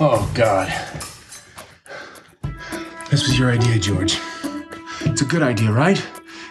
Oh, 0.00 0.30
God. 0.34 0.68
This 3.10 3.28
was 3.28 3.38
your 3.38 3.52
idea, 3.52 3.78
George. 3.78 4.18
It's 5.02 5.22
a 5.22 5.24
good 5.24 5.42
idea, 5.42 5.70
right? 5.70 6.04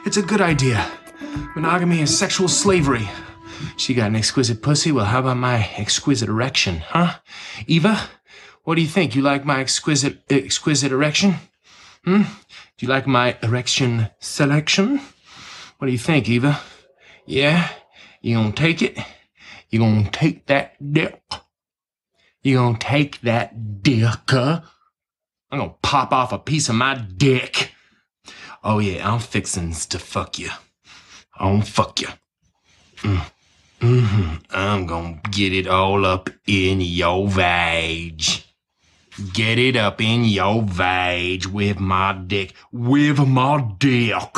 It's 0.06 0.16
a 0.18 0.22
good 0.22 0.40
idea. 0.40 0.90
Monogamy 1.56 2.00
is 2.02 2.18
sexual 2.18 2.48
slavery. 2.48 3.10
She 3.76 3.94
got 3.94 4.08
an 4.08 4.16
exquisite 4.16 4.62
pussy. 4.62 4.92
Well, 4.92 5.06
how 5.06 5.20
about 5.20 5.38
my 5.38 5.70
exquisite 5.76 6.30
erection, 6.30 6.78
huh? 6.78 7.20
Eva, 7.68 8.10
what 8.64 8.76
do 8.76 8.82
you 8.82 8.88
think? 8.88 9.14
You 9.14 9.22
like 9.22 9.44
my 9.44 9.60
exquisite, 9.60 10.24
exquisite 10.30 10.94
erection? 10.94 11.36
Hmm? 12.06 12.22
Do 12.78 12.86
you 12.86 12.88
like 12.88 13.08
my 13.08 13.38
erection 13.44 14.10
selection? 14.20 15.02
What 15.78 15.88
do 15.88 15.92
you 15.92 15.98
think, 15.98 16.30
Eva? 16.30 16.62
Yeah? 17.26 17.70
You 18.22 18.38
gonna 18.38 18.54
take 18.54 18.82
it? 18.82 18.98
You 19.70 19.80
gonna 19.80 20.10
take 20.10 20.46
that 20.46 20.76
dick? 20.94 21.22
You 22.44 22.58
gonna 22.58 22.78
take 22.78 23.22
that 23.22 23.82
dick? 23.82 24.04
Huh? 24.28 24.62
I'm 25.50 25.60
gonna 25.60 25.76
pop 25.82 26.12
off 26.12 26.34
a 26.34 26.40
piece 26.40 26.68
of 26.68 26.76
my 26.76 26.96
dick. 26.96 27.72
Oh 28.64 28.80
yeah, 28.80 29.10
I'm 29.10 29.20
fixing 29.20 29.72
to 29.72 30.00
fuck 30.00 30.40
you. 30.40 30.50
I'm 31.40 31.62
fuck 31.62 32.02
you. 32.02 32.10
Mm. 32.98 33.32
hmm 33.82 34.36
I'm 34.50 34.86
gonna 34.86 35.22
get 35.32 35.54
it 35.54 35.68
all 35.68 36.06
up 36.06 36.30
in 36.46 36.82
your 36.82 37.28
vag. 37.30 38.22
Get 39.32 39.60
it 39.60 39.76
up 39.76 40.02
in 40.02 40.26
your 40.26 40.64
vag 40.64 41.46
with 41.46 41.80
my 41.80 42.14
dick. 42.14 42.56
With 42.72 43.20
my 43.20 43.64
dick. 43.78 44.36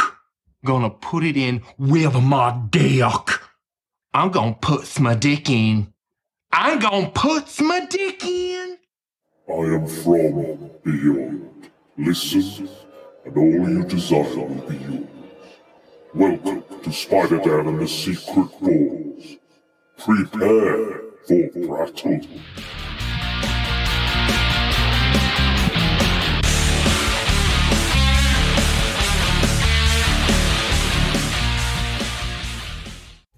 Gonna 0.63 0.89
put 0.89 1.23
it 1.23 1.37
in 1.37 1.63
with 1.79 2.13
my 2.21 2.51
dick. 2.69 3.29
I'm 4.13 4.29
gonna 4.31 4.57
put 4.61 4.99
my 4.99 5.15
dick 5.15 5.49
in. 5.49 5.93
I'm 6.51 6.79
gonna 6.79 7.09
put 7.09 7.61
my 7.61 7.85
dick 7.85 8.23
in. 8.25 8.77
I 9.49 9.53
am 9.53 9.87
from 9.87 10.69
beyond. 10.83 11.69
Listen, 11.97 12.69
and 13.25 13.37
all 13.37 13.69
you 13.69 13.83
desire 13.85 14.23
will 14.35 14.67
be 14.67 14.77
yours. 14.77 15.07
Welcome 16.13 16.63
to 16.83 16.91
Spider 16.91 17.37
Dan 17.39 17.67
and 17.67 17.79
the 17.79 17.87
Secret 17.87 18.49
Balls. 18.61 19.37
Prepare 19.97 21.01
for 21.27 21.49
battle. 21.67 22.27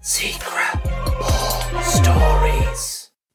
Secret 0.02 0.84
Ball 1.20 1.84
Stories. 1.84 2.37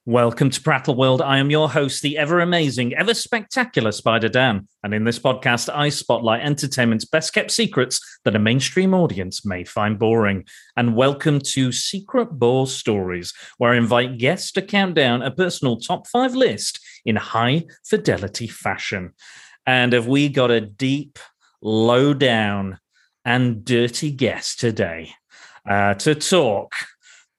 Welcome 0.05 0.51
to 0.51 0.61
Prattle 0.61 0.97
World. 0.97 1.23
I 1.23 1.39
am 1.39 1.49
your 1.49 1.71
host, 1.71 2.03
the 2.03 2.19
ever 2.19 2.41
amazing, 2.41 2.93
ever 2.95 3.15
spectacular 3.15 3.93
Spider 3.93 4.29
Dan. 4.29 4.67
And 4.83 4.93
in 4.93 5.05
this 5.05 5.21
podcast, 5.21 5.73
I 5.73 5.91
spotlight 5.91 6.43
entertainment's 6.43 7.05
best 7.05 7.33
kept 7.33 7.53
secrets 7.53 8.01
that 8.25 8.35
a 8.35 8.41
mainstream 8.41 8.95
audience 8.95 9.47
may 9.47 9.63
find 9.63 10.01
boring. 10.01 10.45
And 10.77 10.97
welcome 10.97 11.39
to 11.53 11.71
Secret 11.71 12.33
Ball 12.33 12.67
Stories, 12.67 13.33
where 13.59 13.75
I 13.75 13.77
invite 13.77 14.19
guests 14.19 14.51
to 14.53 14.63
count 14.63 14.97
down 14.97 15.23
a 15.23 15.31
personal 15.31 15.77
top 15.77 16.09
five 16.09 16.35
list 16.35 16.81
in 17.05 17.15
high 17.15 17.67
fidelity 17.85 18.49
fashion. 18.49 19.13
And 19.67 19.93
have 19.93 20.09
we 20.09 20.29
got 20.29 20.51
a 20.51 20.61
deep, 20.61 21.21
low 21.61 22.13
down, 22.13 22.81
and 23.25 23.65
dirty 23.65 24.11
guest 24.11 24.59
today 24.59 25.13
uh, 25.65 25.95
to 25.95 26.17
talk 26.17 26.75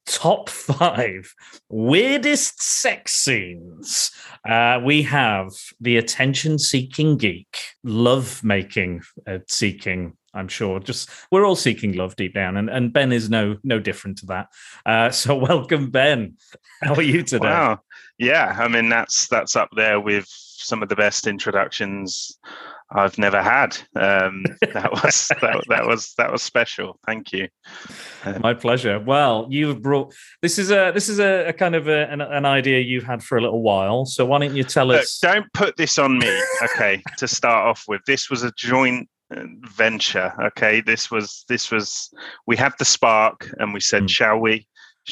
top 0.06 0.50
five 0.50 1.34
weirdest 1.70 2.62
sex 2.62 3.14
scenes. 3.14 4.12
Uh, 4.48 4.80
we 4.84 5.02
have 5.04 5.50
the 5.80 5.98
attention 5.98 6.60
seeking 6.60 7.18
geek, 7.18 7.58
love 7.84 8.44
making 8.44 9.02
uh, 9.28 9.40
seeking. 9.48 10.18
I'm 10.36 10.48
sure. 10.48 10.80
Just 10.80 11.10
we're 11.32 11.46
all 11.46 11.56
seeking 11.56 11.94
love 11.94 12.16
deep 12.16 12.34
down, 12.34 12.58
and, 12.58 12.70
and 12.70 12.92
Ben 12.92 13.12
is 13.12 13.30
no 13.30 13.58
no 13.64 13.80
different 13.80 14.18
to 14.20 14.26
that. 14.28 14.48
Uh, 14.86 15.12
so 15.12 15.36
welcome, 15.50 15.92
Ben. 15.92 16.38
How 16.82 16.96
are 16.96 17.02
you 17.02 17.24
today? 17.24 17.48
Wow. 17.48 17.82
Yeah, 18.18 18.56
I 18.60 18.68
mean 18.68 18.90
that's 18.90 19.28
that's 19.28 19.56
up 19.56 19.70
there 19.76 20.00
with 20.00 20.26
some 20.28 20.82
of 20.82 20.90
the 20.90 20.96
best 20.96 21.28
introductions 21.28 22.40
I've 22.96 23.18
never 23.18 23.42
had. 23.42 23.78
Um, 23.96 24.44
that 24.74 24.92
was 24.92 25.28
that, 25.42 25.64
that 25.70 25.86
was 25.86 26.14
that 26.18 26.32
was 26.32 26.42
special. 26.44 27.00
Thank 27.06 27.32
you. 27.34 27.48
Um, 28.26 28.40
My 28.42 28.54
pleasure. 28.54 29.00
Well, 29.00 29.48
you've 29.50 29.82
brought 29.82 30.14
this 30.42 30.60
is 30.60 30.72
a 30.72 30.92
this 30.94 31.10
is 31.10 31.20
a, 31.20 31.48
a 31.48 31.54
kind 31.54 31.76
of 31.76 31.88
a, 31.88 32.10
an, 32.12 32.22
an 32.22 32.46
idea 32.46 32.80
you've 32.80 33.04
had 33.04 33.24
for 33.24 33.38
a 33.38 33.42
little 33.42 33.62
while. 33.62 34.06
So 34.06 34.26
why 34.26 34.40
don't 34.40 34.56
you 34.56 34.64
tell 34.64 34.86
look, 34.88 35.02
us? 35.02 35.20
don't 35.20 35.52
put 35.54 35.76
this 35.78 35.98
on 35.98 36.18
me. 36.20 36.42
Okay, 36.64 37.02
to 37.18 37.28
start 37.28 37.68
off 37.68 37.84
with, 37.88 38.02
this 38.06 38.30
was 38.30 38.44
a 38.44 38.52
joint 38.56 39.10
uh, 39.36 39.42
venture. 39.76 40.32
Okay, 40.48 40.82
this 40.82 41.10
was 41.10 41.46
this 41.50 41.72
was 41.72 42.10
we 42.46 42.56
had 42.56 42.74
the 42.80 42.86
spark, 42.86 43.50
and 43.60 43.74
we 43.74 43.80
said, 43.80 44.04
Hmm. 44.04 44.08
shall 44.08 44.38
we? 44.40 44.68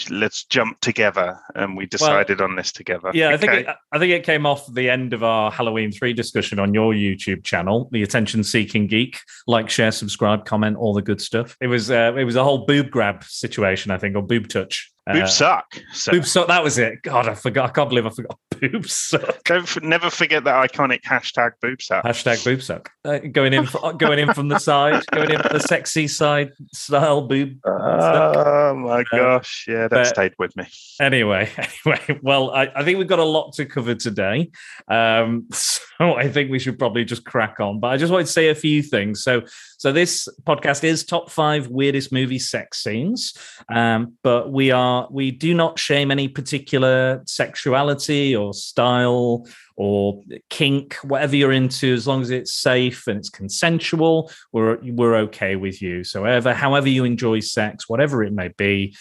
Let's 0.10 0.46
jump 0.46 0.80
together, 0.80 1.38
and 1.54 1.76
we 1.76 1.86
decided 1.86 2.40
on 2.40 2.56
this 2.56 2.72
together. 2.72 3.12
Yeah, 3.14 3.30
I 3.30 3.38
think 3.38 3.52
Okay? 3.52 3.62
it, 3.70 3.76
I 3.92 4.00
think 4.00 4.14
it 4.14 4.24
came 4.24 4.46
off 4.46 4.72
the 4.74 4.90
end 4.90 5.12
of 5.14 5.22
our 5.22 5.52
Halloween 5.52 5.92
three 5.92 6.14
discussion 6.14 6.60
on 6.60 6.74
your 6.74 6.94
YouTube 6.94 7.44
channel, 7.44 7.90
the 7.92 8.02
Attention 8.02 8.44
Seeking 8.44 8.88
Geek. 8.88 9.20
Like, 9.48 9.70
share, 9.70 9.92
subscribe, 9.92 10.46
comment, 10.46 10.78
all 10.78 10.94
the 10.94 11.02
good 11.02 11.20
stuff. 11.20 11.58
It 11.60 11.68
was 11.68 11.92
uh, 11.92 12.14
it 12.18 12.24
was 12.24 12.38
a 12.38 12.44
whole 12.44 12.66
boob 12.66 12.90
grab 12.90 13.24
situation, 13.26 13.92
I 13.92 13.98
think, 13.98 14.16
or 14.16 14.22
boob 14.22 14.48
touch. 14.48 14.90
Boob 15.12 15.24
Uh, 15.24 15.28
suck. 15.28 15.66
So 15.92 16.14
boob 16.14 16.26
suck. 16.26 16.48
That 16.48 16.64
was 16.64 16.78
it. 16.78 17.02
God, 17.02 17.28
I 17.28 17.36
forgot. 17.36 17.70
I 17.70 17.74
can't 17.74 17.90
believe 17.90 18.06
I 18.06 18.12
forgot. 18.12 18.38
Boob 18.62 18.88
suck. 18.88 19.44
don't 19.44 19.84
never 19.84 20.10
forget 20.10 20.44
that 20.44 20.72
iconic 20.72 21.02
hashtag 21.02 21.52
boob 21.62 21.82
suck. 21.82 22.04
Hashtag 22.06 22.44
boob 22.46 22.62
suck. 22.62 22.92
Uh, 23.04 23.18
going 23.18 23.54
in, 23.54 23.66
for, 23.66 23.94
going 23.94 24.20
in 24.20 24.34
from 24.34 24.50
the 24.50 24.60
side, 24.60 25.04
going 25.12 25.32
in 25.32 25.42
for 25.42 25.50
the 25.50 25.60
sexy 25.60 26.08
side 26.08 26.52
style 26.72 27.28
boob. 27.28 27.58
Oh 27.66 28.76
my 28.76 29.04
gosh, 29.12 29.66
yeah, 29.68 29.88
that 29.88 29.90
but- 29.90 30.08
stayed 30.08 30.34
with 30.38 30.56
me. 30.56 30.68
Anyway, 31.00 31.50
anyway, 31.86 32.20
well, 32.22 32.52
I, 32.52 32.70
I 32.76 32.84
think 32.84 33.00
we've 33.00 33.08
got 33.08 33.20
a 33.20 33.24
lot 33.24 33.54
to 33.54 33.66
cover 33.66 33.96
today. 33.96 34.52
Um, 34.88 35.48
so 35.52 35.82
I 36.00 36.30
think 36.30 36.52
we 36.52 36.60
should 36.60 36.78
probably 36.78 37.06
just 37.06 37.26
crack 37.26 37.60
on. 37.60 37.80
But 37.80 37.88
I 37.88 37.98
just 37.98 38.12
wanted 38.12 38.28
to 38.28 38.32
say 38.32 38.50
a 38.50 38.56
few 38.56 38.82
things. 38.84 39.24
So, 39.24 39.42
so 39.78 39.92
this 39.92 40.28
podcast 40.44 40.84
is 40.84 41.04
top 41.04 41.32
five 41.32 41.68
weirdest 41.68 42.12
movie 42.12 42.40
sex 42.40 42.84
scenes. 42.84 43.34
Um, 43.70 44.14
but 44.24 44.52
we 44.52 44.72
are 44.72 45.08
we 45.12 45.32
do 45.32 45.54
not 45.54 45.80
shame 45.80 46.12
any 46.12 46.28
particular 46.28 47.24
sexuality 47.26 48.36
or 48.36 48.51
style 48.54 49.48
or 49.76 50.22
kink, 50.50 50.96
whatever 51.04 51.36
you're 51.36 51.52
into, 51.52 51.94
as 51.94 52.08
long 52.08 52.22
as 52.22 52.30
it's 52.30 52.54
safe 52.54 53.08
and 53.08 53.18
it's 53.18 53.30
consensual, 53.30 54.32
we're 54.52 54.78
we're 54.82 55.16
okay 55.16 55.56
with 55.56 55.82
you. 55.82 56.04
So, 56.04 56.24
however, 56.24 56.54
however 56.54 56.90
you 56.90 57.04
enjoy 57.04 57.40
sex, 57.40 57.90
whatever 57.90 58.24
it 58.24 58.34
may 58.34 58.50
be, 58.58 58.96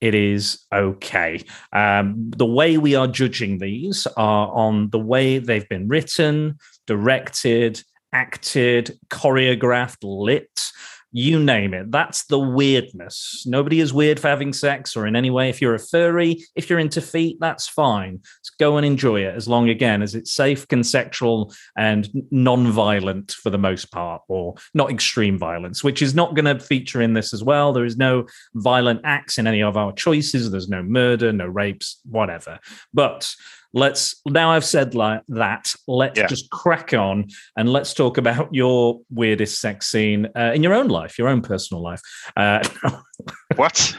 it 0.00 0.14
is 0.14 0.64
okay. 0.72 1.42
Um, 1.72 2.30
the 2.36 2.46
way 2.46 2.76
we 2.76 2.94
are 2.94 3.06
judging 3.06 3.58
these 3.58 4.06
are 4.16 4.48
on 4.52 4.90
the 4.90 4.98
way 4.98 5.38
they've 5.38 5.68
been 5.68 5.88
written, 5.88 6.58
directed, 6.86 7.82
acted, 8.12 8.98
choreographed, 9.08 9.98
lit. 10.02 10.70
You 11.16 11.38
name 11.38 11.74
it. 11.74 11.92
That's 11.92 12.24
the 12.24 12.40
weirdness. 12.40 13.44
Nobody 13.46 13.78
is 13.78 13.92
weird 13.92 14.18
for 14.18 14.26
having 14.26 14.52
sex 14.52 14.96
or 14.96 15.06
in 15.06 15.14
any 15.14 15.30
way. 15.30 15.48
If 15.48 15.62
you're 15.62 15.76
a 15.76 15.78
furry, 15.78 16.44
if 16.56 16.68
you're 16.68 16.80
into 16.80 17.00
feet, 17.00 17.36
that's 17.38 17.68
fine. 17.68 18.18
Just 18.42 18.58
go 18.58 18.78
and 18.78 18.84
enjoy 18.84 19.20
it 19.20 19.32
as 19.32 19.46
long, 19.46 19.68
again, 19.68 20.02
as 20.02 20.16
it's 20.16 20.32
safe, 20.32 20.66
consensual, 20.66 21.54
and 21.76 22.10
non-violent 22.32 23.30
for 23.30 23.50
the 23.50 23.58
most 23.58 23.92
part, 23.92 24.22
or 24.26 24.56
not 24.74 24.90
extreme 24.90 25.38
violence, 25.38 25.84
which 25.84 26.02
is 26.02 26.16
not 26.16 26.34
going 26.34 26.46
to 26.46 26.58
feature 26.58 27.00
in 27.00 27.12
this 27.12 27.32
as 27.32 27.44
well. 27.44 27.72
There 27.72 27.84
is 27.84 27.96
no 27.96 28.26
violent 28.54 29.02
acts 29.04 29.38
in 29.38 29.46
any 29.46 29.62
of 29.62 29.76
our 29.76 29.92
choices. 29.92 30.50
There's 30.50 30.68
no 30.68 30.82
murder, 30.82 31.32
no 31.32 31.46
rapes, 31.46 32.00
whatever. 32.04 32.58
But 32.92 33.32
let's 33.74 34.22
now 34.26 34.50
I've 34.52 34.64
said 34.64 34.94
like 34.94 35.22
that. 35.28 35.74
Let's 35.86 36.18
Yeah. 36.18 36.26
just 36.28 36.48
crack 36.50 36.94
on 36.94 37.26
and 37.56 37.68
let's 37.68 37.92
talk 37.92 38.16
about 38.16 38.48
your 38.54 39.00
weirdest 39.10 39.60
sex 39.60 39.88
scene 39.88 40.28
uh, 40.36 40.52
in 40.54 40.62
your 40.62 40.72
own 40.74 40.88
life, 40.88 41.18
your 41.18 41.28
own 41.28 41.42
personal 41.42 41.82
life. 41.82 42.00
Uh, 42.36 42.66
What? 43.56 43.94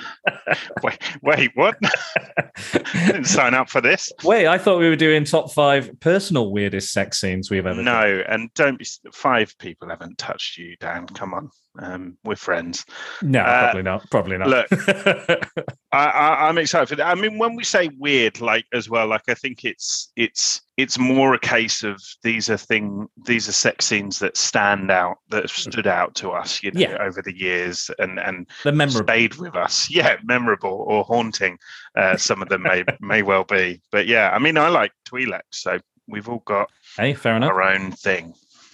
wait, 0.84 1.00
wait, 1.22 1.52
what? 1.56 1.78
Didn't 2.94 3.26
sign 3.26 3.54
up 3.54 3.70
for 3.70 3.82
this. 3.82 4.12
wait, 4.24 4.48
I 4.48 4.58
thought 4.58 4.80
we 4.80 4.90
were 4.90 4.96
doing 4.96 5.24
top 5.24 5.52
five 5.52 5.90
personal 6.00 6.52
weirdest 6.52 6.92
sex 6.92 7.20
scenes 7.22 7.50
we've 7.50 7.66
ever 7.66 7.84
done. 7.84 7.86
No, 7.86 8.24
and 8.28 8.54
don't 8.54 8.78
be. 8.78 8.86
Five 9.14 9.56
people 9.60 9.90
haven't 9.90 10.18
touched 10.18 10.58
you, 10.58 10.76
Dan. 10.80 11.08
Come 11.08 11.34
on, 11.34 11.50
um, 11.80 12.18
we're 12.24 12.36
friends. 12.36 12.86
No, 13.22 13.40
Uh, 13.42 13.62
probably 13.72 13.84
not. 13.84 14.10
Probably 14.10 14.38
not. 14.38 14.48
look. 14.50 14.68
I, 15.92 16.06
I, 16.06 16.48
I'm 16.50 16.58
excited 16.58 16.90
for 16.90 16.96
that. 16.98 17.08
I 17.08 17.16
mean, 17.16 17.38
when 17.38 17.56
we 17.56 17.64
say 17.64 17.90
weird, 17.98 18.42
like 18.42 18.66
as 18.74 18.90
well, 18.90 19.08
like 19.08 19.24
I 19.30 19.34
think 19.36 19.64
it's 19.64 20.12
it's 20.16 20.62
it's 20.78 21.00
more 21.00 21.34
a 21.34 21.40
case 21.40 21.84
of 21.84 22.02
these 22.24 22.50
are 22.50 22.58
thing 22.58 23.08
these 23.26 23.48
are 23.48 23.54
sex 23.54 23.86
scenes 23.86 24.20
that 24.20 24.36
stand 24.36 24.92
out 24.92 25.18
that 25.30 25.44
have 25.44 25.52
stood 25.52 25.88
out 25.88 26.16
to 26.16 26.32
us, 26.32 26.62
you 26.62 26.72
know, 26.72 26.82
Yeah. 26.82 26.98
over 27.00 27.22
the 27.22 27.36
years 27.38 27.90
and 28.00 28.20
and 28.20 28.48
the 28.64 28.72
memorable. 28.72 29.06
stayed 29.08 29.36
with 29.36 29.56
us. 29.56 29.90
Yeah, 29.90 30.18
memorable 30.24 30.84
or 30.88 31.04
haunting. 31.06 31.58
Uh, 31.96 32.18
some 32.18 32.42
of 32.42 32.50
them 32.50 32.64
may 32.64 32.84
may 33.00 33.22
well 33.22 33.44
be, 33.46 33.82
but 33.92 34.06
yeah, 34.08 34.32
I 34.34 34.40
mean, 34.40 34.58
I 34.58 34.68
like 34.68 34.92
Twi'lek, 35.08 35.42
so 35.52 35.80
we've 36.08 36.28
all 36.30 36.44
got 36.46 36.70
Hey, 36.98 37.14
fair 37.14 37.36
enough. 37.38 37.52
our 37.52 37.62
own 37.64 37.92
thing. 37.92 38.34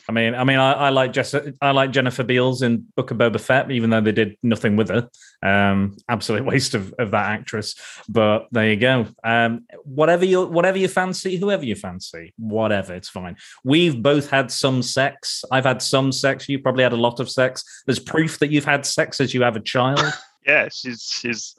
I 0.09 0.11
mean, 0.11 0.35
I 0.35 0.43
mean, 0.43 0.59
I, 0.59 0.73
I 0.73 0.89
like 0.89 1.13
Jess, 1.13 1.35
I 1.61 1.71
like 1.71 1.91
Jennifer 1.91 2.23
Beals 2.23 2.61
in 2.61 2.85
Book 2.95 3.11
of 3.11 3.17
Boba 3.17 3.39
Fett, 3.39 3.71
even 3.71 3.89
though 3.89 4.01
they 4.01 4.11
did 4.11 4.37
nothing 4.43 4.75
with 4.75 4.89
her. 4.89 5.09
Um, 5.43 5.97
absolute 6.09 6.45
waste 6.51 6.73
of, 6.73 6.93
of 6.99 7.11
that 7.11 7.31
actress. 7.31 7.75
But 8.09 8.47
there 8.51 8.69
you 8.69 8.77
go. 8.77 9.07
Um, 9.23 9.65
whatever 9.83 10.25
you 10.25 10.45
whatever 10.45 10.77
you 10.77 10.87
fancy, 10.87 11.37
whoever 11.37 11.65
you 11.65 11.75
fancy, 11.75 12.33
whatever, 12.37 12.93
it's 12.93 13.09
fine. 13.09 13.37
We've 13.63 14.01
both 14.01 14.29
had 14.29 14.51
some 14.51 14.81
sex. 14.81 15.43
I've 15.51 15.65
had 15.65 15.81
some 15.81 16.11
sex. 16.11 16.49
You 16.49 16.59
probably 16.59 16.83
had 16.83 16.93
a 16.93 16.97
lot 16.97 17.19
of 17.19 17.29
sex. 17.29 17.63
There's 17.85 17.99
proof 17.99 18.39
that 18.39 18.51
you've 18.51 18.65
had 18.65 18.85
sex 18.85 19.21
as 19.21 19.33
you 19.33 19.43
have 19.43 19.55
a 19.55 19.61
child. 19.61 20.01
Yeah, 20.45 20.69
she's 20.71 21.03
she's 21.03 21.55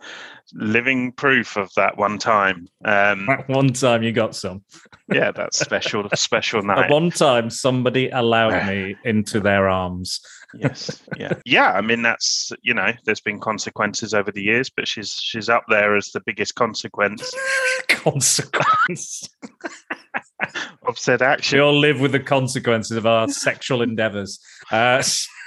living 0.53 1.13
proof 1.13 1.57
of 1.57 1.71
that 1.77 1.97
one 1.97 2.19
time. 2.19 2.67
Um, 2.85 3.29
At 3.29 3.49
one 3.49 3.69
time, 3.73 4.03
you 4.03 4.11
got 4.13 4.35
some. 4.35 4.65
yeah, 5.13 5.31
that 5.31 5.55
special 5.55 6.09
special 6.15 6.59
At 6.61 6.65
night. 6.67 6.91
one 6.91 7.11
time, 7.11 7.49
somebody 7.51 8.09
allowed 8.11 8.67
me 8.67 8.97
into 9.05 9.39
their 9.41 9.69
arms. 9.69 10.21
yes 10.55 11.03
yeah 11.17 11.33
yeah 11.47 11.73
i 11.73 11.81
mean 11.81 12.03
that's 12.03 12.53
you 12.61 12.75
know 12.75 12.93
there's 13.07 13.23
been 13.23 13.41
consequences 13.41 14.13
over 14.13 14.31
the 14.31 14.43
years 14.43 14.69
but 14.69 14.87
she's 14.87 15.15
she's 15.15 15.49
up 15.49 15.65
there 15.69 15.97
as 15.97 16.09
the 16.13 16.21
biggest 16.27 16.55
consequence 16.57 17.33
Consequence. 17.89 19.31
of 20.87 20.99
said 20.99 21.21
We 21.53 21.61
all 21.61 21.79
live 21.79 22.01
with 22.01 22.13
the 22.13 22.21
consequences 22.21 22.97
of 22.99 23.07
our 23.07 23.29
sexual 23.29 23.81
endeavors. 23.81 24.41
Uh, 24.71 25.03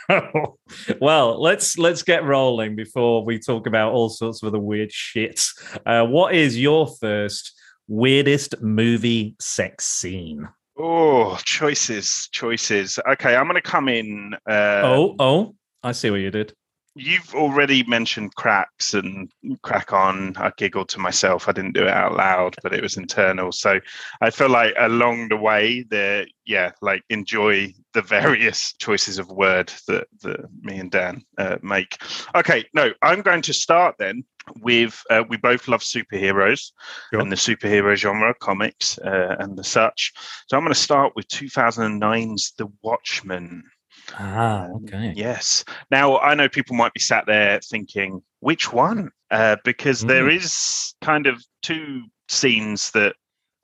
so, 0.10 0.57
well, 1.02 1.42
let's 1.42 1.78
let's 1.78 2.04
get 2.04 2.24
rolling 2.24 2.75
before 2.75 3.24
we 3.24 3.40
talk 3.40 3.68
about 3.68 3.94
all 3.94 4.10
sorts 4.10 4.42
of 4.42 4.48
other 4.48 4.60
weird 4.60 4.92
shit. 4.92 5.44
Uh, 5.86 6.06
what 6.06 6.34
is 6.36 6.60
your 6.60 6.88
first 7.00 7.54
weirdest 7.88 8.62
movie 8.62 9.36
sex 9.40 9.86
scene? 9.86 10.48
oh 10.78 11.40
choices 11.46 12.28
choices 12.34 13.00
okay 13.07 13.34
i'm 13.34 13.46
going 13.46 13.56
to 13.56 13.62
come 13.62 13.88
in 13.88 14.34
uh 14.46 14.81
oh, 14.84 15.16
oh, 15.19 15.56
I 15.86 15.92
see 15.92 16.10
what 16.10 16.19
you 16.19 16.31
did. 16.31 16.51
You've 16.96 17.36
already 17.36 17.84
mentioned 17.84 18.34
cracks 18.36 18.94
and 18.94 19.30
crack 19.62 19.92
on. 19.92 20.36
I 20.38 20.52
giggled 20.58 20.90
to 20.90 21.00
myself. 21.00 21.48
I 21.48 21.52
didn't 21.52 21.74
do 21.74 21.84
it 21.84 21.90
out 21.90 22.16
loud 22.16 22.56
but 22.64 22.74
it 22.74 22.82
was 22.82 22.98
internal. 22.98 23.52
So 23.52 23.80
i 24.22 24.30
feel 24.30 24.50
like 24.50 24.74
along 24.78 25.30
the 25.30 25.38
way 25.38 25.86
there 25.90 26.26
yeah 26.46 26.72
like 26.82 27.04
enjoy 27.10 27.74
the 27.94 28.02
various 28.02 28.74
choices 28.74 29.20
of 29.20 29.30
word 29.30 29.72
that, 29.88 30.08
that 30.22 30.46
me 30.62 30.80
and 30.80 30.92
dan 30.92 31.24
uh, 31.38 31.58
make. 31.62 31.98
Okay 32.36 32.66
no 32.74 32.92
i'm 33.02 33.22
going 33.22 33.42
to 33.44 33.54
start 33.54 33.96
then 34.00 34.24
with 34.62 35.02
uh, 35.10 35.24
we 35.28 35.38
both 35.38 35.68
love 35.68 35.82
superheroes 35.82 36.72
Sure. 37.12 37.20
and 37.20 37.32
the 37.32 37.36
superhero 37.36 37.96
genre 37.96 38.34
comics 38.40 38.98
uh, 39.00 39.36
and 39.40 39.58
the 39.58 39.64
such. 39.64 40.14
So 40.48 40.56
i'm 40.58 40.64
going 40.64 40.74
to 40.74 40.80
start 40.80 41.14
with 41.16 41.28
2009's 41.28 42.54
the 42.58 42.68
watchmen 42.82 43.64
Ah, 44.13 44.66
um, 44.66 44.84
okay. 44.86 45.13
Yes. 45.16 45.63
Now 45.92 46.18
I 46.19 46.34
know 46.36 46.48
people 46.50 46.75
might 46.75 46.94
be 46.94 47.00
sat 47.00 47.25
there 47.25 47.60
thinking, 47.62 48.22
which 48.40 48.72
one? 48.72 49.10
Uh, 49.31 49.57
because 49.63 50.02
there 50.02 50.25
Mm. 50.25 50.36
is 50.38 50.96
kind 51.02 51.28
of 51.28 51.44
two 51.62 52.04
scenes 52.30 52.92
that 52.92 53.16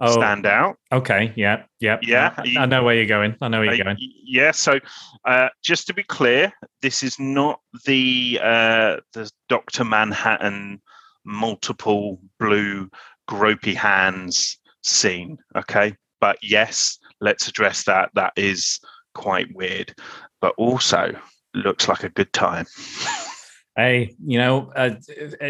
Oh, 0.03 0.13
stand 0.13 0.47
out. 0.47 0.77
okay. 0.91 1.31
Yeah, 1.35 1.63
yeah, 1.79 1.99
Yeah, 2.01 2.33
I- 2.35 2.55
I 2.61 2.65
know 2.65 2.83
where 2.83 2.95
you're 2.95 3.05
going. 3.05 3.35
I 3.39 3.47
know 3.49 3.59
where 3.59 3.69
Uh, 3.69 3.73
you're 3.73 3.83
going. 3.85 3.97
yeah. 3.99 4.49
So 4.49 4.79
uh, 5.25 5.49
just 5.63 5.85
to 5.87 5.93
be 5.93 6.01
clear, 6.03 6.51
this 6.81 7.03
is 7.03 7.19
not 7.19 7.59
the 7.85 8.39
uh, 8.41 8.97
the 9.13 9.29
Doctor 9.47 9.83
Manhattan 9.83 10.81
multiple 11.23 12.19
blue 12.39 12.89
gropey 13.29 13.75
hands 13.75 14.57
scene. 14.83 15.37
Okay, 15.55 15.95
but 16.19 16.37
yes, 16.41 16.97
let's 17.19 17.47
address 17.47 17.83
that. 17.83 18.09
That 18.15 18.33
is 18.35 18.79
quite 19.13 19.53
weird, 19.53 19.93
but 20.41 20.53
also 20.57 21.15
looks 21.53 21.87
like 21.87 22.03
a 22.03 22.09
good 22.09 22.31
time. 22.33 22.65
Hey, 23.77 24.15
you 24.25 24.37
know, 24.37 24.69
uh, 24.75 24.95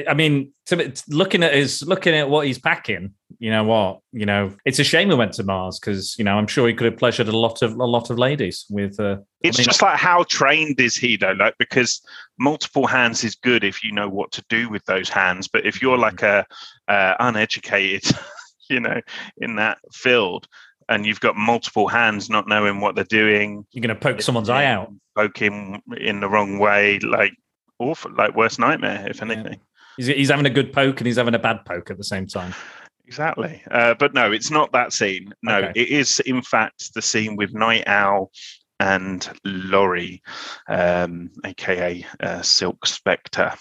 I 0.08 0.14
mean, 0.14 0.54
to, 0.68 0.94
looking 1.08 1.42
at 1.42 1.56
his, 1.56 1.82
looking 1.82 2.14
at 2.14 2.30
what 2.30 2.46
he's 2.46 2.60
packing, 2.60 3.16
you 3.40 3.50
know 3.50 3.64
what, 3.64 4.02
you 4.12 4.28
know, 4.28 4.56
it's 4.64 4.78
a 4.78 4.84
shame 4.84 5.10
he 5.10 5.16
went 5.16 5.34
to 5.34 5.44
Mars 5.44 5.80
because 5.80 6.16
you 6.20 6.24
know 6.24 6.36
I'm 6.38 6.46
sure 6.46 6.68
he 6.68 6.76
could 6.76 6.86
have 6.86 6.98
pleasured 6.98 7.28
a 7.28 7.36
lot 7.36 7.64
of 7.64 7.74
a 7.74 7.86
lot 7.86 8.12
of 8.12 8.20
ladies 8.20 8.66
with. 8.70 9.00
Uh, 9.00 9.18
It's 9.42 9.58
I 9.58 9.62
mean, 9.62 9.66
just 9.66 9.82
like 9.82 9.98
how 9.98 10.24
trained 10.26 10.80
is 10.80 10.96
he 10.96 11.18
though? 11.18 11.32
Like 11.32 11.56
because 11.58 12.00
multiple 12.38 12.86
hands 12.86 13.24
is 13.24 13.34
good 13.34 13.64
if 13.64 13.84
you 13.84 13.92
know 13.92 14.08
what 14.08 14.32
to 14.34 14.44
do 14.50 14.70
with 14.70 14.86
those 14.86 15.10
hands, 15.10 15.48
but 15.48 15.66
if 15.66 15.82
you're 15.82 15.98
like 15.98 16.22
a 16.22 16.46
uh, 16.88 17.16
uneducated, 17.20 18.04
you 18.70 18.80
know, 18.80 19.02
in 19.38 19.56
that 19.56 19.80
field, 19.92 20.48
and 20.90 21.06
you've 21.06 21.20
got 21.20 21.36
multiple 21.36 21.88
hands 21.88 22.30
not 22.30 22.48
knowing 22.48 22.80
what 22.82 22.96
they're 22.96 23.04
doing, 23.06 23.66
you're 23.72 23.82
going 23.82 23.96
to 23.96 24.02
poke 24.02 24.22
someone's 24.22 24.50
eye 24.50 24.66
out. 24.66 24.92
poking 25.16 25.82
in 25.98 26.20
the 26.20 26.28
wrong 26.30 26.58
way, 26.60 27.00
like 27.00 27.34
awful, 27.80 28.12
like 28.16 28.36
worst 28.36 28.60
nightmare, 28.60 29.08
if 29.10 29.18
Yeah. 29.18 29.24
anything. 29.32 29.60
He's, 29.98 30.08
he's 30.08 30.30
having 30.30 30.46
a 30.46 30.50
good 30.50 30.72
poke 30.72 31.00
and 31.02 31.08
he's 31.08 31.18
having 31.18 31.36
a 31.36 31.40
bad 31.40 31.66
poke 31.66 31.92
at 31.92 31.98
the 31.98 32.04
same 32.04 32.26
time. 32.28 32.54
Exactly. 33.06 33.62
Uh, 33.70 33.94
but 33.96 34.14
no, 34.14 34.32
it's 34.32 34.50
not 34.50 34.72
that 34.72 34.94
scene. 34.94 35.34
No, 35.44 35.58
Okay. 35.58 35.72
it 35.76 35.90
is 35.90 36.20
in 36.22 36.42
fact 36.42 36.94
the 36.94 37.02
scene 37.02 37.36
with 37.36 37.54
Nite 37.54 37.88
Owl 37.88 38.32
and 38.80 39.30
Laurie, 39.44 40.22
um, 40.70 41.30
aka 41.46 42.06
uh, 42.22 42.42
Silk 42.42 42.86
Spectre. 42.88 43.54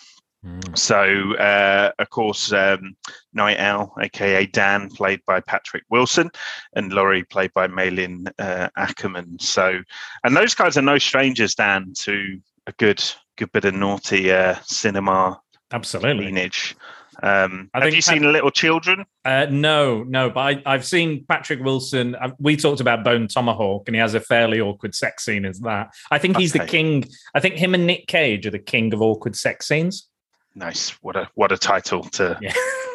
So, 0.75 1.35
uh, 1.37 1.93
of 1.99 2.09
course, 2.09 2.51
um, 2.53 2.97
Nite 3.35 3.59
Owl, 3.59 3.95
aka 4.01 4.47
Dan, 4.47 4.89
played 4.89 5.21
by 5.27 5.41
Patrick 5.41 5.85
Wilson, 5.91 6.31
and 6.75 6.93
Laurie, 6.93 7.25
played 7.25 7.53
by 7.53 7.67
Malin 7.67 8.27
uh, 8.39 8.69
Akerman. 8.79 9.41
So, 9.41 9.81
and 10.25 10.35
those 10.35 10.55
guys 10.55 10.79
are 10.79 10.83
no 10.83 10.97
strangers, 10.97 11.55
Dan, 11.55 11.93
to 11.99 12.39
a 12.67 12.73
good, 12.73 13.03
good 13.37 13.53
bit 13.53 13.67
of 13.67 13.75
naughty 13.75 14.33
uh, 14.33 14.57
cinema 14.65 15.41
Absolutely. 15.73 16.25
lineage. 16.25 16.75
Um, 17.23 17.69
I 17.75 17.81
have 17.81 17.85
think 17.93 17.97
you 17.97 18.03
Pat- 18.03 18.15
seen 18.23 18.33
Little 18.33 18.51
Children? 18.51 19.05
Uh, 19.27 19.47
no, 19.51 20.05
no, 20.05 20.31
but 20.31 20.41
I, 20.41 20.63
I've 20.65 20.87
seen 20.87 21.27
Patrick 21.29 21.63
Wilson. 21.63 22.15
uh, 22.15 22.31
We 22.39 22.57
talked 22.57 22.81
about 22.81 23.05
Bone 23.05 23.29
Tomahawk, 23.29 23.89
and 23.89 23.95
he 23.95 24.01
has 24.01 24.15
a 24.15 24.21
fairly 24.21 24.59
awkward 24.59 24.95
sex 24.95 25.27
scene. 25.27 25.45
Is 25.45 25.61
that? 25.61 25.91
I 26.11 26.17
think 26.17 26.39
he's 26.39 26.55
the 26.55 26.65
king. 26.65 27.05
I 27.35 27.41
think 27.41 27.57
him 27.57 27.75
and 27.75 27.87
Nick 27.87 28.07
Cage 28.07 28.47
are 28.47 28.51
the 28.51 28.59
king 28.59 28.95
of 28.95 29.03
awkward 29.03 29.37
sex 29.37 29.69
scenes. 29.69 30.07
Nice. 30.55 30.91
What 31.02 31.17
a 31.17 31.29
what 31.35 31.52
a 31.52 31.56
title 31.58 32.02
to 32.02 32.37
Yeah, 32.43 32.52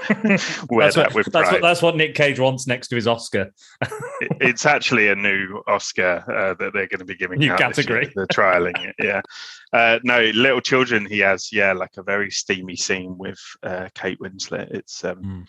wear 0.69 0.85
that's, 0.85 0.95
that 0.95 1.07
what, 1.07 1.13
with 1.15 1.31
that's 1.31 1.51
what 1.51 1.61
that's 1.61 1.81
what 1.81 1.95
Nick 1.95 2.13
Cage 2.15 2.39
wants 2.39 2.67
next 2.67 2.89
to 2.89 2.95
his 2.95 3.07
Oscar. 3.07 3.51
It- 3.81 4.31
it's 4.41 4.65
actually 4.65 5.07
a 5.07 5.15
new 5.15 5.61
Oscar 5.67 6.23
uh, 6.27 6.53
that 6.55 6.73
they're 6.73 6.87
going 6.87 6.99
to 6.99 7.05
be 7.05 7.15
giving 7.15 7.39
New 7.39 7.51
out 7.51 7.57
this 7.75 7.77
year. 7.87 7.99
category. 8.01 8.13
They're 8.15 8.27
trialing 8.27 8.85
it. 8.87 8.95
Yeah. 8.99 9.21
Uh, 9.73 9.99
no, 10.03 10.21
Little 10.35 10.61
Children. 10.61 11.05
He 11.05 11.19
has 11.19 11.51
yeah, 11.51 11.73
like 11.73 11.97
a 11.97 12.03
very 12.03 12.31
steamy 12.31 12.77
scene 12.77 13.17
with 13.17 13.39
uh, 13.61 13.89
Kate 13.93 14.17
Winslet. 14.21 14.71
It's 14.71 15.03
um, 15.03 15.17
Mm. 15.21 15.45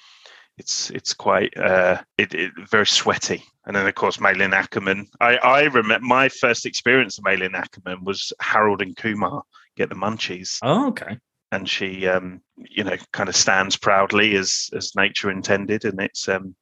it's 0.59 0.91
it's 0.91 1.15
quite 1.15 1.57
uh, 1.57 2.03
it, 2.19 2.35
it 2.35 2.51
very 2.69 2.87
sweaty. 2.87 3.45
And 3.67 3.77
then 3.77 3.87
of 3.87 3.95
course 3.95 4.19
Malin 4.19 4.51
Akerman. 4.51 5.07
I 5.21 5.37
I 5.37 5.63
remember 5.65 6.05
my 6.05 6.29
first 6.29 6.67
experience 6.67 7.19
of 7.19 7.25
Malin 7.25 7.53
Akerman 7.53 8.03
was 8.03 8.33
Harold 8.41 8.83
and 8.83 8.97
Kumar 8.97 9.43
get 9.77 9.91
the 9.91 9.95
munchies. 9.95 10.59
Oh, 10.63 10.89
okay. 10.89 11.19
And 11.53 11.69
she 11.69 12.07
um 12.07 12.41
you 12.57 12.85
know 12.85 12.97
kind 13.13 13.29
of 13.29 13.37
stands 13.37 13.77
proudly 13.77 14.37
as 14.37 14.71
as 14.75 14.95
nature 14.97 15.31
intended. 15.31 15.85
And 15.85 16.01
it's 16.01 16.29
um 16.29 16.55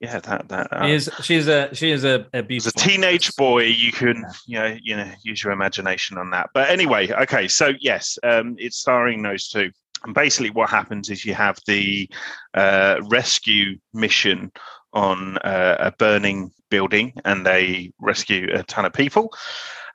yeah 0.00 0.18
that 0.20 0.48
that 0.48 0.72
uh, 0.72 0.86
She 0.86 0.92
is 0.92 1.10
she's 1.22 1.48
a 1.48 1.74
she 1.74 1.90
is 1.90 2.04
a, 2.04 2.26
a 2.32 2.44
as 2.54 2.66
a 2.66 2.72
teenage 2.72 3.34
boy 3.36 3.64
you 3.64 3.92
can 3.92 4.24
you 4.46 4.58
know 4.58 4.76
you 4.82 4.96
know 4.96 5.10
use 5.22 5.42
your 5.42 5.52
imagination 5.52 6.18
on 6.18 6.30
that. 6.30 6.50
But 6.54 6.70
anyway 6.70 7.10
okay 7.10 7.48
so 7.48 7.72
yes 7.80 8.18
um 8.22 8.56
it's 8.58 8.78
starring 8.78 9.22
those 9.22 9.48
two. 9.48 9.70
And 10.04 10.14
basically 10.14 10.50
what 10.50 10.70
happens 10.70 11.10
is 11.10 11.26
you 11.26 11.34
have 11.34 11.58
the 11.66 12.08
uh, 12.54 13.00
rescue 13.10 13.76
mission 13.92 14.50
on 14.94 15.36
uh, 15.38 15.76
a 15.78 15.92
burning 15.92 16.50
building 16.70 17.12
and 17.24 17.44
they 17.44 17.92
rescue 18.00 18.48
a 18.54 18.62
ton 18.62 18.86
of 18.86 18.92
people 18.92 19.30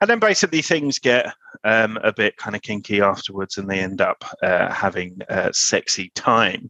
and 0.01 0.09
then 0.09 0.19
basically 0.19 0.61
things 0.61 0.99
get 0.99 1.33
um, 1.63 1.97
a 2.03 2.11
bit 2.13 2.37
kind 2.37 2.55
of 2.55 2.61
kinky 2.61 3.01
afterwards 3.01 3.57
and 3.57 3.69
they 3.69 3.79
end 3.79 4.01
up 4.01 4.23
uh, 4.43 4.71
having 4.71 5.17
a 5.29 5.53
sexy 5.53 6.11
time 6.15 6.69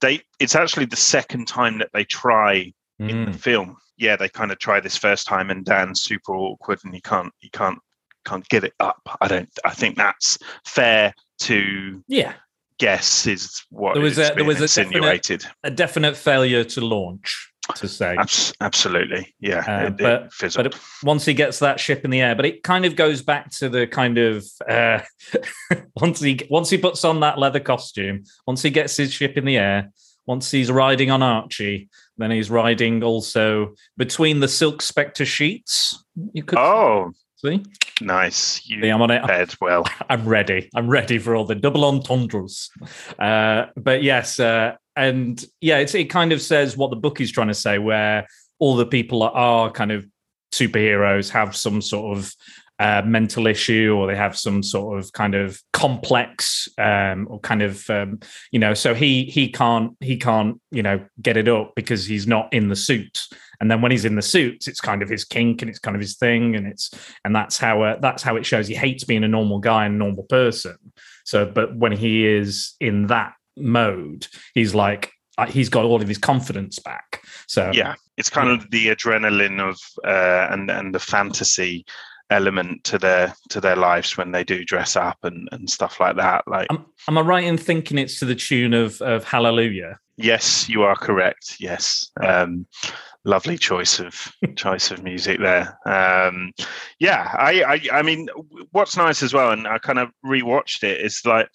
they 0.00 0.20
it's 0.40 0.54
actually 0.54 0.84
the 0.86 0.96
second 0.96 1.46
time 1.46 1.78
that 1.78 1.90
they 1.94 2.04
try 2.04 2.72
in 2.98 3.24
the 3.26 3.30
Mm. 3.32 3.36
film. 3.36 3.76
Yeah, 3.96 4.16
they 4.16 4.28
kind 4.28 4.50
of 4.52 4.58
try 4.58 4.80
this 4.80 4.96
first 4.96 5.26
time, 5.26 5.50
and 5.50 5.64
Dan's 5.64 6.02
super 6.02 6.34
awkward, 6.34 6.80
and 6.84 6.92
he 6.94 7.00
can't, 7.00 7.32
he 7.38 7.48
can't, 7.48 7.78
can't 8.24 8.46
get 8.48 8.64
it 8.64 8.74
up. 8.80 9.00
I 9.20 9.28
don't. 9.28 9.48
I 9.64 9.70
think 9.70 9.96
that's 9.96 10.36
fair 10.66 11.14
to 11.42 12.02
Yeah, 12.08 12.34
guess 12.78 13.26
is 13.26 13.62
what 13.70 13.94
There 13.94 14.02
was 14.02 14.18
a- 14.18 14.32
there 14.34 14.44
was 14.44 14.60
a 14.60 14.66
definite- 14.82 15.46
a 15.62 15.70
definite 15.70 16.16
failure 16.16 16.64
to 16.64 16.80
launch. 16.80 17.50
To 17.76 17.88
say, 17.88 18.14
Abs- 18.18 18.52
absolutely, 18.60 19.34
yeah. 19.40 19.64
Uh, 19.66 19.86
it, 19.86 19.92
it 19.92 19.98
but- 19.98 20.32
fizzled. 20.34 20.70
but 20.70 20.80
once 21.02 21.24
he 21.24 21.32
gets 21.32 21.58
that 21.60 21.80
ship 21.80 22.04
in 22.04 22.10
the 22.10 22.20
air. 22.20 22.34
But 22.34 22.44
it 22.44 22.62
kind 22.62 22.84
of 22.84 22.94
goes 22.94 23.22
back 23.22 23.50
to 23.58 23.68
the 23.70 23.86
kind 23.86 24.18
of 24.18 24.44
uh, 24.68 25.00
once 25.96 26.20
he 26.20 26.40
once 26.50 26.68
he 26.70 26.76
puts 26.78 27.04
on 27.04 27.20
that 27.20 27.38
leather 27.38 27.60
costume, 27.60 28.24
once 28.46 28.60
he 28.62 28.70
gets 28.70 28.96
his 28.96 29.12
ship 29.12 29.36
in 29.38 29.44
the 29.46 29.56
air, 29.56 29.90
once 30.26 30.50
he's 30.50 30.70
riding 30.70 31.10
on 31.10 31.22
Archie, 31.22 31.88
Then 32.18 32.30
he's 32.30 32.50
riding 32.50 33.02
also 33.02 33.74
between 33.96 34.40
the 34.40 34.48
silk 34.48 34.82
spectre 34.82 35.24
sheets. 35.24 36.04
You 36.32 36.42
could 36.44 36.58
Oh, 36.58 37.12
see. 37.36 37.62
nice. 38.00 38.64
You 38.66 38.78
I'm 38.92 39.02
on 39.02 39.10
it. 39.10 39.20
prepared 39.20 39.54
well. 39.60 39.84
I'm 40.10 40.28
ready. 40.28 40.68
I'm 40.74 40.88
ready 40.88 41.18
for 41.18 41.34
all 41.34 41.44
the 41.46 41.54
double 41.56 41.84
entendres. 41.86 42.70
Uh, 43.18 43.66
but 43.76 44.02
yes, 44.02 44.38
uh, 44.38 44.76
and 44.96 45.44
yeah, 45.60 45.78
it 45.78 46.10
kind 46.10 46.32
of 46.32 46.40
says 46.40 46.76
what 46.76 46.90
the 46.90 46.96
book 46.96 47.20
is 47.20 47.32
trying 47.32 47.48
to 47.48 47.54
say, 47.54 47.78
where 47.78 48.26
all 48.58 48.76
the 48.76 48.86
people 48.86 49.22
are, 49.22 49.32
are 49.32 49.70
kind 49.70 49.92
of 49.92 50.06
superheroes 50.52 51.30
have 51.30 51.56
some 51.56 51.82
sort 51.82 52.16
of 52.16 52.32
uh, 52.78 53.02
mental 53.04 53.46
issue 53.46 53.94
or 53.96 54.06
they 54.06 54.16
have 54.16 54.36
some 54.36 54.62
sort 54.62 54.98
of 54.98 55.12
kind 55.12 55.34
of 55.34 55.60
complex 55.72 56.68
um, 56.78 57.26
or 57.30 57.38
kind 57.40 57.62
of 57.62 57.88
um, 57.88 58.18
you 58.50 58.58
know 58.58 58.74
so 58.74 58.94
he 58.94 59.24
he 59.24 59.48
can't 59.48 59.92
he 60.00 60.16
can't 60.16 60.60
you 60.72 60.82
know 60.82 61.04
get 61.22 61.36
it 61.36 61.46
up 61.46 61.72
because 61.76 62.04
he's 62.06 62.26
not 62.26 62.52
in 62.52 62.68
the 62.68 62.76
suit. 62.76 63.20
And 63.60 63.70
then 63.70 63.80
when 63.80 63.92
he's 63.92 64.04
in 64.04 64.16
the 64.16 64.22
suits 64.22 64.66
it's 64.66 64.80
kind 64.80 65.02
of 65.02 65.08
his 65.08 65.24
kink 65.24 65.62
and 65.62 65.70
it's 65.70 65.78
kind 65.78 65.94
of 65.94 66.00
his 66.00 66.16
thing 66.16 66.56
and 66.56 66.66
it's 66.66 66.90
and 67.24 67.34
that's 67.34 67.58
how 67.58 67.82
uh, 67.82 67.98
that's 68.00 68.24
how 68.24 68.34
it 68.34 68.44
shows 68.44 68.66
he 68.66 68.74
hates 68.74 69.04
being 69.04 69.24
a 69.24 69.28
normal 69.28 69.60
guy 69.60 69.86
and 69.86 69.98
normal 69.98 70.24
person. 70.24 70.76
So 71.24 71.46
but 71.46 71.76
when 71.76 71.92
he 71.92 72.26
is 72.26 72.74
in 72.80 73.06
that 73.06 73.34
mode 73.56 74.26
he's 74.54 74.74
like 74.74 75.12
uh, 75.38 75.46
he's 75.46 75.68
got 75.68 75.84
all 75.84 76.00
of 76.00 76.08
his 76.08 76.18
confidence 76.18 76.78
back 76.78 77.20
so 77.46 77.70
Yeah, 77.72 77.94
it's 78.16 78.30
kind 78.30 78.48
of 78.48 78.70
the 78.70 78.88
adrenaline 78.88 79.60
of 79.60 79.78
uh, 80.04 80.52
and 80.52 80.70
and 80.70 80.94
the 80.94 81.00
fantasy 81.00 81.84
element 82.30 82.84
to 82.84 82.98
their 82.98 83.34
to 83.50 83.60
their 83.60 83.76
lives 83.76 84.16
when 84.16 84.32
they 84.32 84.44
do 84.44 84.64
dress 84.64 84.96
up 84.96 85.18
and 85.24 85.48
and 85.52 85.68
stuff 85.68 86.00
like 86.00 86.16
that. 86.16 86.44
Like, 86.46 86.68
am, 86.70 86.86
am 87.08 87.18
i 87.18 87.20
right 87.20 87.44
in 87.44 87.58
thinking 87.58 87.98
it's 87.98 88.18
to 88.20 88.24
the 88.24 88.34
tune 88.34 88.74
of 88.74 89.00
of 89.02 89.24
hallelujah 89.24 89.98
yes, 90.16 90.68
you 90.68 90.82
are 90.82 90.96
correct. 90.96 91.56
Yes. 91.58 92.10
Um, 92.22 92.66
lovely 93.24 93.58
choice 93.58 94.00
of 94.00 94.32
choice 94.56 94.90
of 94.90 95.02
music 95.02 95.40
there. 95.40 95.78
Um, 95.86 96.52
yeah, 96.98 97.34
I, 97.36 97.62
I 97.62 97.98
I 97.98 98.02
mean, 98.02 98.28
what's 98.72 98.96
nice 98.96 99.22
as 99.22 99.34
well, 99.34 99.50
and 99.50 99.66
I 99.66 99.78
kind 99.78 99.98
of 99.98 100.10
rewatched 100.24 100.82
it. 100.82 101.00
Is 101.00 101.22
like 101.24 101.48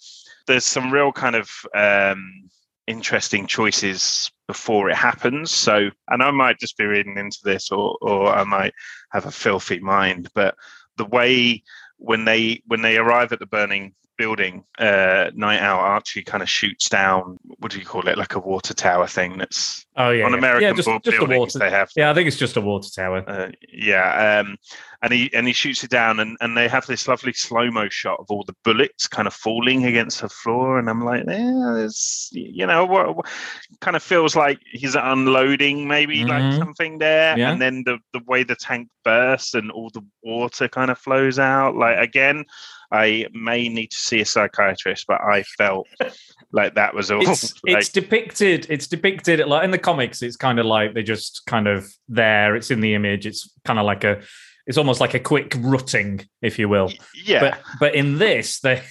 there's 0.46 0.64
some 0.64 0.92
real 0.92 1.12
kind 1.12 1.36
of 1.36 1.50
um, 1.74 2.50
interesting 2.86 3.46
choices 3.46 4.30
before 4.46 4.90
it 4.90 4.96
happens. 4.96 5.50
So, 5.50 5.90
and 6.08 6.22
I 6.22 6.30
might 6.30 6.58
just 6.58 6.76
be 6.76 6.84
reading 6.84 7.18
into 7.18 7.38
this, 7.44 7.70
or 7.70 7.96
or 8.00 8.28
I 8.28 8.44
might 8.44 8.74
have 9.10 9.26
a 9.26 9.30
filthy 9.30 9.78
mind, 9.78 10.28
but 10.34 10.54
the 10.96 11.04
way 11.04 11.62
when 11.98 12.24
they 12.24 12.62
when 12.66 12.82
they 12.82 12.96
arrive 12.96 13.32
at 13.32 13.38
the 13.38 13.46
burning 13.46 13.94
building, 14.20 14.64
uh, 14.78 15.30
Nite 15.34 15.62
Owl 15.62 15.80
Archie 15.80 16.22
kind 16.22 16.42
of 16.42 16.48
shoots 16.48 16.88
down. 16.90 17.38
What 17.58 17.72
do 17.72 17.78
you 17.78 17.86
call 17.86 18.06
it? 18.06 18.18
Like 18.18 18.34
a 18.34 18.38
water 18.38 18.74
tower 18.74 19.06
thing 19.06 19.38
that's 19.38 19.86
oh 19.96 20.10
yeah 20.10 20.24
on 20.26 20.32
yeah. 20.32 20.38
American 20.38 20.62
yeah, 20.68 20.72
just, 20.74 20.88
just 21.04 21.18
buildings. 21.18 21.38
water 21.38 21.58
They 21.58 21.70
have 21.70 21.90
yeah 21.96 22.10
i 22.10 22.14
think 22.14 22.26
it's 22.28 22.36
just 22.38 22.56
a 22.56 22.60
water 22.60 22.88
tower 22.94 23.18
uh, 23.28 23.50
yeah, 23.72 24.40
um, 24.40 24.56
and 25.02 25.12
he 25.12 25.30
and 25.34 25.46
he 25.46 25.52
shoots 25.52 25.82
it 25.84 25.90
down, 25.90 26.20
and, 26.20 26.36
and 26.42 26.56
they 26.56 26.68
have 26.68 26.86
this 26.86 27.08
lovely 27.08 27.32
slow 27.32 27.70
mo 27.70 27.88
shot 27.88 28.18
of 28.20 28.26
all 28.30 28.44
the 28.46 28.54
bullets 28.64 29.06
kind 29.08 29.26
of 29.26 29.32
falling 29.34 29.84
against 29.86 30.20
the 30.20 30.28
floor, 30.28 30.78
and 30.78 30.88
I'm 30.90 31.02
like, 31.04 31.24
yeah, 31.26 31.76
it's 31.84 32.28
you 32.32 32.66
know 32.66 32.84
what, 32.84 33.16
what 33.16 33.26
kind 33.80 33.96
of 33.96 34.02
feels 34.02 34.36
like 34.36 34.58
he's 34.72 34.94
unloading 34.94 35.88
maybe 35.88 36.24
like 36.24 36.42
Mhm. 36.42 36.58
something 36.58 36.98
there, 36.98 37.38
Yeah. 37.38 37.50
and 37.52 37.60
then 37.62 37.82
the 37.86 37.98
the 38.12 38.20
way 38.26 38.42
the 38.44 38.56
tank 38.56 38.88
bursts 39.04 39.54
and 39.54 39.70
all 39.72 39.90
the 39.90 40.04
water 40.22 40.68
kind 40.68 40.90
of 40.90 40.98
flows 40.98 41.38
out, 41.38 41.74
like 41.76 41.98
again. 41.98 42.44
I 42.92 43.26
may 43.32 43.68
need 43.68 43.90
to 43.90 43.96
see 43.96 44.20
a 44.20 44.24
psychiatrist, 44.24 45.06
but 45.06 45.20
I 45.20 45.42
felt 45.42 45.86
like 46.52 46.74
that 46.74 46.94
was 46.94 47.10
all. 47.10 47.22
it's 47.22 47.54
like, 47.64 47.76
it's 47.78 47.88
depicted 47.90 48.66
it's 48.68 48.88
depicted 48.88 49.38
like 49.46 49.62
in 49.62 49.70
the 49.70 49.78
comics 49.78 50.20
it's 50.20 50.36
kind 50.36 50.58
of 50.58 50.66
like 50.66 50.94
they're 50.94 51.02
just 51.02 51.42
kind 51.46 51.68
of 51.68 51.88
there 52.08 52.56
it's 52.56 52.72
in 52.72 52.80
the 52.80 52.94
image 52.94 53.24
it's 53.24 53.54
kind 53.64 53.78
of 53.78 53.86
like 53.86 54.02
a 54.02 54.20
it's 54.66 54.78
almost 54.78 55.00
like 55.00 55.14
a 55.14 55.20
quick 55.20 55.54
rutting 55.58 56.24
if 56.42 56.58
you 56.58 56.68
will. 56.68 56.92
Yeah, 57.24 57.40
but 57.40 57.58
but 57.80 57.94
in 57.94 58.18
this 58.18 58.60
they 58.60 58.82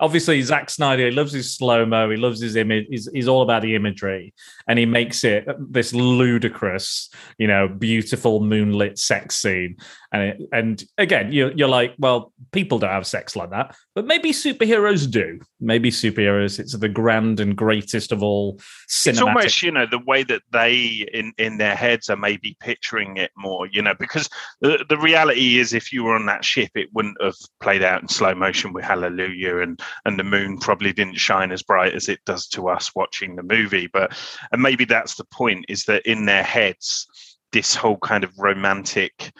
obviously 0.00 0.40
Zack 0.42 0.70
Snyder 0.70 1.06
he 1.06 1.10
loves 1.10 1.32
his 1.32 1.54
slow 1.54 1.84
mo 1.84 2.08
he 2.10 2.16
loves 2.16 2.40
his 2.40 2.56
image 2.56 2.86
he's, 2.88 3.08
he's 3.12 3.28
all 3.28 3.42
about 3.42 3.62
the 3.62 3.74
imagery 3.74 4.32
and 4.68 4.78
he 4.78 4.86
makes 4.86 5.24
it 5.24 5.46
this 5.58 5.92
ludicrous 5.92 7.10
you 7.36 7.46
know 7.46 7.68
beautiful 7.68 8.40
moonlit 8.40 8.98
sex 8.98 9.36
scene 9.36 9.76
and 10.12 10.22
it, 10.22 10.40
and 10.52 10.84
again 10.96 11.32
you're, 11.32 11.52
you're 11.52 11.68
like 11.68 11.94
well 11.98 12.32
people 12.52 12.78
don't 12.78 12.90
have 12.90 13.06
sex 13.06 13.36
like 13.36 13.50
that 13.50 13.74
but 13.94 14.06
maybe 14.06 14.30
superheroes 14.30 15.10
do. 15.10 15.40
Maybe 15.60 15.90
superheroes 15.90 16.60
it's 16.60 16.78
the 16.78 16.88
grand 16.88 17.40
and 17.40 17.56
greatest 17.56 18.12
of 18.12 18.22
all 18.22 18.58
cinematic 18.88 19.06
it's 19.08 19.20
almost 19.20 19.62
you 19.62 19.72
know 19.72 19.86
the 19.90 19.98
way 20.06 20.22
that 20.22 20.42
they 20.52 21.06
in 21.12 21.32
in 21.36 21.58
their 21.58 21.74
heads 21.74 22.08
are 22.08 22.16
maybe 22.16 22.56
picturing 22.60 23.16
it 23.16 23.32
more 23.36 23.66
you 23.66 23.82
know 23.82 23.94
because 23.98 24.28
the, 24.60 24.84
the 24.88 24.98
reality 24.98 25.58
is 25.58 25.72
if 25.72 25.92
you 25.92 26.04
were 26.04 26.14
on 26.14 26.26
that 26.26 26.44
ship 26.44 26.70
it 26.76 26.88
wouldn't 26.92 27.20
have 27.20 27.34
played 27.60 27.82
out 27.82 28.02
in 28.02 28.08
slow 28.08 28.34
motion 28.34 28.72
with 28.72 28.84
hallelujah 28.84 29.58
and 29.58 29.80
and 30.04 30.18
the 30.18 30.24
moon 30.24 30.58
probably 30.58 30.92
didn't 30.92 31.18
shine 31.18 31.52
as 31.52 31.62
bright 31.62 31.94
as 31.94 32.08
it 32.08 32.20
does 32.24 32.46
to 32.48 32.68
us 32.68 32.94
watching 32.94 33.36
the 33.36 33.42
movie. 33.42 33.88
But 33.92 34.16
and 34.52 34.62
maybe 34.62 34.84
that's 34.84 35.16
the 35.16 35.24
point 35.24 35.66
is 35.68 35.84
that 35.84 36.06
in 36.06 36.26
their 36.26 36.42
heads 36.42 37.06
this 37.52 37.74
whole 37.74 37.96
kind 37.98 38.24
of 38.24 38.38
romantic 38.38 39.32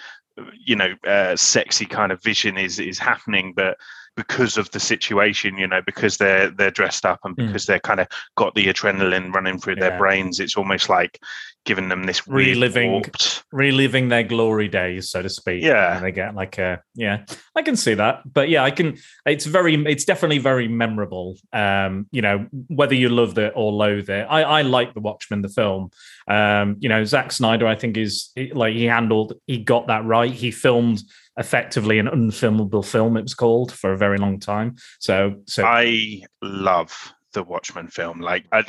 you 0.64 0.76
know 0.76 0.94
uh, 1.06 1.36
sexy 1.36 1.86
kind 1.86 2.12
of 2.12 2.22
vision 2.22 2.56
is 2.58 2.78
is 2.78 2.98
happening 2.98 3.52
but 3.54 3.76
because 4.16 4.56
of 4.58 4.68
the 4.72 4.80
situation 4.80 5.56
you 5.56 5.66
know 5.66 5.80
because 5.82 6.16
they're 6.16 6.50
they're 6.50 6.70
dressed 6.72 7.06
up 7.06 7.20
and 7.24 7.36
Mm. 7.36 7.46
because 7.46 7.66
they're 7.66 7.78
kind 7.80 8.00
of 8.00 8.08
got 8.36 8.54
the 8.54 8.66
adrenaline 8.66 9.32
running 9.32 9.58
through 9.58 9.76
their 9.76 9.96
brains 9.98 10.40
it's 10.40 10.56
almost 10.56 10.88
like 10.88 11.20
giving 11.68 11.90
them 11.90 12.04
this 12.04 12.26
Reliving- 12.26 12.90
warped- 12.92 13.44
reliving 13.52 14.08
their 14.08 14.22
glory 14.22 14.68
days, 14.68 15.10
so 15.10 15.20
to 15.20 15.28
speak. 15.28 15.62
Yeah. 15.62 15.96
and 15.96 16.04
they 16.04 16.10
get 16.12 16.34
like 16.34 16.56
a 16.56 16.80
yeah. 16.94 17.24
I 17.54 17.60
can 17.62 17.76
see 17.76 17.92
that, 17.94 18.22
but 18.32 18.48
yeah, 18.48 18.64
I 18.64 18.70
can. 18.70 18.96
It's 19.26 19.44
very, 19.44 19.74
it's 19.84 20.06
definitely 20.06 20.38
very 20.38 20.66
memorable. 20.66 21.36
Um, 21.52 22.06
you 22.10 22.22
know, 22.22 22.46
whether 22.68 22.94
you 22.94 23.10
love 23.10 23.36
it 23.38 23.52
or 23.54 23.70
loathe 23.70 24.08
it, 24.08 24.26
I 24.30 24.42
I 24.42 24.62
like 24.62 24.94
the 24.94 25.00
Watchmen, 25.00 25.42
the 25.42 25.48
film. 25.50 25.90
Um, 26.26 26.76
you 26.80 26.88
know, 26.88 27.04
Zack 27.04 27.30
Snyder, 27.32 27.66
I 27.66 27.74
think 27.74 27.96
is 27.98 28.32
like 28.54 28.74
he 28.74 28.84
handled, 28.86 29.34
he 29.46 29.58
got 29.58 29.88
that 29.88 30.04
right. 30.06 30.32
He 30.32 30.50
filmed 30.50 31.02
effectively 31.36 31.98
an 31.98 32.06
unfilmable 32.08 32.84
film. 32.84 33.16
It 33.18 33.22
was 33.22 33.34
called 33.34 33.70
for 33.72 33.92
a 33.92 33.98
very 33.98 34.16
long 34.18 34.40
time. 34.40 34.76
So 35.00 35.36
so 35.46 35.64
i 35.64 36.22
love 36.42 37.12
the 37.38 37.44
watchmen 37.44 37.86
film. 37.86 38.20
Like 38.20 38.46
I, 38.50 38.64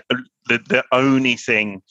the, 0.47 0.59
the 0.67 0.83
only 0.91 1.35
thing 1.35 1.81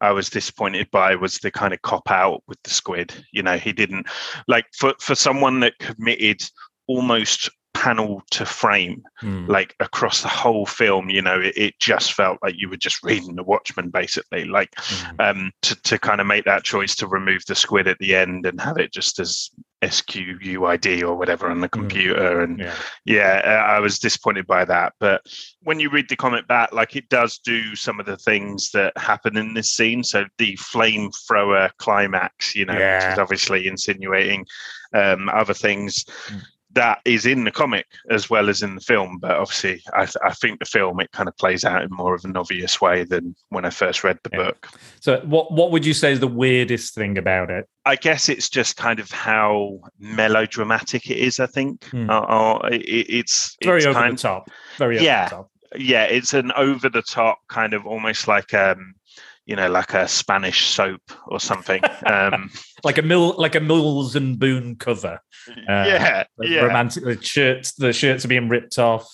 i 0.00 0.10
was 0.12 0.30
disappointed 0.30 0.90
by 0.90 1.14
was 1.14 1.38
the 1.38 1.50
kind 1.50 1.74
of 1.74 1.82
cop 1.82 2.10
out 2.10 2.42
with 2.46 2.62
the 2.62 2.70
squid 2.70 3.12
you 3.32 3.42
know 3.42 3.56
he 3.56 3.72
didn't 3.72 4.06
like 4.46 4.66
for 4.76 4.94
for 5.00 5.14
someone 5.14 5.60
that 5.60 5.78
committed 5.78 6.42
almost 6.86 7.50
panel 7.82 8.22
to 8.30 8.46
frame 8.46 9.02
mm, 9.20 9.48
like 9.48 9.74
across 9.80 10.22
the 10.22 10.28
whole 10.28 10.64
film 10.64 11.10
you 11.10 11.20
know 11.20 11.40
it, 11.40 11.52
it 11.56 11.78
just 11.80 12.12
felt 12.12 12.38
like 12.40 12.54
you 12.56 12.68
were 12.68 12.76
just 12.76 13.02
reading 13.02 13.34
the 13.34 13.42
watchmen 13.42 13.90
basically. 13.90 14.44
Like 14.44 14.70
mm. 14.76 15.28
um 15.28 15.50
to, 15.62 15.74
to 15.82 15.98
kind 15.98 16.20
of 16.20 16.28
make 16.28 16.44
that 16.44 16.62
choice 16.62 16.94
to 16.96 17.08
remove 17.08 17.44
the 17.46 17.56
squid 17.56 17.88
at 17.88 17.98
the 17.98 18.14
end 18.14 18.46
and 18.46 18.60
have 18.60 18.78
it 18.78 18.92
just 18.92 19.18
as 19.18 19.50
squid 19.90 21.02
or 21.02 21.16
whatever 21.16 21.50
on 21.50 21.60
the 21.60 21.68
computer. 21.68 22.42
And 22.42 22.60
yeah. 22.60 22.74
yeah 23.04 23.40
uh, 23.44 23.72
i 23.72 23.80
was 23.80 23.98
disappointed 23.98 24.46
by 24.46 24.64
that. 24.64 24.92
But 25.00 25.22
when 25.64 25.80
you 25.80 25.90
read 25.90 26.08
the 26.08 26.14
comic 26.14 26.46
back 26.46 26.72
like 26.72 26.94
it 26.94 27.08
does 27.08 27.38
do 27.38 27.74
some 27.74 27.98
of 27.98 28.06
the 28.06 28.16
things 28.16 28.70
that 28.70 28.96
happen 28.96 29.36
in 29.36 29.54
this 29.54 29.72
scene. 29.72 30.04
So 30.04 30.24
the 30.38 30.56
flamethrower 30.56 31.70
climax 31.78 32.54
you 32.54 32.64
know 32.64 32.74
which 32.74 33.12
is 33.12 33.18
obviously 33.18 33.66
insinuating 33.66 34.46
um 34.94 35.28
other 35.30 35.54
things. 35.54 36.04
Mm. 36.28 36.42
That 36.74 37.00
is 37.04 37.26
in 37.26 37.44
the 37.44 37.50
comic 37.50 37.86
as 38.10 38.30
well 38.30 38.48
as 38.48 38.62
in 38.62 38.74
the 38.74 38.80
film 38.80 39.18
but 39.18 39.32
obviously 39.32 39.82
i, 39.94 40.04
th- 40.04 40.16
I 40.24 40.32
think 40.32 40.58
the 40.58 40.64
film 40.64 41.00
it 41.00 41.10
kind 41.12 41.28
of 41.28 41.36
plays 41.36 41.64
out 41.64 41.82
in 41.82 41.90
more 41.90 42.14
of 42.14 42.24
an 42.24 42.36
obvious 42.36 42.80
way 42.80 43.04
than 43.04 43.34
when 43.50 43.64
i 43.64 43.70
first 43.70 44.02
read 44.04 44.18
the 44.22 44.30
Yeah. 44.32 44.44
book 44.44 44.68
So 45.00 45.20
what 45.24 45.52
what 45.52 45.70
would 45.72 45.84
you 45.84 45.94
say 45.94 46.12
is 46.12 46.20
the 46.20 46.28
weirdest 46.28 46.94
thing 46.94 47.18
about 47.18 47.50
it? 47.50 47.68
I 47.84 47.96
guess 47.96 48.28
it's 48.28 48.48
just 48.48 48.76
kind 48.76 49.00
of 49.00 49.10
how 49.10 49.80
melodramatic 49.98 51.10
it 51.10 51.18
is. 51.18 51.40
I 51.40 51.46
think 51.46 51.84
Hmm. 51.86 52.08
uh, 52.08 52.20
uh, 52.20 52.68
it, 52.70 53.06
it's 53.18 53.56
very 53.64 53.78
it's 53.78 53.86
over 53.86 54.10
the 54.10 54.16
top. 54.16 54.48
Very 54.78 54.96
over 54.96 55.04
Yeah. 55.04 55.24
the 55.28 55.30
top. 55.36 55.50
yeah, 55.76 56.04
it's 56.04 56.34
an 56.34 56.52
over 56.56 56.88
the 56.88 57.02
top 57.02 57.38
kind 57.48 57.74
of 57.74 57.86
almost 57.86 58.28
like 58.28 58.54
um, 58.54 58.94
you 59.46 59.56
know, 59.56 59.68
like 59.70 59.94
a 59.94 60.06
Spanish 60.08 60.66
soap 60.66 61.02
or 61.26 61.40
something. 61.40 61.82
um, 62.06 62.50
like 62.84 62.98
a 62.98 63.02
mill 63.02 63.34
like 63.38 63.54
a 63.54 63.60
Mills 63.60 64.16
and 64.16 64.38
Boon 64.38 64.76
cover. 64.76 65.20
Uh, 65.48 65.54
yeah, 65.66 66.24
yeah, 66.40 66.60
Romantic 66.60 67.04
the 67.04 67.20
shirts 67.22 67.72
the 67.74 67.92
shirts 67.92 68.24
are 68.24 68.28
being 68.28 68.48
ripped 68.48 68.78
off. 68.78 69.06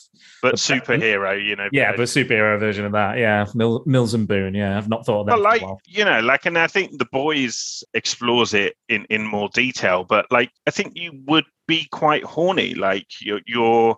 but 0.42 0.52
the- 0.52 0.56
superhero, 0.58 1.42
you 1.42 1.56
know. 1.56 1.68
Yeah, 1.73 1.92
but- 1.92 1.97
the 1.99 2.02
superhero 2.04 2.58
version 2.61 2.85
of 2.85 2.92
that. 2.92 3.16
Yeah. 3.18 3.47
Mill, 3.54 3.82
Mills 3.87 4.12
and 4.14 4.28
Boon. 4.28 4.54
Yeah. 4.54 4.76
I've 4.76 4.88
not 4.88 5.06
thought 5.06 5.20
of 5.20 5.26
that. 5.26 5.32
but 5.37 5.40
like 5.42 5.62
you 5.87 6.04
know 6.04 6.20
like 6.20 6.44
and 6.47 6.58
i 6.58 6.66
think 6.66 6.99
the 6.99 7.06
boys 7.06 7.82
explores 7.94 8.52
it 8.54 8.76
in 8.88 9.06
in 9.11 9.25
more 9.26 9.49
detail 9.49 10.04
but 10.04 10.26
like 10.30 10.50
i 10.66 10.70
think 10.70 10.92
you 10.97 11.12
would 11.26 11.44
be 11.66 11.87
quite 11.90 12.25
horny 12.25 12.75
like 12.75 13.06
you're 13.20 13.40
you're 13.47 13.97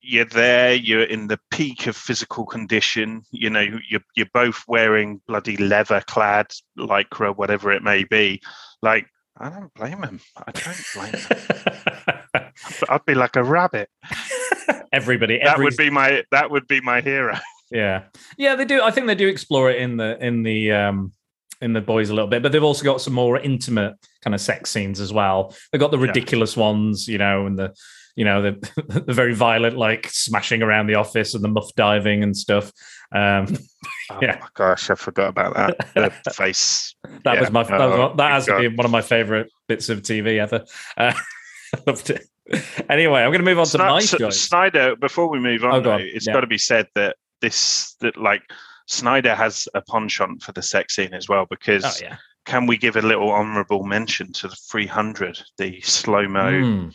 you're 0.00 0.24
there, 0.24 0.74
you're 0.74 1.02
in 1.04 1.26
the 1.28 1.38
peak 1.50 1.86
of 1.86 1.96
physical 1.96 2.46
condition. 2.46 3.22
You 3.30 3.50
know, 3.50 3.60
you're 3.88 4.00
you're 4.16 4.28
both 4.32 4.64
wearing 4.68 5.20
bloody 5.26 5.56
leather 5.56 6.02
clad 6.06 6.52
lycra, 6.78 7.36
whatever 7.36 7.72
it 7.72 7.82
may 7.82 8.04
be. 8.04 8.40
Like, 8.82 9.06
I 9.36 9.50
don't 9.50 9.72
blame 9.74 10.02
him. 10.02 10.20
I 10.36 10.52
don't 10.52 10.84
blame 10.94 11.12
him. 11.14 12.52
I'd 12.88 13.04
be 13.06 13.14
like 13.14 13.36
a 13.36 13.42
rabbit. 13.44 13.88
Everybody, 14.92 15.40
That 15.42 15.58
would 15.58 15.76
be 15.76 15.90
my 15.90 16.24
that 16.30 16.50
would 16.50 16.66
be 16.66 16.80
my 16.80 17.00
hero. 17.00 17.36
yeah, 17.70 18.04
yeah. 18.36 18.54
They 18.56 18.64
do. 18.64 18.82
I 18.82 18.90
think 18.90 19.06
they 19.06 19.14
do 19.14 19.28
explore 19.28 19.70
it 19.70 19.80
in 19.80 19.96
the 19.96 20.18
in 20.24 20.42
the 20.42 20.72
um 20.72 21.12
in 21.60 21.72
the 21.72 21.80
boys 21.80 22.08
a 22.08 22.14
little 22.14 22.28
bit, 22.30 22.42
but 22.42 22.52
they've 22.52 22.62
also 22.62 22.84
got 22.84 23.00
some 23.00 23.12
more 23.14 23.38
intimate 23.38 23.94
kind 24.22 24.34
of 24.34 24.40
sex 24.40 24.70
scenes 24.70 25.00
as 25.00 25.12
well. 25.12 25.54
They've 25.72 25.80
got 25.80 25.90
the 25.90 25.98
Yeah. 25.98 26.04
ridiculous 26.06 26.56
ones, 26.56 27.08
you 27.08 27.18
know, 27.18 27.46
and 27.46 27.58
the 27.58 27.74
you 28.18 28.24
know 28.24 28.42
the 28.42 29.02
the 29.06 29.12
very 29.12 29.34
violent 29.34 29.76
like 29.76 30.08
smashing 30.10 30.60
around 30.62 30.88
the 30.88 30.96
office 30.96 31.34
and 31.34 31.42
the 31.44 31.48
muff 31.48 31.70
diving 31.76 32.22
and 32.22 32.36
stuff. 32.36 32.72
Um, 33.12 33.46
Oh 34.10 34.18
Yeah. 34.22 34.38
my 34.40 34.48
gosh, 34.54 34.88
I 34.90 34.94
forgot 34.94 35.28
about 35.28 35.54
that. 35.54 35.94
The 36.24 36.30
face. 36.42 36.94
that 37.24 37.34
Yeah. 37.34 37.40
was 37.40 37.50
my 37.50 37.62
that, 37.62 37.78
was, 37.78 37.98
Oh, 38.12 38.14
that 38.16 38.30
has 38.32 38.46
been 38.46 38.74
one 38.76 38.86
of 38.86 38.90
my 38.90 39.02
favorite 39.02 39.50
bits 39.68 39.88
of 39.90 40.00
TV 40.02 40.38
ever. 40.40 40.64
Uh, 40.96 41.12
loved 41.86 42.08
it. 42.10 42.22
Anyway, 42.88 43.20
I'm 43.20 43.28
going 43.30 43.44
to 43.44 43.50
move 43.50 43.58
on 43.58 43.66
to 43.66 43.78
my 43.78 43.98
S- 43.98 44.10
choice. 44.16 44.40
Snyder. 44.40 44.96
Before 44.96 45.28
we 45.28 45.38
move 45.38 45.62
on, 45.64 45.74
Oh, 45.74 45.80
though, 45.80 45.92
on. 45.92 46.00
it's 46.00 46.26
Yeah. 46.26 46.32
got 46.32 46.40
to 46.40 46.46
be 46.46 46.56
said 46.58 46.86
that 46.94 47.16
this 47.42 47.94
that 48.00 48.16
like 48.16 48.42
Snyder 48.86 49.34
has 49.34 49.68
a 49.74 49.82
penchant 49.82 50.42
for 50.42 50.52
the 50.52 50.62
sex 50.62 50.96
scene 50.96 51.12
as 51.12 51.28
well 51.28 51.46
because 51.50 51.84
Oh 51.84 51.92
yeah. 52.02 52.16
can 52.46 52.66
we 52.66 52.78
give 52.78 52.96
a 52.96 53.02
little 53.02 53.30
honourable 53.30 53.84
mention 53.84 54.32
to 54.32 54.48
the 54.48 54.56
300, 54.72 55.38
the 55.58 55.80
slow 55.82 56.26
mo? 56.26 56.50
Mm, 56.50 56.94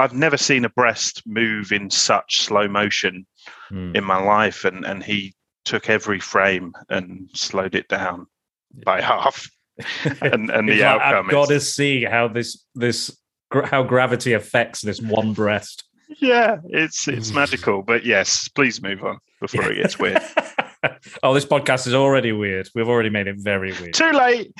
I've 0.00 0.14
never 0.14 0.36
seen 0.36 0.64
a 0.64 0.70
breast 0.70 1.22
move 1.26 1.72
in 1.72 1.90
such 1.90 2.42
slow 2.42 2.68
motion 2.68 3.26
mm. 3.70 3.94
in 3.96 4.04
my 4.04 4.20
life, 4.20 4.64
and 4.64 4.84
and 4.84 5.02
he 5.02 5.34
took 5.64 5.88
every 5.88 6.20
frame 6.20 6.72
and 6.88 7.28
slowed 7.34 7.74
it 7.74 7.88
down 7.88 8.26
by 8.84 9.00
half. 9.00 9.48
And 10.20 10.50
and 10.50 10.68
the 10.68 10.80
like, 10.80 10.82
outcome 10.82 11.26
I've 11.26 11.30
got 11.30 11.48
to 11.48 11.54
is 11.54 11.74
see 11.74 12.04
how 12.04 12.28
this 12.28 12.66
this 12.74 13.16
how 13.64 13.82
gravity 13.82 14.34
affects 14.34 14.82
this 14.82 15.00
one 15.00 15.32
breast. 15.32 15.84
yeah, 16.20 16.58
it's 16.68 17.08
it's 17.08 17.32
magical. 17.32 17.80
But 17.80 18.04
yes, 18.04 18.46
please 18.48 18.82
move 18.82 19.02
on 19.02 19.20
before 19.40 19.72
it 19.72 19.76
gets 19.76 19.98
weird. 19.98 20.20
oh, 21.22 21.32
this 21.32 21.46
podcast 21.46 21.86
is 21.86 21.94
already 21.94 22.32
weird. 22.32 22.68
We've 22.74 22.90
already 22.90 23.08
made 23.08 23.26
it 23.26 23.36
very 23.38 23.72
weird. 23.72 23.94
Too 23.94 24.12
late. 24.12 24.52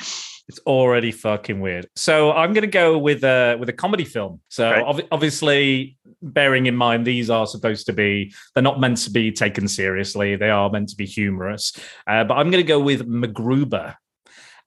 It's 0.47 0.59
already 0.59 1.11
fucking 1.11 1.59
weird. 1.59 1.87
So 1.95 2.31
I'm 2.31 2.53
going 2.53 2.63
to 2.63 2.67
go 2.67 2.97
with 2.97 3.23
a 3.23 3.57
with 3.59 3.69
a 3.69 3.73
comedy 3.73 4.05
film. 4.05 4.41
So 4.49 4.67
ob- 4.67 5.07
obviously, 5.11 5.97
bearing 6.21 6.65
in 6.65 6.75
mind 6.75 7.05
these 7.05 7.29
are 7.29 7.47
supposed 7.47 7.85
to 7.87 7.93
be 7.93 8.33
they're 8.53 8.63
not 8.63 8.79
meant 8.79 8.97
to 8.97 9.11
be 9.11 9.31
taken 9.31 9.67
seriously. 9.67 10.35
They 10.35 10.49
are 10.49 10.69
meant 10.69 10.89
to 10.89 10.95
be 10.95 11.05
humorous. 11.05 11.73
Uh, 12.07 12.23
but 12.23 12.35
I'm 12.35 12.51
going 12.51 12.63
to 12.63 12.67
go 12.67 12.79
with 12.79 13.07
MacGruber. 13.07 13.95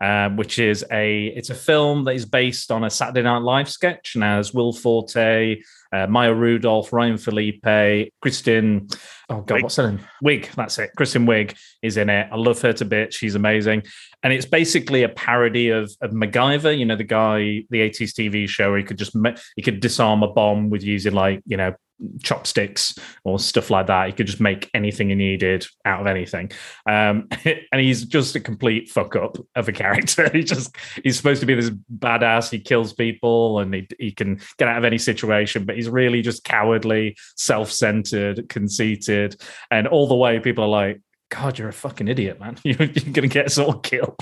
Um, 0.01 0.37
which 0.37 0.59
is 0.59 0.85
a 0.91 1.27
it's 1.29 1.51
a 1.51 1.55
film 1.55 2.05
that 2.05 2.13
is 2.13 2.27
based 2.27 2.71
on 2.71 2.85
a 2.85 2.91
Saturday 2.91 3.23
Night 3.23 3.39
Live 3.39 3.69
sketch 3.69 4.15
and 4.15 4.25
has 4.25 4.53
Will 4.53 4.73
Forte, 4.73 5.63
uh, 5.93 6.07
Maya 6.09 6.35
Rudolph, 6.35 6.93
Ryan 6.93 7.17
Phillippe, 7.17 8.13
Kristen. 8.21 8.89
Oh 9.31 9.41
God, 9.41 9.59
Wiig. 9.59 9.63
what's 9.63 9.77
her 9.77 9.91
name? 9.91 10.01
Wiig. 10.23 10.53
That's 10.55 10.79
it. 10.79 10.91
Kristen 10.97 11.27
Wiig 11.27 11.57
is 11.83 11.97
in 11.97 12.11
it. 12.11 12.29
I 12.31 12.37
love 12.37 12.61
her 12.63 12.73
to 12.75 12.85
bits. 12.85 13.17
She's 13.17 13.35
amazing 13.35 13.85
and 14.25 14.33
it's 14.33 14.47
basically 14.47 15.03
a 15.03 15.09
parody 15.11 15.69
of, 15.69 15.93
of 16.01 16.11
MacGyver. 16.11 16.77
You 16.77 16.87
know, 16.87 16.97
the 16.97 17.05
guy, 17.05 17.63
the 17.69 17.79
80s 17.91 18.13
TV 18.13 18.49
show 18.49 18.71
where 18.71 18.79
he 18.79 18.85
could 18.85 18.97
just 18.97 19.15
he 19.55 19.63
could 19.63 19.81
disarm 19.81 20.23
a 20.23 20.29
bomb 20.29 20.71
with 20.71 20.83
using 20.83 21.13
like 21.13 21.43
you 21.47 21.59
know 21.59 21.75
chopsticks 22.23 22.99
or 23.25 23.39
stuff 23.39 23.71
like 23.71 23.87
that. 23.87 24.07
He 24.07 24.13
could 24.13 24.27
just 24.27 24.41
make 24.41 24.71
anything 24.75 25.09
he 25.09 25.15
needed 25.15 25.67
out 25.85 26.01
of 26.01 26.07
anything. 26.07 26.51
Um, 26.87 27.29
and 27.45 27.81
he's 27.81 28.05
just 28.05 28.37
a 28.37 28.41
complete 28.41 28.91
fuck 28.91 29.17
up 29.17 29.39
of 29.55 29.69
a 29.69 29.73
character. 29.73 30.29
he 30.33 30.43
just 30.43 30.77
he's 31.03 31.17
supposed 31.17 31.41
to 31.41 31.47
be 31.47 31.55
this 31.55 31.71
badass. 31.99 32.51
He 32.51 32.61
kills 32.61 32.93
people 32.93 33.61
and 33.61 33.75
he 33.75 33.89
he 33.99 34.13
can 34.13 34.41
get 34.59 34.69
out 34.69 34.79
of 34.79 34.85
any 34.85 34.99
situation, 34.99 35.65
but 35.65 35.77
he's 35.77 35.89
really 35.89 36.23
just 36.23 36.45
cowardly, 36.45 37.17
self 37.37 37.71
centered, 37.71 38.49
conceited, 38.49 39.41
and 39.71 39.87
all 39.87 40.07
the 40.07 40.17
way 40.17 40.41
people 40.41 40.65
are 40.65 40.69
like. 40.69 41.01
God, 41.35 41.59
you're 41.59 41.69
a 41.69 41.73
fucking 41.73 42.07
idiot, 42.07 42.39
man. 42.39 42.57
You're, 42.65 42.77
you're 42.79 43.13
going 43.13 43.15
to 43.15 43.29
get 43.29 43.47
us 43.47 43.59
all 43.59 43.79
killed. 43.81 44.21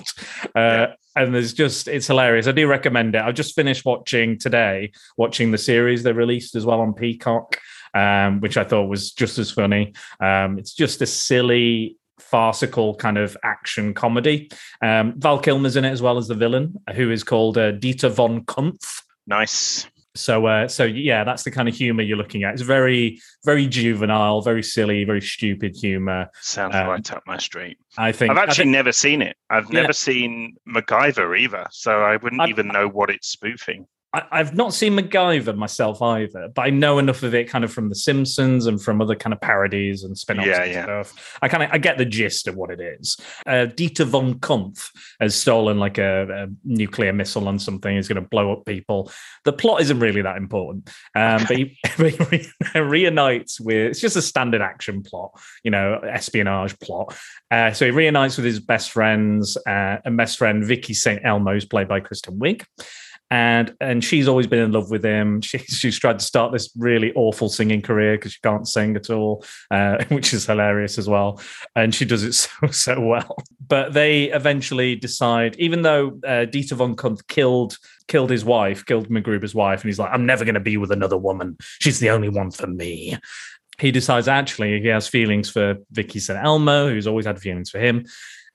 Uh, 0.55 0.87
And 1.15 1.35
there's 1.35 1.53
just, 1.53 1.89
it's 1.89 2.07
hilarious. 2.07 2.47
I 2.47 2.53
do 2.53 2.67
recommend 2.67 3.15
it. 3.15 3.21
I've 3.21 3.35
just 3.35 3.55
finished 3.55 3.85
watching 3.85 4.39
today, 4.39 4.93
watching 5.19 5.51
the 5.51 5.59
series 5.59 6.03
they 6.03 6.13
released 6.13 6.55
as 6.55 6.65
well 6.65 6.81
on 6.81 6.95
Peacock, 6.95 7.59
um, 7.93 8.41
which 8.41 8.57
I 8.57 8.65
thought 8.65 8.89
was 8.89 9.13
just 9.13 9.39
as 9.39 9.51
funny. 9.51 9.93
Um, 10.21 10.59
it's 10.59 10.73
just 10.73 11.03
a 11.03 11.07
silly, 11.07 11.99
farcical 12.19 12.95
kind 12.95 13.19
of 13.19 13.37
action 13.45 13.93
comedy. 13.93 14.51
Um, 14.81 15.13
Val 15.19 15.39
Kilmer's 15.39 15.77
in 15.77 15.85
it 15.85 15.91
as 15.91 16.01
well 16.01 16.17
as 16.17 16.29
the 16.29 16.35
villain, 16.35 16.77
who 16.95 17.11
is 17.11 17.25
called 17.25 17.59
uh, 17.59 17.73
Dieter 17.73 18.11
von 18.11 18.47
Cunth. 18.47 19.03
Nice. 19.27 19.87
So, 20.15 20.45
uh, 20.47 20.69
so 20.69 20.85
yeah, 20.85 21.25
that's 21.25 21.43
the 21.43 21.51
kind 21.51 21.69
of 21.69 21.75
humor 21.75 22.03
you're 22.03 22.19
looking 22.19 22.45
at. 22.45 22.53
It's 22.53 22.63
very, 22.63 23.19
very 23.45 23.67
juvenile, 23.67 24.43
very 24.43 24.63
silly, 24.63 25.05
very 25.05 25.23
stupid 25.23 25.75
humor. 25.75 26.29
Sounds 26.41 26.75
Um, 26.75 26.87
right 26.87 27.13
up 27.13 27.23
my 27.27 27.39
street. 27.39 27.79
I 27.97 28.13
think. 28.13 28.31
I've 28.31 28.37
actually 28.39 28.65
think- 28.65 28.73
never 28.73 28.93
seen 28.93 29.23
it. 29.23 29.37
I've 29.49 29.73
Yeah. 29.73 29.81
never 29.81 29.93
seen 29.95 30.57
MacGyver 30.69 31.39
either, 31.39 31.67
so 31.71 32.03
I 32.03 32.17
wouldn't 32.17 32.43
I- 32.43 32.49
even 32.49 32.69
know 32.69 32.89
what 32.89 33.09
it's 33.09 33.29
spoofing. 33.29 33.87
I, 34.13 34.23
I've 34.31 34.55
not 34.55 34.75
seen 34.75 34.97
MacGyver 34.97 35.57
myself 35.57 36.03
either, 36.03 36.49
but 36.55 36.63
I 36.63 36.71
know 36.71 36.99
enough 36.99 37.23
of 37.23 37.35
it 37.35 37.49
kind 37.49 37.65
of 37.65 37.73
from 37.73 37.89
The 37.89 37.95
Simpsons 37.95 38.67
and 38.67 38.81
from 38.83 39.01
other 39.01 39.15
kind 39.15 39.33
of 39.33 39.41
parodies 39.41 40.05
and 40.05 40.17
spin-offs 40.17 40.47
Yeah, 40.47 40.63
and 40.63 40.73
yeah. 40.73 40.83
stuff. 40.85 41.39
I 41.41 41.49
kind 41.49 41.63
of 41.63 41.71
I 41.73 41.79
get 41.79 41.99
the 41.99 42.05
gist 42.05 42.49
of 42.49 42.57
what 42.57 42.71
it 42.71 42.81
is. 42.81 43.17
Uh, 43.47 43.67
Dieter 43.67 44.05
von 44.07 44.35
Cunth 44.41 44.89
has 45.21 45.35
stolen 45.35 45.79
like 45.79 45.99
a, 45.99 46.45
a 46.45 46.47
nuclear 46.65 47.13
missile 47.13 47.49
on 47.49 47.59
something. 47.59 47.95
He's 47.97 48.09
going 48.09 48.23
to 48.23 48.29
blow 48.29 48.53
up 48.53 48.65
people. 48.67 49.11
The 49.45 49.53
plot 49.53 49.81
isn't 49.83 49.99
really 49.99 50.23
that 50.23 50.37
important, 50.37 50.91
um, 51.15 51.45
but 51.49 51.57
he, 51.57 51.79
he 51.97 52.03
re- 52.03 52.51
reunites 52.81 53.61
with. 53.61 53.91
It's 53.91 54.01
just 54.01 54.17
a 54.17 54.23
standard 54.23 54.61
action 54.63 55.03
plot, 55.03 55.33
you 55.65 55.71
know, 55.71 55.95
espionage 55.99 56.79
plot. 56.81 57.17
Uh, 57.51 57.73
so 57.73 57.87
he 57.87 57.91
reunites 57.91 58.37
with 58.37 58.47
his 58.47 58.61
best 58.61 58.91
friends, 58.91 59.57
uh, 59.67 59.99
and 60.05 60.17
best 60.17 60.39
friend 60.39 60.65
Vicky 60.65 60.95
St. 60.95 61.21
Elmo 61.25 61.57
is 61.57 61.65
played 61.65 61.89
by 61.89 62.01
Kristen 62.01 62.39
Wiig 62.39 62.65
and 63.33 63.75
and 63.81 64.05
she's 64.05 64.29
always 64.29 64.47
been 64.47 64.59
in 64.59 64.73
love 64.73 64.91
with 64.91 65.03
him. 65.03 65.41
She, 65.41 65.57
she's 65.59 65.99
tried 65.99 66.19
to 66.19 66.25
start 66.25 66.53
this 66.53 66.71
really 66.77 67.15
awful 67.15 67.49
singing 67.49 67.81
career 67.81 68.19
because 68.19 68.35
she 68.35 68.41
can't 68.43 68.69
sing 68.69 68.95
at 68.95 69.09
all, 69.09 69.43
uh, 69.71 70.05
which 70.09 70.35
is 70.35 70.45
hilarious 70.45 70.99
as 70.99 71.09
well. 71.09 71.41
And 71.75 71.95
she 71.95 72.05
does 72.05 72.25
it 72.25 72.33
so 72.35 72.67
so 72.67 73.01
well. 73.01 73.37
But 73.67 73.95
they 73.95 74.25
eventually 74.25 74.97
decide, 74.97 75.57
even 75.59 75.81
though 75.81 76.09
uh, 76.25 76.45
Dieter 76.45 76.75
von 76.75 76.95
Cunth 76.95 77.27
killed 77.27 77.79
killed 78.07 78.29
his 78.29 78.45
wife, 78.45 78.85
killed 78.85 79.09
MacGruber's 79.09 79.55
wife, 79.55 79.81
and 79.81 79.89
he's 79.89 79.99
like, 79.99 80.13
I'm 80.13 80.27
never 80.27 80.45
going 80.45 80.55
to 80.55 80.61
be 80.61 80.77
with 80.77 80.93
another 80.93 81.17
woman. 81.17 81.57
She's 81.81 82.01
the 82.01 82.11
only 82.11 82.29
one 82.29 82.51
for 82.51 82.67
me. 82.67 83.17
He 83.79 83.91
decides 83.91 84.29
actually 84.29 84.83
he 84.83 84.89
has 84.89 85.09
feelings 85.09 85.49
for 85.49 85.77
Vicky 85.91 86.19
St. 86.19 86.39
Elmo, 86.39 86.91
who's 86.91 87.07
always 87.07 87.25
had 87.25 87.41
feelings 87.41 87.71
for 87.71 87.79
him, 87.79 88.05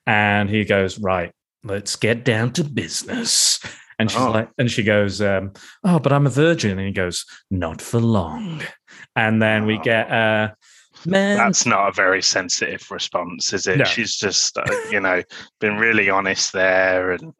and 0.06 0.48
he 0.48 0.64
goes 0.64 1.00
right. 1.00 1.32
Let's 1.64 1.96
get 1.96 2.24
down 2.24 2.52
to 2.52 2.62
business. 2.62 3.58
And 3.98 4.10
she's 4.10 4.20
Oh. 4.20 4.30
like, 4.30 4.48
and 4.58 4.70
she 4.70 4.82
goes, 4.82 5.20
um, 5.20 5.52
"Oh, 5.84 5.98
but 5.98 6.12
I'm 6.12 6.26
a 6.26 6.30
virgin." 6.30 6.78
And 6.78 6.86
he 6.86 6.92
goes, 6.92 7.24
"Not 7.50 7.82
for 7.82 7.98
long." 8.00 8.62
And 9.16 9.42
then 9.42 9.66
we 9.66 9.76
Oh. 9.78 9.82
get, 9.82 10.10
uh, 10.10 10.50
man, 11.04 11.36
That's 11.36 11.66
not 11.66 11.88
a 11.88 11.92
very 11.92 12.22
sensitive 12.22 12.88
response, 12.90 13.52
is 13.52 13.66
it? 13.66 13.78
No. 13.78 13.84
She's 13.84 14.16
just, 14.16 14.56
uh, 14.56 14.64
you 14.90 15.00
know, 15.00 15.22
been 15.60 15.76
really 15.78 16.08
honest 16.10 16.52
there, 16.52 17.10
and 17.12 17.32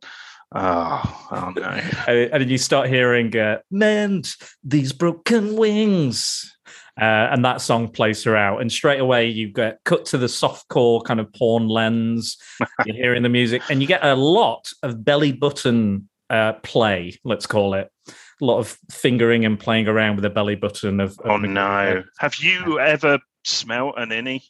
oh, 0.55 1.27
oh 1.31 1.53
no. 1.57 1.63
and 2.09 2.31
and 2.33 2.43
then 2.43 2.49
you 2.49 2.59
start 2.59 2.89
hearing, 2.89 3.37
uh, 3.37 3.59
"Mend 3.71 4.33
these 4.65 4.93
broken 4.93 5.57
wings." 5.57 6.55
Uh, 7.01 7.31
and 7.31 7.45
that 7.45 7.61
song 7.61 7.87
plays 7.87 8.25
throughout, 8.25 8.61
and 8.61 8.73
straight 8.73 8.99
away 8.99 9.25
you 9.29 9.47
get 9.53 9.79
cut 9.85 10.05
to 10.05 10.19
the 10.19 10.27
softcore 10.27 11.05
kind 11.05 11.21
of 11.21 11.33
porn 11.33 11.69
lens. 11.69 12.37
You're 12.85 12.97
hearing 12.97 13.23
the 13.23 13.29
music, 13.29 13.63
and 13.71 13.81
you 13.81 13.87
get 13.87 14.05
a 14.05 14.17
lot 14.17 14.73
of 14.83 15.05
belly 15.05 15.31
button 15.31 16.08
uh, 16.31 16.55
play. 16.63 17.19
Let's 17.25 17.47
call 17.47 17.75
it 17.75 17.91
a 18.09 18.45
lot 18.45 18.59
of 18.59 18.79
fingering 18.91 19.45
and 19.45 19.59
playing 19.59 19.89
around 19.89 20.17
with 20.17 20.23
the 20.23 20.31
belly 20.31 20.55
button 20.55 21.01
of. 21.01 21.19
of 21.21 21.31
Oh 21.31 21.37
no. 21.37 22.03
Have 22.19 22.37
you 22.37 22.79
ever 22.81 23.19
smelt 23.45 23.95
an 23.99 24.11
innie? 24.11 24.43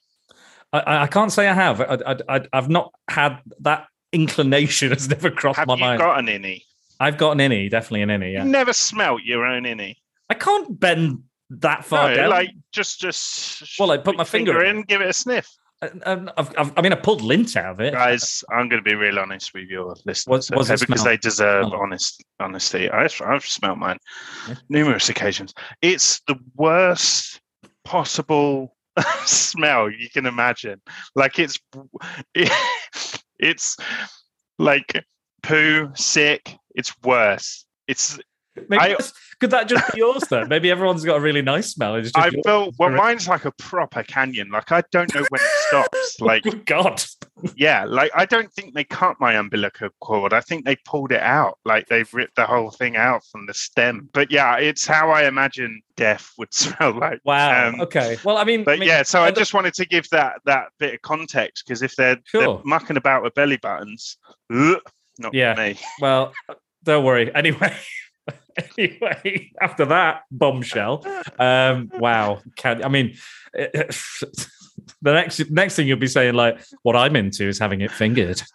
I, 0.72 1.02
I 1.04 1.06
can't 1.06 1.32
say 1.32 1.48
I 1.48 1.54
have. 1.54 1.80
I, 1.80 2.46
I've 2.52 2.68
not 2.68 2.92
had 3.08 3.38
that 3.60 3.86
inclination. 4.12 4.90
Has 4.92 5.08
never 5.08 5.30
crossed 5.30 5.58
Have 5.58 5.68
my 5.68 5.74
you 5.74 5.80
mind. 5.80 5.98
got 6.00 6.18
an 6.18 6.26
innie? 6.26 6.62
I've 7.00 7.16
got 7.16 7.32
an 7.32 7.38
innie, 7.38 7.70
definitely 7.70 8.02
an 8.02 8.08
innie. 8.10 8.32
Yeah, 8.32 8.44
You 8.44 8.50
never 8.50 8.72
smelt 8.72 9.22
your 9.22 9.44
own 9.44 9.62
innie. 9.62 9.96
I 10.28 10.34
can't 10.34 10.78
bend 10.78 11.22
that 11.50 11.84
far 11.84 12.10
No, 12.10 12.16
down. 12.16 12.30
like 12.30 12.50
just, 12.72 13.00
just. 13.00 13.78
Well, 13.78 13.90
I 13.92 13.96
put 13.98 14.16
my 14.16 14.22
your 14.22 14.26
finger 14.26 14.62
in, 14.64 14.82
give 14.82 15.00
it 15.00 15.08
a 15.08 15.12
sniff. 15.12 15.48
I, 15.80 15.90
I've, 16.36 16.52
I've, 16.58 16.72
I 16.76 16.82
mean, 16.82 16.92
I 16.92 16.96
pulled 16.96 17.22
lint 17.22 17.56
out 17.56 17.72
of 17.74 17.80
it. 17.80 17.92
guys 17.92 18.42
i'm 18.50 18.68
going 18.68 18.82
to 18.82 18.88
be 18.90 18.94
real 18.96 19.18
honest 19.18 19.54
with 19.54 19.68
your 19.68 19.94
listeners 20.04 20.50
okay, 20.50 20.74
because 20.74 20.78
smell? 21.00 21.04
they 21.04 21.16
deserve 21.16 21.66
Oh. 21.72 21.76
honest 21.80 22.24
honesty 22.40 22.90
I, 22.90 23.04
i've 23.26 23.44
smelt 23.44 23.78
mine 23.78 23.98
Yeah. 24.48 24.54
numerous 24.68 25.08
occasions 25.08 25.54
it's 25.80 26.20
the 26.26 26.36
worst 26.56 27.40
possible 27.84 28.74
smell 29.24 29.88
you 29.90 30.08
can 30.10 30.26
imagine. 30.26 30.80
Like 31.14 31.38
it's 31.38 31.58
it's 33.38 33.76
like 34.58 35.04
poo, 35.42 35.90
sick. 35.94 36.56
It's 36.74 36.92
worse. 37.04 37.64
It's 37.86 38.18
Maybe 38.68 38.80
I- 38.94 38.96
could 39.40 39.50
that 39.52 39.68
just 39.68 39.92
be 39.92 39.98
yours 39.98 40.24
then? 40.30 40.48
Maybe 40.48 40.68
everyone's 40.68 41.04
got 41.04 41.18
a 41.18 41.20
really 41.20 41.42
nice 41.42 41.68
smell. 41.72 41.94
I 41.94 41.98
yours. 41.98 42.12
feel 42.44 42.72
well, 42.78 42.90
mine's 42.90 43.28
like 43.28 43.44
a 43.44 43.52
proper 43.52 44.02
canyon. 44.02 44.50
Like 44.50 44.72
I 44.72 44.82
don't 44.90 45.14
know 45.14 45.24
when 45.28 45.40
it 45.40 45.50
stops. 45.68 46.16
Like 46.20 46.42
Oh, 46.46 46.50
God. 46.66 47.00
yeah, 47.54 47.84
like 47.84 48.10
I 48.16 48.24
don't 48.26 48.52
think 48.52 48.74
they 48.74 48.82
cut 48.82 49.16
my 49.20 49.34
umbilical 49.34 49.90
cord. 50.00 50.32
I 50.32 50.40
think 50.40 50.64
they 50.64 50.74
pulled 50.84 51.12
it 51.12 51.20
out. 51.22 51.58
Like 51.64 51.86
they've 51.86 52.12
ripped 52.12 52.34
the 52.34 52.46
whole 52.46 52.70
thing 52.72 52.96
out 52.96 53.22
from 53.30 53.46
the 53.46 53.54
stem. 53.54 54.08
But 54.12 54.32
yeah, 54.32 54.56
it's 54.56 54.84
how 54.84 55.10
I 55.10 55.26
imagine 55.28 55.80
death 55.96 56.32
would 56.38 56.52
smell 56.62 56.98
like. 56.98 57.20
Wow. 57.24 57.68
Um, 57.68 57.80
okay. 57.82 58.16
Well, 58.24 58.38
I 58.38 58.42
mean, 58.44 58.62
I 58.62 58.64
But 58.64 58.78
mean, 58.80 58.88
yeah, 58.88 59.04
so 59.04 59.20
I 59.22 59.30
just 59.30 59.54
wanted 59.54 59.74
to 59.74 59.86
give 59.86 60.08
that 60.10 60.40
that 60.46 60.70
bit 60.80 60.94
of 60.94 61.02
context 61.02 61.64
because 61.64 61.82
if 61.82 61.94
they're, 61.94 62.18
Sure. 62.24 62.40
they're 62.56 62.64
mucking 62.64 62.96
about 62.96 63.22
with 63.22 63.34
belly 63.34 63.58
buttons, 63.58 64.16
ugh, 64.52 64.80
not 65.18 65.32
Yeah. 65.32 65.54
me. 65.54 65.78
Well, 66.00 66.32
don't 66.82 67.04
worry. 67.04 67.32
Anyway, 67.34 67.76
anyway, 68.78 69.50
after 69.60 69.84
that 69.86 70.22
bombshell, 70.30 71.04
um, 71.38 71.90
wow. 71.94 72.40
Can, 72.56 72.84
I 72.84 72.88
mean, 72.88 73.16
the 73.54 74.48
next 75.02 75.50
next 75.50 75.76
thing 75.76 75.86
you'll 75.88 75.98
be 75.98 76.06
saying 76.06 76.34
like, 76.34 76.60
what 76.82 76.96
I'm 76.96 77.16
into 77.16 77.46
is 77.48 77.58
having 77.58 77.80
it 77.80 77.90
fingered. 77.90 78.42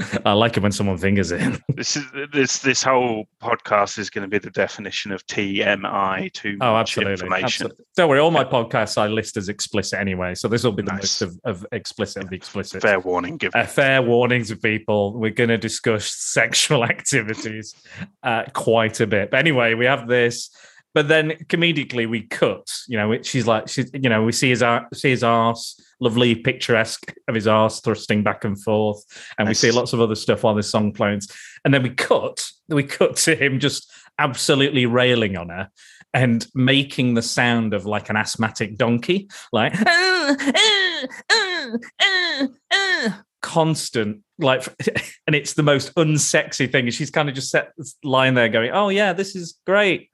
I 0.24 0.32
like 0.32 0.56
it 0.56 0.62
when 0.62 0.72
someone 0.72 0.96
fingers 0.98 1.30
it. 1.32 1.40
This 1.74 1.96
is 1.96 2.04
this 2.32 2.58
this 2.58 2.82
whole 2.82 3.26
podcast 3.42 3.98
is 3.98 4.10
going 4.10 4.22
to 4.22 4.28
be 4.28 4.38
the 4.38 4.50
definition 4.50 5.12
of 5.12 5.26
TMI. 5.26 6.32
Too 6.32 6.56
Oh, 6.60 6.72
much 6.72 6.90
absolutely. 6.90 7.12
information. 7.12 7.44
absolutely. 7.66 7.84
Don't 7.96 8.08
worry. 8.08 8.18
All 8.20 8.30
my 8.30 8.44
podcasts 8.44 8.98
I 8.98 9.06
list 9.08 9.36
as 9.36 9.48
explicit 9.48 9.98
anyway, 9.98 10.34
so 10.34 10.46
this 10.48 10.62
will 10.64 10.72
be 10.72 10.82
the 10.82 10.92
Nice. 10.92 11.02
most 11.02 11.22
of, 11.22 11.40
of 11.44 11.66
explicit 11.72 12.24
of 12.24 12.30
the 12.30 12.36
explicit. 12.36 12.82
Fair 12.82 13.00
warning 13.00 13.36
given. 13.36 13.58
a 13.60 13.66
fair 13.66 14.02
warning 14.02 14.44
to 14.44 14.56
people. 14.56 15.18
We're 15.18 15.30
going 15.30 15.48
to 15.50 15.58
discuss 15.58 16.04
sexual 16.14 16.84
activities 16.84 17.74
uh, 18.22 18.44
quite 18.52 19.00
a 19.00 19.06
bit. 19.06 19.30
But 19.30 19.38
anyway, 19.40 19.74
we 19.74 19.86
have 19.86 20.06
this. 20.08 20.50
But 20.92 21.08
then 21.08 21.30
comedically, 21.46 22.08
we 22.08 22.22
cut. 22.22 22.68
You 22.88 22.98
know, 22.98 23.22
she's 23.22 23.46
like, 23.46 23.68
she's, 23.68 23.90
you 23.94 24.08
know, 24.08 24.22
we 24.22 24.32
see 24.32 24.50
his 24.50 24.64
see 24.92 25.10
his 25.10 25.22
arse, 25.22 25.80
lovely 26.00 26.34
picturesque 26.34 27.14
of 27.28 27.34
his 27.34 27.46
arse 27.46 27.80
thrusting 27.80 28.22
back 28.22 28.44
and 28.44 28.60
forth, 28.60 29.04
and 29.38 29.48
we 29.48 29.54
see 29.54 29.70
lots 29.70 29.92
of 29.92 30.00
other 30.00 30.14
stuff 30.14 30.42
while 30.42 30.54
this 30.54 30.70
song 30.70 30.92
plays. 30.92 31.28
And 31.64 31.72
then 31.72 31.82
we 31.82 31.90
cut. 31.90 32.50
We 32.68 32.84
cut 32.84 33.16
to 33.16 33.34
him 33.34 33.60
just 33.60 33.90
absolutely 34.18 34.86
railing 34.86 35.36
on 35.36 35.48
her 35.48 35.70
and 36.12 36.46
making 36.54 37.14
the 37.14 37.22
sound 37.22 37.72
of 37.72 37.86
like 37.86 38.10
an 38.10 38.16
asthmatic 38.16 38.76
donkey, 38.76 39.28
like 39.52 39.72
constant, 43.42 44.22
like, 44.38 44.66
and 45.26 45.36
it's 45.36 45.54
the 45.54 45.62
most 45.62 45.94
unsexy 45.94 46.70
thing. 46.70 46.86
And 46.86 46.94
she's 46.94 47.10
kind 47.10 47.28
of 47.28 47.34
just 47.34 47.50
set, 47.50 47.72
lying 48.02 48.34
there 48.34 48.48
going, 48.48 48.70
"Oh 48.72 48.88
yeah, 48.88 49.12
this 49.12 49.36
is 49.36 49.58
great." 49.66 50.10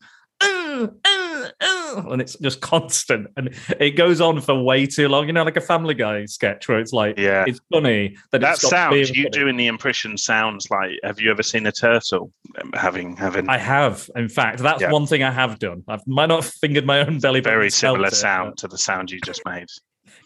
Mm, 0.77 0.95
mm, 1.07 1.53
mm. 1.63 2.13
And 2.13 2.21
it's 2.21 2.37
just 2.39 2.61
constant, 2.61 3.29
and 3.37 3.51
it 3.81 3.93
goes 3.93 4.21
on 4.21 4.41
for 4.41 4.61
way 4.63 4.87
too 4.87 5.09
long. 5.09 5.27
You 5.27 5.33
know, 5.33 5.43
like 5.45 5.57
a 5.57 5.61
Family 5.61 5.95
Guy 5.95 6.25
sketch 6.27 6.69
where 6.69 6.79
it's 6.79 6.93
like, 6.93 7.19
Yeah. 7.19 7.45
it's 7.47 7.61
funny 7.73 8.17
that, 8.33 8.39
it 8.39 8.41
That 8.43 8.59
stops 8.59 8.71
sounds 8.71 9.11
you 9.11 9.25
funny. 9.25 9.31
doing 9.31 9.57
the 9.57 9.67
impression 9.67 10.19
sounds 10.19 10.69
like. 10.71 10.91
Have 11.05 11.21
you 11.21 11.31
ever 11.31 11.43
seen 11.43 11.67
a 11.67 11.73
turtle 11.73 12.33
um, 12.61 12.71
having 12.75 13.17
having 13.17 13.49
I 13.49 13.59
have, 13.59 14.11
in 14.17 14.29
fact, 14.29 14.59
that's 14.61 14.83
Yeah. 14.83 14.91
one 14.91 15.07
thing 15.07 15.23
I 15.23 15.31
have 15.31 15.59
done. 15.59 15.83
I 15.89 15.99
might 16.07 16.27
not 16.27 16.45
have 16.45 16.53
fingered 16.53 16.85
my 16.87 17.01
own 17.01 17.19
belly, 17.19 17.41
very 17.41 17.67
and 17.67 17.73
smelt 17.73 17.95
similar 17.97 18.09
it, 18.09 18.15
sound 18.15 18.51
but- 18.53 18.59
to 18.59 18.69
the 18.69 18.79
sound 18.79 19.11
you 19.11 19.21
just 19.21 19.43
made? 19.47 19.69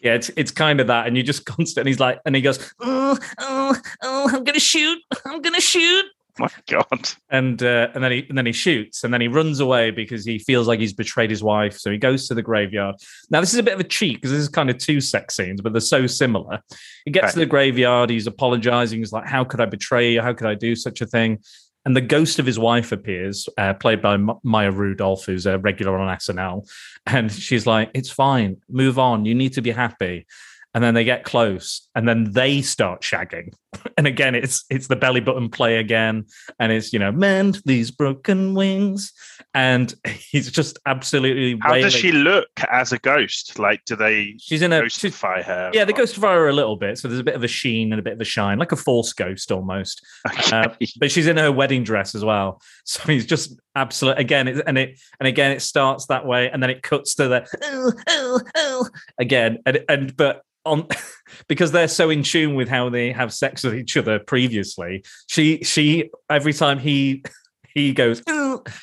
Yeah, 0.03 0.15
it's 0.15 0.31
it's 0.37 0.51
kind 0.51 0.81
of 0.81 0.87
that, 0.89 1.07
and 1.07 1.17
you 1.17 1.23
just 1.23 1.45
constantly. 1.57 1.91
He's 1.91 2.01
like, 2.01 2.19
and 2.25 2.35
he 2.35 2.41
goes, 2.43 2.59
oh, 2.81 3.19
oh, 3.39 3.77
oh, 4.03 4.31
I'm 4.33 4.45
gonna 4.45 4.59
shoot, 4.59 4.99
I'm 5.27 5.41
gonna 5.43 5.61
shoot, 5.61 6.05
My 6.44 6.48
God. 6.68 7.09
and 7.31 7.62
uh, 7.62 7.88
and 7.94 8.03
then 8.03 8.12
he 8.12 8.26
and 8.29 8.37
then 8.38 8.46
he 8.46 8.53
shoots, 8.53 9.05
and 9.05 9.12
then 9.12 9.20
he 9.20 9.29
runs 9.29 9.61
away 9.61 9.90
because 9.90 10.24
he 10.24 10.38
feels 10.38 10.66
like 10.66 10.81
he's 10.81 10.92
betrayed 10.92 11.31
his 11.31 11.42
wife. 11.42 11.79
So 11.79 11.90
he 11.90 11.98
goes 11.98 12.26
to 12.29 12.35
the 12.35 12.42
graveyard. 12.42 12.96
Now 13.31 13.40
this 13.40 13.53
is 13.53 13.59
a 13.59 13.62
bit 13.62 13.74
of 13.74 13.81
a 13.81 13.85
cheat 13.85 14.16
because 14.16 14.31
this 14.31 14.40
is 14.40 14.48
kind 14.48 14.70
of 14.70 14.79
two 14.79 15.00
sex 15.00 15.37
scenes, 15.37 15.61
but 15.61 15.72
they're 15.72 15.81
so 15.81 16.07
similar. 16.07 16.61
He 17.05 17.11
gets 17.11 17.24
Okay. 17.24 17.33
to 17.35 17.38
the 17.40 17.46
graveyard. 17.46 18.11
He's 18.11 18.26
apologizing. 18.26 18.98
He's 19.00 19.12
like, 19.12 19.26
"How 19.26 19.44
could 19.44 19.61
I 19.61 19.66
betray 19.66 20.12
you? 20.14 20.22
How 20.22 20.33
could 20.33 20.46
I 20.48 20.55
do 20.55 20.74
such 20.74 21.00
a 21.00 21.07
thing?" 21.07 21.38
And 21.87 21.96
the 21.96 22.03
ghost 22.03 22.38
of 22.38 22.44
his 22.44 22.59
wife 22.59 22.92
appears, 22.92 23.48
uh, 23.57 23.72
played 23.72 24.03
by 24.03 24.14
M- 24.14 24.33
Maya 24.42 24.70
Rudolph, 24.70 25.24
who's 25.24 25.46
a 25.46 25.57
regular 25.59 25.98
on 25.98 26.14
SNL. 26.14 26.68
And 27.07 27.33
she's 27.33 27.66
like, 27.66 27.90
It's 27.94 28.11
fine, 28.11 28.59
move 28.68 28.98
on. 28.98 29.24
You 29.24 29.35
need 29.35 29.55
to 29.55 29.62
be 29.62 29.70
happy. 29.70 30.26
And 30.74 30.85
then 30.85 30.92
they 30.92 31.05
get 31.05 31.24
close 31.24 31.88
and 31.94 32.07
then 32.07 32.33
they 32.33 32.61
start 32.61 33.00
shagging. 33.00 33.55
And 33.97 34.07
again, 34.07 34.35
it's 34.35 34.65
it's 34.71 34.87
the 34.89 34.97
belly 34.97 35.21
button 35.21 35.49
play 35.51 35.77
again. 35.77 36.25
And 36.59 36.73
it's, 36.73 36.93
you 36.93 36.99
know, 36.99 37.13
mend 37.13 37.61
these 37.67 37.91
broken 37.91 38.55
wings. 38.55 39.13
And 39.55 39.95
he's 40.07 40.51
just 40.51 40.79
absolutely 40.87 41.59
How 41.63 41.75
does 41.75 41.93
she 41.93 42.13
look 42.13 42.49
as 42.71 42.93
a 42.93 42.99
ghost? 42.99 43.59
Like, 43.59 43.85
do 43.85 43.97
they 43.97 44.35
She's 44.39 44.63
in 44.63 44.73
a 44.73 44.89
she's- 44.89 45.15
ghostify 45.15 45.43
her? 45.45 45.71
yeah, 45.75 45.85
they 45.85 45.93
ghostify 45.93 46.35
her 46.35 46.49
a 46.49 46.53
little 46.53 46.77
bit. 46.77 46.99
So 46.99 47.09
there's 47.09 47.21
a 47.21 47.25
bit 47.25 47.35
of 47.35 47.45
a 47.45 47.49
sheen 47.49 47.93
and 47.93 48.01
a 48.01 48.03
bit 48.03 48.15
of 48.15 48.21
a 48.21 48.25
shine, 48.25 48.59
like 48.59 48.73
a 48.73 48.77
false 48.77 49.13
ghost 49.13 49.53
almost. 49.53 50.05
Okay. 50.27 50.57
Uh, 50.57 50.69
but 50.99 51.11
she's 51.11 51.27
in 51.27 51.37
her 51.37 51.53
wedding 51.53 51.85
dress 51.85 52.15
as 52.15 52.25
well. 52.25 52.61
So 52.85 53.01
he's 53.05 53.25
just 53.27 53.57
absolute 53.77 54.19
again, 54.19 54.49
it, 54.49 54.65
and 54.67 54.77
it 54.77 54.99
and 55.21 55.29
again 55.29 55.53
it 55.53 55.63
starts 55.63 56.07
that 56.07 56.27
way, 56.27 56.51
and 56.51 56.61
then 56.61 56.71
it 56.71 56.83
cuts 56.83 57.15
to 57.17 57.29
the 57.29 57.47
"Oh, 57.63 57.93
oh, 58.09 58.41
oh," 58.57 58.89
again, 59.17 59.59
and 59.65 59.85
and 59.89 60.17
but 60.17 60.43
on 60.65 60.89
because 61.49 61.71
they're 61.73 61.87
so 61.89 62.11
in 62.11 62.23
tune 62.25 62.55
with 62.57 62.69
how 62.69 62.89
they 62.91 63.13
have 63.13 63.33
sex 63.33 63.60
with 63.64 63.75
each 63.75 63.96
other 63.96 64.18
previously. 64.18 65.05
She 65.29 65.62
she 65.62 66.11
every 66.29 66.53
time 66.53 66.79
he 66.79 67.23
he 67.75 67.92
goes, 67.92 68.23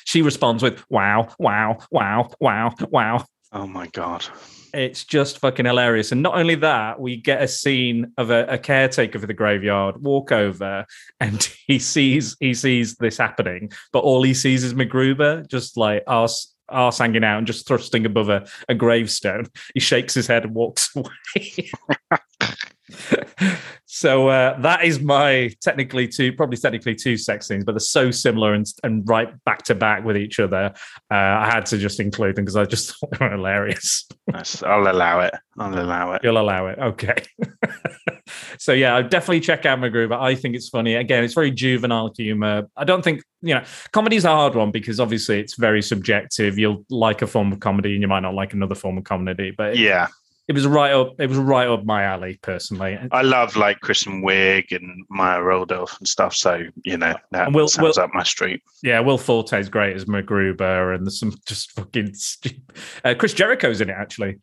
she 0.04 0.22
responds 0.22 0.62
with 0.62 0.82
wow, 0.90 1.28
wow, 1.38 1.78
wow, 1.90 2.30
wow, 2.40 2.74
wow 2.88 3.24
oh 3.52 3.66
my 3.66 3.86
God. 3.88 4.24
it's 4.74 5.04
just 5.04 5.38
fucking 5.38 5.66
hilarious. 5.66 6.12
And 6.12 6.22
not 6.22 6.34
only 6.34 6.54
that, 6.56 7.00
we 7.00 7.16
get 7.16 7.42
a 7.42 7.48
scene 7.48 8.12
of 8.16 8.30
a, 8.30 8.46
a 8.46 8.58
caretaker 8.58 9.18
for 9.18 9.26
the 9.26 9.34
graveyard 9.34 10.02
walk 10.02 10.32
over, 10.32 10.84
and 11.20 11.42
he 11.66 11.78
sees 11.78 12.36
he 12.40 12.54
sees 12.54 12.96
this 12.96 13.18
happening, 13.18 13.70
but 13.92 14.00
all 14.00 14.22
he 14.22 14.34
sees 14.34 14.64
is 14.64 14.74
MacGruber 14.74 15.46
just 15.48 15.76
like 15.76 16.02
arse 16.06 16.54
arse 16.68 16.98
hanging 16.98 17.24
out 17.24 17.38
and 17.38 17.46
just 17.46 17.66
thrusting 17.66 18.04
above 18.04 18.28
a, 18.28 18.46
a 18.68 18.74
gravestone. 18.74 19.46
He 19.72 19.80
shakes 19.80 20.12
his 20.12 20.26
head 20.26 20.44
and 20.44 20.54
walks 20.54 20.94
away. 20.96 21.70
So 23.90 24.28
uh, 24.28 24.60
that 24.60 24.84
is 24.84 25.00
my 25.00 25.50
technically 25.62 26.06
two, 26.06 26.34
probably 26.34 26.58
technically 26.58 26.94
two 26.94 27.16
sex 27.16 27.48
scenes, 27.48 27.64
but 27.64 27.72
they're 27.72 27.80
so 27.80 28.10
similar 28.10 28.52
and, 28.52 28.66
and 28.84 29.08
right 29.08 29.32
back 29.44 29.62
to 29.62 29.74
back 29.74 30.04
with 30.04 30.18
each 30.18 30.38
other. 30.38 30.74
Uh, 31.10 31.14
I 31.14 31.50
had 31.50 31.64
to 31.66 31.78
just 31.78 31.98
include 31.98 32.36
them 32.36 32.44
because 32.44 32.56
I 32.56 32.66
just 32.66 32.90
thought 33.00 33.12
they 33.12 33.24
were 33.24 33.32
hilarious. 33.32 34.06
I'll 34.62 34.86
allow 34.86 35.20
it. 35.20 35.32
I'll 35.58 35.72
allow 35.72 36.12
it. 36.12 36.20
You'll 36.22 36.38
allow 36.38 36.66
it. 36.66 36.78
Okay. 36.78 37.14
so 38.58 38.74
yeah, 38.74 38.94
I'd 38.94 39.08
definitely 39.08 39.40
check 39.40 39.64
out 39.64 39.78
MacGruber. 39.78 40.20
I 40.20 40.34
think 40.34 40.54
it's 40.54 40.68
funny. 40.68 40.94
Again, 40.94 41.24
it's 41.24 41.32
very 41.32 41.50
juvenile 41.50 42.12
humor. 42.14 42.68
I 42.76 42.84
don't 42.84 43.02
think, 43.02 43.22
you 43.40 43.54
know, 43.54 43.64
comedy's 43.92 44.26
a 44.26 44.28
hard 44.28 44.54
one 44.54 44.70
because 44.70 45.00
obviously 45.00 45.40
it's 45.40 45.54
very 45.54 45.80
subjective. 45.80 46.58
You'll 46.58 46.84
like 46.90 47.22
a 47.22 47.26
form 47.26 47.52
of 47.52 47.60
comedy 47.60 47.94
and 47.94 48.02
you 48.02 48.08
might 48.08 48.20
not 48.20 48.34
like 48.34 48.52
another 48.52 48.74
form 48.74 48.98
of 48.98 49.04
comedy. 49.04 49.50
But 49.50 49.78
Yeah, 49.78 50.08
it 50.48 50.54
was 50.54 50.66
right 50.66 50.92
up 50.92 51.14
it 51.20 51.28
was 51.28 51.38
right 51.38 51.68
up 51.68 51.84
my 51.84 52.02
alley 52.04 52.38
personally. 52.42 52.98
I 53.12 53.22
love 53.22 53.54
like 53.56 53.80
Kristen 53.80 54.22
Wiig 54.22 54.72
and 54.74 55.04
Maya 55.10 55.42
Rudolph 55.42 55.96
and 55.98 56.08
stuff. 56.08 56.34
So 56.34 56.64
you 56.84 56.96
know 56.96 57.14
that 57.32 57.46
And 57.46 57.54
we'll- 57.54 57.68
sounds 57.68 57.96
we'll- 57.96 58.04
up 58.04 58.10
my 58.14 58.22
street. 58.24 58.62
Yeah, 58.82 59.00
Will 59.00 59.18
Forte 59.18 59.58
is 59.60 59.68
great 59.68 59.94
as 59.94 60.06
MacGruber 60.06 60.94
and 60.94 61.06
there's 61.06 61.20
some 61.20 61.34
just 61.46 61.72
fucking 61.72 62.14
stupid. 62.14 62.62
Uh, 63.04 63.14
Chris 63.18 63.34
Jericho's 63.34 63.80
in 63.80 63.90
it 63.90 63.96
actually. 63.98 64.38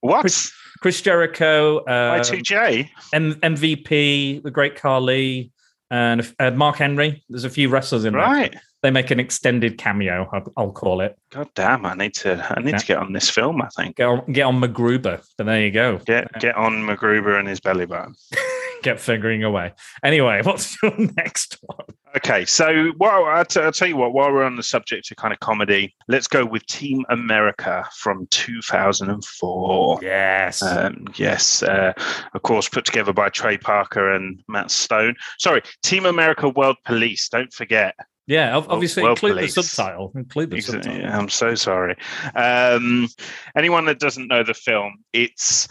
What? 0.00 0.22
Chris- 0.22 0.52
Chris 0.80 1.00
Jericho, 1.00 1.78
uh, 1.84 2.18
Y2J? 2.18 2.90
M- 3.12 3.34
MVP, 3.40 4.42
the 4.42 4.50
great 4.50 4.74
Khali, 4.74 5.52
and 5.92 6.34
uh, 6.40 6.50
Mark 6.50 6.76
Henry. 6.78 7.22
There's 7.28 7.44
a 7.44 7.50
few 7.50 7.68
wrestlers 7.68 8.04
in 8.04 8.14
there. 8.14 8.22
Right. 8.22 8.56
They 8.82 8.90
make 8.90 9.10
an 9.10 9.20
extended 9.20 9.78
cameo. 9.78 10.28
I'll, 10.32 10.52
I'll 10.56 10.72
call 10.72 11.00
it. 11.02 11.16
God 11.30 11.48
damn! 11.54 11.86
I 11.86 11.94
need 11.94 12.14
to. 12.14 12.44
I 12.56 12.60
need 12.60 12.70
Yeah. 12.72 12.78
to 12.78 12.86
get 12.86 12.98
on 12.98 13.12
this 13.12 13.30
film. 13.30 13.62
I 13.62 13.68
think. 13.68 13.96
Get 13.96 14.06
on, 14.08 14.32
get 14.32 14.42
on 14.42 14.60
MacGruber. 14.60 15.24
But 15.38 15.44
there 15.46 15.60
you 15.62 15.70
go. 15.70 15.98
Get 15.98 16.32
get 16.40 16.56
on 16.56 16.82
MacGruber 16.84 17.38
and 17.38 17.46
his 17.48 17.60
belly 17.60 17.86
button. 17.86 18.14
Get 18.82 18.98
figuring 18.98 19.44
away. 19.44 19.74
Anyway, 20.02 20.42
what's 20.44 20.76
your 20.82 20.92
next 21.16 21.56
one? 21.62 21.86
Okay, 22.16 22.44
so 22.44 22.90
well, 22.98 23.26
I'll, 23.26 23.44
t- 23.44 23.60
I'll 23.60 23.70
tell 23.70 23.86
you 23.86 23.96
what. 23.96 24.12
While 24.12 24.32
we're 24.32 24.42
on 24.42 24.56
the 24.56 24.62
subject 24.64 25.08
of 25.12 25.16
kind 25.18 25.32
of 25.32 25.38
comedy, 25.38 25.94
let's 26.08 26.26
go 26.26 26.44
with 26.44 26.66
Team 26.66 27.04
America 27.08 27.88
from 27.96 28.26
2004. 28.30 30.00
Yes. 30.02 30.62
Um, 30.62 31.04
yes, 31.14 31.62
uh, 31.62 31.92
of 32.34 32.42
course, 32.42 32.68
put 32.68 32.84
together 32.84 33.12
by 33.12 33.28
Trey 33.28 33.56
Parker 33.56 34.10
and 34.12 34.42
Matt 34.48 34.70
Stone. 34.72 35.14
Sorry, 35.38 35.62
Team 35.84 36.04
America 36.06 36.48
World 36.48 36.76
Police. 36.84 37.28
Don't 37.28 37.52
forget, 37.52 37.94
Yeah, 38.26 38.56
Well- 38.56 38.66
obviously 38.68 39.02
well, 39.02 39.12
include 39.12 39.38
the 39.38 39.48
subtitle. 39.48 40.12
Include 40.14 40.50
the 40.50 40.60
subtitle. 40.60 41.06
I'm 41.06 41.28
so 41.28 41.54
sorry. 41.54 41.96
Um, 42.34 43.08
anyone 43.56 43.84
that 43.86 43.98
doesn't 43.98 44.28
know 44.28 44.42
the 44.42 44.54
film, 44.54 44.98
it's 45.12 45.68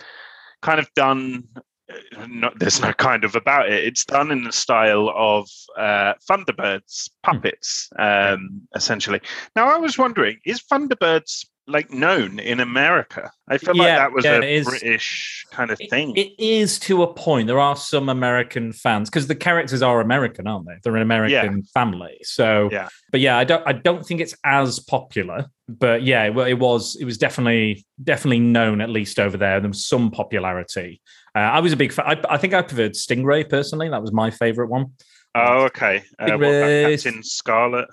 kind 0.61 0.79
of 0.79 0.89
done. 0.95 1.43
uh, 1.89 2.25
Not, 2.27 2.59
there's 2.59 2.81
no 2.81 2.93
kind 2.93 3.23
of 3.23 3.35
about 3.35 3.69
it. 3.69 3.83
It's 3.83 4.05
done 4.05 4.31
in 4.31 4.43
the 4.43 4.51
style 4.51 5.11
of 5.15 5.47
uh, 5.77 6.13
Thunderbirds 6.29 7.09
puppets, 7.23 7.89
um, 7.99 8.61
essentially. 8.75 9.21
Now, 9.55 9.73
I 9.73 9.77
was 9.77 9.97
wondering, 9.97 10.37
is 10.45 10.61
Thunderbirds 10.61 11.45
like 11.67 11.91
known 11.91 12.39
in 12.39 12.59
America? 12.59 13.31
I 13.47 13.57
feel 13.57 13.75
like 13.75 13.87
that 13.87 14.11
was 14.11 14.25
yeah, 14.25 14.39
a 14.39 14.41
is. 14.41 14.65
British 14.65 15.45
kind 15.51 15.71
of 15.71 15.77
thing. 15.89 16.15
it 16.15 16.31
is 16.37 16.79
to 16.79 17.03
a 17.03 17.13
point. 17.13 17.47
There 17.47 17.59
are 17.59 17.75
some 17.75 18.09
American 18.09 18.73
fans 18.73 19.09
because 19.09 19.27
the 19.27 19.35
characters 19.35 19.81
are 19.81 20.01
American, 20.01 20.47
aren't 20.47 20.65
they? 20.65 20.75
They're 20.83 20.95
an 20.95 21.01
American 21.01 21.63
family. 21.73 22.17
So, 22.23 22.69
Yeah. 22.71 22.89
but 23.11 23.19
yeah, 23.19 23.37
I 23.37 23.43
don't, 23.43 23.65
I 23.67 23.73
don't 23.73 24.05
think 24.05 24.21
it's 24.21 24.35
as 24.43 24.79
popular. 24.79 25.47
But 25.67 26.03
yeah, 26.03 26.29
well, 26.29 26.47
it 26.47 26.59
was, 26.59 26.97
it 26.99 27.05
was 27.05 27.17
definitely, 27.17 27.85
definitely 28.03 28.39
known 28.39 28.81
at 28.81 28.89
least 28.89 29.19
over 29.19 29.37
there. 29.37 29.59
There 29.59 29.69
was 29.69 29.85
some 29.85 30.11
popularity. 30.11 31.01
Uh, 31.35 31.39
I 31.39 31.59
was 31.59 31.71
a 31.71 31.77
big 31.77 31.93
fan. 31.93 32.05
I, 32.07 32.33
I 32.33 32.37
think 32.37 32.53
I 32.53 32.61
preferred 32.61 32.93
Stingray 32.93 33.49
personally. 33.49 33.87
That 33.89 34.01
was 34.01 34.11
my 34.11 34.31
favorite 34.31 34.67
one. 34.67 34.87
oh, 35.35 35.63
okay. 35.65 36.03
Uh, 36.19 36.25
what 36.25 36.33
about 36.35 36.91
Captain 36.91 37.23
Scarlet? 37.23 37.87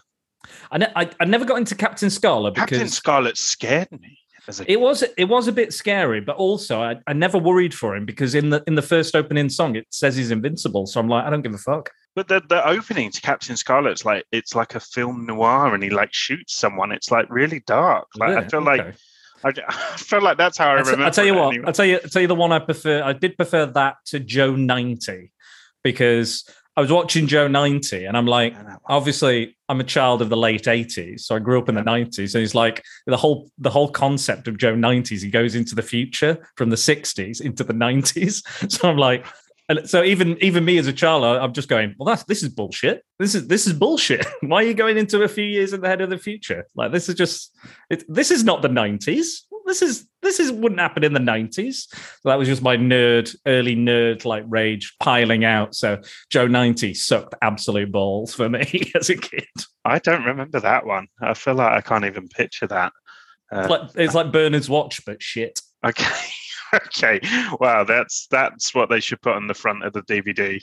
I, 0.70 0.78
ne- 0.78 0.92
I, 0.94 1.10
I 1.20 1.24
never 1.24 1.44
got 1.44 1.58
into 1.58 1.74
Captain 1.74 2.10
Scarlet 2.10 2.54
because 2.54 2.70
Captain 2.70 2.88
Scarlet 2.88 3.36
scared 3.36 3.90
me 3.92 4.18
It 4.66 4.80
was 4.80 5.04
it 5.16 5.24
was 5.24 5.46
a 5.48 5.52
bit 5.52 5.72
scary, 5.74 6.20
but 6.20 6.36
also 6.36 6.80
I, 6.80 6.96
I 7.06 7.12
never 7.12 7.38
worried 7.38 7.74
for 7.74 7.94
him 7.94 8.06
because 8.06 8.34
in 8.34 8.50
the 8.50 8.62
in 8.66 8.74
the 8.74 8.82
first 8.82 9.14
opening 9.14 9.48
song 9.50 9.76
it 9.76 9.86
says 9.90 10.16
he's 10.16 10.30
invincible. 10.30 10.86
So 10.86 11.00
I'm 11.00 11.08
like, 11.08 11.24
I 11.24 11.30
don't 11.30 11.42
give 11.42 11.54
a 11.54 11.58
fuck. 11.58 11.90
But 12.14 12.28
the, 12.28 12.42
the 12.48 12.66
opening 12.66 13.10
to 13.12 13.20
Captain 13.20 13.56
Scarlet's 13.56 14.04
like 14.04 14.24
it's 14.32 14.54
like 14.54 14.74
a 14.74 14.80
film 14.80 15.26
noir, 15.26 15.74
and 15.74 15.82
he 15.82 15.90
like 15.90 16.12
shoots 16.12 16.54
someone. 16.54 16.92
It's 16.92 17.10
like 17.10 17.26
really 17.28 17.60
dark. 17.66 18.08
Like 18.16 18.30
I 18.30 18.40
Yeah, 18.40 18.48
feel 18.48 18.62
like. 18.62 18.80
I, 19.44 19.52
I 19.68 19.96
feel 19.98 20.22
like 20.22 20.36
that's 20.38 20.58
how 20.58 20.70
I 20.70 20.72
remember. 20.74 21.04
I'll 21.04 21.10
tell 21.12 21.26
you 21.26 21.34
what. 21.34 21.52
anyway. 21.52 21.66
I'll 21.66 21.72
tell 21.72 21.84
you. 21.86 22.00
I'll 22.02 22.10
tell 22.10 22.22
you 22.22 22.28
the 22.28 22.34
one 22.34 22.50
I 22.50 22.58
prefer. 22.58 23.02
I 23.02 23.12
did 23.12 23.36
prefer 23.36 23.66
that 23.66 23.96
to 24.06 24.18
Joe 24.18 24.56
ninety 24.56 25.30
because 25.84 26.44
I 26.78 26.80
was 26.80 26.92
watching 26.92 27.26
Joe 27.26 27.48
ninety 27.48 28.04
and 28.04 28.16
I'm 28.16 28.26
like, 28.26 28.52
Yeah, 28.52 28.62
that 28.62 28.68
one. 28.84 28.96
obviously 28.98 29.56
I'm 29.68 29.80
a 29.80 29.84
child 29.84 30.22
of 30.22 30.28
the 30.28 30.36
late 30.36 30.62
80s, 30.64 31.20
so 31.20 31.34
I 31.34 31.40
grew 31.40 31.58
up 31.60 31.68
in 31.68 31.74
the 31.74 31.82
90s. 31.82 32.34
And 32.34 32.40
he's 32.40 32.54
like 32.54 32.84
the 33.06 33.16
whole 33.16 33.50
the 33.58 33.68
whole 33.68 33.88
concept 33.90 34.46
of 34.46 34.56
Joe 34.58 34.74
90s. 34.74 35.20
He 35.22 35.28
goes 35.30 35.56
into 35.56 35.74
the 35.74 35.82
future 35.82 36.48
from 36.56 36.70
the 36.70 36.76
60s 36.76 37.40
into 37.40 37.64
the 37.64 37.74
90s. 37.74 38.42
So 38.70 38.88
I'm 38.88 38.96
like, 38.96 39.26
and 39.68 39.90
so 39.90 40.04
even 40.04 40.38
even 40.40 40.64
me 40.64 40.78
as 40.78 40.86
a 40.86 40.92
child, 40.92 41.24
I'm 41.24 41.52
just 41.52 41.68
going, 41.68 41.94
well, 41.98 42.06
that's 42.06 42.24
this 42.24 42.42
is 42.44 42.48
bullshit. 42.48 43.04
This 43.18 43.34
is 43.34 43.48
this 43.48 43.66
is 43.66 43.72
bullshit. 43.72 44.24
Why 44.40 44.62
are 44.62 44.66
you 44.68 44.74
going 44.74 44.96
into 44.98 45.22
a 45.24 45.28
few 45.28 45.44
years 45.44 45.72
in 45.72 45.80
the 45.80 45.88
head 45.88 46.00
of 46.00 46.10
the 46.10 46.16
future? 46.16 46.64
Like 46.76 46.92
this 46.92 47.08
is 47.08 47.16
just 47.16 47.54
it, 47.90 48.04
this 48.08 48.30
is 48.30 48.44
not 48.44 48.62
the 48.62 48.68
90s. 48.68 49.42
This 49.66 49.82
is 49.82 50.07
this 50.22 50.40
is 50.40 50.50
wouldn't 50.50 50.80
happen 50.80 51.04
in 51.04 51.12
the 51.12 51.20
90s. 51.20 51.86
So 51.88 52.28
that 52.28 52.38
was 52.38 52.48
just 52.48 52.62
my 52.62 52.76
nerd, 52.76 53.34
early 53.46 53.76
nerd 53.76 54.24
like 54.24 54.44
rage 54.46 54.94
piling 55.00 55.44
out. 55.44 55.74
So 55.74 55.98
Joe 56.30 56.46
90 56.46 56.94
sucked 56.94 57.34
absolute 57.42 57.92
balls 57.92 58.34
for 58.34 58.48
me 58.48 58.90
as 58.94 59.10
a 59.10 59.16
kid. 59.16 59.46
I 59.84 59.98
don't 59.98 60.24
remember 60.24 60.60
that 60.60 60.84
one. 60.86 61.08
I 61.20 61.34
feel 61.34 61.54
like 61.54 61.72
I 61.72 61.80
can't 61.80 62.04
even 62.04 62.28
picture 62.28 62.66
that. 62.66 62.92
Uh, 63.52 63.60
It's 63.60 63.70
like, 63.70 63.90
it's 63.94 64.14
like 64.14 64.32
Bernard's 64.32 64.68
watch, 64.68 65.04
but 65.04 65.22
shit. 65.22 65.60
Okay. 65.86 66.04
okay. 66.74 67.20
Wow, 67.60 67.84
that's 67.84 68.26
that's 68.28 68.74
what 68.74 68.90
they 68.90 69.00
should 69.00 69.20
put 69.22 69.34
on 69.34 69.46
the 69.46 69.54
front 69.54 69.84
of 69.84 69.92
the 69.92 70.02
DVD. 70.02 70.62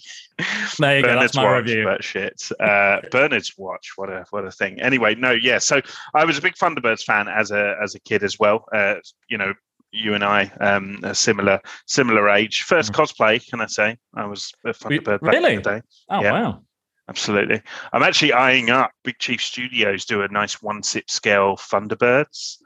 There 0.79 0.97
you 0.97 1.03
go, 1.03 1.19
that's 1.19 1.35
my 1.35 1.43
watch, 1.43 1.65
review. 1.65 1.85
but 1.85 2.03
shit. 2.03 2.49
Uh, 2.59 3.01
Bernard's 3.11 3.53
watch. 3.57 3.93
What 3.95 4.09
a 4.09 4.25
what 4.29 4.45
a 4.45 4.51
thing. 4.51 4.79
Anyway, 4.81 5.15
no, 5.15 5.31
yeah. 5.31 5.59
So 5.59 5.81
I 6.13 6.25
was 6.25 6.37
a 6.37 6.41
big 6.41 6.55
Thunderbirds 6.55 7.03
fan 7.03 7.27
as 7.27 7.51
a 7.51 7.75
as 7.81 7.95
a 7.95 7.99
kid 7.99 8.23
as 8.23 8.37
well. 8.39 8.65
Uh, 8.73 8.95
you 9.29 9.37
know, 9.37 9.53
you 9.91 10.13
and 10.13 10.23
I, 10.23 10.45
um, 10.59 10.99
a 11.03 11.15
similar 11.15 11.61
similar 11.87 12.29
age. 12.29 12.63
First 12.63 12.91
cosplay, 12.91 13.45
can 13.47 13.61
I 13.61 13.67
say? 13.67 13.97
I 14.15 14.25
was 14.25 14.51
a 14.65 14.69
Thunderbird 14.69 15.21
back 15.21 15.33
really? 15.33 15.55
in 15.55 15.61
the 15.61 15.69
day. 15.75 15.81
Oh, 16.09 16.21
yeah. 16.21 16.31
wow. 16.31 16.61
Absolutely. 17.07 17.61
I'm 17.93 18.01
actually 18.01 18.33
eyeing 18.33 18.71
up 18.71 18.91
Big 19.03 19.19
Chief 19.19 19.39
Studios 19.39 20.05
do 20.05 20.23
a 20.23 20.27
nice 20.27 20.59
one 20.61 20.81
sip 20.81 21.09
scale 21.09 21.55
Thunderbirds. 21.55 22.57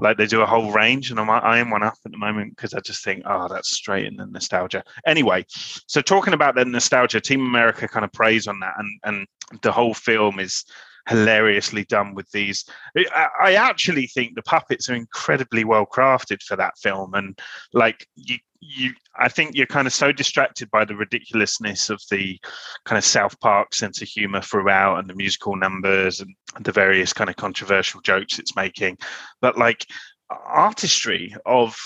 Like 0.00 0.16
they 0.16 0.26
do 0.26 0.40
a 0.40 0.46
whole 0.46 0.70
range, 0.70 1.10
and 1.10 1.18
I'm 1.18 1.28
eyeing 1.28 1.70
one 1.70 1.82
up 1.82 1.96
at 2.06 2.12
the 2.12 2.18
moment 2.18 2.54
because 2.54 2.74
I 2.74 2.80
just 2.80 3.02
think, 3.02 3.24
oh, 3.26 3.48
that's 3.48 3.70
straight 3.70 4.06
in 4.06 4.16
the 4.16 4.26
nostalgia. 4.26 4.84
Anyway, 5.04 5.44
so 5.48 6.00
talking 6.00 6.32
about 6.32 6.54
the 6.54 6.64
nostalgia, 6.64 7.20
Team 7.20 7.40
America 7.40 7.88
kind 7.88 8.04
of 8.04 8.12
preys 8.12 8.46
on 8.46 8.60
that, 8.60 8.74
and 8.78 9.00
and 9.02 9.26
the 9.62 9.72
whole 9.72 9.94
film 9.94 10.38
is 10.38 10.64
hilariously 11.08 11.84
done 11.84 12.14
with 12.14 12.30
these. 12.30 12.64
I, 12.96 13.28
I 13.42 13.54
actually 13.54 14.06
think 14.06 14.36
the 14.36 14.42
puppets 14.42 14.88
are 14.88 14.94
incredibly 14.94 15.64
well 15.64 15.86
crafted 15.86 16.42
for 16.42 16.54
that 16.54 16.78
film, 16.78 17.14
and 17.14 17.36
like 17.72 18.06
you. 18.14 18.36
You, 18.60 18.92
I 19.16 19.28
think 19.28 19.54
you're 19.54 19.66
kind 19.66 19.86
of 19.86 19.92
so 19.92 20.10
distracted 20.10 20.70
by 20.70 20.84
the 20.84 20.96
ridiculousness 20.96 21.90
of 21.90 22.02
the 22.10 22.38
kind 22.84 22.98
of 22.98 23.04
South 23.04 23.38
Park 23.40 23.74
sense 23.74 24.02
of 24.02 24.08
humor 24.08 24.40
throughout, 24.40 24.98
and 24.98 25.08
the 25.08 25.14
musical 25.14 25.56
numbers 25.56 26.20
and 26.20 26.34
the 26.60 26.72
various 26.72 27.12
kind 27.12 27.30
of 27.30 27.36
controversial 27.36 28.00
jokes 28.00 28.38
it's 28.38 28.56
making. 28.56 28.98
But 29.40 29.56
like 29.58 29.86
artistry 30.30 31.34
of 31.46 31.76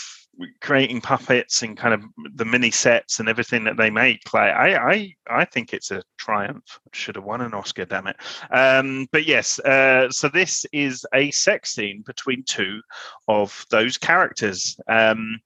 creating 0.60 1.00
puppets 1.00 1.62
and 1.62 1.76
kind 1.76 1.94
of 1.94 2.02
the 2.34 2.44
mini 2.44 2.70
sets 2.70 3.20
and 3.20 3.28
everything 3.28 3.64
that 3.64 3.76
they 3.76 3.90
make 3.90 4.20
like 4.32 4.52
i 4.54 4.74
i 4.76 5.14
i 5.28 5.44
think 5.44 5.72
it's 5.72 5.90
a 5.90 6.02
triumph. 6.18 6.78
Should 6.92 7.16
have 7.16 7.24
won 7.24 7.40
an 7.40 7.54
oscar 7.54 7.84
damn 7.84 8.06
it. 8.06 8.16
Um 8.50 9.06
but 9.12 9.26
yes 9.26 9.58
uh 9.60 10.10
so 10.10 10.28
this 10.28 10.64
is 10.72 11.04
a 11.14 11.30
sex 11.30 11.74
scene 11.74 12.02
between 12.06 12.44
two 12.44 12.80
of 13.28 13.64
those 13.70 13.98
characters. 13.98 14.76
Um 14.88 15.40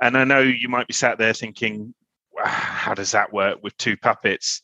and 0.00 0.16
i 0.16 0.24
know 0.24 0.40
you 0.40 0.68
might 0.68 0.86
be 0.86 0.94
sat 0.94 1.18
there 1.18 1.34
thinking 1.34 1.94
how 2.38 2.94
does 2.94 3.12
that 3.12 3.32
work 3.32 3.62
with 3.62 3.76
two 3.78 3.96
puppets? 3.96 4.62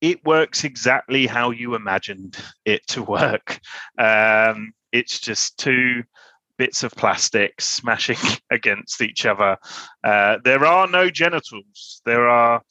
It 0.00 0.24
works 0.24 0.64
exactly 0.64 1.26
how 1.26 1.52
you 1.52 1.74
imagined 1.74 2.36
it 2.64 2.86
to 2.88 3.02
work. 3.02 3.60
Um 3.98 4.72
it's 4.92 5.20
just 5.20 5.58
two 5.58 6.02
bits 6.62 6.84
of 6.84 6.92
plastic 6.92 7.60
smashing 7.60 8.16
against 8.52 9.02
each 9.02 9.26
other. 9.26 9.56
Uh, 10.04 10.38
there 10.44 10.64
are 10.64 10.86
no 10.86 11.10
genitals. 11.10 12.00
There 12.04 12.28
are 12.28 12.62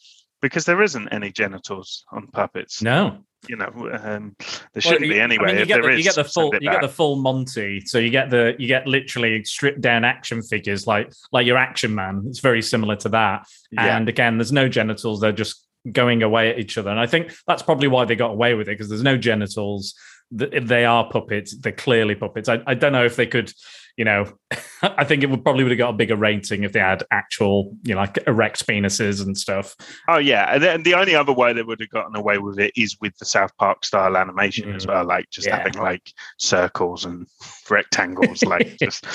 because 0.42 0.64
there 0.64 0.82
isn't 0.82 1.10
any 1.10 1.30
genitals 1.30 2.06
on 2.14 2.28
puppets. 2.28 2.82
No. 2.82 3.18
You 3.50 3.58
know, 3.58 3.90
um, 4.02 4.34
there 4.74 4.82
shouldn't 4.82 5.02
you- 5.08 5.14
be 5.16 5.20
anyway. 5.20 5.44
I 5.44 5.48
mean, 5.48 5.60
you 5.60 5.66
get, 5.66 5.82
there 5.82 5.92
the, 5.92 5.98
is, 5.98 5.98
you 5.98 6.04
get 6.06 6.16
the 6.16 6.24
full 6.24 6.54
you 6.54 6.72
get 6.72 6.82
the 6.82 6.88
full 6.88 7.18
Monty. 7.18 7.82
So 7.82 7.98
you 7.98 8.12
get 8.12 8.30
the 8.30 8.56
you 8.58 8.68
get 8.68 8.88
literally 8.88 9.44
stripped 9.44 9.82
down 9.82 10.06
action 10.06 10.42
figures 10.42 10.88
like 10.88 11.12
like 11.34 11.46
your 11.46 11.58
action 11.58 11.94
man. 11.94 12.24
It's 12.28 12.40
very 12.40 12.62
similar 12.62 12.96
to 12.98 13.10
that. 13.10 13.46
Yeah. 13.74 13.98
And 13.98 14.08
again, 14.08 14.38
there's 14.38 14.54
no 14.54 14.70
genitals. 14.70 15.20
They're 15.20 15.34
just 15.34 15.68
going 15.92 16.24
away 16.24 16.50
at 16.52 16.60
each 16.60 16.78
other. 16.78 16.92
And 16.92 17.00
I 17.00 17.08
think 17.08 17.34
that's 17.46 17.64
probably 17.64 17.90
why 17.90 18.06
they 18.06 18.16
got 18.16 18.32
away 18.32 18.54
with 18.54 18.70
it 18.70 18.78
because 18.78 18.88
there's 18.88 19.04
no 19.04 19.18
genitals. 19.18 19.96
They 20.32 20.86
are 20.86 21.10
puppets. 21.10 21.58
They're 21.58 21.74
clearly 21.74 22.16
puppets. 22.16 22.48
I, 22.48 22.62
I 22.66 22.74
don't 22.74 22.94
know 22.94 23.04
if 23.04 23.18
they 23.18 23.28
could, 23.28 23.52
you 23.98 24.06
know, 24.06 24.32
I 24.82 25.04
think 25.04 25.24
it 25.24 25.30
would 25.30 25.44
probably 25.44 25.64
would 25.64 25.72
have 25.72 25.78
got 25.78 25.90
a 25.90 25.98
bigger 25.98 26.16
rating 26.16 26.64
if 26.64 26.74
they 26.74 26.80
had 26.80 27.04
actual, 27.12 27.76
you 27.84 27.94
know, 27.94 28.02
like 28.02 28.18
erect 28.28 28.66
penises 28.68 29.24
and 29.24 29.38
stuff. 29.38 29.76
Oh 30.08 30.18
yeah, 30.18 30.54
and 30.54 30.64
then 30.64 30.84
the 30.84 30.94
only 30.96 31.16
other 31.16 31.34
way 31.34 31.54
they 31.54 31.62
would 31.64 31.80
have 31.80 31.90
gotten 31.90 32.16
away 32.16 32.38
with 32.38 32.60
it 32.60 32.72
is 32.76 32.98
with 33.02 33.16
the 33.18 33.26
South 33.26 33.56
Park 33.58 33.86
style 33.86 34.18
animation 34.18 34.74
as 34.76 34.86
Mm. 34.86 34.90
well, 34.90 35.06
like 35.06 35.30
just 35.30 35.48
Yeah. 35.48 35.58
having 35.58 35.74
like 35.82 36.12
circles 36.38 37.06
and 37.06 37.28
rectangles, 37.70 38.44
like 38.44 38.78
just 38.82 39.06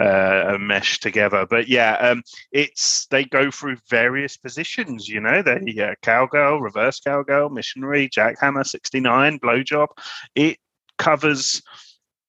uh, 0.00 0.56
mesh 0.60 0.98
together. 1.00 1.46
But 1.48 1.68
yeah, 1.68 1.94
um, 1.94 2.22
it's 2.50 3.06
they 3.06 3.24
go 3.24 3.50
through 3.50 3.76
various 3.88 4.36
positions. 4.36 5.08
You 5.08 5.20
know, 5.20 5.42
they 5.42 5.78
uh, 5.80 5.94
cowgirl, 6.02 6.60
reverse 6.60 7.00
cowgirl, 7.00 7.50
missionary, 7.50 8.08
jackhammer, 8.08 8.66
sixty 8.66 9.00
nine, 9.00 9.38
blowjob. 9.38 9.88
It 10.34 10.58
covers 10.98 11.62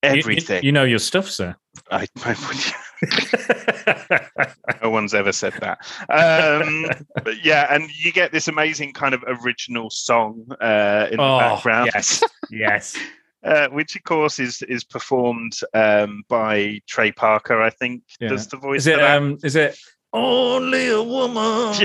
You- 0.03 0.09
you- 0.11 0.19
everything. 0.19 0.63
You, 0.63 0.71
know 0.71 0.83
your 0.83 0.99
stuff, 0.99 1.29
sir. 1.29 1.55
I, 1.91 2.07
no 4.83 4.89
one's 4.89 5.13
ever 5.13 5.31
said 5.31 5.53
that. 5.61 5.77
Um, 6.09 6.85
but 7.23 7.43
yeah, 7.43 7.73
and 7.73 7.89
you 7.97 8.11
get 8.11 8.31
this 8.31 8.47
amazing 8.47 8.93
kind 8.93 9.13
of 9.13 9.23
original 9.27 9.89
song 9.89 10.45
uh, 10.61 11.07
in 11.11 11.17
the 11.17 11.23
Oh, 11.23 11.39
background, 11.39 11.91
yes. 11.93 12.23
yes. 12.49 12.97
uh, 13.43 13.67
which 13.69 13.95
of 13.95 14.03
course 14.03 14.39
is 14.39 14.61
is 14.63 14.83
performed 14.83 15.57
um, 15.73 16.23
by 16.29 16.79
Trey 16.87 17.11
Parker. 17.11 17.61
I 17.61 17.69
think 17.69 18.03
Yeah. 18.19 18.29
does 18.29 18.47
the 18.47 18.57
voice. 18.57 18.81
Is 18.81 18.87
it 18.87 18.99
um 19.01 19.37
is 19.43 19.55
it 19.55 19.77
only 20.13 20.89
a 20.89 21.01
woman? 21.03 21.75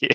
yeah. 0.00 0.08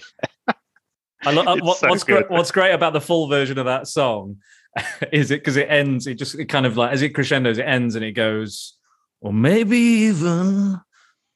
I 1.26 1.32
lo- 1.32 1.44
uh, 1.44 1.58
what, 1.58 1.78
so 1.80 1.90
what's 1.90 2.04
great, 2.04 2.30
what's 2.30 2.52
great 2.52 2.72
about 2.74 2.94
the 2.94 3.02
full 3.02 3.28
version 3.28 3.58
of 3.58 3.66
that 3.66 3.88
song 3.88 4.38
is 5.12 5.32
it 5.32 5.42
because 5.42 5.58
it 5.58 5.70
ends 5.70 6.08
it 6.08 6.16
just 6.16 6.36
it 6.36 6.46
kind 6.46 6.66
of 6.66 6.78
like 6.78 6.92
as 6.92 7.02
it 7.02 7.10
crescendos 7.10 7.58
it 7.58 7.64
ends 7.68 7.96
and 7.96 8.04
it 8.06 8.14
goes 8.14 8.76
or 9.22 9.34
maybe 9.34 9.78
even 9.78 10.80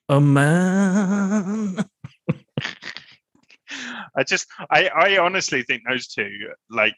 a 0.10 0.20
man 0.22 1.78
I 4.16 4.24
just, 4.24 4.48
I, 4.70 4.88
I 4.88 5.18
honestly 5.18 5.64
think 5.64 5.84
those 5.88 6.08
two, 6.08 6.30
like, 6.70 6.98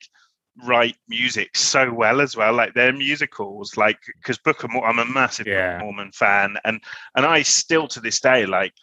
write 0.64 0.96
music 1.08 1.56
so 1.56 1.92
well 1.92 2.22
as 2.22 2.36
well. 2.36 2.54
Like 2.54 2.74
their 2.74 2.94
musicals, 2.94 3.76
like 3.78 3.98
because 4.22 4.38
Book 4.38 4.64
of 4.64 4.72
Mormon, 4.72 5.00
I'm 5.00 5.08
a 5.08 5.12
massive 5.12 5.48
Yeah. 5.48 5.80
Mormon 5.80 6.12
fan, 6.12 6.58
and 6.64 6.80
and 7.16 7.26
I 7.26 7.42
still 7.42 7.88
to 7.90 8.00
this 8.00 8.20
day 8.20 8.46
like 8.46 8.74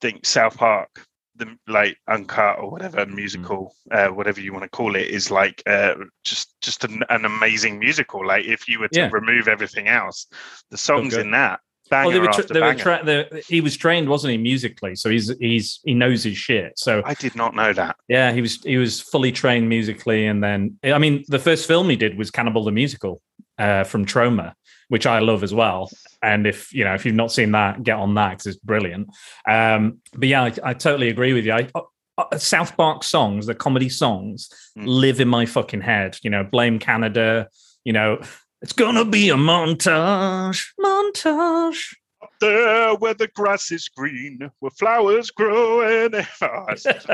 think 0.00 0.26
South 0.26 0.56
Park, 0.56 1.06
the 1.40 1.56
like 1.66 1.96
uncut 2.08 2.58
or 2.60 2.70
whatever 2.70 3.04
musical, 3.06 3.74
uh, 3.90 4.08
whatever 4.08 4.40
you 4.40 4.52
want 4.52 4.62
to 4.62 4.70
call 4.70 4.94
it, 4.94 5.08
is 5.08 5.30
like 5.30 5.62
uh, 5.66 5.94
just 6.24 6.54
just 6.60 6.84
an, 6.84 7.02
an 7.10 7.24
amazing 7.24 7.78
musical. 7.78 8.24
Like 8.24 8.44
if 8.44 8.68
you 8.68 8.78
were 8.80 8.88
to 8.88 9.00
Yeah. 9.00 9.10
remove 9.12 9.48
everything 9.48 9.88
else, 9.88 10.26
the 10.70 10.76
songs 10.78 11.16
in 11.16 11.30
that 11.32 11.58
Well, 11.90 12.10
they 12.12 12.20
were 12.20 12.28
after 12.28 12.42
tra- 12.44 12.54
they 12.54 12.60
were 12.60 12.74
tra- 12.74 13.04
they- 13.04 13.42
he 13.48 13.60
was 13.60 13.76
trained, 13.76 14.08
wasn't 14.08 14.30
he, 14.32 14.38
musically? 14.38 14.94
So 14.94 15.10
he's 15.10 15.26
he's 15.38 15.80
he 15.84 15.94
knows 15.94 16.22
his 16.22 16.36
shit. 16.36 16.78
So 16.78 17.02
I 17.04 17.14
did 17.14 17.34
not 17.34 17.52
know 17.56 17.72
that. 17.72 17.96
yeah, 18.08 18.30
he 18.32 18.40
was 18.46 18.62
he 18.62 18.76
was 18.76 19.00
fully 19.00 19.32
trained 19.32 19.68
musically, 19.68 20.26
and 20.26 20.38
then 20.46 20.78
I 20.84 20.98
mean, 20.98 21.24
the 21.26 21.40
first 21.48 21.66
film 21.66 21.88
he 21.90 21.96
did 21.96 22.16
was 22.16 22.30
Cannibal 22.30 22.62
the 22.64 22.70
Musical 22.82 23.20
uh, 23.58 23.82
from 23.84 24.06
Troma, 24.06 24.54
which 24.90 25.06
I 25.06 25.20
love 25.20 25.42
as 25.42 25.54
well. 25.54 25.88
And 26.22 26.46
if 26.46 26.72
you 26.74 26.84
know 26.84 26.94
if 26.94 27.06
you've 27.06 27.14
not 27.14 27.32
seen 27.32 27.52
that, 27.52 27.82
get 27.82 27.96
on 27.96 28.14
that 28.16 28.30
because 28.30 28.46
it's 28.48 28.56
brilliant. 28.58 29.08
Um, 29.48 29.98
but 30.14 30.28
yeah, 30.28 30.42
I, 30.42 30.52
I 30.70 30.74
totally 30.74 31.08
agree 31.08 31.32
with 31.32 31.46
you. 31.46 31.52
I, 31.52 31.70
uh, 32.18 32.36
South 32.36 32.76
Park 32.76 33.02
songs, 33.04 33.46
the 33.46 33.54
comedy 33.54 33.88
songs, 33.88 34.50
Mm. 34.76 34.84
live 34.86 35.20
in 35.20 35.28
my 35.28 35.46
fucking 35.46 35.80
head. 35.80 36.18
You 36.22 36.30
know, 36.30 36.44
blame 36.44 36.78
Canada. 36.78 37.48
You 37.84 37.92
know, 37.92 38.20
it's 38.62 38.72
gonna 38.74 39.04
be 39.04 39.30
a 39.30 39.36
montage, 39.36 40.60
montage. 40.78 41.94
There 42.40 42.94
where 42.94 43.14
the 43.14 43.28
grass 43.28 43.70
is 43.70 43.88
green, 43.88 44.50
where 44.60 44.70
flowers 44.70 45.30
grow, 45.30 45.82
and 45.82 46.26
oh, 46.42 46.66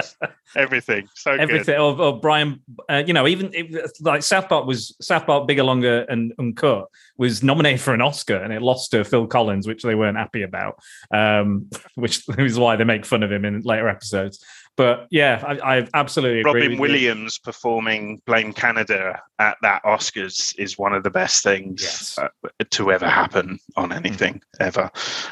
everything. 0.57 1.09
So 1.15 1.33
good. 1.33 1.41
everything 1.41 1.79
or, 1.79 2.01
or 2.01 2.21
Brian 2.21 2.61
uh, 2.89 3.03
you 3.07 3.13
know 3.13 3.27
even 3.27 3.51
it, 3.53 3.91
like 4.01 4.23
South 4.23 4.49
Park 4.49 4.67
was 4.67 4.97
South 5.01 5.27
Park 5.27 5.47
bigger 5.47 5.65
longer 5.65 6.03
and 6.09 6.33
uncut 6.39 6.87
was 7.17 7.43
nominated 7.43 7.81
for 7.81 7.95
an 7.95 8.01
Oscar 8.01 8.37
and 8.37 8.53
it 8.53 8.63
lost 8.63 8.91
to 8.93 9.05
Phil 9.05 9.27
Collins 9.27 9.67
which 9.67 9.83
they 9.83 9.95
weren't 9.95 10.17
happy 10.17 10.43
about 10.43 10.79
um 11.13 11.69
which 11.95 12.25
is 12.39 12.59
why 12.59 12.77
they 12.77 12.85
make 12.85 13.07
fun 13.07 13.23
of 13.23 13.33
him 13.33 13.45
in 13.45 13.61
later 13.63 13.89
episodes 13.89 14.45
but 14.77 15.07
yeah 15.11 15.43
I, 15.47 15.79
I 15.79 15.89
absolutely 15.95 16.41
agree 16.41 16.53
Robin 16.53 16.79
with 16.79 16.91
you. 16.91 16.95
Williams 16.95 17.39
performing 17.39 18.21
Blame 18.27 18.53
Canada 18.53 19.21
at 19.39 19.57
that 19.63 19.83
Oscars 19.85 20.55
is 20.59 20.79
one 20.79 20.93
of 20.95 21.03
the 21.03 21.11
best 21.11 21.43
things 21.43 21.83
Yes. 21.83 22.19
uh, 22.19 22.29
to 22.71 22.93
ever 22.93 23.09
happen 23.09 23.59
on 23.77 23.93
anything 23.93 24.41
ever. 24.61 24.91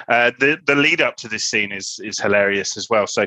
Uh, 0.09 0.30
the 0.38 0.59
the 0.66 0.74
lead 0.74 1.00
up 1.00 1.16
to 1.16 1.28
this 1.28 1.44
scene 1.44 1.72
is 1.72 2.00
is 2.02 2.18
hilarious 2.18 2.76
as 2.76 2.88
well. 2.90 3.07
So 3.07 3.26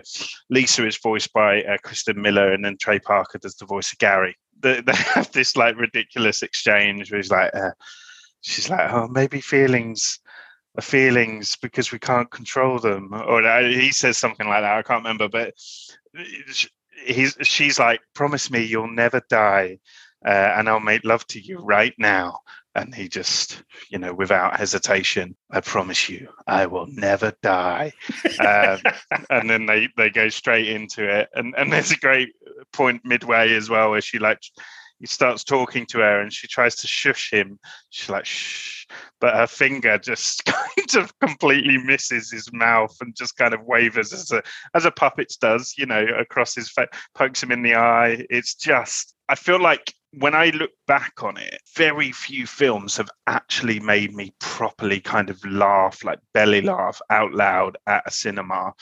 Lisa 0.49 0.85
is 0.85 0.97
voiced 0.97 1.33
by 1.33 1.63
uh, 1.63 1.77
Kristen 1.83 2.21
Miller, 2.21 2.51
and 2.53 2.63
then 2.65 2.77
Trey 2.77 2.99
Parker 2.99 3.37
does 3.37 3.55
the 3.55 3.65
voice 3.65 3.91
of 3.91 3.97
Gary. 3.99 4.35
They, 4.59 4.81
they 4.87 4.95
have 4.95 5.31
this 5.31 5.55
like 5.55 5.77
ridiculous 5.77 6.41
exchange 6.43 7.11
where 7.11 7.19
he's 7.19 7.31
like, 7.31 7.53
uh, 7.55 7.71
she's 8.41 8.69
like, 8.69 8.91
oh, 8.91 9.07
maybe 9.07 9.41
feelings 9.41 10.19
are 10.77 10.81
feelings 10.81 11.55
because 11.61 11.91
we 11.91 11.99
can't 11.99 12.29
control 12.31 12.79
them, 12.79 13.11
or 13.13 13.43
uh, 13.43 13.63
he 13.63 13.91
says 13.91 14.17
something 14.17 14.47
like 14.47 14.61
that. 14.61 14.77
I 14.77 14.83
can't 14.83 15.03
remember, 15.03 15.27
but 15.27 15.53
he's 17.05 17.37
she's 17.43 17.79
like, 17.79 18.01
promise 18.13 18.51
me 18.51 18.63
you'll 18.63 18.91
never 18.91 19.21
die, 19.29 19.79
uh, 20.25 20.29
and 20.29 20.69
I'll 20.69 20.79
make 20.79 21.03
love 21.03 21.25
to 21.27 21.39
you 21.39 21.59
right 21.59 21.93
now. 21.97 22.39
And 22.75 22.93
he 22.93 23.09
just, 23.09 23.63
you 23.89 23.97
know, 23.97 24.13
without 24.13 24.55
hesitation, 24.55 25.35
I 25.49 25.61
promise 25.61 26.09
you, 26.09 26.27
I 26.45 26.67
will 26.67 26.85
never 26.87 27.33
die. 27.41 27.91
um, 28.39 28.79
and 29.31 29.49
then 29.49 29.65
they 29.65 29.89
they 29.97 30.09
go 30.09 30.29
straight 30.29 30.67
into 30.67 31.09
it, 31.09 31.29
and 31.33 31.55
and 31.57 31.71
there's 31.71 31.91
a 31.91 31.97
great 31.97 32.29
point 32.73 33.01
midway 33.03 33.53
as 33.53 33.69
well 33.69 33.91
where 33.91 34.01
she 34.01 34.19
like 34.19 34.39
he 34.99 35.07
starts 35.07 35.43
talking 35.43 35.85
to 35.87 35.99
her 35.99 36.21
and 36.21 36.33
she 36.33 36.47
tries 36.47 36.75
to 36.77 36.87
shush 36.87 37.31
him. 37.31 37.59
She's 37.89 38.09
like 38.09 38.25
shh, 38.25 38.85
but 39.19 39.35
her 39.35 39.47
finger 39.47 39.97
just 39.97 40.45
kind 40.45 40.95
of 40.95 41.17
completely 41.19 41.77
misses 41.77 42.31
his 42.31 42.51
mouth 42.53 42.95
and 43.01 43.15
just 43.15 43.37
kind 43.37 43.53
of 43.53 43.65
wavers 43.65 44.13
as 44.13 44.31
a 44.31 44.41
as 44.73 44.85
a 44.85 44.91
puppet 44.91 45.33
does, 45.39 45.75
you 45.77 45.85
know, 45.85 46.05
across 46.19 46.55
his 46.55 46.69
face, 46.69 46.87
pokes 47.13 47.43
him 47.43 47.51
in 47.51 47.63
the 47.63 47.75
eye. 47.75 48.25
It's 48.29 48.55
just 48.55 49.13
I 49.29 49.35
feel 49.35 49.61
like 49.61 49.93
when 50.13 50.33
I 50.33 50.49
look 50.49 50.71
back 50.87 51.21
on 51.21 51.37
it, 51.37 51.59
very 51.75 52.11
few 52.11 52.47
films 52.47 52.95
have 52.97 53.09
actually 53.27 53.79
made 53.79 54.15
me 54.15 54.33
properly 54.39 54.99
kind 54.99 55.29
of 55.29 55.43
laugh, 55.45 56.03
like 56.03 56.19
belly 56.33 56.61
laugh 56.61 57.01
out 57.09 57.33
loud 57.33 57.77
at 57.87 58.03
a 58.05 58.11
cinema. 58.11 58.73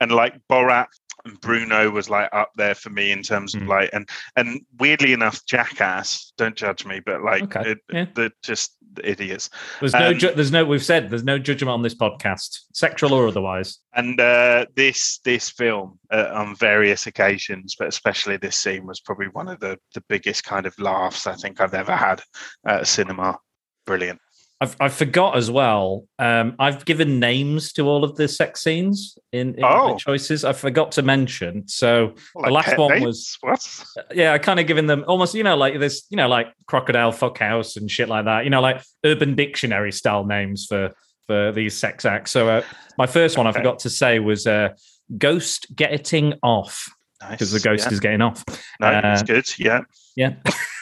And 0.00 0.10
like 0.10 0.34
Borat 0.50 0.88
and 1.24 1.40
Bruno 1.40 1.90
was 1.90 2.10
like 2.10 2.28
up 2.32 2.50
there 2.56 2.74
for 2.74 2.90
me 2.90 3.12
in 3.12 3.22
terms 3.22 3.54
of 3.54 3.62
Mm. 3.62 3.68
like 3.68 3.90
and 3.92 4.08
and 4.36 4.60
weirdly 4.78 5.12
enough, 5.12 5.44
Jackass, 5.46 6.32
don't 6.36 6.56
judge 6.56 6.84
me, 6.84 7.00
but 7.04 7.22
like 7.22 7.42
Okay, 7.44 7.70
it, 7.72 7.78
yeah. 7.92 8.06
the 8.14 8.32
just 8.42 8.76
idiots. 9.02 9.48
there's 9.80 9.94
no 9.94 10.08
um, 10.08 10.18
ju- 10.18 10.32
there's 10.34 10.52
no 10.52 10.64
we've 10.64 10.84
said 10.84 11.08
there's 11.08 11.24
no 11.24 11.38
judgment 11.38 11.70
on 11.70 11.80
this 11.82 11.94
podcast 11.94 12.58
sexual 12.74 13.14
or 13.14 13.26
otherwise 13.28 13.78
And 13.94 14.20
uh, 14.20 14.66
this 14.76 15.18
this 15.24 15.48
film 15.50 15.98
uh, 16.10 16.28
on 16.34 16.56
various 16.56 17.06
occasions, 17.06 17.74
but 17.78 17.88
especially 17.88 18.36
this 18.36 18.56
scene, 18.56 18.84
was 18.86 19.00
probably 19.00 19.28
one 19.28 19.48
of 19.48 19.60
the 19.60 19.78
the 19.94 20.02
biggest 20.08 20.44
kind 20.44 20.66
of 20.66 20.78
laughs 20.78 21.26
I 21.26 21.34
think 21.34 21.60
I've 21.60 21.74
ever 21.74 21.96
had 21.96 22.20
at 22.66 22.86
cinema. 22.86 23.38
Brilliant. 23.86 24.20
I've, 24.62 24.76
I 24.80 24.88
forgot 24.88 25.36
as 25.36 25.50
well. 25.50 26.06
Um, 26.20 26.54
I've 26.58 26.84
given 26.84 27.18
names 27.18 27.72
to 27.72 27.88
all 27.88 28.04
of 28.04 28.14
the 28.16 28.28
sex 28.28 28.62
scenes 28.62 29.18
in, 29.32 29.54
in 29.56 29.60
my 29.62 29.68
Oh. 29.72 29.96
choices. 29.96 30.44
I 30.44 30.52
forgot 30.52 30.92
to 30.92 31.02
mention. 31.02 31.66
So 31.66 32.14
Like 32.36 32.52
last 32.52 32.78
one 32.78 32.92
names? 32.92 33.04
was- 33.04 33.38
what? 33.40 33.84
yeah, 34.14 34.32
I 34.32 34.38
kind 34.38 34.60
of 34.60 34.66
given 34.68 34.86
them 34.86 35.04
almost, 35.08 35.34
you 35.34 35.42
know, 35.42 35.56
like 35.56 35.80
this, 35.80 36.04
you 36.10 36.16
know, 36.16 36.28
like 36.28 36.46
crocodile 36.66 37.10
fuckhouse 37.12 37.76
and 37.76 37.90
shit 37.90 38.08
like 38.08 38.26
that. 38.26 38.44
You 38.44 38.50
know, 38.50 38.60
like 38.60 38.80
Urban 39.04 39.34
Dictionary 39.34 39.90
style 39.92 40.24
names 40.24 40.66
for 40.66 40.92
for 41.26 41.52
these 41.52 41.76
sex 41.76 42.04
acts. 42.04 42.30
So 42.30 42.48
uh, 42.48 42.62
my 42.98 43.06
first 43.06 43.36
one 43.38 43.46
I 43.46 43.52
forgot 43.52 43.80
to 43.80 43.90
say 43.90 44.18
was 44.20 44.46
uh, 44.46 44.70
Ghost 45.18 45.66
Getting 45.74 46.34
Off 46.42 46.88
because 47.30 47.52
the 47.52 47.60
ghost 47.60 47.86
yeah. 47.86 47.92
is 47.92 48.00
getting 48.00 48.20
off. 48.20 48.44
No, 48.80 48.88
uh, 48.88 49.22
good. 49.22 49.46
Yeah. 49.58 49.80
Yeah. 50.16 50.34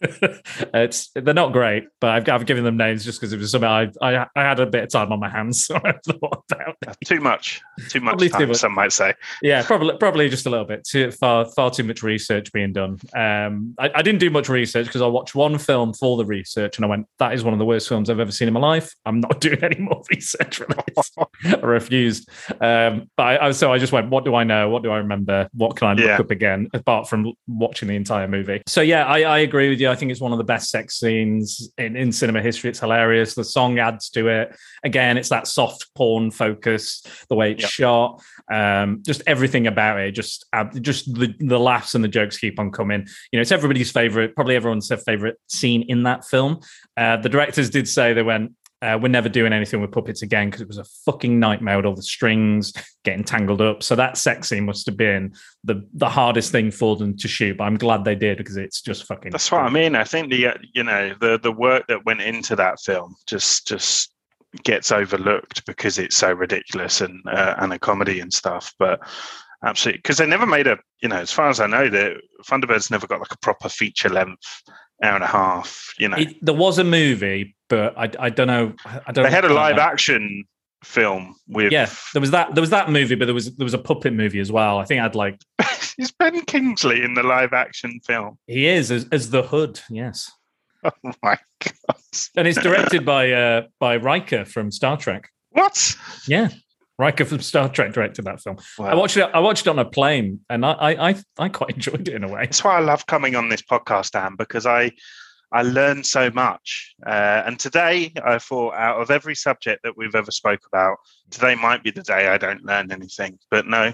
it's 0.74 1.10
they're 1.14 1.34
not 1.34 1.52
great, 1.52 1.84
but 2.00 2.10
I've, 2.10 2.28
I've 2.28 2.46
given 2.46 2.64
them 2.64 2.76
names 2.76 3.04
just 3.04 3.20
because 3.20 3.32
it 3.32 3.38
was 3.38 3.50
something 3.50 3.68
I, 3.68 3.90
I 4.02 4.26
I 4.36 4.42
had 4.42 4.60
a 4.60 4.66
bit 4.66 4.84
of 4.84 4.90
time 4.90 5.12
on 5.12 5.20
my 5.20 5.28
hands, 5.28 5.64
so 5.66 5.76
I 5.76 5.92
thought 6.04 6.44
about 6.52 6.76
it. 6.82 6.96
Too 7.04 7.20
much. 7.20 7.60
Too 7.88 8.00
much 8.00 8.12
Probably 8.12 8.28
too 8.28 8.46
much. 8.46 8.56
some 8.58 8.74
might 8.74 8.92
say. 8.92 9.14
Yeah, 9.42 9.62
probably 9.64 9.96
probably 9.98 10.28
just 10.28 10.46
a 10.46 10.50
little 10.50 10.66
bit 10.66 10.84
too 10.84 11.10
far 11.12 11.46
far 11.46 11.70
too 11.70 11.84
much 11.84 12.02
research 12.02 12.52
being 12.52 12.72
done. 12.72 12.98
Um, 13.16 13.74
I, 13.78 13.90
I 13.94 14.02
didn't 14.02 14.20
do 14.20 14.30
much 14.30 14.48
research 14.48 14.86
because 14.86 15.02
I 15.02 15.06
watched 15.06 15.34
one 15.34 15.58
film 15.58 15.92
for 15.94 16.16
the 16.16 16.24
research 16.24 16.76
and 16.78 16.84
I 16.84 16.88
went, 16.88 17.06
that 17.18 17.34
is 17.34 17.44
one 17.44 17.52
of 17.52 17.58
the 17.58 17.64
worst 17.64 17.88
films 17.88 18.10
I've 18.10 18.20
ever 18.20 18.32
seen 18.32 18.48
in 18.48 18.54
my 18.54 18.60
life. 18.60 18.94
I'm 19.06 19.20
not 19.20 19.40
doing 19.40 19.62
any 19.62 19.78
more 19.80 20.02
research 20.10 20.56
for 20.56 20.66
this. 20.94 21.12
I 21.44 21.54
refused. 21.60 22.28
Um, 22.60 23.10
but 23.16 23.22
I, 23.24 23.48
I 23.48 23.50
so 23.52 23.72
I 23.72 23.78
just 23.78 23.92
went, 23.92 24.10
what 24.10 24.24
do 24.24 24.34
I 24.34 24.44
know? 24.44 24.68
What 24.68 24.82
do 24.82 24.90
I 24.90 24.98
remember? 24.98 25.48
What 25.54 25.76
can 25.76 25.88
I 25.88 25.92
look 25.94 26.04
Yeah. 26.06 26.18
up 26.18 26.30
again 26.30 26.68
apart 26.74 27.08
from 27.08 27.32
watching 27.46 27.88
the 27.88 27.96
entire 27.96 28.28
movie? 28.28 28.62
So 28.66 28.80
yeah, 28.80 29.04
I, 29.06 29.22
I 29.22 29.38
agree 29.38 29.68
with 29.70 29.80
you. 29.80 29.83
I 29.90 29.94
think 29.96 30.10
it's 30.10 30.20
one 30.20 30.32
of 30.32 30.38
the 30.38 30.44
best 30.44 30.70
sex 30.70 30.98
scenes 30.98 31.70
in, 31.78 31.96
in 31.96 32.12
cinema 32.12 32.42
history. 32.42 32.70
It's 32.70 32.80
hilarious. 32.80 33.34
The 33.34 33.44
song 33.44 33.78
adds 33.78 34.10
to 34.10 34.28
it. 34.28 34.56
Again, 34.84 35.16
it's 35.16 35.28
that 35.30 35.46
soft 35.46 35.86
porn 35.94 36.30
focus, 36.30 37.02
the 37.28 37.34
way 37.34 37.52
it's 37.52 37.62
Yep. 37.62 37.70
shot, 37.70 38.22
um, 38.52 39.02
just 39.04 39.22
everything 39.26 39.66
about 39.66 39.98
it. 40.00 40.12
Just 40.12 40.44
just 40.80 41.12
the 41.14 41.34
the 41.38 41.58
laughs 41.58 41.94
and 41.94 42.04
the 42.04 42.08
jokes 42.08 42.38
keep 42.38 42.58
on 42.58 42.70
coming. 42.70 43.06
You 43.32 43.38
know, 43.38 43.40
it's 43.42 43.52
everybody's 43.52 43.90
favorite, 43.90 44.34
probably 44.34 44.56
everyone's 44.56 44.90
favorite 45.06 45.38
scene 45.48 45.84
in 45.88 46.02
that 46.04 46.24
film. 46.24 46.60
Uh, 46.96 47.16
the 47.16 47.28
directors 47.28 47.70
did 47.70 47.88
say 47.88 48.12
they 48.12 48.22
went. 48.22 48.52
Uh, 48.84 48.98
we're 48.98 49.08
never 49.08 49.30
doing 49.30 49.52
anything 49.52 49.80
with 49.80 49.90
puppets 49.90 50.20
again 50.20 50.48
because 50.48 50.60
it 50.60 50.68
was 50.68 50.76
a 50.78 50.84
fucking 51.06 51.40
nightmare 51.40 51.76
with 51.76 51.86
all 51.86 51.94
the 51.94 52.02
strings 52.02 52.72
getting 53.04 53.24
tangled 53.24 53.62
up. 53.62 53.82
So 53.82 53.96
that 53.96 54.18
sex 54.18 54.48
scene 54.48 54.66
must 54.66 54.84
have 54.86 54.96
been 54.96 55.32
the 55.62 55.86
the 55.94 56.08
hardest 56.08 56.52
thing 56.52 56.70
for 56.70 56.96
them 56.96 57.16
to 57.16 57.28
shoot. 57.28 57.56
But 57.56 57.64
I'm 57.64 57.78
glad 57.78 58.04
they 58.04 58.14
did 58.14 58.38
because 58.38 58.58
it's 58.58 58.82
just 58.82 59.06
fucking. 59.06 59.32
That's 59.32 59.50
what 59.50 59.62
I 59.62 59.70
mean. 59.70 59.94
I 59.94 60.04
think 60.04 60.30
the 60.30 60.48
uh, 60.48 60.54
you 60.74 60.84
know 60.84 61.14
the 61.20 61.38
the 61.42 61.52
work 61.52 61.86
that 61.88 62.04
went 62.04 62.20
into 62.20 62.54
that 62.56 62.78
film 62.80 63.16
just 63.26 63.66
just 63.66 64.12
gets 64.62 64.92
overlooked 64.92 65.64
because 65.66 65.98
it's 65.98 66.16
so 66.16 66.32
ridiculous 66.32 67.00
and 67.00 67.22
uh, 67.26 67.54
and 67.58 67.72
a 67.72 67.78
comedy 67.78 68.20
and 68.20 68.32
stuff. 68.32 68.74
But 68.78 69.00
absolutely, 69.64 69.98
because 69.98 70.18
they 70.18 70.26
never 70.26 70.46
made 70.46 70.66
a 70.66 70.78
you 71.00 71.08
know 71.08 71.16
as 71.16 71.32
far 71.32 71.48
as 71.48 71.58
I 71.58 71.66
know, 71.66 71.88
the 71.88 72.20
Thunderbirds 72.44 72.90
never 72.90 73.06
got 73.06 73.20
like 73.20 73.32
a 73.32 73.38
proper 73.38 73.70
feature 73.70 74.10
length 74.10 74.62
hour 75.04 75.14
and 75.14 75.24
a 75.24 75.28
half. 75.28 75.94
You 75.98 76.08
know, 76.08 76.16
It, 76.16 76.44
there 76.44 76.54
was 76.54 76.78
a 76.78 76.84
movie, 76.84 77.54
but 77.68 77.96
I, 77.96 78.10
I 78.18 78.30
don't 78.30 78.46
know. 78.46 78.74
I 78.84 79.12
don't. 79.12 79.24
they 79.24 79.30
had 79.30 79.44
a 79.44 79.48
know. 79.48 79.54
live 79.54 79.78
action 79.78 80.44
film 80.82 81.36
with 81.48 81.72
Yeah, 81.72 81.88
there 82.12 82.20
was 82.20 82.30
that. 82.32 82.54
There 82.54 82.62
was 82.62 82.70
that 82.70 82.90
movie, 82.90 83.14
but 83.14 83.26
there 83.26 83.34
was 83.34 83.54
there 83.56 83.64
was 83.64 83.74
a 83.74 83.78
puppet 83.78 84.12
movie 84.12 84.40
as 84.40 84.50
well. 84.50 84.78
I 84.78 84.84
think 84.84 85.00
I'd 85.02 85.14
like. 85.14 85.40
is 85.98 86.10
Ben 86.12 86.40
Kingsley 86.44 87.02
in 87.02 87.14
the 87.14 87.22
live 87.22 87.52
action 87.52 88.00
film. 88.04 88.38
He 88.46 88.66
is 88.66 88.90
as, 88.90 89.06
as 89.12 89.30
the 89.30 89.42
Hood. 89.42 89.80
Yes, 89.90 90.30
Oh 90.84 90.90
my 91.22 91.38
god! 91.60 91.96
and 92.36 92.48
it's 92.48 92.60
directed 92.60 93.04
by 93.04 93.32
uh 93.32 93.62
by 93.78 93.96
Riker 93.96 94.44
from 94.44 94.70
Star 94.70 94.96
Trek. 94.96 95.28
What? 95.50 95.96
Yeah, 96.26 96.48
Riker 96.98 97.24
from 97.24 97.40
Star 97.40 97.68
Trek 97.68 97.92
directed 97.92 98.24
that 98.26 98.40
film. 98.40 98.58
I 98.78 98.94
watched 98.94 99.16
it. 99.16 99.28
I 99.34 99.40
watched 99.40 99.66
it 99.66 99.70
on 99.70 99.78
a 99.78 99.84
plane, 99.84 100.40
and 100.48 100.64
I, 100.64 100.72
I, 100.72 101.08
I, 101.10 101.14
I 101.38 101.48
quite 101.48 101.70
enjoyed 101.74 102.08
it 102.08 102.14
in 102.14 102.24
a 102.24 102.28
way. 102.28 102.44
That's 102.44 102.62
why 102.62 102.76
I 102.76 102.80
love 102.80 103.06
coming 103.06 103.34
on 103.34 103.48
this 103.48 103.62
podcast, 103.62 104.12
Dan, 104.12 104.36
because 104.36 104.66
I 104.66 104.92
I 105.54 105.62
learn 105.62 106.02
so 106.02 106.30
much. 106.30 106.94
Uh, 107.06 107.42
and 107.46 107.58
today, 107.58 108.12
I 108.24 108.38
thought, 108.38 108.74
out 108.74 109.00
of 109.00 109.12
every 109.12 109.36
subject 109.36 109.84
that 109.84 109.96
we've 109.96 110.14
ever 110.14 110.32
spoke 110.32 110.62
about, 110.66 110.96
today 111.30 111.54
might 111.54 111.84
be 111.84 111.92
the 111.92 112.02
day 112.02 112.26
I 112.26 112.38
don't 112.38 112.64
learn 112.64 112.90
anything. 112.90 113.38
But 113.52 113.66
no, 113.66 113.92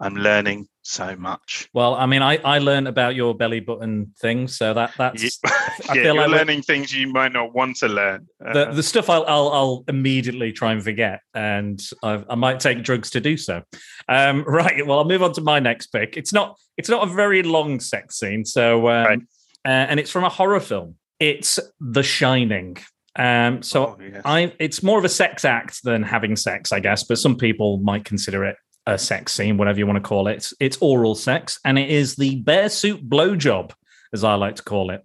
I'm 0.00 0.14
learning 0.14 0.66
so 0.82 1.14
much. 1.14 1.68
Well, 1.74 1.94
I 1.94 2.06
mean, 2.06 2.22
I, 2.22 2.38
I 2.38 2.58
learned 2.58 2.88
about 2.88 3.14
your 3.14 3.34
belly 3.34 3.60
button 3.60 4.14
thing, 4.18 4.48
so 4.48 4.72
that 4.72 4.92
that's 4.96 5.22
Yeah, 5.44 5.50
I 5.88 5.94
feel 5.94 6.04
you're 6.14 6.28
like 6.28 6.30
learning 6.30 6.62
things 6.62 6.94
you 6.94 7.12
might 7.12 7.32
not 7.32 7.54
want 7.54 7.76
to 7.76 7.88
learn. 7.88 8.26
the 8.40 8.68
Uh, 8.68 8.72
the 8.72 8.82
stuff 8.82 9.10
I'll, 9.10 9.24
I'll 9.26 9.48
I'll 9.50 9.84
immediately 9.88 10.52
try 10.52 10.72
and 10.72 10.82
forget, 10.82 11.20
and 11.34 11.80
I, 12.02 12.24
I 12.30 12.34
might 12.34 12.60
take 12.60 12.82
drugs 12.82 13.10
to 13.10 13.20
do 13.20 13.36
so. 13.36 13.62
Um, 14.08 14.42
right. 14.46 14.86
Well, 14.86 14.98
I'll 14.98 15.04
move 15.04 15.22
on 15.22 15.32
to 15.34 15.42
my 15.42 15.60
next 15.60 15.88
pick. 15.88 16.16
It's 16.16 16.32
not 16.32 16.58
it's 16.78 16.88
not 16.88 17.06
a 17.06 17.12
very 17.12 17.42
long 17.42 17.78
sex 17.78 18.18
scene, 18.18 18.44
so 18.44 18.88
um, 18.88 19.04
Right. 19.04 19.20
uh, 19.66 19.86
and 19.90 20.00
it's 20.00 20.10
from 20.10 20.24
a 20.24 20.30
horror 20.30 20.60
film. 20.60 20.96
It's 21.18 21.60
The 21.78 22.02
Shining. 22.02 22.78
Um, 23.16 23.62
so 23.62 23.86
oh, 23.86 23.98
yes. 24.00 24.22
I 24.24 24.54
it's 24.58 24.82
more 24.82 24.98
of 24.98 25.04
a 25.04 25.08
sex 25.10 25.44
act 25.44 25.82
than 25.84 26.02
having 26.02 26.36
sex, 26.36 26.72
I 26.72 26.80
guess, 26.80 27.04
but 27.04 27.18
some 27.18 27.36
people 27.36 27.78
might 27.78 28.04
consider 28.06 28.44
it 28.44 28.56
a 28.86 28.98
sex 28.98 29.32
scene, 29.32 29.56
whatever 29.56 29.78
you 29.78 29.86
want 29.86 29.96
to 29.96 30.08
call 30.08 30.28
it. 30.28 30.36
It's, 30.36 30.54
it's 30.60 30.78
oral 30.80 31.14
sex, 31.14 31.58
and 31.64 31.78
it 31.78 31.90
is 31.90 32.16
the 32.16 32.36
bear 32.36 32.68
suit 32.68 33.08
blowjob, 33.08 33.72
as 34.12 34.24
I 34.24 34.34
like 34.34 34.56
to 34.56 34.62
call 34.62 34.90
it. 34.90 35.02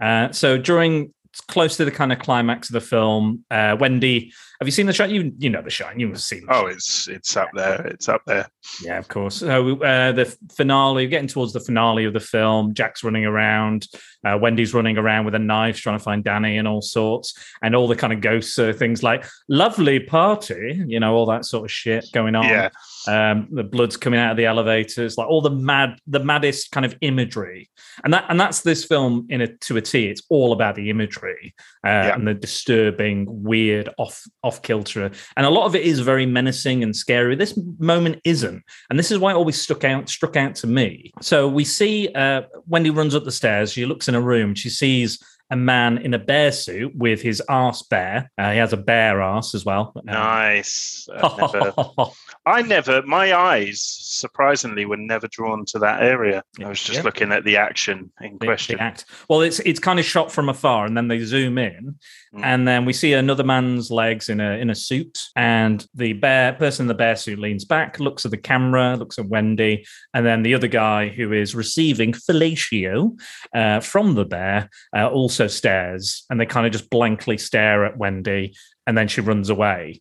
Uh, 0.00 0.32
so 0.32 0.58
during 0.58 1.12
close 1.48 1.76
to 1.76 1.84
the 1.84 1.90
kind 1.90 2.12
of 2.12 2.18
climax 2.18 2.68
of 2.68 2.74
the 2.74 2.80
film, 2.80 3.44
uh, 3.50 3.76
Wendy, 3.78 4.32
have 4.58 4.66
you 4.66 4.72
seen 4.72 4.86
the 4.86 4.92
shot? 4.92 5.10
You 5.10 5.32
you 5.38 5.50
know 5.50 5.60
the 5.60 5.70
shot. 5.70 5.98
You've 6.00 6.18
seen. 6.20 6.46
The 6.46 6.54
oh, 6.54 6.66
it's 6.66 7.08
it's 7.08 7.36
up 7.36 7.50
there. 7.52 7.86
It's 7.86 8.08
up 8.08 8.22
there. 8.26 8.48
yeah, 8.82 8.98
of 8.98 9.06
course. 9.06 9.36
So 9.36 9.82
uh, 9.82 10.12
the 10.12 10.34
finale, 10.56 11.06
getting 11.08 11.28
towards 11.28 11.52
the 11.52 11.60
finale 11.60 12.06
of 12.06 12.14
the 12.14 12.20
film, 12.20 12.72
Jack's 12.72 13.04
running 13.04 13.26
around, 13.26 13.86
uh, 14.24 14.38
Wendy's 14.40 14.72
running 14.72 14.96
around 14.96 15.26
with 15.26 15.34
a 15.34 15.38
knife 15.38 15.80
trying 15.80 15.98
to 15.98 16.02
find 16.02 16.24
Danny 16.24 16.56
and 16.56 16.66
all 16.66 16.80
sorts, 16.80 17.34
and 17.62 17.76
all 17.76 17.86
the 17.86 17.96
kind 17.96 18.14
of 18.14 18.22
ghosts 18.22 18.58
uh, 18.58 18.72
things 18.72 19.02
like 19.02 19.26
lovely 19.48 20.00
party, 20.00 20.82
you 20.86 21.00
know, 21.00 21.14
all 21.14 21.26
that 21.26 21.44
sort 21.44 21.64
of 21.64 21.70
shit 21.70 22.06
going 22.12 22.34
on. 22.34 22.44
Yeah. 22.44 22.70
Um, 23.08 23.48
the 23.50 23.64
blood's 23.64 23.96
coming 23.96 24.18
out 24.20 24.30
of 24.32 24.36
the 24.36 24.46
elevators, 24.46 25.16
like 25.16 25.28
all 25.28 25.40
the 25.40 25.50
mad, 25.50 25.98
the 26.06 26.20
maddest 26.20 26.70
kind 26.72 26.84
of 26.86 26.96
imagery, 27.00 27.68
and 28.04 28.12
that 28.12 28.24
and 28.28 28.38
that's 28.40 28.62
this 28.62 28.84
film 28.84 29.26
in 29.28 29.40
a 29.40 29.48
to 29.58 29.76
a 29.76 29.80
T. 29.82 30.06
It's 30.08 30.22
all 30.30 30.52
about 30.52 30.74
the 30.74 30.90
imagery 30.90 31.54
uh, 31.84 31.88
Yeah. 31.88 32.14
and 32.14 32.26
the 32.26 32.34
disturbing, 32.34 33.26
weird, 33.28 33.88
off 33.98 34.22
off 34.42 34.62
kilter, 34.62 35.10
and 35.36 35.46
a 35.46 35.50
lot 35.50 35.66
of 35.66 35.74
it 35.76 35.82
is 35.82 36.00
very 36.00 36.26
menacing 36.26 36.82
and 36.82 36.94
scary. 36.94 37.34
This 37.36 37.58
moment 37.78 38.20
isn't, 38.24 38.62
and 38.90 38.98
this 38.98 39.10
is 39.10 39.18
why 39.18 39.32
it 39.32 39.36
always 39.36 39.60
stuck 39.60 39.84
out 39.84 40.08
struck 40.08 40.36
out 40.36 40.54
to 40.56 40.66
me. 40.66 41.12
So 41.22 41.48
we 41.48 41.64
see 41.64 42.08
uh, 42.14 42.42
Wendy 42.66 42.90
runs 42.90 43.14
up 43.14 43.24
the 43.24 43.32
stairs. 43.32 43.72
She 43.72 43.86
looks 43.86 44.08
in 44.08 44.14
a 44.14 44.20
room. 44.20 44.54
She 44.54 44.70
sees 44.70 45.18
a 45.48 45.56
man 45.56 45.98
in 45.98 46.12
a 46.12 46.18
bear 46.18 46.50
suit 46.50 46.92
with 46.96 47.22
his 47.22 47.40
ass 47.48 47.80
bare. 47.82 48.32
Uh, 48.36 48.50
he 48.50 48.58
has 48.58 48.72
a 48.72 48.76
bear 48.76 49.22
ass 49.22 49.54
as 49.54 49.64
well. 49.64 49.92
Nice. 50.02 51.06
Never, 51.08 51.72
I 52.48 52.62
never, 52.62 53.02
my 53.02 53.34
eyes 53.34 53.82
surprisingly 53.82 54.86
were 54.86 54.96
never 54.96 55.26
drawn 55.26 55.64
to 55.66 55.80
that 55.80 56.00
area. 56.02 56.44
I 56.64 56.68
was 56.68 56.80
just 56.80 56.98
Yeah. 57.00 57.02
looking 57.02 57.32
at 57.32 57.42
the 57.44 57.56
action 57.56 58.12
in 58.20 58.38
the- 58.38 58.46
question. 58.46 58.76
the 58.76 58.82
act. 58.84 59.04
Well, 59.28 59.40
it's 59.40 59.58
it's 59.60 59.80
kind 59.80 59.98
of 59.98 60.04
shot 60.04 60.30
from 60.30 60.48
afar, 60.48 60.86
and 60.86 60.96
then 60.96 61.08
they 61.08 61.18
zoom 61.24 61.58
in, 61.58 61.96
Mm. 62.34 62.44
and 62.44 62.68
then 62.68 62.84
we 62.84 62.92
see 62.92 63.12
another 63.14 63.42
man's 63.42 63.90
legs 63.90 64.28
in 64.28 64.40
a 64.40 64.52
in 64.58 64.70
a 64.70 64.76
suit, 64.76 65.18
and 65.34 65.84
the 65.94 66.12
bear 66.12 66.52
person 66.52 66.84
in 66.84 66.88
the 66.88 66.94
bear 66.94 67.16
suit 67.16 67.40
leans 67.40 67.64
back, 67.64 67.98
looks 67.98 68.24
at 68.24 68.30
the 68.30 68.36
camera, 68.36 68.96
looks 68.96 69.18
at 69.18 69.26
Wendy, 69.26 69.84
and 70.14 70.24
then 70.24 70.42
the 70.44 70.54
other 70.54 70.68
guy 70.68 71.08
who 71.08 71.32
is 71.32 71.54
receiving 71.54 72.12
fellatio 72.12 73.10
uh, 73.54 73.80
from 73.80 74.14
the 74.14 74.24
bear 74.24 74.70
uh, 74.96 75.08
also 75.08 75.48
stares, 75.48 76.24
and 76.30 76.40
they 76.40 76.46
kind 76.46 76.64
of 76.66 76.72
just 76.72 76.90
blankly 76.90 77.38
stare 77.38 77.84
at 77.84 77.98
Wendy, 77.98 78.54
and 78.86 78.96
then 78.96 79.08
she 79.08 79.20
runs 79.20 79.50
away. 79.50 80.00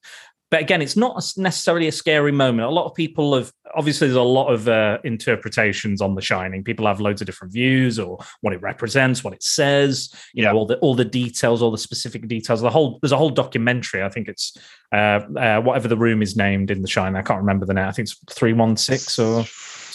But 0.51 0.61
again, 0.61 0.81
it's 0.81 0.95
not 0.95 1.21
necessarily 1.37 1.87
a 1.87 1.91
scary 1.91 2.31
moment. 2.31 2.67
A 2.67 2.71
lot 2.71 2.85
of 2.85 2.93
people 2.93 3.35
have 3.35 3.51
obviously 3.75 4.07
there's 4.07 4.15
a 4.15 4.21
lot 4.21 4.47
of 4.47 4.67
uh, 4.67 4.99
interpretations 5.03 6.01
on 6.01 6.15
The 6.15 6.21
Shining. 6.21 6.63
People 6.63 6.85
have 6.85 7.01
loads 7.01 7.21
of 7.21 7.25
different 7.25 7.51
views 7.51 7.99
or 7.99 8.17
what 8.41 8.53
it 8.53 8.61
represents, 8.61 9.23
what 9.23 9.33
it 9.33 9.43
says. 9.43 10.13
You 10.33 10.43
know, 10.43 10.53
all 10.53 10.65
the 10.65 10.77
all 10.77 10.95
the 10.95 11.05
details, 11.05 11.61
all 11.61 11.71
the 11.71 11.77
specific 11.77 12.27
details. 12.27 12.61
The 12.61 12.69
whole 12.69 12.99
there's 13.01 13.11
a 13.11 13.17
whole 13.17 13.31
documentary. 13.31 14.03
I 14.03 14.09
think 14.09 14.27
it's 14.27 14.55
uh, 14.91 15.21
uh, 15.35 15.61
whatever 15.61 15.87
the 15.87 15.97
room 15.97 16.21
is 16.21 16.35
named 16.35 16.71
in 16.71 16.81
The 16.81 16.87
Shining. 16.87 17.17
I 17.17 17.23
can't 17.23 17.41
remember 17.41 17.65
the 17.65 17.73
name. 17.73 17.87
I 17.87 17.91
think 17.91 18.07
it's 18.07 18.19
three 18.29 18.53
one 18.53 18.77
six 18.77 19.17
or 19.17 19.45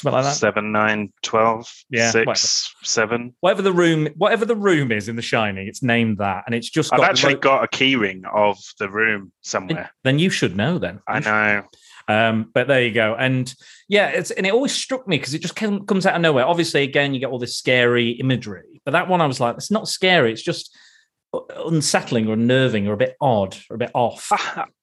something 0.01 0.15
like 0.15 0.25
that. 0.25 0.35
Seven, 0.35 0.73
nine, 0.73 1.13
twelve, 1.23 1.73
Yeah, 1.91 2.11
six, 2.11 2.75
seven. 2.83 3.35
Whatever 3.41 3.63
the 3.63 3.73
room, 3.73 4.09
whatever 4.17 4.45
the 4.45 4.57
room 4.57 4.93
is 4.93 5.09
in 5.09 5.17
The 5.17 5.23
Shining, 5.23 5.69
it's 5.69 5.83
named 5.83 6.19
that, 6.19 6.45
and 6.47 6.55
it's 6.55 6.69
just. 6.69 6.93
I've 6.93 7.01
actually 7.01 7.35
got 7.35 7.65
a 7.65 7.69
keyring 7.69 8.23
of 8.33 8.59
the 8.79 8.89
room 8.89 9.33
somewhere. 9.41 9.91
Then 10.05 10.19
you 10.19 10.31
should 10.31 10.57
know. 10.57 10.79
Then 10.79 11.01
I 11.07 11.21
know. 11.21 11.65
Um, 12.09 12.51
but 12.53 12.67
there 12.67 12.83
you 12.83 12.93
go. 12.93 13.15
And 13.17 13.53
yeah, 13.89 14.09
it's 14.09 14.31
and 14.33 14.47
it 14.47 14.53
always 14.53 14.73
struck 14.73 15.07
me 15.07 15.17
because 15.19 15.35
it 15.35 15.43
just 15.43 15.55
came, 15.55 15.87
comes 15.87 16.07
out 16.07 16.17
of 16.17 16.21
nowhere. 16.21 16.45
Obviously, 16.45 16.83
again, 16.83 17.15
you 17.15 17.21
get 17.21 17.31
all 17.31 17.39
this 17.39 17.57
scary 17.57 18.11
imagery, 18.13 18.83
but 18.85 18.93
that 18.93 19.09
one 19.09 19.21
I 19.21 19.27
was 19.27 19.39
like, 19.39 19.57
it's 19.57 19.71
not 19.71 19.87
scary. 19.87 20.33
It's 20.33 20.43
just 20.43 20.77
unsettling 21.33 22.29
or 22.29 22.33
unnerving 22.33 22.89
or 22.89 22.95
a 22.95 22.97
bit 22.97 23.17
odd 23.21 23.57
or 23.69 23.77
a 23.77 23.79
bit 23.79 23.93
off. 23.95 24.33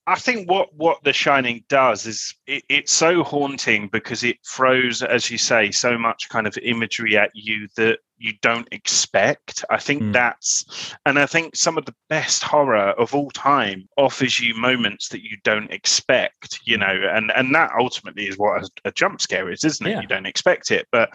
I, 0.08 0.16
think 0.16 0.50
what 0.50 0.74
what 0.74 1.04
The 1.04 1.14
Shining 1.14 1.64
does 1.68 2.06
is 2.06 2.34
it, 2.48 2.64
it's 2.70 2.94
so 2.94 3.24
haunting 3.24 3.90
because 3.92 4.24
it 4.24 4.38
throws, 4.48 5.04
as 5.04 5.30
you 5.30 5.38
say, 5.38 5.72
so 5.72 5.98
much 5.98 6.30
kind 6.30 6.48
of 6.48 6.58
imagery 6.60 7.18
at 7.18 7.32
you 7.34 7.68
that 7.76 8.00
you 8.20 8.34
don't 8.42 8.68
expect. 8.72 9.64
I 9.70 9.78
think 9.78 10.02
Mm. 10.02 10.14
that's, 10.14 10.96
and 11.06 11.20
I 11.20 11.28
think 11.28 11.56
some 11.56 11.78
of 11.78 11.86
the 11.86 11.94
best 12.10 12.42
horror 12.44 12.90
of 12.98 13.14
all 13.14 13.30
time 13.32 13.88
offers 13.98 14.40
you 14.40 14.56
moments 14.56 15.10
that 15.10 15.24
you 15.24 15.38
don't 15.44 15.72
expect. 15.72 16.60
You 16.64 16.78
know, 16.78 17.10
and 17.12 17.32
and 17.36 17.54
that 17.54 17.72
ultimately 17.80 18.28
is 18.28 18.38
what 18.38 18.64
a, 18.64 18.70
a 18.86 18.92
jump 18.92 19.22
scare 19.22 19.52
is, 19.52 19.64
isn't 19.64 19.86
it? 19.86 19.92
Yeah. 19.92 20.02
You 20.02 20.08
don't 20.08 20.26
expect 20.26 20.72
it, 20.72 20.88
but 20.92 21.10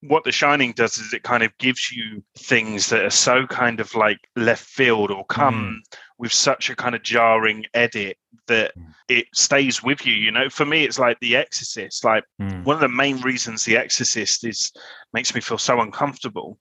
what 0.00 0.24
The 0.24 0.32
Shining 0.32 0.72
does 0.72 0.98
is 0.98 1.12
it 1.12 1.22
kind 1.22 1.42
of 1.42 1.56
gives 1.58 1.92
you 1.92 2.24
things 2.36 2.88
that 2.90 3.04
are 3.04 3.10
so 3.10 3.46
kind 3.46 3.78
of 3.78 3.94
like 3.94 4.18
left 4.34 4.64
field 4.64 5.10
or 5.10 5.24
come 5.26 5.82
with 6.18 6.32
such 6.32 6.68
a 6.68 6.76
kind 6.76 6.94
of 6.94 7.02
jarring 7.02 7.64
edit 7.74 8.16
that 8.46 8.72
Mm. 8.76 8.92
it 9.08 9.26
stays 9.34 9.82
with 9.82 10.06
you. 10.06 10.14
You 10.14 10.30
know, 10.30 10.48
for 10.48 10.64
me, 10.64 10.84
it's 10.84 10.98
like 10.98 11.18
The 11.20 11.36
Exorcist. 11.36 12.04
Like 12.04 12.24
Mm. 12.40 12.64
one 12.64 12.74
of 12.74 12.80
the 12.80 12.88
main 12.88 13.20
reasons 13.20 13.64
The 13.64 13.76
Exorcist 13.76 14.44
is 14.44 14.72
makes 15.12 15.34
me 15.34 15.40
feel 15.40 15.58
so 15.58 15.80
uncomfortable 15.80 16.58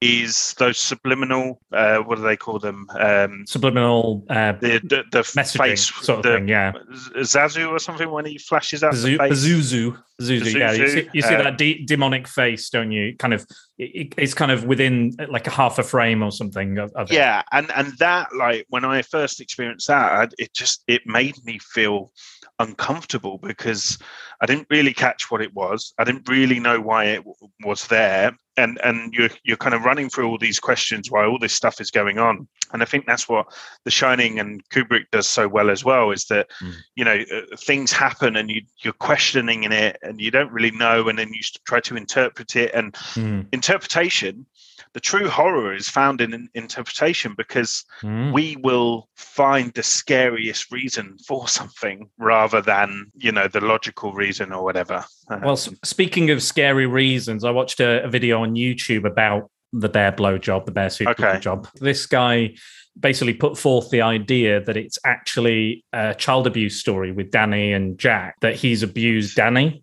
is 0.00 0.54
those 0.58 0.78
subliminal. 0.78 1.60
Uh, 1.72 1.98
what 1.98 2.16
do 2.16 2.22
they 2.22 2.36
call 2.36 2.58
them? 2.58 2.86
Um, 2.98 3.44
Subliminal 3.46 4.24
uh, 4.28 4.52
the 4.52 4.80
the, 4.84 5.04
the 5.12 5.24
face 5.24 5.86
sort 5.94 6.18
of 6.18 6.22
the, 6.24 6.34
thing. 6.34 6.48
Yeah. 6.48 6.72
Zazu 7.18 7.70
or 7.70 7.78
something 7.78 8.10
when 8.10 8.26
he 8.26 8.36
flashes 8.38 8.82
out 8.82 8.92
the 8.92 8.98
Zu- 8.98 9.18
face. 9.18 9.32
Zuzu. 9.32 9.96
Zuzu. 10.20 10.58
Yeah. 10.58 10.72
You 10.72 10.88
see, 10.88 11.08
you 11.12 11.22
see 11.22 11.34
uh, 11.34 11.42
that 11.42 11.58
de- 11.58 11.84
demonic 11.86 12.28
face, 12.28 12.68
don't 12.70 12.92
you? 12.92 13.16
Kind 13.16 13.34
of, 13.34 13.46
it, 13.78 14.14
it's 14.18 14.34
kind 14.34 14.52
of 14.52 14.64
within 14.64 15.16
like 15.28 15.46
a 15.46 15.50
half 15.50 15.78
a 15.78 15.82
frame 15.82 16.22
or 16.22 16.30
something 16.30 16.78
of, 16.78 16.92
of 16.94 17.10
it. 17.10 17.14
yeah 17.14 17.42
and 17.50 17.68
and 17.74 17.88
that 17.98 18.28
like 18.36 18.64
when 18.68 18.84
i 18.84 19.02
first 19.02 19.40
experienced 19.40 19.88
that 19.88 20.32
it 20.38 20.54
just 20.54 20.84
it 20.86 21.03
made 21.06 21.36
me 21.44 21.58
feel 21.58 22.12
uncomfortable 22.58 23.38
because 23.38 23.98
i 24.40 24.46
didn't 24.46 24.66
really 24.70 24.92
catch 24.94 25.30
what 25.30 25.42
it 25.42 25.52
was 25.54 25.92
i 25.98 26.04
didn't 26.04 26.28
really 26.28 26.60
know 26.60 26.80
why 26.80 27.04
it 27.04 27.16
w- 27.16 27.34
was 27.64 27.86
there 27.88 28.30
and 28.56 28.80
and 28.84 29.12
you're 29.12 29.30
you're 29.42 29.56
kind 29.56 29.74
of 29.74 29.82
running 29.84 30.08
through 30.08 30.28
all 30.28 30.38
these 30.38 30.60
questions 30.60 31.10
why 31.10 31.24
all 31.24 31.38
this 31.38 31.52
stuff 31.52 31.80
is 31.80 31.90
going 31.90 32.18
on 32.18 32.46
and 32.72 32.80
i 32.82 32.84
think 32.86 33.06
that's 33.06 33.28
what 33.28 33.46
the 33.84 33.90
shining 33.90 34.38
and 34.38 34.62
kubrick 34.70 35.04
does 35.10 35.28
so 35.28 35.48
well 35.48 35.68
as 35.70 35.84
well 35.84 36.10
is 36.12 36.26
that 36.26 36.46
Mm. 36.62 36.74
you 36.94 37.04
know 37.04 37.18
uh, 37.34 37.56
things 37.56 37.90
happen 37.90 38.36
and 38.36 38.48
you 38.50 38.62
you're 38.78 38.92
questioning 38.92 39.64
in 39.64 39.72
it 39.72 39.98
and 40.02 40.20
you 40.20 40.30
don't 40.30 40.52
really 40.52 40.70
know 40.70 41.08
and 41.08 41.18
then 41.18 41.32
you 41.32 41.40
try 41.66 41.80
to 41.80 41.96
interpret 41.96 42.54
it 42.54 42.70
and 42.72 42.92
Mm. 43.16 43.46
interpretation 43.52 44.46
the 44.92 45.00
true 45.00 45.28
horror 45.28 45.74
is 45.74 45.88
found 45.88 46.20
in 46.20 46.34
in 46.34 46.48
interpretation 46.54 47.34
because 47.36 47.84
Mm. 48.02 48.32
we 48.32 48.56
will 48.62 49.08
find 49.16 49.72
the 49.74 49.82
scariest 49.82 50.70
reason 50.72 51.16
for 51.26 51.48
something 51.58 52.08
rather 52.18 52.60
than 52.60 53.06
you 53.14 53.32
know 53.32 53.48
the 53.48 53.60
logical 53.60 54.12
reason 54.12 54.52
or 54.52 54.62
whatever 54.64 55.04
Uh, 55.30 55.38
Well, 55.42 55.56
speaking 55.56 56.30
of 56.30 56.42
scary 56.42 56.86
reasons, 56.86 57.44
I 57.44 57.50
watched 57.50 57.80
a, 57.80 58.04
a 58.04 58.08
video 58.08 58.42
on 58.42 58.54
YouTube 58.54 59.06
about 59.06 59.50
the 59.72 59.88
bear 59.88 60.12
blowjob, 60.12 60.64
the 60.66 60.72
bear 60.72 60.90
suit 60.90 61.08
Okay. 61.08 61.22
blowjob. 61.22 61.68
This 61.80 62.06
guy 62.06 62.54
basically 62.98 63.34
put 63.34 63.58
forth 63.58 63.90
the 63.90 64.02
idea 64.02 64.60
that 64.62 64.76
it's 64.76 64.98
actually 65.04 65.84
a 65.92 66.14
child 66.14 66.46
abuse 66.46 66.78
story 66.80 67.10
with 67.12 67.30
Danny 67.30 67.72
and 67.72 67.98
Jack, 67.98 68.36
that 68.40 68.54
he's 68.54 68.82
abused 68.82 69.34
Danny. 69.36 69.82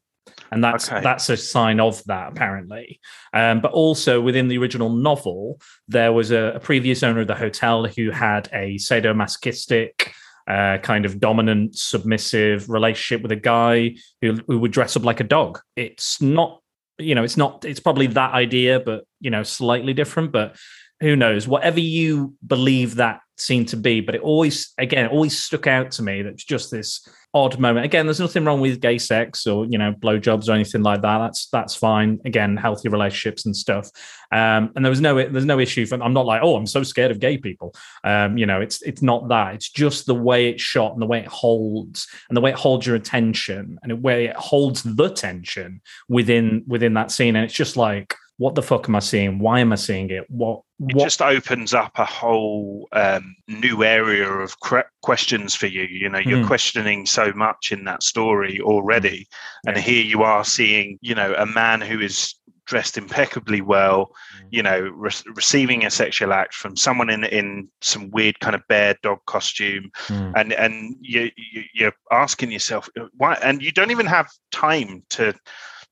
And 0.52 0.64
that's 0.64 0.92
Okay. 0.92 1.02
that's 1.02 1.30
a 1.30 1.38
sign 1.38 1.80
of 1.80 2.04
that, 2.06 2.32
apparently. 2.32 3.00
Um, 3.34 3.62
but 3.62 3.72
also 3.72 4.20
within 4.20 4.48
the 4.50 4.58
original 4.58 4.90
novel, 4.90 5.62
there 5.88 6.12
was 6.12 6.32
a, 6.32 6.54
a 6.56 6.60
previous 6.60 7.04
owner 7.04 7.22
of 7.22 7.28
the 7.28 7.36
hotel 7.36 7.86
who 7.86 8.12
had 8.12 8.50
a 8.52 8.76
sadomasochistic 8.76 10.12
uh, 10.50 10.78
kind 10.80 11.06
of 11.06 11.20
dominant, 11.20 11.78
submissive 11.78 12.70
relationship 12.70 13.22
with 13.22 13.32
a 13.32 13.38
guy 13.38 13.96
who, 14.22 14.40
who 14.48 14.60
would 14.60 14.72
dress 14.72 14.98
up 14.98 15.06
like 15.06 15.20
a 15.20 15.24
dog. 15.24 15.60
It's 15.76 16.22
not, 16.22 16.62
you 16.98 17.16
know, 17.16 17.24
it's 17.24 17.38
not, 17.38 17.64
it's 17.64 17.80
probably 17.80 18.08
that 18.08 18.34
idea, 18.34 18.80
but, 18.80 19.06
you 19.20 19.30
know, 19.30 19.44
slightly 19.44 19.94
different. 19.94 20.32
But 20.32 20.58
who 21.00 21.16
knows? 21.16 21.48
Whatever 21.48 21.80
you 21.80 22.36
believe 22.46 22.96
that 22.96 23.22
scene 23.42 23.66
to 23.68 23.78
be, 23.78 24.02
but 24.02 24.16
it 24.16 24.22
always, 24.22 24.74
again, 24.78 25.06
it 25.06 25.12
always 25.12 25.42
stuck 25.42 25.68
out 25.68 25.92
to 25.92 26.04
me 26.04 26.22
that 26.22 26.34
it's 26.34 26.44
just 26.44 26.72
this 26.72 27.08
odd 27.34 27.60
moment. 27.60 27.86
Again, 27.86 28.06
there's 28.06 28.20
nothing 28.20 28.44
wrong 28.44 28.60
with 28.60 28.82
gay 28.82 28.98
sex 28.98 29.48
or 29.48 29.66
you 29.66 29.78
know 29.78 29.94
blowjobs 29.94 30.50
or 30.50 30.54
anything 30.54 30.84
like 30.84 31.02
that. 31.02 31.20
That's 31.20 31.48
that's 31.48 31.76
fine. 31.76 32.20
Again, 32.26 32.58
healthy 32.58 32.90
relationships 32.90 33.46
and 33.46 33.56
stuff. 33.56 33.90
Um, 34.32 34.72
and 34.76 34.84
there 34.84 34.90
was 34.90 35.02
no 35.02 35.16
there's 35.16 35.46
no 35.46 35.60
issue. 35.60 35.86
From, 35.86 36.02
I'm 36.02 36.14
not 36.14 36.26
like 36.26 36.42
oh 36.44 36.56
I'm 36.56 36.68
so 36.68 36.84
scared 36.84 37.12
of 37.12 37.20
gay 37.20 37.38
people. 37.38 37.74
Um, 38.04 38.38
you 38.38 38.46
know, 38.46 38.62
it's 38.62 38.82
it's 38.82 39.02
not 39.02 39.30
that. 39.30 39.56
It's 39.56 39.70
just 39.70 40.06
the 40.06 40.16
way 40.16 40.50
it's 40.50 40.62
shot 40.62 40.94
and 40.94 41.02
the 41.02 41.08
way 41.08 41.20
it 41.20 41.28
holds 41.28 42.08
and 42.30 42.36
the 42.36 42.42
way 42.42 42.52
it 42.52 42.58
holds 42.58 42.86
your 42.86 42.96
attention 42.96 43.78
and 43.82 43.92
the 43.92 43.96
way 43.96 44.26
it 44.26 44.36
holds 44.36 44.84
the 44.84 45.10
tension 45.10 45.82
within 46.10 46.64
within 46.68 46.94
that 46.96 47.12
scene. 47.12 47.36
And 47.36 47.46
it's 47.46 47.54
just 47.54 47.78
like 47.78 48.16
what 48.42 48.56
the 48.56 48.64
fuck 48.64 48.90
am 48.90 48.96
I 48.96 49.00
seeing? 49.00 49.38
Why 49.38 49.60
am 49.60 49.72
I 49.72 49.76
seeing 49.76 50.10
it? 50.10 50.26
What? 50.30 50.62
It 50.90 50.98
just 50.98 51.22
opens 51.22 51.76
up 51.76 51.92
a 52.00 52.06
whole 52.06 52.88
um, 52.92 53.36
new 53.48 53.84
area 53.84 54.28
of 54.28 54.60
cre- 54.62 54.90
questions 55.04 55.54
for 55.54 55.68
you. 55.68 55.84
You 55.84 56.10
know, 56.10 56.18
you're 56.18 56.40
Mm. 56.44 56.48
questioning 56.48 57.06
so 57.06 57.32
much 57.36 57.72
in 57.72 57.84
that 57.84 58.02
story 58.02 58.60
already, 58.60 59.28
and 59.68 59.76
Yeah. 59.78 59.84
here 59.84 60.04
you 60.04 60.24
are 60.24 60.44
seeing, 60.44 60.98
you 61.02 61.14
know, 61.14 61.36
a 61.38 61.46
man 61.46 61.82
who 61.82 62.00
is 62.00 62.34
dressed 62.66 62.98
impeccably 62.98 63.62
well, 63.62 64.00
Mm. 64.08 64.48
you 64.50 64.64
know, 64.64 64.80
re- 65.06 65.26
receiving 65.36 65.86
a 65.86 65.92
sexual 65.92 66.34
act 66.34 66.56
from 66.56 66.76
someone 66.76 67.12
in 67.12 67.24
in 67.26 67.68
some 67.82 68.10
weird 68.10 68.40
kind 68.40 68.56
of 68.56 68.62
bear 68.68 68.96
dog 69.04 69.20
costume, 69.28 69.92
Mm. 70.08 70.34
and 70.36 70.54
and 70.54 70.96
you, 71.00 71.30
you 71.38 71.64
you're 71.76 71.98
asking 72.12 72.50
yourself 72.52 72.90
why, 73.18 73.34
and 73.44 73.62
you 73.62 73.72
don't 73.72 73.92
even 73.92 74.08
have 74.08 74.30
time 74.52 75.04
to 75.12 75.34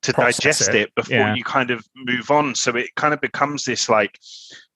to 0.02 0.14
digest 0.14 0.70
it, 0.70 0.76
it, 0.76 0.96
before 0.96 1.18
yeah. 1.18 1.36
you 1.36 1.44
kind 1.44 1.72
of 1.72 1.84
move 1.96 2.32
on. 2.32 2.56
So 2.56 2.76
it 2.76 2.96
kind 2.96 3.14
of 3.14 3.22
becomes 3.22 3.66
this 3.66 3.90
like 3.90 4.18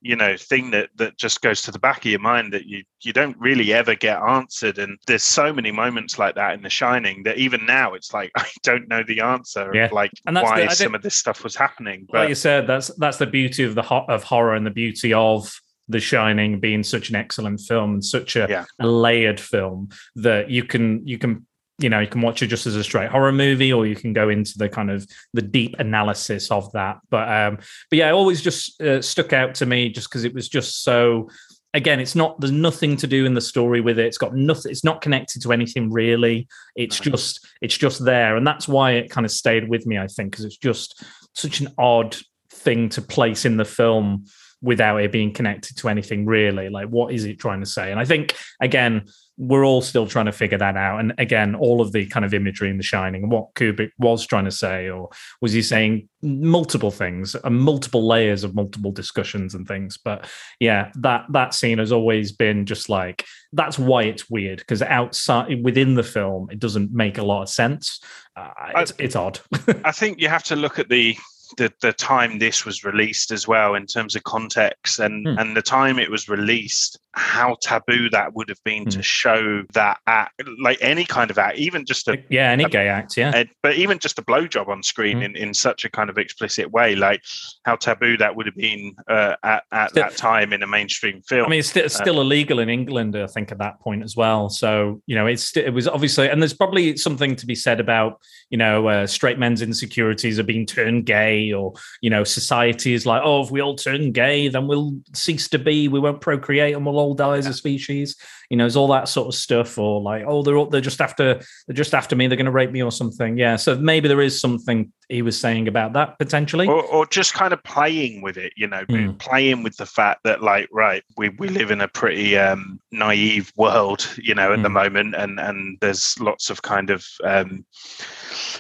you 0.01 0.17
know 0.17 0.35
thing 0.35 0.69
that 0.71 0.89
that 0.97 1.17
just 1.17 1.41
goes 1.41 1.61
to 1.61 1.71
the 1.71 1.79
back 1.79 1.99
of 1.99 2.11
your 2.11 2.19
mind 2.19 2.51
that 2.51 2.65
you 2.65 2.83
you 3.01 3.13
don't 3.13 3.37
really 3.39 3.71
ever 3.73 3.95
get 3.95 4.21
answered 4.21 4.77
and 4.77 4.97
there's 5.07 5.23
so 5.23 5.53
many 5.53 5.71
moments 5.71 6.19
like 6.19 6.35
that 6.35 6.53
in 6.53 6.61
the 6.61 6.69
shining 6.69 7.23
that 7.23 7.37
even 7.37 7.65
now 7.65 7.93
it's 7.93 8.13
like 8.13 8.29
i 8.37 8.45
don't 8.63 8.89
know 8.89 9.01
the 9.07 9.21
answer 9.21 9.71
Yeah. 9.73 9.85
of 9.85 9.93
like 9.93 10.11
And 10.25 10.35
why 10.35 10.67
the- 10.67 10.75
some 10.75 10.93
of 10.93 11.01
this 11.03 11.15
stuff 11.15 11.41
was 11.41 11.55
happening 11.55 12.01
like 12.09 12.23
but 12.23 12.29
you 12.29 12.35
said, 12.35 12.67
that's 12.67 12.93
that's 12.97 13.17
the 13.17 13.25
beauty 13.25 13.63
of 13.63 13.75
the 13.75 13.81
ho- 13.81 14.05
of 14.09 14.23
horror 14.23 14.55
and 14.55 14.65
the 14.65 14.71
beauty 14.71 15.13
of 15.13 15.49
The 15.87 16.01
Shining 16.01 16.59
being 16.59 16.83
such 16.83 17.09
an 17.09 17.15
excellent 17.15 17.61
film 17.61 17.93
and 17.93 18.03
such 18.03 18.35
a, 18.35 18.45
Yeah. 18.49 18.65
a 18.81 18.87
layered 18.87 19.39
film 19.39 19.87
that 20.17 20.49
you 20.49 20.65
can 20.65 21.07
you 21.07 21.17
can 21.17 21.45
you 21.79 21.89
know 21.89 21.99
you 21.99 22.07
can 22.07 22.21
watch 22.21 22.41
it 22.43 22.47
just 22.47 22.67
as 22.67 22.75
a 22.75 22.83
straight 22.83 23.09
horror 23.09 23.31
movie 23.31 23.73
or 23.73 23.85
you 23.85 23.95
can 23.95 24.13
go 24.13 24.29
into 24.29 24.57
the 24.57 24.69
kind 24.69 24.91
of 24.91 25.07
the 25.33 25.41
deep 25.41 25.75
analysis 25.79 26.51
of 26.51 26.71
that. 26.73 26.99
But 27.09 27.31
um, 27.31 27.57
but 27.89 27.97
yeah, 27.97 28.09
it 28.09 28.13
always 28.13 28.41
just 28.41 28.79
uh, 28.81 29.01
stuck 29.01 29.33
out 29.33 29.55
to 29.55 29.65
me 29.65 29.89
just 29.89 30.09
because 30.09 30.23
it 30.23 30.33
was 30.33 30.49
just 30.49 30.83
so. 30.83 31.29
Again, 31.75 31.99
it's 31.99 32.13
not. 32.13 32.39
There's 32.39 32.51
nothing 32.51 32.95
to 32.97 33.07
do 33.07 33.25
in 33.25 33.33
the 33.33 33.41
story 33.41 33.81
with 33.81 33.97
it. 33.97 34.05
It's 34.05 34.19
got 34.19 34.35
nothing. 34.35 34.71
It's 34.71 34.83
not 34.83 35.01
connected 35.01 35.41
to 35.41 35.51
anything 35.51 35.91
really. 35.91 36.47
It's 36.75 37.03
No. 37.03 37.11
just. 37.11 37.47
It's 37.61 37.75
just 37.77 38.05
there, 38.05 38.35
and 38.35 38.45
that's 38.45 38.67
why 38.67 38.91
it 38.91 39.09
kind 39.09 39.25
of 39.25 39.31
stayed 39.31 39.67
with 39.67 39.87
me. 39.87 39.97
I 39.97 40.05
think 40.05 40.29
because 40.31 40.45
it's 40.45 40.57
just 40.57 41.03
such 41.33 41.61
an 41.61 41.69
odd 41.79 42.15
thing 42.51 42.89
to 42.89 43.01
place 43.01 43.43
in 43.45 43.57
the 43.57 43.65
film 43.65 44.25
without 44.63 44.97
it 44.97 45.11
being 45.11 45.33
connected 45.33 45.77
to 45.77 45.89
anything 45.89 46.25
really 46.25 46.69
like 46.69 46.87
what 46.87 47.13
is 47.13 47.25
it 47.25 47.37
trying 47.39 47.59
to 47.59 47.65
say? 47.65 47.91
And 47.91 47.99
i 47.99 48.05
think 48.05 48.35
again 48.61 49.05
we're 49.35 49.65
all 49.65 49.81
still 49.81 50.05
trying 50.05 50.27
to 50.27 50.31
figure 50.31 50.59
that 50.59 50.77
out. 50.77 50.99
And 50.99 51.13
again 51.17 51.55
all 51.55 51.81
of 51.81 51.91
the 51.91 52.05
kind 52.05 52.23
of 52.23 52.33
imagery 52.33 52.69
in 52.69 52.77
the 52.77 52.83
shining 52.83 53.23
and 53.23 53.31
what 53.31 53.53
kubrick 53.55 53.89
was 53.97 54.25
trying 54.25 54.45
to 54.45 54.51
say 54.51 54.89
or 54.89 55.09
was 55.41 55.53
he 55.53 55.61
saying 55.61 56.07
multiple 56.21 56.91
things 56.91 57.35
and 57.35 57.59
multiple 57.59 58.07
layers 58.07 58.43
of 58.43 58.55
multiple 58.55 58.91
discussions 58.91 59.53
and 59.55 59.67
things. 59.67 59.97
But 59.97 60.29
yeah 60.59 60.91
that 60.95 61.25
that 61.31 61.53
scene 61.53 61.79
has 61.79 61.91
always 61.91 62.31
been 62.31 62.65
just 62.65 62.89
like 62.89 63.25
that's 63.51 63.77
why 63.77 64.03
it's 64.03 64.29
weird 64.29 64.59
because 64.59 64.81
outside 64.81 65.63
within 65.63 65.95
the 65.95 66.03
film 66.03 66.49
it 66.51 66.59
doesn't 66.59 66.91
make 66.93 67.17
a 67.17 67.23
lot 67.23 67.41
of 67.41 67.49
sense. 67.49 67.99
Uh, 68.35 68.49
it's, 68.77 68.93
it's 68.97 69.15
odd. 69.15 69.39
I 69.83 69.91
think 69.91 70.19
you 70.19 70.29
have 70.29 70.43
to 70.45 70.55
look 70.55 70.79
at 70.79 70.89
the 70.89 71.15
the, 71.57 71.71
the 71.81 71.93
time 71.93 72.39
this 72.39 72.65
was 72.65 72.83
released 72.83 73.31
as 73.31 73.47
well 73.47 73.75
in 73.75 73.85
terms 73.85 74.15
of 74.15 74.23
context 74.23 74.99
and 74.99 75.27
Hmm. 75.27 75.37
and 75.39 75.55
the 75.57 75.61
time 75.61 75.99
it 75.99 76.09
was 76.09 76.27
released 76.29 76.99
how 77.15 77.55
taboo 77.61 78.09
that 78.09 78.33
would 78.33 78.49
have 78.49 78.63
been 78.63 78.83
Hmm. 78.83 78.89
to 78.89 79.03
show 79.03 79.61
that 79.73 79.97
act 80.07 80.41
like 80.61 80.77
any 80.81 81.05
kind 81.05 81.29
of 81.31 81.37
act 81.37 81.57
even 81.57 81.85
just 81.85 82.07
a 82.07 82.17
yeah 82.29 82.49
any 82.51 82.65
gay 82.65 82.87
act 82.87 83.15
yeah 83.17 83.31
Uh, 83.35 83.43
but 83.61 83.75
even 83.75 83.99
just 83.99 84.17
a 84.19 84.21
blowjob 84.23 84.67
on 84.67 84.81
screen 84.83 85.19
Mm. 85.19 85.25
in, 85.25 85.35
in 85.35 85.53
such 85.53 85.85
a 85.85 85.89
kind 85.89 86.09
of 86.09 86.17
explicit 86.17 86.71
way, 86.71 86.95
like 86.95 87.21
how 87.65 87.75
taboo 87.75 88.17
that 88.17 88.35
would 88.35 88.45
have 88.47 88.55
been 88.55 88.93
uh, 89.07 89.35
at, 89.43 89.63
at 89.71 89.89
Still- 89.91 90.03
that 90.03 90.17
time 90.17 90.53
in 90.53 90.63
a 90.63 90.67
mainstream 90.67 91.21
film. 91.21 91.45
I 91.45 91.49
mean, 91.49 91.59
it's 91.59 91.69
still, 91.69 91.85
it's 91.85 91.95
still 91.95 92.19
illegal 92.21 92.59
in 92.59 92.69
England, 92.69 93.15
I 93.15 93.27
think, 93.27 93.51
at 93.51 93.59
that 93.59 93.79
point 93.79 94.01
as 94.03 94.15
well. 94.15 94.49
So, 94.49 95.01
you 95.05 95.15
know, 95.15 95.27
it's 95.27 95.55
it 95.57 95.73
was 95.73 95.87
obviously, 95.87 96.29
and 96.29 96.41
there's 96.41 96.53
probably 96.53 96.97
something 96.97 97.35
to 97.35 97.45
be 97.45 97.55
said 97.55 97.79
about, 97.79 98.19
you 98.53 98.57
know, 98.57 98.87
uh, 98.87 99.07
straight 99.07 99.39
men's 99.39 99.63
insecurities 99.63 100.37
are 100.37 100.43
being 100.43 100.67
turned 100.67 101.07
gay, 101.07 101.51
or 101.51 101.73
you 102.01 102.09
know, 102.11 102.23
society 102.23 102.93
is 102.93 103.03
like, 103.03 103.23
oh, 103.25 103.41
if 103.41 103.49
we 103.49 103.61
all 103.63 103.75
turn 103.75 104.11
gay, 104.11 104.47
then 104.47 104.67
we'll 104.67 104.93
cease 105.15 105.47
to 105.49 105.57
be, 105.57 105.87
we 105.87 105.99
won't 105.99 106.21
procreate, 106.21 106.75
and 106.75 106.85
we'll 106.85 106.99
all 106.99 107.15
die 107.15 107.37
as 107.37 107.47
a 107.47 107.53
species. 107.53 108.15
You 108.51 108.57
know, 108.57 108.67
it's 108.67 108.75
all 108.75 108.89
that 108.89 109.09
sort 109.09 109.27
of 109.29 109.33
stuff, 109.33 109.79
or 109.79 109.99
like, 110.01 110.23
oh, 110.27 110.43
they're 110.43 110.55
all, 110.55 110.67
they're 110.67 110.81
just 110.81 111.01
after 111.01 111.41
they're 111.65 111.73
just 111.83 111.95
after 111.95 112.15
me, 112.15 112.27
they're 112.27 112.37
going 112.37 112.45
to 112.45 112.51
rape 112.51 112.69
me 112.69 112.83
or 112.83 112.91
something. 112.91 113.39
Yeah, 113.39 113.55
so 113.55 113.75
maybe 113.75 114.07
there 114.07 114.21
is 114.21 114.39
something 114.39 114.93
he 115.09 115.23
was 115.23 115.39
saying 115.39 115.67
about 115.67 115.93
that 115.93 116.19
potentially. 116.19 116.67
or, 116.67 116.83
or 116.83 117.07
just 117.07 117.33
kind 117.33 117.53
of 117.53 117.63
playing 117.63 118.21
with 118.21 118.37
it, 118.37 118.53
you 118.55 118.67
know, 118.67 118.83
Mm. 118.83 119.17
playing 119.17 119.63
with 119.63 119.75
the 119.77 119.85
fact 119.87 120.19
that, 120.25 120.43
like, 120.43 120.67
right, 120.71 121.03
we, 121.17 121.29
we 121.29 121.47
live 121.47 121.71
in 121.71 121.81
a 121.81 121.87
pretty 121.87 122.37
um, 122.37 122.79
naive 122.91 123.51
world, 123.57 124.07
you 124.21 124.35
know, 124.35 124.53
at 124.53 124.61
the 124.61 124.69
Mm. 124.69 124.73
moment, 124.83 125.15
and 125.15 125.39
and 125.39 125.77
there's 125.81 126.19
lots 126.19 126.51
of 126.51 126.61
kind 126.61 126.91
of 126.91 127.03
um, 127.23 127.65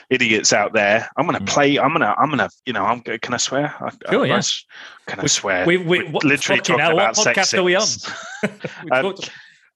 idiots 0.09 0.53
out 0.53 0.73
there. 0.73 1.09
I'm 1.17 1.25
gonna 1.25 1.39
Mm. 1.39 1.47
play. 1.47 1.77
I'm 1.79 1.91
gonna. 1.93 2.15
I'm 2.17 2.29
gonna. 2.29 2.49
You 2.65 2.73
know. 2.73 2.83
I'm. 2.85 3.01
Can 3.01 3.33
I 3.33 3.37
swear? 3.37 3.73
I, 3.79 3.89
Sure, 4.11 4.23
I, 4.23 4.27
yeah. 4.27 4.41
Can 5.07 5.19
I 5.19 5.23
We- 5.23 5.27
swear? 5.27 5.65
we- 5.65 5.77
we- 5.77 6.03
what- 6.09 6.23
literally 6.23 6.61
talking 6.61 6.79
hell, 6.79 6.95
what 6.95 7.03
about 7.03 7.15
sex 7.17 7.37
podcast 7.51 7.57
are 7.59 7.63
we 7.63 7.75
on? 7.75 7.83
we 8.83 8.91
Um, 8.91 9.03
talked, 9.03 9.19
we 9.19 9.29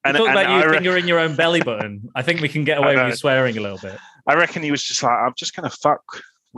and- 0.06 0.18
talked 0.18 0.30
and 0.30 0.40
about 0.40 0.50
you 0.66 0.70
re- 0.72 0.78
fingering 0.78 1.08
your 1.08 1.20
own 1.20 1.36
belly 1.36 1.62
button. 1.62 2.10
I 2.16 2.22
think 2.22 2.42
we 2.42 2.50
can 2.50 2.64
get 2.64 2.78
away 2.82 2.96
with 2.96 3.08
you 3.08 3.16
swearing 3.16 3.58
a 3.58 3.62
little 3.62 3.78
bit. 3.80 3.98
I 4.28 4.34
reckon 4.36 4.62
he 4.64 4.72
was 4.72 4.84
just 4.84 5.02
like, 5.04 5.12
I'm 5.12 5.34
just 5.38 5.56
going 5.56 5.70
to 5.70 5.76
fuck 5.78 6.02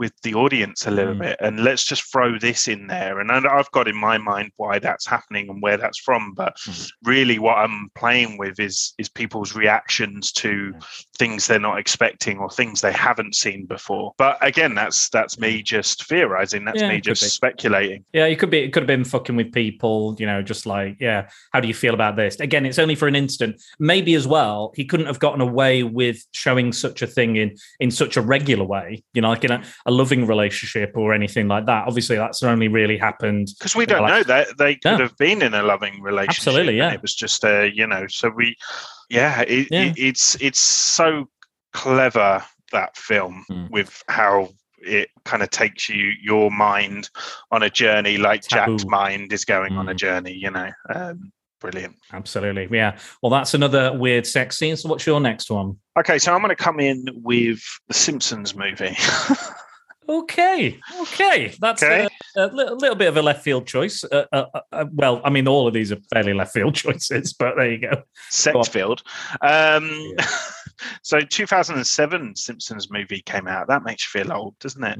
with 0.00 0.12
the 0.22 0.34
audience 0.34 0.86
a 0.86 0.90
little 0.90 1.14
Mm. 1.14 1.20
bit 1.20 1.36
and 1.40 1.62
let's 1.62 1.84
just 1.84 2.10
throw 2.10 2.38
this 2.38 2.66
in 2.68 2.86
there. 2.86 3.20
And 3.20 3.30
I- 3.30 3.56
I've 3.58 3.70
got 3.70 3.86
in 3.86 3.96
my 3.96 4.16
mind 4.16 4.50
why 4.56 4.78
that's 4.78 5.06
happening 5.06 5.48
and 5.50 5.60
where 5.62 5.76
that's 5.76 5.98
from. 5.98 6.32
But 6.34 6.56
Mm. 6.56 6.90
really, 7.04 7.38
what 7.38 7.58
I'm 7.58 7.90
playing 7.94 8.38
with 8.38 8.58
is 8.58 8.94
is 8.98 9.08
people's 9.10 9.54
reactions 9.54 10.32
to 10.32 10.72
things 11.18 11.46
they're 11.46 11.60
not 11.60 11.78
expecting 11.78 12.38
or 12.38 12.48
things 12.50 12.80
they 12.80 12.92
haven't 12.92 13.34
seen 13.34 13.66
before. 13.66 14.12
But 14.16 14.38
again, 14.40 14.74
that's 14.74 15.10
that's 15.10 15.38
me 15.38 15.62
just 15.62 16.06
theorizing. 16.08 16.64
That's 16.64 16.80
Yeah, 16.80 16.88
me 16.88 17.00
just 17.00 17.22
speculating. 17.30 18.04
Yeah, 18.14 18.24
it 18.24 18.38
could 18.38 18.50
be. 18.50 18.58
It 18.60 18.72
could 18.72 18.84
have 18.84 18.86
been 18.96 19.04
fucking 19.04 19.36
with 19.36 19.52
people. 19.52 20.16
You 20.18 20.24
know, 20.26 20.40
just 20.42 20.64
like, 20.64 20.96
yeah, 20.98 21.28
how 21.52 21.60
do 21.60 21.68
you 21.68 21.74
feel 21.74 21.92
about 21.92 22.16
this? 22.16 22.40
Again, 22.40 22.64
it's 22.64 22.78
only 22.78 22.94
for 22.94 23.06
an 23.06 23.14
instant. 23.16 23.60
Maybe 23.78 24.14
as 24.14 24.26
well, 24.26 24.72
he 24.76 24.84
couldn't 24.86 25.06
have 25.06 25.18
gotten 25.18 25.42
away 25.42 25.82
with 25.82 26.24
showing 26.32 26.72
such 26.72 27.02
a 27.02 27.06
thing 27.06 27.36
in 27.36 27.54
in 27.80 27.90
such 27.90 28.16
a 28.16 28.22
regular 28.22 28.64
way. 28.64 29.02
You 29.12 29.20
know, 29.20 29.28
like 29.28 29.44
in 29.44 29.50
a, 29.52 29.62
a 29.86 29.89
loving 29.90 30.26
relationship 30.26 30.92
or 30.96 31.12
anything 31.14 31.48
like 31.48 31.66
that. 31.66 31.86
Obviously, 31.86 32.16
that's 32.16 32.42
only 32.42 32.68
really 32.68 32.96
happened. 32.98 33.48
Because 33.58 33.74
we 33.76 33.86
don't 33.86 34.02
like- 34.02 34.12
know 34.12 34.22
that 34.24 34.58
they 34.58 34.74
could 34.74 34.92
Yeah. 34.92 34.98
have 34.98 35.16
been 35.16 35.42
in 35.42 35.54
a 35.54 35.62
loving 35.62 36.00
relationship. 36.02 36.38
Absolutely, 36.46 36.76
yeah. 36.76 36.92
It 36.92 37.02
was 37.02 37.14
just 37.14 37.44
a, 37.44 37.70
you 37.74 37.86
know, 37.86 38.06
so 38.08 38.30
we, 38.30 38.56
yeah, 39.08 39.40
it, 39.42 39.68
Yeah. 39.70 39.82
It, 39.84 39.94
it's 39.98 40.36
it's 40.40 40.60
so 40.60 41.28
clever 41.72 42.44
that 42.72 42.96
film 42.96 43.44
Mm. 43.50 43.70
with 43.70 44.02
how 44.08 44.50
it 44.82 45.10
kind 45.24 45.42
of 45.42 45.50
takes 45.50 45.88
you 45.88 46.12
your 46.22 46.50
mind 46.50 47.10
on 47.50 47.62
a 47.62 47.68
journey, 47.70 48.16
like 48.16 48.46
Jack's 48.48 48.86
mind 48.86 49.32
is 49.32 49.44
going 49.44 49.76
on 49.76 49.88
a 49.88 49.92
Mm. 49.94 49.98
journey. 49.98 50.32
You 50.32 50.50
know, 50.50 50.70
um, 50.94 51.32
brilliant. 51.60 51.96
Absolutely, 52.12 52.66
yeah. 52.72 52.96
Well, 53.22 53.28
that's 53.30 53.52
another 53.52 53.92
weird 53.92 54.26
sex 54.26 54.56
scene. 54.56 54.76
So, 54.76 54.88
what's 54.88 55.06
your 55.06 55.20
next 55.20 55.50
one? 55.50 55.76
Okay, 55.98 56.18
so 56.18 56.32
I'm 56.32 56.40
going 56.40 56.48
to 56.48 56.56
come 56.56 56.80
in 56.80 57.04
with 57.12 57.60
the 57.88 57.94
Simpsons 57.94 58.54
movie. 58.56 58.96
Okay, 60.10 60.80
okay, 61.02 61.54
that's 61.60 61.82
Okay. 61.84 62.08
A, 62.36 62.40
a, 62.40 62.46
li- 62.48 62.64
a 62.64 62.74
little 62.74 62.96
bit 62.96 63.06
of 63.06 63.16
a 63.16 63.22
left 63.22 63.44
field 63.44 63.64
choice. 63.66 64.02
Uh, 64.02 64.24
uh, 64.32 64.46
uh, 64.72 64.84
well, 64.92 65.20
I 65.24 65.30
mean, 65.30 65.46
all 65.46 65.68
of 65.68 65.74
these 65.74 65.92
are 65.92 65.98
fairly 66.12 66.34
left 66.34 66.52
field 66.52 66.74
choices, 66.84 67.32
but 67.32 67.54
there 67.56 67.70
you 67.70 67.78
go. 67.78 68.02
sex 68.28 68.68
field. 68.68 69.02
Um, 69.40 70.12
so 71.02 71.20
2007 71.20 72.34
Simpsons 72.34 72.90
movie 72.90 73.22
came 73.22 73.46
out. 73.46 73.68
That 73.68 73.84
makes 73.84 74.04
you 74.12 74.20
feel 74.20 74.32
old, 74.32 74.58
doesn't 74.58 74.82
it? 74.82 74.98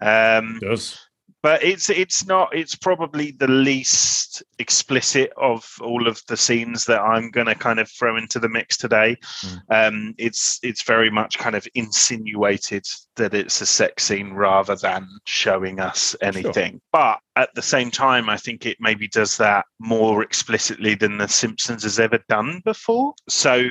Um, 0.00 0.58
does 0.60 1.00
but 1.44 1.62
it's 1.62 1.90
it's 1.90 2.26
not 2.26 2.48
it's 2.56 2.74
probably 2.74 3.32
the 3.32 3.46
least 3.46 4.42
explicit 4.58 5.30
of 5.36 5.70
all 5.82 6.08
of 6.08 6.22
the 6.26 6.38
scenes 6.38 6.86
that 6.86 7.02
i'm 7.02 7.30
going 7.30 7.46
to 7.46 7.54
kind 7.54 7.78
of 7.78 7.88
throw 7.90 8.16
into 8.16 8.38
the 8.38 8.48
mix 8.48 8.78
today. 8.78 9.14
Mm. 9.42 9.58
um 9.68 10.14
it's 10.16 10.58
it's 10.62 10.82
very 10.84 11.10
much 11.10 11.38
kind 11.38 11.54
of 11.54 11.68
insinuated 11.74 12.86
that 13.16 13.34
it's 13.34 13.60
a 13.60 13.66
sex 13.66 14.04
scene 14.04 14.32
rather 14.32 14.74
than 14.74 15.06
showing 15.26 15.80
us 15.80 16.16
anything. 16.22 16.80
But 16.90 17.20
at 17.36 17.54
the 17.54 17.62
same 17.62 17.90
time 17.90 18.30
i 18.30 18.38
think 18.38 18.64
it 18.64 18.78
maybe 18.80 19.06
does 19.06 19.36
that 19.36 19.66
more 19.78 20.22
explicitly 20.22 20.94
than 20.94 21.18
the 21.18 21.28
simpsons 21.28 21.82
has 21.82 22.00
ever 22.00 22.20
done 22.26 22.62
before. 22.64 23.12
So 23.28 23.68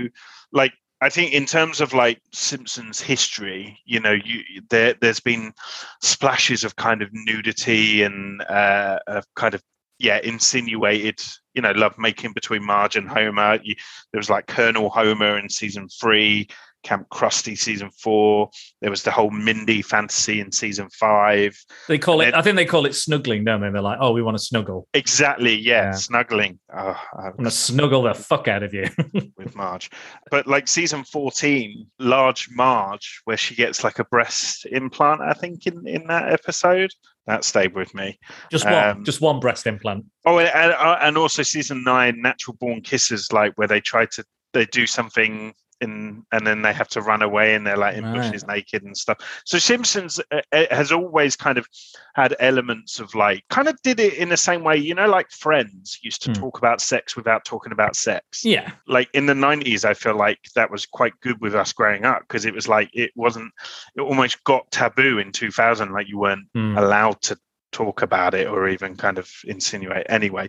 like 0.51 0.73
I 1.03 1.09
think 1.09 1.33
in 1.33 1.45
terms 1.45 1.81
of 1.81 1.93
like 1.93 2.21
Simpsons 2.31 3.01
history, 3.01 3.77
you 3.85 3.99
know, 3.99 4.13
you 4.13 4.61
there 4.69 4.95
there's 5.01 5.19
been 5.19 5.53
splashes 6.01 6.63
of 6.63 6.77
kind 6.77 7.01
of 7.01 7.09
nudity 7.11 8.03
and 8.03 8.41
uh, 8.43 8.99
of 9.07 9.25
kind 9.35 9.53
of 9.53 9.61
yeah 9.99 10.19
insinuated 10.23 11.21
you 11.53 11.61
know 11.61 11.71
love 11.71 11.97
making 11.97 12.31
between 12.31 12.65
Marge 12.65 12.95
and 12.95 13.09
Homer. 13.09 13.59
You, 13.61 13.75
there 14.11 14.19
was 14.19 14.29
like 14.29 14.47
Colonel 14.47 14.89
Homer 14.89 15.37
in 15.37 15.49
season 15.49 15.89
three, 15.89 16.47
Camp 16.83 17.07
Krusty 17.09 17.57
season 17.57 17.89
four. 17.91 18.49
There 18.81 18.89
was 18.91 19.03
the 19.03 19.11
whole 19.11 19.29
Mindy 19.31 19.81
fantasy 19.81 20.39
in 20.39 20.51
season 20.51 20.89
five. 20.89 21.57
They 21.87 21.97
call 21.97 22.21
it. 22.21 22.27
And 22.27 22.35
I 22.35 22.41
think 22.41 22.55
they 22.57 22.65
call 22.65 22.85
it 22.85 22.93
snuggling, 22.95 23.43
don't 23.45 23.61
they? 23.61 23.69
They're 23.69 23.81
like, 23.81 23.97
"Oh, 24.01 24.11
we 24.11 24.21
want 24.21 24.37
to 24.37 24.43
snuggle. 24.43 24.87
Exactly, 24.93 25.55
yeah, 25.55 25.85
Yeah. 25.85 25.91
snuggling. 25.93 26.59
Oh, 26.73 26.99
I 27.17 27.23
want 27.29 27.45
to 27.45 27.51
snuggle 27.51 28.03
the 28.03 28.13
fuck 28.13 28.47
out 28.47 28.63
of 28.63 28.73
you." 28.73 28.85
with 29.37 29.55
Marge. 29.55 29.89
But 30.29 30.45
like 30.47 30.67
season 30.67 31.03
14, 31.03 31.87
large 31.99 32.49
Marge, 32.51 33.21
where 33.25 33.37
she 33.37 33.55
gets 33.55 33.83
like 33.83 33.99
a 33.99 34.05
breast 34.05 34.65
implant, 34.67 35.21
I 35.21 35.33
think, 35.33 35.65
in, 35.67 35.87
in 35.87 36.07
that 36.07 36.31
episode. 36.31 36.91
That 37.25 37.45
stayed 37.45 37.73
with 37.73 37.95
me. 37.95 38.19
just 38.51 38.65
one, 38.65 38.73
Um, 38.73 39.05
just 39.05 39.21
one 39.21 39.39
breast 39.39 39.65
implant. 39.65 40.03
Oh, 40.25 40.39
and, 40.39 40.49
and, 40.49 40.73
uh, 40.73 40.97
and 40.99 41.17
also 41.17 41.41
season 41.41 41.81
nine, 41.81 42.21
Natural 42.21 42.57
Born 42.59 42.81
Kisses, 42.81 43.31
like 43.31 43.53
where 43.55 43.67
they 43.67 43.79
try 43.79 44.05
to 44.07 44.25
they 44.51 44.65
do 44.65 44.85
something 44.85 45.53
in 45.83 46.23
and 46.31 46.47
then 46.47 46.61
they 46.63 46.73
have 46.73 46.87
to 46.89 47.01
run 47.01 47.21
away 47.21 47.55
and 47.55 47.65
they're 47.67 47.77
like 47.77 47.95
in 47.95 48.03
Right. 48.03 48.13
bushes 48.13 48.47
naked 48.47 48.83
and 48.83 48.97
stuff. 48.97 49.17
So 49.45 49.59
Simpsons 49.59 50.19
uh, 50.31 50.41
uh, 50.51 50.65
has 50.71 50.91
always 50.91 51.35
kind 51.35 51.57
of 51.57 51.67
had 52.15 52.35
elements 52.39 52.99
of 52.99 53.13
like 53.15 53.43
kind 53.49 53.67
of 53.67 53.75
did 53.83 53.99
it 53.99 54.15
in 54.15 54.29
the 54.29 54.37
same 54.37 54.63
way, 54.63 54.77
you 54.77 54.95
know, 54.95 55.07
like 55.07 55.29
Friends 55.31 55.99
used 56.01 56.21
to 56.23 56.29
Hmm. 56.29 56.39
talk 56.39 56.57
about 56.57 56.81
sex 56.81 57.15
without 57.15 57.45
talking 57.45 57.71
about 57.73 57.95
sex 57.95 58.43
Yeah, 58.45 58.71
like 58.87 59.09
in 59.13 59.25
the 59.25 59.33
90s 59.33 59.85
i 59.85 59.93
feel 59.93 60.15
like 60.15 60.39
that 60.55 60.69
was 60.71 60.85
quite 60.85 61.13
good 61.21 61.39
with 61.41 61.55
us 61.55 61.73
growing 61.73 62.05
up 62.05 62.21
because 62.21 62.45
it 62.45 62.53
was 62.53 62.67
like 62.67 62.89
it 62.93 63.11
wasn't 63.15 63.51
it 63.95 64.01
almost 64.01 64.43
got 64.43 64.69
taboo 64.71 65.19
in 65.19 65.31
2000 65.31 65.91
like 65.91 66.07
you 66.07 66.17
weren't 66.19 66.47
Hmm. 66.53 66.77
allowed 66.77 67.21
to 67.21 67.37
talk 67.73 68.01
about 68.01 68.33
it 68.33 68.47
or 68.47 68.69
even 68.69 68.95
kind 68.95 69.17
of 69.17 69.29
insinuate 69.45 70.05
anyway 70.07 70.47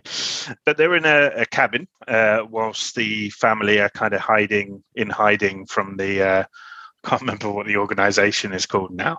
but 0.65 0.77
they're 0.77 0.95
in 0.95 1.05
a, 1.05 1.31
a 1.41 1.45
cabin 1.47 1.87
uh, 2.07 2.39
whilst 2.49 2.95
the 2.95 3.29
family 3.31 3.79
are 3.81 3.89
kind 3.89 4.13
of 4.13 4.21
hiding 4.21 4.81
in 4.95 5.09
hiding 5.09 5.65
from 5.65 5.97
the 5.97 6.21
uh, 6.23 6.43
can't 7.05 7.21
remember 7.21 7.51
what 7.51 7.67
the 7.67 7.77
organization 7.77 8.53
is 8.53 8.65
called 8.65 8.91
now 8.91 9.17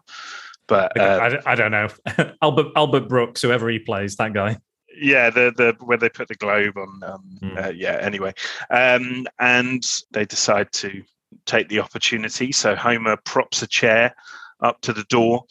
but 0.69 0.99
uh, 0.99 1.19
I, 1.23 1.29
don't- 1.29 1.47
I 1.47 1.55
don't 1.55 1.71
know. 1.71 1.89
Albert 2.43 2.67
Albert 2.75 3.09
Brooks, 3.09 3.43
whoever 3.43 3.69
he 3.69 3.79
plays, 3.79 4.17
that 4.17 4.33
guy. 4.33 4.57
yeah 5.01 5.31
the 5.31 5.53
the 5.57 5.77
where 5.85 5.99
they 5.99 6.09
put 6.09 6.27
the 6.29 6.35
globe 6.35 6.77
on 6.77 7.01
um 7.05 7.23
Hmm. 7.41 7.57
uh, 7.59 7.69
yeah 7.69 7.99
anyway 8.01 8.33
um 8.71 9.27
and 9.39 9.83
they 10.13 10.25
decide 10.25 10.73
to 10.73 11.03
take 11.45 11.69
the 11.69 11.81
opportunity 11.81 12.51
so 12.53 12.75
homer 12.75 13.17
props 13.25 13.63
a 13.63 13.67
chair 13.67 14.15
up 14.61 14.81
to 14.81 14.93
the 14.93 15.05
door 15.05 15.45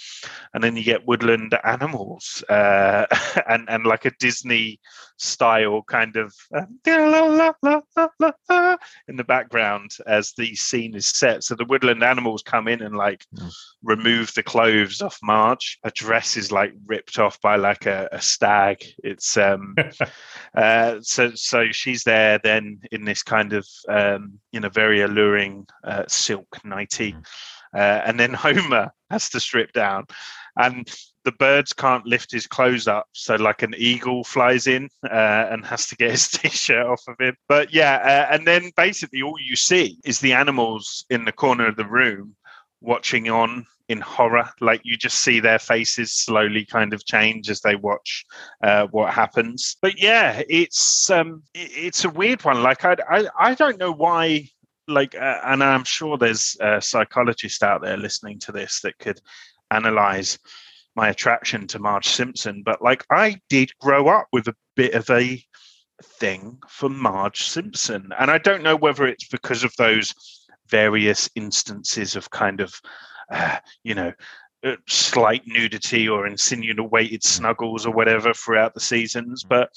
and 0.53 0.63
then 0.63 0.75
you 0.75 0.83
get 0.83 1.05
woodland 1.07 1.53
animals 1.63 2.43
uh 2.49 3.05
and 3.49 3.69
and 3.69 3.85
like 3.85 4.05
a 4.05 4.11
disney 4.19 4.79
style 5.17 5.83
kind 5.87 6.15
of 6.17 6.33
uh, 6.55 6.65
in 9.07 9.15
the 9.15 9.23
background 9.23 9.91
as 10.07 10.33
the 10.37 10.55
scene 10.55 10.95
is 10.95 11.07
set 11.07 11.43
so 11.43 11.55
the 11.55 11.65
woodland 11.65 12.03
animals 12.03 12.41
come 12.43 12.67
in 12.67 12.81
and 12.81 12.95
like 12.95 13.25
Mm. 13.35 13.51
remove 13.83 14.33
the 14.33 14.43
clothes 14.43 15.01
off 15.01 15.17
marge 15.23 15.77
her 15.83 15.91
dress 15.95 16.37
is 16.37 16.51
like 16.51 16.73
ripped 16.85 17.17
off 17.19 17.39
by 17.41 17.55
like 17.55 17.85
a, 17.85 18.07
a 18.11 18.21
stag 18.21 18.77
it's 19.03 19.35
um 19.37 19.75
uh, 20.55 20.97
so 21.01 21.31
so 21.35 21.65
she's 21.71 22.03
there 22.03 22.39
then 22.43 22.79
in 22.91 23.03
this 23.03 23.23
kind 23.23 23.53
of 23.53 23.67
um, 23.89 24.39
you 24.51 24.59
know 24.59 24.69
very 24.69 25.01
alluring 25.01 25.65
uh, 25.83 26.03
silk 26.07 26.47
nightie, 26.63 27.13
Mm. 27.13 27.25
Uh, 27.75 28.01
and 28.05 28.19
then 28.19 28.33
Homer 28.45 28.91
has 29.09 29.29
to 29.29 29.39
strip 29.39 29.73
down, 29.73 30.05
and 30.57 30.89
the 31.25 31.31
birds 31.33 31.73
can't 31.73 32.05
lift 32.05 32.31
his 32.31 32.47
clothes 32.47 32.87
up, 32.87 33.07
so 33.13 33.35
like 33.35 33.63
an 33.63 33.73
eagle 33.77 34.23
flies 34.23 34.67
in 34.67 34.89
uh, 35.03 35.47
and 35.49 35.65
has 35.65 35.87
to 35.87 35.95
get 35.95 36.11
his 36.11 36.27
t-shirt 36.31 36.85
off 36.85 37.01
of 37.07 37.15
him. 37.19 37.35
But 37.49 37.73
yeah, 37.73 37.95
uh, 38.29 38.33
and 38.33 38.47
then 38.47 38.71
basically 38.77 39.21
all 39.21 39.37
you 39.43 39.55
see 39.55 39.97
is 40.05 40.19
the 40.19 40.33
animals 40.33 41.05
in 41.09 41.25
the 41.25 41.31
corner 41.31 41.67
of 41.67 41.75
the 41.75 41.85
room 41.85 42.35
watching 42.81 43.29
on 43.29 43.65
in 43.87 44.01
horror 44.01 44.49
like 44.61 44.81
you 44.83 44.97
just 44.97 45.19
see 45.19 45.39
their 45.39 45.59
faces 45.59 46.11
slowly 46.11 46.65
kind 46.65 46.93
of 46.93 47.05
change 47.05 47.49
as 47.49 47.61
they 47.61 47.75
watch 47.75 48.25
uh, 48.63 48.87
what 48.87 49.13
happens. 49.13 49.77
But 49.81 50.01
yeah, 50.01 50.41
it's 50.49 51.09
um, 51.09 51.43
it's 51.53 52.05
a 52.05 52.09
weird 52.09 52.43
one. 52.43 52.63
Like 52.63 52.83
I 52.85 52.95
I, 53.09 53.27
I 53.39 53.53
don't 53.55 53.79
know 53.79 53.91
why. 53.91 54.49
Like, 54.87 55.15
uh, 55.15 55.39
and 55.45 55.63
I'm 55.63 55.83
sure 55.83 56.17
there's 56.17 56.55
a 56.59 56.81
psychologist 56.81 57.63
out 57.63 57.81
there 57.81 57.97
listening 57.97 58.39
to 58.39 58.51
this 58.51 58.81
that 58.81 58.97
could 58.99 59.19
analyze 59.71 60.37
my 60.95 61.09
attraction 61.09 61.67
to 61.67 61.79
Marge 61.79 62.07
Simpson. 62.07 62.63
But 62.63 62.81
like, 62.81 63.05
I 63.11 63.41
did 63.49 63.71
grow 63.79 64.07
up 64.07 64.27
with 64.31 64.47
a 64.47 64.55
bit 64.75 64.93
of 64.93 65.09
a 65.09 65.43
thing 66.03 66.59
for 66.67 66.89
Marge 66.89 67.43
Simpson, 67.43 68.11
and 68.19 68.29
I 68.29 68.37
don't 68.37 68.63
know 68.63 68.75
whether 68.75 69.05
it's 69.05 69.27
because 69.27 69.63
of 69.63 69.73
those 69.77 70.13
various 70.67 71.29
instances 71.35 72.15
of 72.15 72.29
kind 72.29 72.59
of, 72.61 72.73
uh, 73.31 73.57
you 73.83 73.95
know, 73.95 74.11
Uh, 74.65 74.75
slight 74.87 75.45
nudity 75.45 76.09
or 76.09 76.25
insinuated 76.25 77.23
snuggles 77.23 77.85
or 77.85 77.93
whatever 77.93 78.33
throughout 78.33 78.73
the 78.73 78.79
seasons. 78.79 79.43
Mm. 79.43 79.49
But 79.49 79.69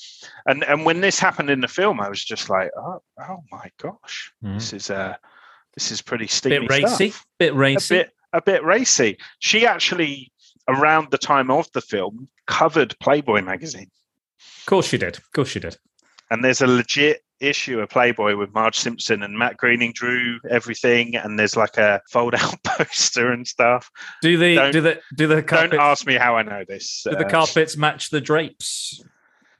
and 0.46 0.64
and 0.64 0.86
when 0.86 1.02
this 1.02 1.18
happened 1.18 1.50
in 1.50 1.60
the 1.60 1.68
film, 1.68 2.00
I 2.00 2.08
was 2.08 2.24
just 2.24 2.48
like, 2.48 2.70
oh, 2.74 3.02
oh 3.20 3.44
my 3.52 3.70
gosh, 3.78 4.32
mm. 4.42 4.54
this 4.54 4.72
is 4.72 4.88
uh 4.88 5.14
this 5.74 5.92
is 5.92 6.00
pretty 6.00 6.26
steamy 6.26 6.60
Bit 6.66 6.70
racy, 6.70 7.10
stuff. 7.10 7.26
bit 7.38 7.52
A 7.52 7.56
racy. 7.56 7.94
bit 7.96 8.10
a 8.32 8.40
bit 8.40 8.64
racy. 8.64 9.18
She 9.40 9.66
actually 9.66 10.32
around 10.68 11.10
the 11.10 11.18
time 11.18 11.50
of 11.50 11.70
the 11.72 11.82
film 11.82 12.26
covered 12.46 12.98
Playboy 12.98 13.42
magazine. 13.42 13.90
Of 14.60 14.66
course 14.66 14.88
she 14.88 14.96
did. 14.96 15.18
Of 15.18 15.30
course 15.32 15.48
she 15.50 15.60
did. 15.60 15.76
And 16.30 16.42
there's 16.42 16.62
a 16.62 16.66
legit 16.66 17.22
issue 17.40 17.80
of 17.80 17.88
Playboy 17.88 18.36
with 18.36 18.52
Marge 18.52 18.78
Simpson 18.78 19.22
and 19.22 19.38
Matt 19.38 19.56
Groening 19.56 19.92
drew 19.92 20.38
everything, 20.50 21.16
and 21.16 21.38
there's 21.38 21.56
like 21.56 21.76
a 21.76 22.00
fold-out 22.10 22.62
poster 22.64 23.32
and 23.32 23.46
stuff. 23.46 23.90
Do 24.22 24.36
the 24.36 24.54
Don't- 24.54 24.72
do 24.72 24.80
the 24.80 25.00
do 25.16 25.26
the 25.26 25.42
Don't 25.42 25.74
ask 25.74 26.06
me 26.06 26.14
how 26.14 26.36
I 26.36 26.42
know 26.42 26.64
this. 26.66 27.02
do 27.04 27.16
the 27.16 27.26
Uh, 27.26 27.30
carpets 27.30 27.76
match 27.76 28.10
the 28.10 28.20
drapes, 28.20 29.02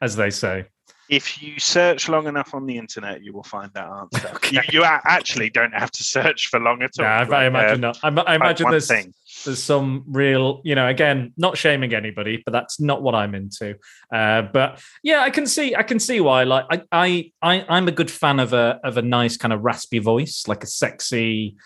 as 0.00 0.16
they 0.16 0.30
say? 0.30 0.66
If 1.08 1.42
you 1.42 1.58
search 1.58 2.08
long 2.08 2.26
enough 2.26 2.54
on 2.54 2.66
the 2.66 2.76
internet, 2.76 3.22
you 3.22 3.32
will 3.32 3.42
find 3.42 3.72
that 3.74 3.88
answer. 3.88 4.28
Okay. 4.34 4.56
You, 4.56 4.80
you 4.80 4.84
actually 4.84 5.48
don't 5.50 5.72
have 5.72 5.90
to 5.92 6.04
search 6.04 6.48
for 6.48 6.60
long 6.60 6.82
at 6.82 6.90
all. 6.98 7.04
No, 7.04 7.34
I, 7.34 7.42
I 7.42 7.46
imagine 7.46 7.84
uh, 7.84 7.92
not. 7.92 7.98
I, 8.02 8.32
I 8.32 8.34
imagine 8.34 8.70
there's 8.70 8.88
thing. 8.88 9.14
there's 9.44 9.62
some 9.62 10.04
real, 10.06 10.60
you 10.64 10.74
know, 10.74 10.86
again, 10.86 11.32
not 11.36 11.56
shaming 11.56 11.94
anybody, 11.94 12.42
but 12.44 12.52
that's 12.52 12.78
not 12.78 13.02
what 13.02 13.14
I'm 13.14 13.34
into. 13.34 13.76
Uh, 14.12 14.42
but 14.42 14.82
yeah, 15.02 15.20
I 15.20 15.30
can 15.30 15.46
see, 15.46 15.74
I 15.74 15.82
can 15.82 15.98
see 15.98 16.20
why. 16.20 16.44
Like, 16.44 16.66
I, 16.70 16.82
I, 16.92 17.32
I, 17.40 17.66
I'm 17.68 17.88
a 17.88 17.92
good 17.92 18.10
fan 18.10 18.38
of 18.38 18.52
a 18.52 18.78
of 18.84 18.98
a 18.98 19.02
nice 19.02 19.36
kind 19.36 19.52
of 19.52 19.62
raspy 19.62 20.00
voice, 20.00 20.44
like 20.46 20.62
a 20.62 20.66
sexy, 20.66 21.56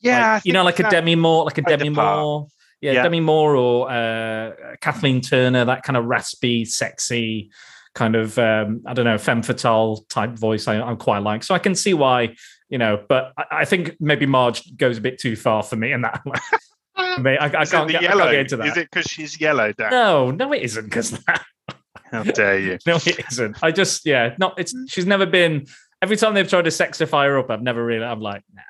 Yeah, 0.00 0.34
like, 0.34 0.44
you 0.44 0.52
know, 0.52 0.64
like 0.64 0.80
a 0.80 0.88
Demi 0.88 1.16
Moore, 1.16 1.44
like 1.44 1.58
a 1.58 1.62
Demi. 1.62 1.90
Moore, 1.90 2.48
yeah, 2.80 2.92
Yeah. 2.92 3.02
Demi 3.02 3.20
Moore 3.20 3.56
or 3.56 3.90
uh, 3.90 4.52
Kathleen 4.80 5.20
Turner, 5.20 5.64
that 5.66 5.82
kind 5.82 5.96
of 5.96 6.04
raspy, 6.06 6.64
sexy. 6.64 7.50
Kind 7.96 8.14
of, 8.14 8.38
um, 8.38 8.82
I 8.84 8.92
don't 8.92 9.06
know, 9.06 9.16
femme 9.16 9.42
fatale 9.42 10.04
type 10.10 10.32
voice. 10.32 10.68
I, 10.68 10.82
I 10.82 10.94
quite 10.96 11.20
like, 11.20 11.42
so 11.42 11.54
I 11.54 11.58
can 11.58 11.74
see 11.74 11.94
why, 11.94 12.36
you 12.68 12.76
know. 12.76 13.02
But 13.08 13.32
I, 13.38 13.44
I 13.50 13.64
think 13.64 13.96
maybe 13.98 14.26
Marge 14.26 14.76
goes 14.76 14.98
a 14.98 15.00
bit 15.00 15.18
too 15.18 15.34
far 15.34 15.62
for 15.62 15.76
me 15.76 15.92
in 15.92 16.02
that. 16.02 16.22
Mate, 17.20 17.38
I, 17.38 17.46
I 17.46 17.64
can't 17.64 17.86
the 17.86 17.92
get, 17.92 18.00
I 18.00 18.02
yellow? 18.02 18.24
can't 18.24 18.32
get 18.32 18.40
into 18.40 18.56
that. 18.58 18.66
Is 18.66 18.76
it 18.76 18.90
because 18.90 19.06
she's 19.10 19.40
yellow, 19.40 19.72
Dan? 19.72 19.90
No, 19.90 20.30
no, 20.30 20.52
it 20.52 20.62
isn't 20.62 20.84
because 20.84 21.12
that. 21.12 21.42
How 22.12 22.22
dare 22.22 22.58
you? 22.58 22.78
No, 22.86 22.96
it 22.96 23.24
isn't. 23.32 23.56
I 23.62 23.70
just, 23.70 24.04
yeah, 24.04 24.34
not. 24.38 24.58
It's. 24.58 24.74
She's 24.88 25.06
never 25.06 25.24
been. 25.24 25.64
Every 26.02 26.18
time 26.18 26.34
they've 26.34 26.46
tried 26.46 26.66
to 26.66 26.70
sexify 26.70 27.24
her 27.24 27.38
up, 27.38 27.50
I've 27.50 27.62
never 27.62 27.82
really. 27.82 28.04
I'm 28.04 28.20
like, 28.20 28.42
nah, 28.52 28.62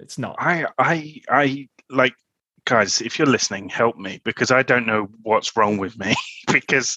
it's 0.00 0.16
not. 0.16 0.36
I, 0.38 0.66
I, 0.78 1.20
I 1.28 1.68
like, 1.90 2.14
guys. 2.64 3.02
If 3.02 3.18
you're 3.18 3.28
listening, 3.28 3.68
help 3.68 3.98
me 3.98 4.22
because 4.24 4.50
I 4.50 4.62
don't 4.62 4.86
know 4.86 5.08
what's 5.22 5.54
wrong 5.58 5.76
with 5.76 5.98
me 5.98 6.14
because 6.50 6.96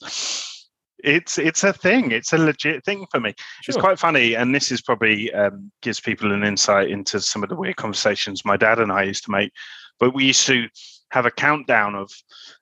it's 1.04 1.38
it's 1.38 1.64
a 1.64 1.74
thing. 1.74 2.12
It's 2.12 2.34
a 2.34 2.38
legit 2.38 2.84
thing 2.86 3.06
for 3.12 3.20
me. 3.20 3.34
It's 3.68 3.78
quite 3.78 4.00
funny, 4.00 4.36
and 4.36 4.54
this 4.54 4.72
is 4.72 4.82
probably 4.82 5.34
um, 5.34 5.72
gives 5.82 6.00
people 6.00 6.32
an 6.32 6.43
insight 6.43 6.89
into 6.89 7.20
some 7.20 7.43
of 7.43 7.50
the 7.50 7.56
weird 7.56 7.76
conversations 7.76 8.46
my 8.46 8.58
dad 8.58 8.80
and 8.80 8.91
I 8.91 9.04
used 9.04 9.24
to 9.26 9.32
make. 9.32 9.52
But 10.00 10.14
we 10.14 10.26
used 10.26 10.46
to 10.48 10.68
have 11.12 11.26
a 11.26 11.32
countdown 11.32 11.96
of 11.96 12.12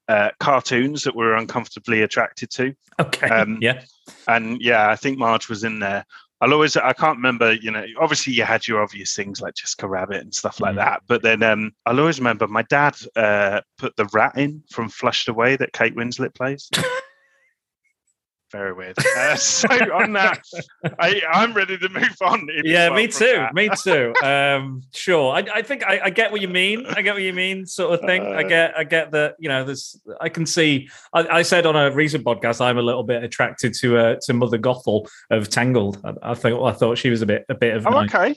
uh, 0.07 0.29
cartoons 0.39 1.03
that 1.03 1.15
we're 1.15 1.35
uncomfortably 1.35 2.01
attracted 2.01 2.49
to. 2.51 2.73
Okay. 2.99 3.27
Um, 3.27 3.57
yeah. 3.61 3.81
And 4.27 4.61
yeah, 4.61 4.89
I 4.89 4.95
think 4.95 5.17
Marge 5.17 5.49
was 5.49 5.63
in 5.63 5.79
there. 5.79 6.05
I'll 6.41 6.53
always, 6.53 6.75
I 6.75 6.91
can't 6.91 7.15
remember, 7.15 7.53
you 7.53 7.71
know, 7.71 7.85
obviously 7.99 8.33
you 8.33 8.43
had 8.43 8.67
your 8.67 8.81
obvious 8.83 9.15
things 9.15 9.39
like 9.39 9.55
Jessica 9.55 9.87
Rabbit 9.87 10.21
and 10.21 10.35
stuff 10.35 10.59
like 10.59 10.73
Mm. 10.73 10.77
that. 10.77 11.01
But 11.07 11.21
then 11.23 11.41
um, 11.41 11.71
I'll 11.85 11.99
always 11.99 12.19
remember 12.19 12.47
my 12.47 12.63
dad 12.63 12.97
uh, 13.15 13.61
put 13.77 13.95
the 13.95 14.05
rat 14.13 14.37
in 14.37 14.61
from 14.69 14.89
Flushed 14.89 15.29
Away 15.29 15.55
that 15.55 15.71
Kate 15.71 15.95
Winslet 15.95 16.35
plays. 16.35 16.69
Very 18.53 18.71
weird. 18.71 18.95
Uh, 18.99 19.35
so 19.35 19.67
on 19.67 20.13
that, 20.13 20.41
I, 20.99 21.21
I'm 21.29 21.53
ready 21.53 21.75
to 21.77 21.89
move 21.89 22.15
on. 22.21 22.47
Yeah, 22.63 22.89
me 22.91 23.07
too. 23.07 23.45
Me 23.53 23.67
too. 23.83 24.13
Um, 24.23 24.83
sure. 24.93 25.33
I, 25.33 25.39
I 25.55 25.61
think 25.63 25.83
I, 25.85 26.01
I 26.05 26.09
get 26.11 26.31
what 26.31 26.39
you 26.39 26.47
mean. 26.47 26.85
I 26.85 27.01
get 27.01 27.15
what 27.15 27.23
you 27.23 27.33
mean, 27.33 27.65
sort 27.65 27.95
of 27.99 28.05
thing. 28.05 28.21
I 28.23 28.43
Uh, 28.43 28.47
get 28.47 28.77
I 28.77 28.83
get 28.83 29.11
that, 29.11 29.35
you 29.39 29.49
know, 29.49 29.63
there's 29.65 29.99
I 30.21 30.29
can 30.29 30.45
see 30.45 30.87
I, 31.13 31.39
I 31.39 31.41
said 31.41 31.65
on 31.65 31.75
a 31.75 31.89
recent 31.91 32.23
podcast 32.23 32.61
I'm 32.61 32.77
a 32.77 32.81
little 32.83 33.03
bit 33.03 33.23
attracted 33.23 33.73
to 33.81 33.97
uh 33.97 34.15
to 34.21 34.33
Mother 34.33 34.59
Gothel 34.59 35.07
of 35.31 35.49
Tangled. 35.49 35.99
I, 36.05 36.31
I 36.31 36.33
think 36.35 36.59
I 36.61 36.71
thought 36.73 36.99
she 36.99 37.09
was 37.09 37.23
a 37.23 37.25
bit 37.25 37.45
a 37.49 37.55
bit 37.55 37.75
of 37.75 37.87
Oh, 37.87 37.89
nice- 37.89 38.13
okay. 38.13 38.35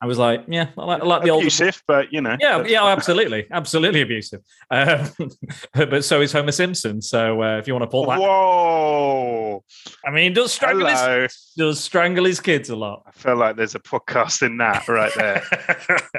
I 0.00 0.06
was 0.06 0.18
like, 0.18 0.44
yeah, 0.48 0.70
I 0.76 0.84
like, 0.84 1.02
I 1.02 1.04
like 1.04 1.22
the 1.22 1.30
old 1.30 1.42
Abusive, 1.42 1.82
but 1.86 2.12
you 2.12 2.20
know. 2.20 2.36
Yeah, 2.40 2.64
yeah, 2.66 2.84
absolutely, 2.84 3.46
absolutely 3.50 4.00
abusive. 4.00 4.40
Um, 4.70 5.08
but 5.72 6.04
so 6.04 6.20
is 6.20 6.32
Homer 6.32 6.52
Simpson. 6.52 7.00
So 7.00 7.42
uh, 7.42 7.58
if 7.58 7.68
you 7.68 7.74
want 7.74 7.84
to 7.84 7.88
pull 7.88 8.06
that, 8.06 8.18
Whoa. 8.18 9.64
I 10.04 10.10
mean, 10.10 10.32
does 10.32 10.52
strangle 10.52 10.88
his, 10.88 11.52
does 11.56 11.80
strangle 11.80 12.24
his 12.24 12.40
kids 12.40 12.70
a 12.70 12.76
lot. 12.76 13.04
I 13.06 13.12
feel 13.12 13.36
like 13.36 13.56
there's 13.56 13.76
a 13.76 13.80
podcast 13.80 14.42
in 14.42 14.56
that 14.58 14.88
right 14.88 15.12
there. 15.14 15.42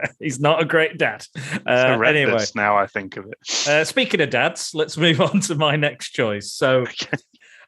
He's 0.20 0.39
not 0.39 0.62
a 0.62 0.66
great 0.66 0.97
dad. 0.97 1.26
Uh, 1.66 1.99
anyway, 2.05 2.45
now 2.55 2.78
I 2.78 2.88
think 2.88 3.18
of 3.18 3.26
it. 3.26 3.68
uh, 3.68 3.84
speaking 3.84 4.22
of 4.22 4.30
dads, 4.30 4.72
let's 4.74 4.95
move 4.97 5.20
on 5.20 5.41
to 5.41 5.55
my 5.55 5.76
next 5.76 6.12
choice. 6.12 6.51
So. 6.53 6.86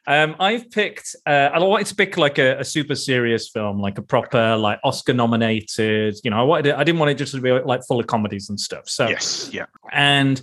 Um, 0.06 0.34
I've 0.40 0.70
picked. 0.70 1.14
Uh, 1.26 1.50
I 1.52 1.58
wanted 1.60 1.86
to 1.88 1.94
pick 1.94 2.16
like 2.16 2.38
a, 2.38 2.58
a 2.58 2.64
super 2.64 2.94
serious 2.94 3.48
film, 3.48 3.80
like 3.80 3.98
a 3.98 4.02
proper, 4.02 4.56
like 4.56 4.80
Oscar 4.82 5.12
nominated. 5.12 6.16
You 6.24 6.30
know, 6.30 6.38
I 6.38 6.42
wanted. 6.42 6.66
It, 6.66 6.74
I 6.74 6.84
didn't 6.84 6.98
want 6.98 7.10
it 7.10 7.14
just 7.14 7.34
to 7.34 7.40
be 7.40 7.52
like 7.52 7.82
full 7.86 8.00
of 8.00 8.06
comedies 8.06 8.48
and 8.48 8.58
stuff. 8.58 8.88
So 8.88 9.08
yes, 9.08 9.50
yeah. 9.52 9.66
and 9.92 10.42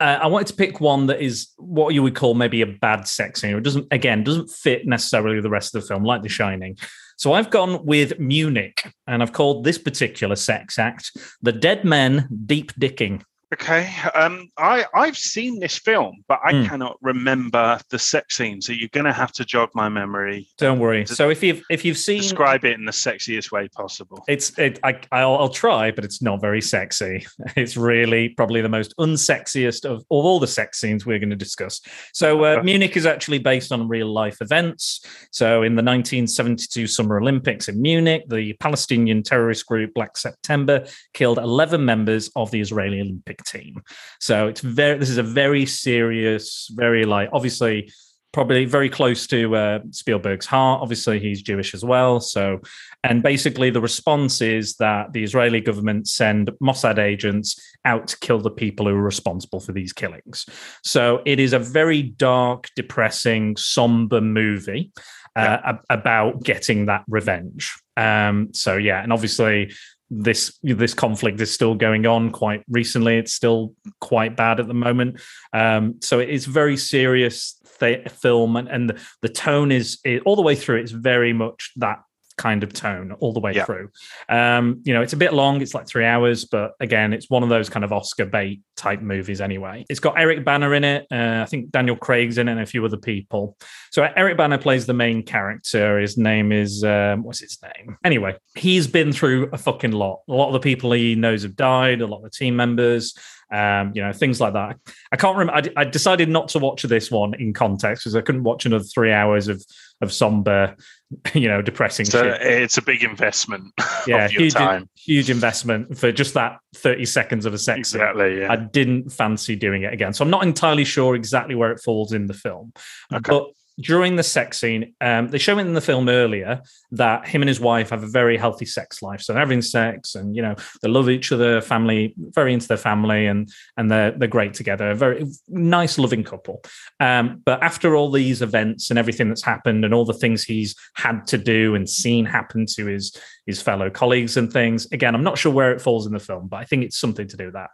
uh, 0.00 0.18
I 0.22 0.26
wanted 0.28 0.48
to 0.48 0.54
pick 0.54 0.80
one 0.80 1.06
that 1.06 1.20
is 1.20 1.48
what 1.56 1.94
you 1.94 2.02
would 2.02 2.14
call 2.14 2.34
maybe 2.34 2.62
a 2.62 2.66
bad 2.66 3.08
sex 3.08 3.40
scene. 3.40 3.56
It 3.56 3.62
doesn't, 3.62 3.86
again, 3.90 4.22
doesn't 4.22 4.48
fit 4.50 4.86
necessarily 4.86 5.40
the 5.40 5.50
rest 5.50 5.74
of 5.74 5.82
the 5.82 5.88
film, 5.88 6.04
like 6.04 6.22
The 6.22 6.28
Shining. 6.28 6.76
So 7.16 7.32
I've 7.32 7.50
gone 7.50 7.84
with 7.84 8.18
Munich, 8.20 8.92
and 9.08 9.22
I've 9.22 9.32
called 9.32 9.64
this 9.64 9.76
particular 9.76 10.36
sex 10.36 10.78
act 10.78 11.10
"The 11.42 11.52
Dead 11.52 11.84
Men 11.84 12.28
Deep 12.46 12.72
Dicking." 12.74 13.22
Okay. 13.54 13.90
Um, 14.14 14.50
I 14.58 14.84
I've 14.94 15.16
seen 15.16 15.58
this 15.58 15.78
film, 15.78 16.22
but 16.28 16.38
I 16.44 16.52
Hmm. 16.52 16.64
cannot 16.66 16.96
remember 17.00 17.80
the 17.88 17.98
sex 17.98 18.36
scene. 18.36 18.60
So 18.60 18.72
you're 18.74 18.90
going 18.92 19.06
to 19.06 19.12
have 19.12 19.32
to 19.32 19.44
jog 19.44 19.70
my 19.74 19.88
memory. 19.88 20.48
Don't 20.58 20.78
worry. 20.78 21.06
So 21.06 21.30
if 21.30 21.42
you've 21.42 21.62
if 21.70 21.82
you've 21.84 21.96
seen 21.96 22.20
Describe 22.20 22.64
it 22.66 22.74
in 22.74 22.84
the 22.84 22.92
sexiest 22.92 23.50
way 23.50 23.68
possible. 23.68 24.22
It's 24.28 24.58
it. 24.58 24.78
I, 24.84 25.00
I'll, 25.12 25.36
I'll 25.36 25.48
try, 25.48 25.90
but 25.90 26.04
it's 26.04 26.20
not 26.20 26.40
very 26.40 26.60
sexy. 26.60 27.26
It's 27.56 27.76
really 27.76 28.28
probably 28.30 28.60
the 28.60 28.68
most 28.68 28.94
unsexiest 28.98 29.84
of, 29.84 29.98
of 29.98 30.04
all 30.10 30.38
the 30.38 30.46
sex 30.46 30.78
scenes 30.80 31.06
we're 31.06 31.18
going 31.18 31.30
to 31.30 31.36
discuss. 31.36 31.80
So 32.12 32.44
uh. 32.44 32.62
Munich 32.62 32.96
is 32.96 33.06
actually 33.06 33.38
based 33.38 33.72
on 33.72 33.88
real 33.88 34.12
life 34.12 34.38
events. 34.42 35.00
So 35.32 35.62
in 35.62 35.74
the 35.74 35.82
1972 35.82 36.86
Summer 36.86 37.18
Olympics 37.18 37.68
in 37.68 37.80
Munich, 37.80 38.24
the 38.28 38.52
Palestinian 38.60 39.22
terrorist 39.22 39.66
group 39.66 39.94
Black 39.94 40.16
September 40.18 40.84
killed 41.14 41.38
11 41.38 41.82
members 41.84 42.30
of 42.36 42.50
the 42.50 42.60
Israeli 42.60 43.00
Olympic 43.00 43.37
team. 43.44 43.82
So 44.20 44.48
it's 44.48 44.60
very. 44.60 44.98
This 44.98 45.10
is 45.10 45.18
a 45.18 45.22
very 45.22 45.66
serious, 45.66 46.68
very 46.72 47.04
like 47.04 47.30
obviously. 47.32 47.90
Probably 48.30 48.66
very 48.66 48.90
close 48.90 49.26
to 49.28 49.56
uh, 49.56 49.78
Spielberg's 49.90 50.44
heart. 50.44 50.82
Obviously, 50.82 51.18
he's 51.18 51.40
Jewish 51.40 51.72
as 51.72 51.82
well. 51.82 52.20
So, 52.20 52.60
and 53.02 53.22
basically, 53.22 53.70
the 53.70 53.80
response 53.80 54.42
is 54.42 54.76
that 54.76 55.14
the 55.14 55.24
Israeli 55.24 55.62
government 55.62 56.08
send 56.08 56.50
Mossad 56.62 56.98
agents 56.98 57.58
out 57.86 58.06
to 58.08 58.18
kill 58.18 58.38
the 58.38 58.50
people 58.50 58.86
who 58.86 58.94
are 58.94 59.02
responsible 59.02 59.60
for 59.60 59.72
these 59.72 59.94
killings. 59.94 60.44
So, 60.84 61.22
it 61.24 61.40
is 61.40 61.54
a 61.54 61.58
very 61.58 62.02
dark, 62.02 62.68
depressing, 62.76 63.56
somber 63.56 64.20
movie 64.20 64.92
uh, 65.34 65.58
ab- 65.64 65.84
about 65.88 66.42
getting 66.42 66.84
that 66.86 67.04
revenge. 67.08 67.74
Um, 67.96 68.50
so, 68.52 68.76
yeah, 68.76 69.02
and 69.02 69.10
obviously, 69.10 69.72
this 70.10 70.58
this 70.62 70.94
conflict 70.94 71.40
is 71.40 71.52
still 71.52 71.74
going 71.74 72.06
on 72.06 72.30
quite 72.30 72.62
recently. 72.68 73.18
It's 73.18 73.32
still 73.32 73.74
quite 74.00 74.36
bad 74.36 74.60
at 74.60 74.68
the 74.68 74.74
moment. 74.74 75.20
Um, 75.52 75.96
so, 76.00 76.18
it 76.18 76.30
is 76.30 76.46
very 76.46 76.76
serious 76.76 77.60
th- 77.80 78.08
film, 78.08 78.56
and, 78.56 78.68
and 78.68 78.98
the, 79.22 79.28
tone 79.28 79.70
is 79.70 79.98
it, 80.04 80.22
all 80.24 80.36
the 80.36 80.42
way 80.42 80.54
through. 80.54 80.76
It's 80.80 80.92
very 80.92 81.32
much 81.32 81.72
that 81.76 81.98
kind 82.38 82.62
of 82.62 82.72
tone 82.72 83.12
all 83.20 83.34
the 83.34 83.40
way 83.40 83.52
Yeah. 83.52 83.66
through. 83.66 83.90
Um, 84.30 84.80
you 84.84 84.94
know, 84.94 85.02
it's 85.02 85.12
a 85.12 85.16
bit 85.18 85.34
long, 85.34 85.60
it's 85.60 85.74
like 85.74 85.86
three 85.86 86.06
hours, 86.06 86.46
but 86.46 86.72
again, 86.80 87.12
it's 87.12 87.28
one 87.28 87.42
of 87.42 87.50
those 87.50 87.68
kind 87.68 87.84
of 87.84 87.92
Oscar 87.92 88.24
bait 88.24 88.62
type 88.76 89.02
movies 89.02 89.42
anyway. 89.42 89.84
It's 89.90 90.00
got 90.00 90.18
Eric 90.18 90.44
Bana 90.44 90.70
in 90.70 90.84
it. 90.84 91.06
Uh, 91.12 91.40
I 91.42 91.44
think 91.44 91.70
Daniel 91.70 91.96
Craig's 91.96 92.38
in 92.38 92.48
it 92.48 92.52
and 92.52 92.60
a 92.60 92.66
few 92.66 92.84
other 92.84 92.96
people. 92.96 93.56
So 93.90 94.04
Eric 94.16 94.38
Bana 94.38 94.56
plays 94.56 94.86
the 94.86 94.94
main 94.94 95.22
character. 95.22 95.98
His 95.98 96.16
name 96.16 96.52
is, 96.52 96.82
um, 96.84 97.22
what's 97.24 97.40
his 97.40 97.58
name? 97.62 97.98
Anyway, 98.04 98.36
he's 98.54 98.86
been 98.86 99.12
through 99.12 99.50
a 99.52 99.58
fucking 99.58 99.92
lot. 99.92 100.20
A 100.28 100.32
lot 100.32 100.46
of 100.46 100.52
the 100.54 100.60
people 100.60 100.92
he 100.92 101.14
knows 101.14 101.42
have 101.42 101.56
died, 101.56 102.00
a 102.00 102.06
lot 102.06 102.18
of 102.18 102.22
the 102.24 102.30
team 102.30 102.56
members. 102.56 103.14
Um, 103.50 103.92
you 103.94 104.02
know, 104.02 104.12
things 104.12 104.42
like 104.42 104.52
that. 104.52 104.76
I 105.10 105.16
can't 105.16 105.34
remember. 105.36 105.70
I, 105.74 105.80
I 105.80 105.84
decided 105.84 106.28
not 106.28 106.48
to 106.48 106.58
watch 106.58 106.82
this 106.82 107.10
one 107.10 107.32
in 107.32 107.54
context 107.54 108.04
because 108.04 108.14
I 108.14 108.20
couldn't 108.20 108.42
watch 108.42 108.66
another 108.66 108.84
three 108.84 109.10
hours 109.10 109.48
of 109.48 109.64
of 110.02 110.12
somber, 110.12 110.76
you 111.34 111.48
know, 111.48 111.62
depressing 111.62 112.04
So 112.04 112.22
shit 112.22 112.42
it's 112.42 112.76
a 112.76 112.82
big 112.82 113.02
investment 113.02 113.72
yeah, 114.06 114.26
of 114.26 114.32
your 114.32 114.42
huge, 114.42 114.54
time. 114.54 114.88
huge 114.96 115.30
investment 115.30 115.96
for 115.96 116.12
just 116.12 116.34
that 116.34 116.58
30 116.76 117.06
seconds 117.06 117.46
of 117.46 117.54
a 117.54 117.58
sex 117.58 117.90
scene. 117.90 118.00
Exactly. 118.00 118.40
Yeah. 118.40 118.52
I 118.52 118.56
didn't 118.56 119.10
fancy 119.10 119.56
doing 119.56 119.82
it 119.82 119.92
again. 119.92 120.12
So 120.12 120.24
I'm 120.24 120.30
not 120.30 120.42
entirely 120.42 120.84
sure 120.84 121.14
exactly 121.14 121.54
where 121.54 121.72
it 121.72 121.80
falls 121.80 122.12
in 122.12 122.26
the 122.26 122.34
film. 122.34 122.72
Okay. 123.12 123.20
But 123.26 123.46
during 123.80 124.16
the 124.16 124.22
sex 124.22 124.58
scene, 124.58 124.94
um, 125.00 125.28
they 125.28 125.38
show 125.38 125.56
in 125.58 125.72
the 125.72 125.80
film 125.80 126.08
earlier 126.08 126.62
that 126.92 127.26
him 127.28 127.42
and 127.42 127.48
his 127.48 127.60
wife 127.60 127.90
have 127.90 128.02
a 128.02 128.08
very 128.08 128.36
healthy 128.36 128.64
sex 128.64 129.02
life. 129.02 129.20
So 129.20 129.32
they're 129.32 129.40
having 129.40 129.62
sex 129.62 130.14
and, 130.14 130.34
you 130.34 130.42
know, 130.42 130.56
they 130.82 130.88
love 130.88 131.08
each 131.08 131.30
other, 131.30 131.60
family, 131.60 132.14
very 132.16 132.52
into 132.52 132.66
their 132.66 132.76
family 132.76 133.26
and 133.26 133.48
and 133.76 133.90
they're 133.90 134.10
they're 134.10 134.28
great 134.28 134.54
together. 134.54 134.90
A 134.90 134.94
very 134.94 135.24
nice, 135.48 135.98
loving 135.98 136.24
couple. 136.24 136.62
Um, 136.98 137.40
but 137.44 137.62
after 137.62 137.94
all 137.94 138.10
these 138.10 138.42
events 138.42 138.90
and 138.90 138.98
everything 138.98 139.28
that's 139.28 139.44
happened 139.44 139.84
and 139.84 139.94
all 139.94 140.04
the 140.04 140.12
things 140.12 140.42
he's 140.42 140.74
had 140.94 141.26
to 141.28 141.38
do 141.38 141.74
and 141.74 141.88
seen 141.88 142.24
happen 142.24 142.66
to 142.74 142.86
his 142.86 143.16
his 143.46 143.62
fellow 143.62 143.90
colleagues 143.90 144.36
and 144.36 144.52
things, 144.52 144.90
again, 144.92 145.14
I'm 145.14 145.24
not 145.24 145.38
sure 145.38 145.52
where 145.52 145.72
it 145.72 145.80
falls 145.80 146.06
in 146.06 146.12
the 146.12 146.18
film, 146.18 146.48
but 146.48 146.56
I 146.56 146.64
think 146.64 146.84
it's 146.84 146.98
something 146.98 147.28
to 147.28 147.36
do 147.36 147.46
with 147.46 147.54
that. 147.54 147.70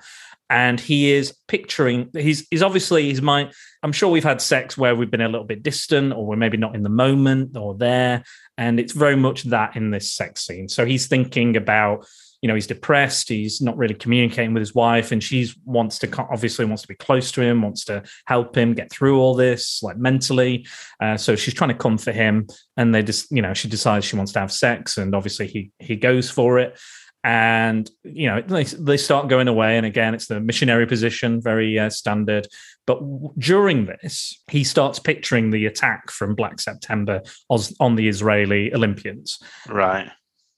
And 0.50 0.78
he 0.78 1.10
is 1.12 1.34
picturing 1.48 2.10
he's 2.12 2.46
he's 2.50 2.62
obviously 2.62 3.08
his 3.08 3.22
mind. 3.22 3.52
I'm 3.82 3.92
sure 3.92 4.10
we've 4.10 4.24
had 4.24 4.40
sex 4.40 4.76
where 4.76 4.94
we've 4.94 5.10
been 5.10 5.20
a 5.20 5.28
little 5.28 5.46
bit 5.46 5.62
distant 5.62 6.12
or 6.12 6.26
we're 6.26 6.36
maybe 6.36 6.56
not 6.56 6.74
in 6.74 6.82
the 6.82 6.90
moment 6.90 7.56
or 7.56 7.74
there. 7.74 8.24
And 8.56 8.78
it's 8.78 8.92
very 8.92 9.16
much 9.16 9.44
that 9.44 9.76
in 9.76 9.90
this 9.90 10.12
sex 10.12 10.46
scene. 10.46 10.68
So 10.68 10.84
he's 10.84 11.06
thinking 11.06 11.56
about 11.56 12.06
you 12.44 12.48
know 12.48 12.54
he's 12.54 12.66
depressed 12.66 13.30
he's 13.30 13.62
not 13.62 13.74
really 13.78 13.94
communicating 13.94 14.52
with 14.52 14.60
his 14.60 14.74
wife 14.74 15.12
and 15.12 15.22
she 15.22 15.50
wants 15.64 15.98
to 15.98 16.26
obviously 16.30 16.66
wants 16.66 16.82
to 16.82 16.88
be 16.88 16.94
close 16.94 17.32
to 17.32 17.40
him 17.40 17.62
wants 17.62 17.86
to 17.86 18.02
help 18.26 18.54
him 18.54 18.74
get 18.74 18.90
through 18.90 19.18
all 19.18 19.34
this 19.34 19.82
like 19.82 19.96
mentally 19.96 20.66
uh, 21.00 21.16
so 21.16 21.34
she's 21.34 21.54
trying 21.54 21.70
to 21.70 21.74
comfort 21.74 22.14
him 22.14 22.46
and 22.76 22.94
they 22.94 23.02
just 23.02 23.30
you 23.30 23.40
know 23.40 23.54
she 23.54 23.66
decides 23.66 24.04
she 24.04 24.16
wants 24.16 24.30
to 24.30 24.40
have 24.40 24.52
sex 24.52 24.98
and 24.98 25.14
obviously 25.14 25.46
he 25.46 25.70
he 25.78 25.96
goes 25.96 26.30
for 26.30 26.58
it 26.58 26.78
and 27.24 27.90
you 28.04 28.28
know 28.28 28.40
they, 28.42 28.64
they 28.64 28.96
start 28.96 29.28
going 29.28 29.48
away. 29.48 29.76
And 29.76 29.86
again 29.86 30.14
it's 30.14 30.26
the 30.28 30.40
missionary 30.40 30.86
position 30.86 31.40
very 31.40 31.78
uh, 31.78 31.90
standard. 31.90 32.46
But 32.86 33.00
w- 33.00 33.32
during 33.38 33.86
this 33.86 34.40
he 34.50 34.62
starts 34.62 34.98
picturing 34.98 35.50
the 35.50 35.66
attack 35.66 36.10
from 36.10 36.34
black 36.34 36.60
september 36.60 37.22
os- 37.50 37.74
on 37.80 37.96
the 37.96 38.06
israeli 38.08 38.72
olympians. 38.74 39.38
Right. 39.68 40.08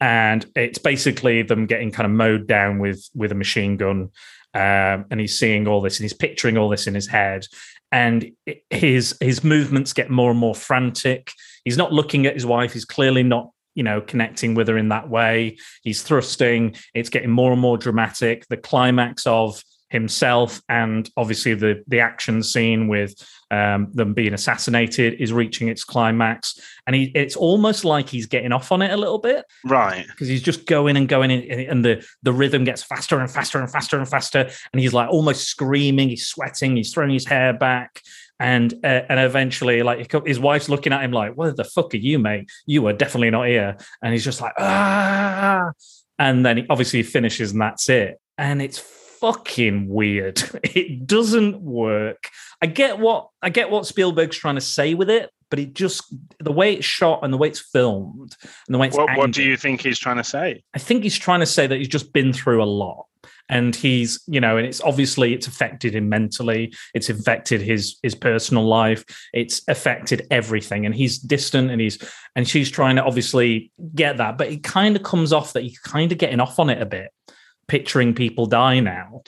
and 0.00 0.44
it's 0.54 0.78
basically 0.78 1.42
them 1.42 1.66
getting 1.66 1.90
kind 1.92 2.04
of 2.06 2.12
mowed 2.12 2.46
down 2.46 2.80
with 2.80 3.08
with 3.14 3.32
a 3.32 3.36
machine 3.36 3.76
gun 3.76 4.10
um, 4.54 5.04
and 5.10 5.20
he's 5.20 5.38
seeing 5.38 5.68
all 5.68 5.80
this 5.82 5.98
and 5.98 6.04
he's 6.04 6.14
picturing 6.14 6.56
all 6.56 6.68
this 6.70 6.86
in 6.86 6.94
his 6.94 7.06
head. 7.06 7.46
And 7.92 8.32
his 8.70 9.16
his 9.20 9.44
movements 9.44 9.92
get 9.92 10.10
more 10.10 10.30
and 10.30 10.40
more 10.40 10.54
frantic. 10.54 11.30
He's 11.64 11.76
not 11.76 11.92
looking 11.92 12.26
at 12.26 12.34
his 12.34 12.46
wife. 12.46 12.72
He's 12.72 12.84
clearly 12.86 13.22
not 13.22 13.50
you 13.76 13.84
know 13.84 14.00
connecting 14.00 14.54
with 14.54 14.66
her 14.66 14.76
in 14.76 14.88
that 14.88 15.08
way. 15.08 15.58
He's 15.82 16.02
thrusting. 16.02 16.74
It's 16.94 17.10
getting 17.10 17.30
more 17.30 17.52
and 17.52 17.60
more 17.60 17.78
dramatic. 17.78 18.46
The 18.48 18.56
climax 18.56 19.26
of 19.26 19.62
himself, 19.88 20.60
and 20.68 21.08
obviously 21.16 21.54
the 21.54 21.84
the 21.86 22.00
action 22.00 22.42
scene 22.42 22.88
with 22.88 23.14
um, 23.50 23.92
them 23.92 24.14
being 24.14 24.34
assassinated 24.34 25.14
is 25.20 25.32
reaching 25.32 25.68
its 25.68 25.84
climax, 25.84 26.58
and 26.86 26.96
he 26.96 27.12
it's 27.14 27.36
almost 27.36 27.84
like 27.84 28.08
he's 28.08 28.26
getting 28.26 28.52
off 28.52 28.72
on 28.72 28.82
it 28.82 28.90
a 28.90 28.96
little 28.96 29.18
bit. 29.18 29.44
Right. 29.64 30.04
because 30.06 30.26
he's 30.26 30.42
just 30.42 30.66
going 30.66 30.96
and 30.96 31.08
going, 31.08 31.30
in, 31.30 31.70
and 31.70 31.84
the 31.84 32.04
the 32.22 32.32
rhythm 32.32 32.64
gets 32.64 32.82
faster 32.82 33.18
and 33.20 33.30
faster 33.30 33.60
and 33.60 33.70
faster 33.70 33.98
and 33.98 34.08
faster, 34.08 34.50
and 34.72 34.80
he's 34.80 34.92
like 34.92 35.08
almost 35.08 35.44
screaming, 35.44 36.08
he's 36.08 36.26
sweating, 36.26 36.76
he's 36.76 36.92
throwing 36.92 37.10
his 37.12 37.26
hair 37.26 37.52
back. 37.52 38.00
And 38.38 38.72
uh, 38.84 39.02
and 39.08 39.18
eventually, 39.18 39.82
like 39.82 40.12
his 40.26 40.38
wife's 40.38 40.68
looking 40.68 40.92
at 40.92 41.02
him 41.02 41.10
like, 41.10 41.36
"What 41.36 41.56
the 41.56 41.64
fuck 41.64 41.94
are 41.94 41.98
you, 41.98 42.18
mate? 42.18 42.50
You 42.66 42.86
are 42.86 42.92
definitely 42.92 43.30
not 43.30 43.46
here." 43.46 43.78
And 44.02 44.12
he's 44.12 44.24
just 44.24 44.42
like, 44.42 44.52
"Ah!" 44.58 45.72
And 46.18 46.44
then 46.44 46.58
he 46.58 46.66
obviously 46.68 47.02
finishes, 47.02 47.52
and 47.52 47.60
that's 47.60 47.88
it. 47.88 48.20
And 48.36 48.60
it's 48.60 48.78
fucking 48.78 49.88
weird. 49.88 50.42
It 50.62 51.06
doesn't 51.06 51.62
work. 51.62 52.28
I 52.60 52.66
get 52.66 52.98
what 52.98 53.30
I 53.40 53.48
get 53.48 53.70
what 53.70 53.86
Spielberg's 53.86 54.36
trying 54.36 54.56
to 54.56 54.60
say 54.60 54.92
with 54.92 55.08
it, 55.08 55.30
but 55.50 55.58
it 55.58 55.74
just 55.74 56.14
the 56.38 56.52
way 56.52 56.74
it's 56.74 56.84
shot 56.84 57.20
and 57.22 57.32
the 57.32 57.38
way 57.38 57.48
it's 57.48 57.60
filmed 57.60 58.36
and 58.66 58.74
the 58.74 58.78
way 58.78 58.88
it's 58.88 58.96
What, 58.96 59.16
what 59.16 59.30
do 59.30 59.42
you 59.42 59.56
think 59.56 59.80
he's 59.80 59.98
trying 59.98 60.16
to 60.18 60.24
say? 60.24 60.62
I 60.74 60.78
think 60.78 61.02
he's 61.02 61.18
trying 61.18 61.40
to 61.40 61.46
say 61.46 61.66
that 61.66 61.76
he's 61.76 61.88
just 61.88 62.12
been 62.12 62.32
through 62.32 62.62
a 62.62 62.66
lot. 62.66 63.05
And 63.48 63.76
he's, 63.76 64.22
you 64.26 64.40
know, 64.40 64.56
and 64.56 64.66
it's 64.66 64.80
obviously 64.80 65.32
it's 65.32 65.46
affected 65.46 65.94
him 65.94 66.08
mentally. 66.08 66.74
It's 66.94 67.08
affected 67.08 67.60
his 67.60 67.98
his 68.02 68.14
personal 68.14 68.64
life. 68.64 69.04
It's 69.32 69.62
affected 69.68 70.26
everything. 70.30 70.84
And 70.84 70.94
he's 70.94 71.18
distant, 71.18 71.70
and 71.70 71.80
he's 71.80 71.98
and 72.34 72.48
she's 72.48 72.70
trying 72.70 72.96
to 72.96 73.04
obviously 73.04 73.70
get 73.94 74.18
that, 74.18 74.36
but 74.36 74.48
it 74.48 74.62
kind 74.62 74.96
of 74.96 75.02
comes 75.02 75.32
off 75.32 75.52
that 75.54 75.62
he's 75.62 75.78
kind 75.78 76.12
of 76.12 76.18
getting 76.18 76.40
off 76.40 76.58
on 76.58 76.70
it 76.70 76.80
a 76.80 76.86
bit, 76.86 77.10
picturing 77.68 78.14
people 78.14 78.46
die 78.46 78.80
now. 78.80 79.22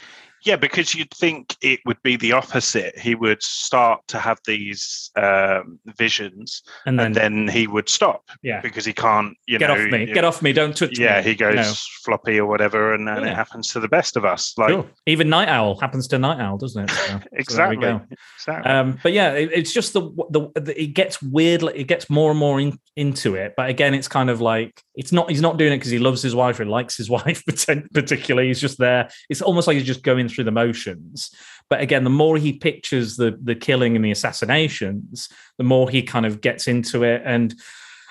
Yeah, 0.45 0.57
because 0.57 0.95
you'd 0.95 1.11
think 1.13 1.57
it 1.63 1.81
would 1.87 2.01
be 2.03 2.17
the 2.17 2.33
opposite. 2.33 2.99
He 2.99 3.15
would 3.15 3.43
start 3.43 4.01
to 4.09 4.19
have 4.19 4.39
these 4.47 5.11
um, 5.17 5.79
visions, 5.97 6.63
And 6.87 6.99
then, 6.99 7.07
and 7.07 7.15
then 7.15 7.49
he 7.49 7.67
would 7.67 7.89
stop 7.89 8.23
yeah, 8.43 8.61
because 8.61 8.85
he 8.85 8.93
can't. 8.93 9.37
You 9.47 9.59
get 9.59 9.67
know, 9.69 9.75
off 9.75 9.91
me, 9.91 10.01
you- 10.07 10.15
get 10.15 10.25
off 10.25 10.43
me, 10.43 10.53
don't 10.53 10.77
touch 10.77 10.99
me. 10.99 11.05
Yeah, 11.05 11.23
he 11.23 11.35
goes 11.35 11.57
know. 11.57 11.73
floppy 12.05 12.39
or 12.39 12.47
whatever, 12.47 12.95
and, 12.95 13.09
and 13.09 13.25
Yeah. 13.25 13.33
it 13.33 13.35
happens 13.35 13.73
to 13.73 13.81
the 13.81 13.89
best 13.89 14.17
of 14.17 14.25
us. 14.25 14.57
Like 14.57 14.71
Sure. 14.71 14.87
Even 15.07 15.29
Nite 15.29 15.49
Owl 15.49 15.79
happens 15.81 16.07
to 16.09 16.19
Nite 16.19 16.41
Owl, 16.41 16.59
doesn't 16.59 16.85
it? 16.85 16.91
So- 16.91 17.07
so 17.09 17.21
exactly, 17.33 18.01
exactly. 18.37 18.71
Um, 18.71 18.99
but 19.03 19.13
yeah, 19.13 19.33
it, 19.33 19.51
it's 19.53 19.73
just 19.73 19.93
the, 19.93 20.03
the 20.31 20.49
the 20.61 20.83
it 20.83 20.89
gets 20.95 21.21
weird. 21.23 21.63
like, 21.63 21.77
It 21.77 21.85
gets 21.85 22.09
more 22.11 22.31
and 22.31 22.39
more 22.39 22.61
in, 22.61 22.79
into 22.97 23.35
it. 23.35 23.55
But 23.57 23.71
again, 23.71 23.95
it's 23.95 24.09
kind 24.09 24.31
of 24.31 24.41
like 24.41 24.83
it's 24.95 25.13
not. 25.13 25.31
He's 25.31 25.41
not 25.43 25.57
doing 25.59 25.73
it 25.73 25.77
because 25.79 25.91
he 25.91 25.99
loves 25.99 26.23
his 26.23 26.35
wife 26.35 26.61
or 26.61 26.65
likes 26.65 26.97
his 26.97 27.09
wife 27.19 27.43
particularly. 27.93 28.49
He's 28.49 28.61
just 28.61 28.79
there. 28.79 29.09
It's 29.29 29.43
almost 29.43 29.67
like 29.67 29.77
he's 29.77 29.87
just 29.87 30.03
going 30.03 30.29
through 30.29 30.38
the 30.45 30.51
motions. 30.51 31.31
But 31.71 31.81
again, 31.81 32.05
the 32.05 32.11
more 32.11 32.37
he 32.37 32.53
pictures 32.53 33.17
the 33.17 33.39
the 33.43 33.55
killing 33.55 33.97
and 33.97 34.05
the 34.05 34.11
assassinations, 34.11 35.29
the 35.59 35.65
more 35.65 35.89
he 35.91 36.03
kind 36.03 36.27
of 36.27 36.41
gets 36.41 36.67
into 36.67 37.03
it. 37.03 37.23
And 37.25 37.55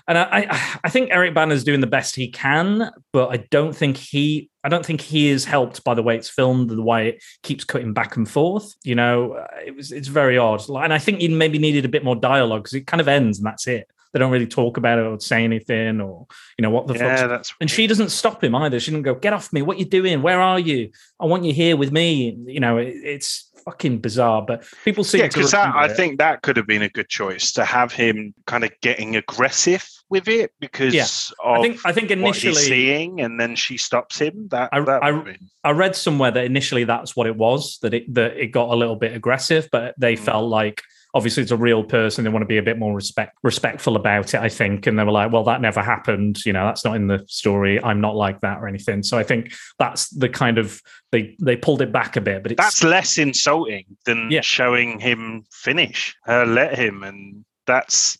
and 0.08 0.18
I 0.18 0.48
I, 0.84 0.90
think 0.90 1.10
Eric 1.12 1.34
Bana's 1.34 1.64
doing 1.64 1.82
the 1.82 1.88
best 1.88 2.16
he 2.16 2.30
can, 2.30 2.92
but 3.12 3.30
I 3.30 3.38
don't 3.50 3.76
think 3.76 3.98
he 3.98 4.50
I 4.64 4.70
don't 4.70 4.86
think 4.86 5.02
he 5.02 5.30
is 5.30 5.44
helped 5.44 5.84
by 5.84 5.96
the 5.96 6.04
way 6.04 6.16
it's 6.16 6.30
filmed, 6.30 6.70
the 6.70 6.82
way 6.82 7.10
it 7.10 7.24
keeps 7.44 7.64
cutting 7.64 7.94
back 7.94 8.16
and 8.16 8.30
forth. 8.30 8.74
You 8.84 8.96
know, 8.96 9.46
it 9.66 9.76
was 9.76 9.92
it's 9.92 10.08
very 10.08 10.38
odd, 10.38 10.68
and 10.70 10.94
I 10.94 10.98
think 10.98 11.20
he 11.20 11.28
maybe 11.28 11.60
needed 11.60 11.84
a 11.84 11.90
bit 11.90 12.04
more 12.04 12.16
dialogue 12.16 12.64
because 12.64 12.76
it 12.76 12.88
kind 12.88 13.02
of 13.02 13.08
ends 13.08 13.40
and 13.40 13.48
that's 13.48 13.68
it. 13.68 13.90
They 14.18 14.24
don't 14.24 14.32
really 14.32 14.48
talk 14.48 14.78
about 14.78 14.98
it 14.98 15.04
or 15.06 15.20
say 15.20 15.44
anything, 15.44 16.02
or 16.02 16.26
you 16.58 16.64
know 16.64 16.72
what 16.72 16.88
the 16.88 16.96
yeah, 16.96 17.28
that's 17.28 17.54
and 17.62 17.70
she 17.70 17.86
doesn't 17.86 18.10
stop 18.10 18.44
him 18.44 18.56
either. 18.56 18.80
She 18.80 18.90
doesn't 18.90 19.04
go, 19.04 19.14
"Get 19.14 19.32
off 19.32 19.54
me! 19.54 19.62
What 19.62 19.78
you 19.78 19.86
doing? 19.86 20.24
Where 20.24 20.42
are 20.42 20.58
you? 20.58 20.90
I 21.20 21.26
want 21.28 21.44
you 21.44 21.54
here 21.54 21.78
with 21.78 21.92
me." 21.92 22.36
You 22.48 22.60
know, 22.60 22.78
it, 22.78 22.88
it's 23.04 23.52
fucking 23.64 24.00
bizarre. 24.00 24.42
But 24.42 24.66
people 24.84 25.04
seem 25.04 25.22
yeah, 25.22 25.28
because 25.28 25.54
I 25.54 25.86
it. 25.86 25.96
think 25.96 26.18
that 26.18 26.42
could 26.42 26.58
have 26.58 26.66
been 26.66 26.82
a 26.82 26.90
good 26.90 27.10
choice 27.10 27.52
to 27.52 27.64
have 27.64 27.92
him 27.94 28.34
kind 28.48 28.64
of 28.64 28.72
getting 28.82 29.16
aggressive 29.16 29.88
with 30.10 30.28
it 30.28 30.52
because 30.60 30.96
Yeah. 30.96 31.06
of 31.44 31.60
I 31.60 31.62
think 31.62 31.80
I 31.86 31.92
think 31.92 32.10
initially 32.10 32.56
seeing, 32.56 33.22
and 33.22 33.40
then 33.40 33.56
she 33.56 33.78
stops 33.78 34.18
him. 34.18 34.48
That, 34.50 34.70
I- 34.72 34.80
that 34.80 35.04
I- 35.04 35.36
I 35.64 35.72
read 35.74 35.96
somewhere 35.96 36.32
that 36.32 36.44
initially 36.46 36.86
that's 36.86 37.16
what 37.16 37.28
it 37.28 37.36
was 37.36 37.78
that 37.84 37.94
it 37.94 38.12
that 38.16 38.36
it 38.36 38.48
got 38.48 38.70
a 38.70 38.76
little 38.76 38.96
bit 38.96 39.16
aggressive, 39.16 39.70
but 39.72 39.94
they 40.00 40.16
Mm. 40.16 40.20
felt 40.20 40.50
like 40.50 40.82
obviously 41.18 41.42
it's 41.44 41.52
a 41.52 41.58
real 41.58 41.84
person. 41.84 42.24
They 42.24 42.30
want 42.30 42.44
to 42.44 42.48
be 42.48 42.58
a 42.60 42.64
bit 42.64 42.78
more 42.78 42.94
respect 42.94 43.36
respectful 43.44 43.96
about 43.96 44.34
it. 44.34 44.40
I 44.40 44.50
think, 44.50 44.86
and 44.88 44.98
they 44.98 45.04
were 45.04 45.12
like, 45.12 45.32
"Well, 45.32 45.44
that 45.46 45.60
never 45.62 45.82
happened. 45.82 46.38
You 46.46 46.54
know, 46.54 46.66
that's 46.66 46.86
not 46.86 46.96
in 46.96 47.08
the 47.08 47.26
story. 47.28 47.84
I'm 47.84 48.00
not 48.00 48.16
like 48.16 48.40
that 48.42 48.60
or 48.60 48.68
anything." 48.68 49.04
So 49.04 49.18
I 49.18 49.24
think 49.24 49.52
that's 49.80 50.10
the 50.10 50.30
kind 50.30 50.58
of 50.58 50.82
they 51.12 51.36
they 51.42 51.56
pulled 51.58 51.82
it 51.82 51.92
back 51.92 52.16
a 52.16 52.22
bit, 52.22 52.44
but 52.44 52.52
it's 52.52 52.62
that's 52.62 52.84
less 52.84 53.18
insulting 53.18 53.86
than 54.06 54.30
Yeah. 54.32 54.42
showing 54.42 55.00
him 55.00 55.44
finish 55.52 56.16
her 56.26 56.46
let 56.46 56.78
him 56.78 57.04
and 57.04 57.44
that's 57.66 58.18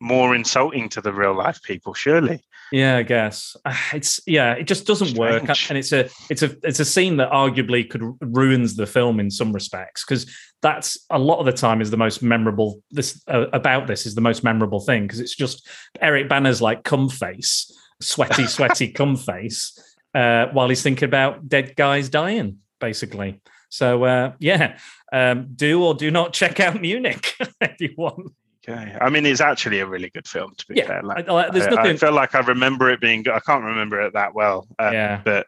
more 0.00 0.34
insulting 0.34 0.88
to 0.90 1.00
the 1.00 1.12
real 1.12 1.34
life 1.34 1.62
people 1.62 1.94
surely 1.94 2.40
Yeah, 2.72 2.96
I 2.96 3.02
guess 3.04 3.56
it's 3.94 4.20
yeah, 4.26 4.54
it 4.54 4.64
just 4.64 4.86
doesn't 4.86 5.16
work, 5.16 5.44
and 5.68 5.78
it's 5.78 5.92
a 5.92 6.08
it's 6.30 6.42
a 6.42 6.56
it's 6.62 6.80
a 6.80 6.84
scene 6.84 7.18
that 7.18 7.30
arguably 7.30 7.88
could 7.88 8.02
ruins 8.20 8.74
the 8.76 8.86
film 8.86 9.20
in 9.20 9.30
some 9.30 9.52
respects 9.52 10.04
because 10.04 10.26
that's 10.62 10.96
a 11.10 11.18
lot 11.18 11.38
of 11.40 11.46
the 11.46 11.52
time 11.52 11.80
is 11.80 11.90
the 11.90 11.96
most 11.96 12.22
memorable. 12.22 12.80
This 12.90 13.22
uh, 13.28 13.46
about 13.52 13.86
this 13.86 14.06
is 14.06 14.14
the 14.14 14.20
most 14.20 14.44
memorable 14.44 14.80
thing 14.80 15.02
because 15.02 15.20
it's 15.20 15.34
just 15.36 15.68
Eric 16.00 16.28
Bana's 16.28 16.62
like 16.62 16.84
cum 16.84 17.08
face, 17.08 17.70
sweaty, 18.00 18.46
sweaty 18.46 18.88
cum 18.92 19.16
face, 19.16 19.76
uh, 20.14 20.46
while 20.52 20.68
he's 20.68 20.82
thinking 20.82 21.06
about 21.06 21.48
dead 21.48 21.74
guys 21.76 22.08
dying, 22.08 22.58
basically. 22.80 23.40
So 23.70 24.04
uh, 24.04 24.32
yeah, 24.38 24.78
um, 25.12 25.48
do 25.56 25.82
or 25.82 25.94
do 25.94 26.10
not 26.10 26.32
check 26.32 26.60
out 26.60 26.80
Munich 26.80 27.34
if 27.60 27.80
you 27.80 27.94
want. 27.96 28.32
okay 28.68 28.96
i 29.00 29.10
mean 29.10 29.26
it's 29.26 29.40
actually 29.40 29.80
a 29.80 29.86
really 29.86 30.08
good 30.10 30.28
film 30.28 30.54
to 30.56 30.64
be 30.68 30.76
Yeah, 30.76 30.86
fair 30.86 31.02
like, 31.02 31.28
I- 31.28 31.34
I- 31.46 31.50
there's 31.50 31.66
I, 31.66 31.70
nothing. 31.70 31.96
I 31.96 31.96
feel 31.96 32.12
like 32.12 32.32
i 32.36 32.40
remember 32.40 32.88
it 32.90 33.00
being 33.00 33.24
i 33.28 33.40
can't 33.40 33.64
remember 33.64 34.00
it 34.02 34.12
that 34.14 34.34
well 34.36 34.68
uh, 34.78 34.90
yeah. 34.92 35.20
but 35.24 35.46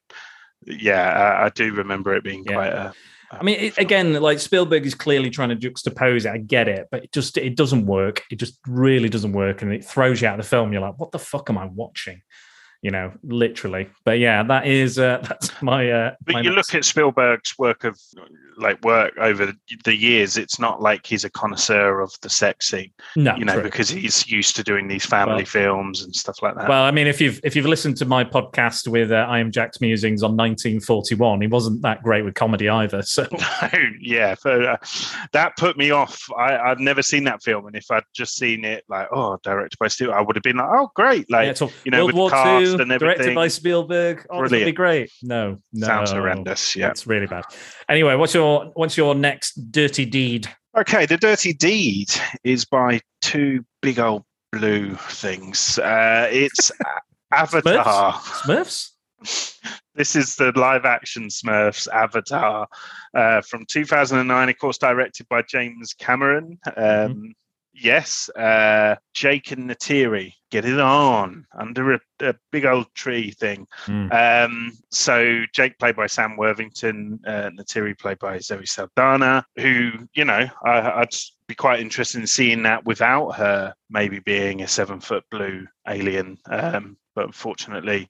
yeah 0.67 1.39
I, 1.41 1.45
I 1.47 1.49
do 1.51 1.73
remember 1.75 2.12
it 2.17 2.25
being 2.25 2.43
Yeah. 2.45 2.55
quite 2.55 2.73
a 2.73 2.93
I 3.31 3.43
mean, 3.43 3.59
it, 3.59 3.79
again, 3.79 4.12
like 4.20 4.39
Spielberg 4.39 4.87
is 4.87 4.95
clearly 4.95 5.31
trying 5.31 5.49
to 5.49 5.57
juxtapose 5.57 6.27
it. 6.27 6.33
I 6.33 6.39
get 6.39 6.68
it, 6.68 6.89
but 6.91 7.05
it 7.05 7.12
just 7.12 7.37
it 7.37 7.57
doesn't 7.57 7.87
work. 7.87 8.22
It 8.31 8.37
just 8.37 8.59
really 8.66 9.09
doesn't 9.09 9.33
work, 9.33 9.62
and 9.62 9.72
it 9.72 9.85
throws 9.85 10.20
you 10.20 10.29
out 10.29 10.39
of 10.39 10.45
the 10.45 10.49
film. 10.49 10.72
You're 10.72 10.83
like, 10.83 10.99
what 10.99 11.12
the 11.12 11.18
fuck 11.18 11.51
am 11.51 11.59
I 11.59 11.66
watching? 11.66 12.22
You 12.85 12.91
know, 12.91 13.12
literally. 13.22 13.89
But 14.05 14.18
yeah, 14.18 14.43
that 14.43 14.66
is 14.66 14.99
uh, 14.99 15.18
that's 15.28 15.51
my. 15.62 15.91
Uh, 15.91 16.14
but 16.26 16.35
my 16.35 16.41
you 16.43 16.51
next- 16.51 16.57
look 16.74 16.74
at 16.78 16.85
Spielberg's 16.85 17.59
work 17.59 17.82
of 17.85 17.99
like 18.59 18.80
work 18.85 19.14
over 19.18 19.47
the- 19.47 19.57
the 19.85 19.97
years. 19.97 20.37
It's 20.37 20.59
not 20.61 20.82
like 20.82 21.07
he's 21.07 21.24
a 21.24 21.30
connoisseur 21.30 22.01
of 22.01 22.12
the 22.20 22.28
sex 22.28 22.68
scene, 22.68 22.93
no, 23.16 23.35
you 23.37 23.45
know, 23.47 23.55
true. 23.55 23.62
because 23.62 23.89
he's 23.89 24.28
used 24.30 24.55
to 24.57 24.62
doing 24.62 24.87
these 24.87 25.07
family 25.07 25.37
Well- 25.37 25.45
films 25.47 26.05
and 26.05 26.14
stuff 26.14 26.43
like 26.43 26.57
that. 26.57 26.68
Well, 26.68 26.82
I 26.82 26.91
mean, 26.91 27.07
if 27.07 27.22
you've 27.22 27.41
if 27.43 27.57
you've 27.57 27.64
listened 27.64 27.97
to 27.97 28.05
my 28.05 28.22
podcast 28.22 28.87
with 28.87 29.11
uh, 29.11 29.14
I 29.14 29.39
am 29.39 29.51
Jack's 29.51 29.80
musings 29.80 30.22
on 30.22 30.37
1941, 30.37 31.41
he 31.41 31.47
wasn't 31.47 31.80
that 31.82 32.03
great 32.03 32.22
with 32.22 32.35
comedy 32.35 32.68
either. 32.68 33.01
So 33.01 33.26
No, 33.32 33.68
yeah, 33.99 34.35
but, 34.45 34.62
uh, 34.62 34.76
that 35.32 35.57
put 35.57 35.78
me 35.78 35.91
off. 35.91 36.28
I, 36.37 36.59
I'd 36.59 36.80
never 36.80 37.03
seen 37.03 37.24
that 37.24 37.43
film, 37.43 37.66
and 37.66 37.74
if 37.74 37.91
I'd 37.91 38.05
just 38.12 38.37
seen 38.37 38.64
it, 38.66 38.85
like, 38.91 39.09
oh, 39.11 39.39
directed 39.43 39.78
by 39.78 39.89
Steve, 39.89 40.11
I 40.11 40.20
would 40.20 40.37
have 40.37 40.43
been 40.43 40.59
like, 40.59 40.68
oh, 40.70 40.91
great, 40.95 41.30
like, 41.30 41.47
yeah, 41.47 41.66
all, 41.66 41.72
you 41.85 41.91
know, 41.91 41.99
World 42.05 42.09
with 42.09 42.16
War 42.16 42.30
cast 42.30 42.74
Directed 42.79 43.35
by 43.35 43.49
Spielberg. 43.49 44.27
Oh, 44.31 44.41
would 44.41 44.51
be 44.51 44.72
great. 44.72 45.11
No, 45.22 45.59
no, 45.72 45.87
sounds 45.87 46.12
horrendous. 46.12 46.77
Yeah. 46.77 46.91
It's 46.91 47.07
really 47.07 47.27
bad. 47.27 47.45
Anyway, 47.89 48.14
what's 48.16 48.35
your 48.35 48.72
what's 48.75 48.97
your 48.97 49.14
next 49.14 49.70
dirty 49.72 50.05
deed? 50.05 50.49
Okay, 50.77 51.07
the 51.07 51.16
Dirty 51.16 51.53
Deed 51.53 52.09
is 52.43 52.64
by 52.64 53.01
two 53.20 53.64
big 53.81 54.01
old 54.01 54.25
blue 54.51 54.97
things. 54.97 55.79
Uh, 55.79 56.29
it's 56.33 56.72
Avatar. 57.33 58.14
Smurfs? 58.14 58.91
This 59.97 60.16
is 60.16 60.35
the 60.35 60.51
live 60.57 60.85
action 60.85 61.29
Smurfs 61.29 61.87
Avatar 61.87 62.66
uh, 63.14 63.41
from 63.43 63.64
2009, 63.64 64.49
of 64.49 64.59
course, 64.59 64.77
directed 64.77 65.29
by 65.29 65.43
James 65.43 65.95
Cameron. 65.95 66.59
Um, 66.77 67.33
Yes, 67.75 68.29
uh, 68.31 68.97
Jake 69.14 69.51
and 69.51 69.68
Neytiri 69.68 70.33
get 70.51 70.64
it 70.64 70.79
on 70.79 71.45
under 71.59 71.95
a, 71.95 72.01
a 72.20 72.35
big 72.53 72.64
old 72.64 72.87
tree 72.95 73.33
thing. 73.33 73.66
Hmm. 73.87 74.12
Um, 74.12 74.72
so 74.93 75.43
Jake 75.53 75.79
played 75.81 75.97
by 75.97 76.07
Sam 76.07 76.37
Worthington, 76.37 77.18
uh, 77.27 77.51
Neytiri 77.59 77.99
played 77.99 78.20
by 78.20 78.39
Zoe 78.39 78.64
Saldana, 78.64 79.45
who 79.57 79.91
you 80.14 80.25
know 80.25 80.47
I, 80.64 81.01
I'd 81.01 81.14
be 81.49 81.57
quite 81.57 81.81
interested 81.81 82.20
in 82.20 82.27
seeing 82.29 82.62
that 82.62 82.85
without 82.85 83.33
her 83.33 83.75
maybe 83.91 84.20
being 84.20 84.62
a 84.62 84.68
seven 84.68 85.01
foot 85.01 85.25
blue 85.31 85.66
alien. 85.89 86.39
Um, 86.49 86.97
but 87.16 87.27
unfortunately, 87.27 88.09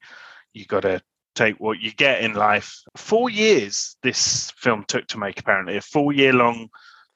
you 0.53 0.67
got 0.67 0.81
to 0.81 1.01
take 1.35 1.59
what 1.59 1.81
you 1.81 1.93
get 1.93 2.23
in 2.23 2.35
life. 2.35 2.79
Four 2.97 3.31
years 3.31 3.97
this 4.03 4.53
film 4.57 4.85
took 4.87 5.07
to 5.09 5.19
make. 5.19 5.41
Apparently, 5.41 5.79
a 5.79 5.81
four 5.81 6.13
year 6.13 6.33
long 6.33 6.69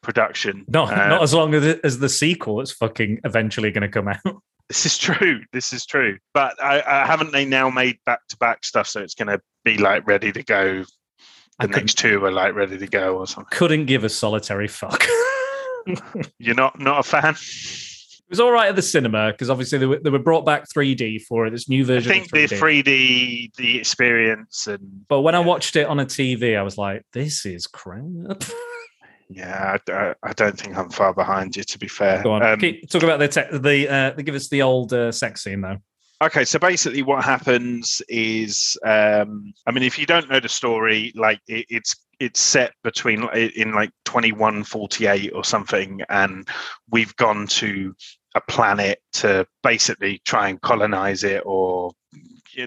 production. 0.03 0.65
Not 0.69 0.93
Uh, 0.93 1.09
not 1.09 1.23
as 1.23 1.35
long 1.35 1.55
as, 1.55 1.65
as 1.85 1.99
the 1.99 2.09
sequel 2.09 2.59
that's 2.59 2.73
fucking 2.73 3.21
eventually 3.25 3.71
going 3.71 3.83
to 3.83 3.89
come 3.89 4.09
out. 4.09 4.19
This 4.69 4.85
is 4.85 4.99
true. 4.99 5.45
This 5.51 5.73
is 5.73 5.87
true. 5.87 6.19
But 6.35 6.63
I, 6.63 6.83
I 6.87 7.07
haven't 7.07 7.33
they 7.33 7.47
now 7.47 7.71
made 7.71 8.01
back 8.05 8.21
to 8.29 8.37
back 8.37 8.67
stuff, 8.67 8.87
so 8.87 9.01
it's 9.01 9.15
going 9.15 9.29
to 9.29 9.41
be 9.65 9.79
like 9.79 10.07
ready 10.07 10.31
to 10.31 10.43
go 10.43 10.85
I 11.59 11.67
the 11.67 11.77
next 11.77 11.95
two 11.95 12.25
are 12.25 12.31
like 12.31 12.55
ready 12.55 12.79
to 12.79 12.87
go 12.87 13.17
or 13.19 13.27
something. 13.27 13.51
couldn't 13.51 13.87
give 13.87 14.05
a 14.05 14.09
solitary 14.09 14.69
fuck. 14.69 15.07
You're 16.39 16.55
not 16.55 16.79
not 16.79 17.01
a 17.01 17.03
fan. 17.03 17.35
It 17.35 18.33
was 18.33 18.41
all 18.41 18.53
right 18.53 18.69
at 18.69 18.77
the 18.77 18.83
cinema 18.83 19.33
because 19.33 19.49
obviously 19.49 19.79
they 19.79 19.87
were, 19.87 19.99
they 19.99 20.11
were 20.11 20.19
brought 20.19 20.45
back 20.45 20.67
3D 20.69 21.23
for. 21.23 21.49
This 21.49 21.69
new 21.69 21.85
version. 21.85 22.13
I 22.13 22.21
think 22.21 22.27
of 22.27 22.51
the 22.51 22.57
3D. 22.57 22.85
3D, 22.85 23.55
the 23.57 23.79
experience, 23.79 24.67
and 24.67 25.07
But 25.09 25.23
when 25.23 25.35
I 25.35 25.41
watched 25.41 25.77
it 25.77 25.87
on 25.87 25.99
a 25.99 26.05
TV, 26.05 26.57
I 26.57 26.63
was 26.63 26.77
like, 26.77 27.03
"This 27.13 27.45
is 27.47 27.67
crap." 27.67 28.05
yeah, 29.29 29.77
I, 29.89 30.15
I- 30.23 30.33
don't 30.33 30.59
think 30.59 30.77
I'm 30.77 30.91
far 30.91 31.13
behind 31.15 31.57
you. 31.57 31.63
To 31.65 31.79
be 31.79 31.89
fair, 31.89 32.23
Go 32.23 32.33
on, 32.33 32.43
Um, 32.43 32.59
Keep, 32.59 32.89
talk 32.91 33.03
about 33.03 33.19
the 33.19 33.29
te- 33.29 33.59
the 33.59 33.89
uh, 33.89 34.11
they 34.17 34.23
give 34.23 34.35
us 34.35 34.49
the 34.49 34.63
old 34.63 34.93
uh, 34.93 35.13
sex 35.13 35.43
scene 35.45 35.61
though. 35.61 35.79
Okay, 36.21 36.45
so 36.45 36.59
basically, 36.59 37.03
what 37.03 37.25
happens 37.25 38.03
is, 38.09 38.77
um, 38.85 39.53
I 39.69 39.71
mean, 39.71 39.85
if 39.85 39.97
you 40.01 40.05
don't 40.07 40.29
know 40.29 40.41
the 40.41 40.49
story, 40.49 41.13
like 41.15 41.41
it, 41.47 41.67
it's 41.69 41.95
it's 42.19 42.41
set 42.41 42.73
between 42.83 43.23
in 43.35 43.73
like 43.73 43.91
twenty 44.05 44.33
one 44.33 44.65
forty 44.65 45.07
eight 45.07 45.31
or 45.33 45.45
something, 45.45 46.01
and 46.09 46.49
we've 46.91 47.15
gone 47.17 47.47
to 47.47 47.95
a 48.35 48.41
planet 48.41 49.01
to 49.13 49.47
basically 49.63 50.21
try 50.25 50.49
and 50.49 50.61
colonize 50.61 51.23
it, 51.23 51.43
or 51.47 51.93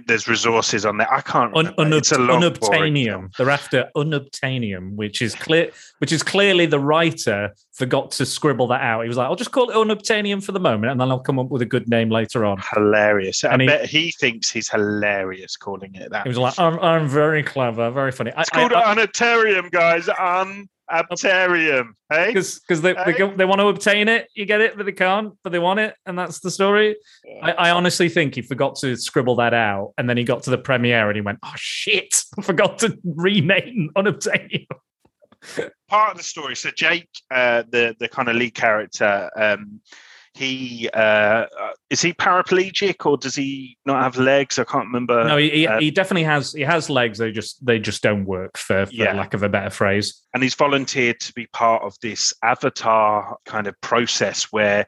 there's 0.06 0.28
resources 0.28 0.86
on 0.86 0.98
there. 0.98 1.12
I 1.12 1.22
can't. 1.22 1.56
Un- 1.56 1.74
remember. 1.78 1.98
it's 1.98 2.12
a 2.12 2.18
long, 2.18 2.42
unobtainium. 2.42 3.36
They're 3.36 3.50
after 3.50 3.90
unobtainium, 3.96 4.96
which 4.96 5.22
is 5.22 5.36
clear. 5.36 5.72
Which 6.00 6.12
is 6.12 6.24
clearly 6.24 6.66
the 6.66 6.80
writer 6.80 7.54
forgot 7.74 8.12
to 8.12 8.26
scribble 8.26 8.68
that 8.68 8.82
out. 8.82 9.02
He 9.02 9.08
was 9.08 9.18
like, 9.18 9.28
"I'll 9.28 9.36
just 9.36 9.52
call 9.52 9.70
it 9.70 9.76
unobtainium 9.76 10.44
for 10.44 10.52
the 10.52 10.60
moment, 10.60 10.92
and 10.92 11.02
then 11.02 11.10
I'll 11.10 11.20
come 11.20 11.40
up 11.40 11.50
with 11.50 11.62
a 11.62 11.66
good 11.66 11.88
name 11.90 12.10
later 12.10 12.46
on." 12.46 12.62
Hilarious. 12.74 13.44
I 13.44 13.58
he- 13.58 13.66
bet 13.68 13.86
he 13.86 14.12
thinks 14.12 14.50
he's 14.50 14.70
hilarious 14.70 15.58
calling 15.58 15.96
it 15.96 16.12
that. 16.12 16.24
He 16.24 16.30
was 16.30 16.38
like, 16.38 16.58
"I'm, 16.60 16.80
I'm 16.80 17.08
very 17.08 17.44
clever, 17.44 17.92
very 17.92 18.12
funny." 18.12 18.32
It's 18.38 18.50
called 18.50 18.74
I, 18.74 18.90
Unitarium, 18.92 19.70
guys. 19.70 20.10
Um, 20.20 20.70
Unobtainium. 20.92 21.94
Hey? 22.10 22.28
because 22.28 22.60
because 22.60 22.82
they, 22.82 22.94
they, 22.94 23.34
they 23.36 23.46
want 23.46 23.62
to 23.62 23.68
obtain 23.68 24.08
it, 24.08 24.28
you 24.36 24.46
get 24.46 24.62
it, 24.62 24.76
but 24.76 24.86
they 24.86 24.92
can't, 24.92 25.34
but 25.44 25.52
they 25.52 25.60
want 25.60 25.80
it, 25.80 25.96
and 26.06 26.18
that's 26.18 26.40
the 26.40 26.52
story. 26.52 26.96
I, 27.42 27.52
I 27.52 27.70
honestly 27.72 28.10
think 28.10 28.36
he 28.36 28.42
forgot 28.42 28.76
to 28.78 28.96
scribble 28.96 29.36
that 29.38 29.54
out, 29.54 29.94
and 29.98 30.10
then 30.10 30.18
he 30.18 30.24
got 30.24 30.44
to 30.44 30.50
the 30.50 30.58
premiere 30.58 31.08
and 31.10 31.16
he 31.16 31.22
went, 31.22 31.40
"Oh 31.44 31.54
shit, 31.56 32.24
I 32.38 32.42
forgot 32.42 32.80
to 32.80 32.98
rename 33.04 33.92
unobtainium." 33.96 34.68
part 35.88 36.12
of 36.12 36.18
the 36.18 36.24
story. 36.24 36.56
So 36.56 36.70
Jake, 36.72 37.10
uh, 37.32 37.64
the 37.70 37.96
the 38.00 38.08
kind 38.08 38.30
of 38.30 38.36
lead 38.36 38.54
character, 38.54 39.30
um, 39.36 39.82
he 40.34 40.90
uh, 40.94 40.98
uh, 40.98 41.48
is 41.90 42.02
he 42.02 42.14
paraplegic 42.14 43.06
or 43.06 43.18
does 43.18 43.36
he 43.36 43.78
not 43.86 44.02
have 44.02 44.18
legs? 44.18 44.58
I 44.58 44.64
can't 44.64 44.86
remember. 44.86 45.24
No, 45.26 45.38
he, 45.38 45.50
he, 45.50 45.68
uh, 45.68 45.80
he 45.80 45.92
definitely 45.92 46.24
has 46.24 46.54
he 46.54 46.62
has 46.62 46.90
legs. 46.90 47.18
They 47.18 47.32
just 47.32 47.64
they 47.66 47.80
just 47.80 48.02
don't 48.02 48.26
work 48.26 48.58
for, 48.58 48.86
for 48.86 48.94
Yeah. 48.94 49.14
lack 49.14 49.34
of 49.34 49.44
a 49.44 49.50
better 49.50 49.70
phrase. 49.70 50.22
and 50.34 50.42
he's 50.42 50.56
volunteered 50.56 51.20
to 51.20 51.34
be 51.34 51.48
part 51.48 51.84
of 51.84 51.96
this 52.02 52.34
avatar 52.44 53.38
kind 53.46 53.68
of 53.68 53.80
process 53.82 54.44
where. 54.52 54.86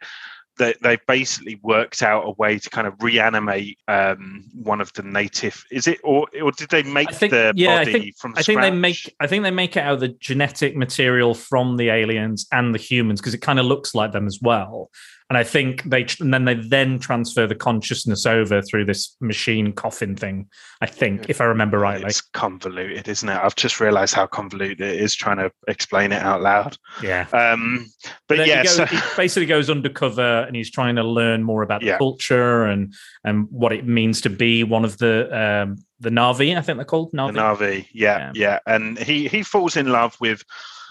They, 0.60 0.76
they've 0.84 1.00
basically 1.08 1.60
worked 1.64 2.04
out 2.04 2.28
a 2.28 2.32
way 2.38 2.60
to 2.60 2.70
kind 2.70 2.86
of 2.86 2.94
reanimate 3.02 3.80
um, 3.88 4.48
one 4.54 4.82
of 4.82 4.94
the 4.94 5.02
native. 5.02 5.66
Is 5.72 5.88
it 5.88 6.00
or 6.04 6.28
or 6.44 6.52
did 6.52 6.70
they 6.70 6.84
make 6.84 7.10
I 7.10 7.12
think- 7.12 7.32
the 7.32 7.54
yeah, 7.56 7.72
I 7.78 7.78
body 7.80 7.92
think- 7.92 8.18
from? 8.20 8.34
I 8.38 8.44
think 8.44 8.62
they 8.62 8.70
make 8.70 9.16
I 9.20 9.26
think 9.26 9.42
they 9.42 9.50
make 9.50 9.76
it 9.76 9.80
out 9.80 9.96
of 9.96 10.00
the 10.00 10.10
genetic 10.10 10.76
material 10.78 11.34
from 11.34 11.78
the 11.78 11.90
aliens 11.90 12.46
and 12.52 12.72
the 12.72 12.78
humans 12.78 13.20
because 13.20 13.34
it 13.34 13.42
kind 13.42 13.58
of 13.58 13.66
looks 13.66 13.96
like 13.96 14.12
them 14.12 14.28
as 14.28 14.38
well. 14.44 14.92
And 15.34 15.38
I 15.40 15.44
think 15.44 15.82
they 15.86 16.06
and 16.20 16.32
then 16.32 16.46
they 16.46 16.54
then 16.54 17.00
transfer 17.00 17.48
the 17.48 17.56
consciousness 17.56 18.28
over 18.28 18.62
through 18.62 18.86
this 18.86 19.18
machine 19.20 19.74
coffin 19.74 20.16
thing. 20.16 20.48
I 20.80 20.86
think, 20.86 21.28
if 21.28 21.42
I 21.42 21.46
remember 21.46 21.80
rightly. 21.80 22.06
It's 22.06 22.22
convoluted, 22.22 23.08
isn't 23.08 23.28
it? 23.28 23.36
I've 23.36 23.56
just 23.56 23.80
realised 23.80 24.14
how 24.14 24.28
convoluted 24.28 24.82
it 24.82 25.02
is 25.02 25.16
trying 25.16 25.38
to 25.38 25.52
explain 25.68 26.12
it 26.12 26.22
out 26.22 26.44
loud. 26.44 26.78
Yeah. 27.02 27.26
Um, 27.34 27.92
but 28.28 28.42
he, 28.42 28.46
yeah, 28.46 28.62
goes, 28.62 28.76
so- 28.76 28.86
he 28.86 29.00
basically 29.18 29.48
goes 29.48 29.72
undercover 29.72 30.44
and 30.44 30.56
he's 30.56 30.70
trying 30.70 30.98
to 30.98 31.04
learn 31.04 31.42
more 31.42 31.64
about 31.64 31.82
the 31.82 31.98
culture 31.98 32.66
and 32.66 32.94
and 33.24 33.48
what 33.50 33.74
it 33.74 33.88
means 33.88 34.22
to 34.22 34.30
be 34.30 34.64
one 34.64 34.86
of 34.86 35.00
the 35.00 35.36
um, 35.36 35.84
the 36.00 36.12
Na'vi. 36.12 36.56
I 36.56 36.62
think 36.62 36.78
they're 36.78 36.86
called 36.86 37.10
the 37.12 37.18
Na'vi. 37.18 37.34
Na'vi, 37.34 37.88
yeah, 37.92 38.32
yeah, 38.36 38.60
and 38.68 39.00
he 39.00 39.28
he 39.28 39.42
falls 39.42 39.78
in 39.78 39.88
love 39.88 40.16
with 40.22 40.44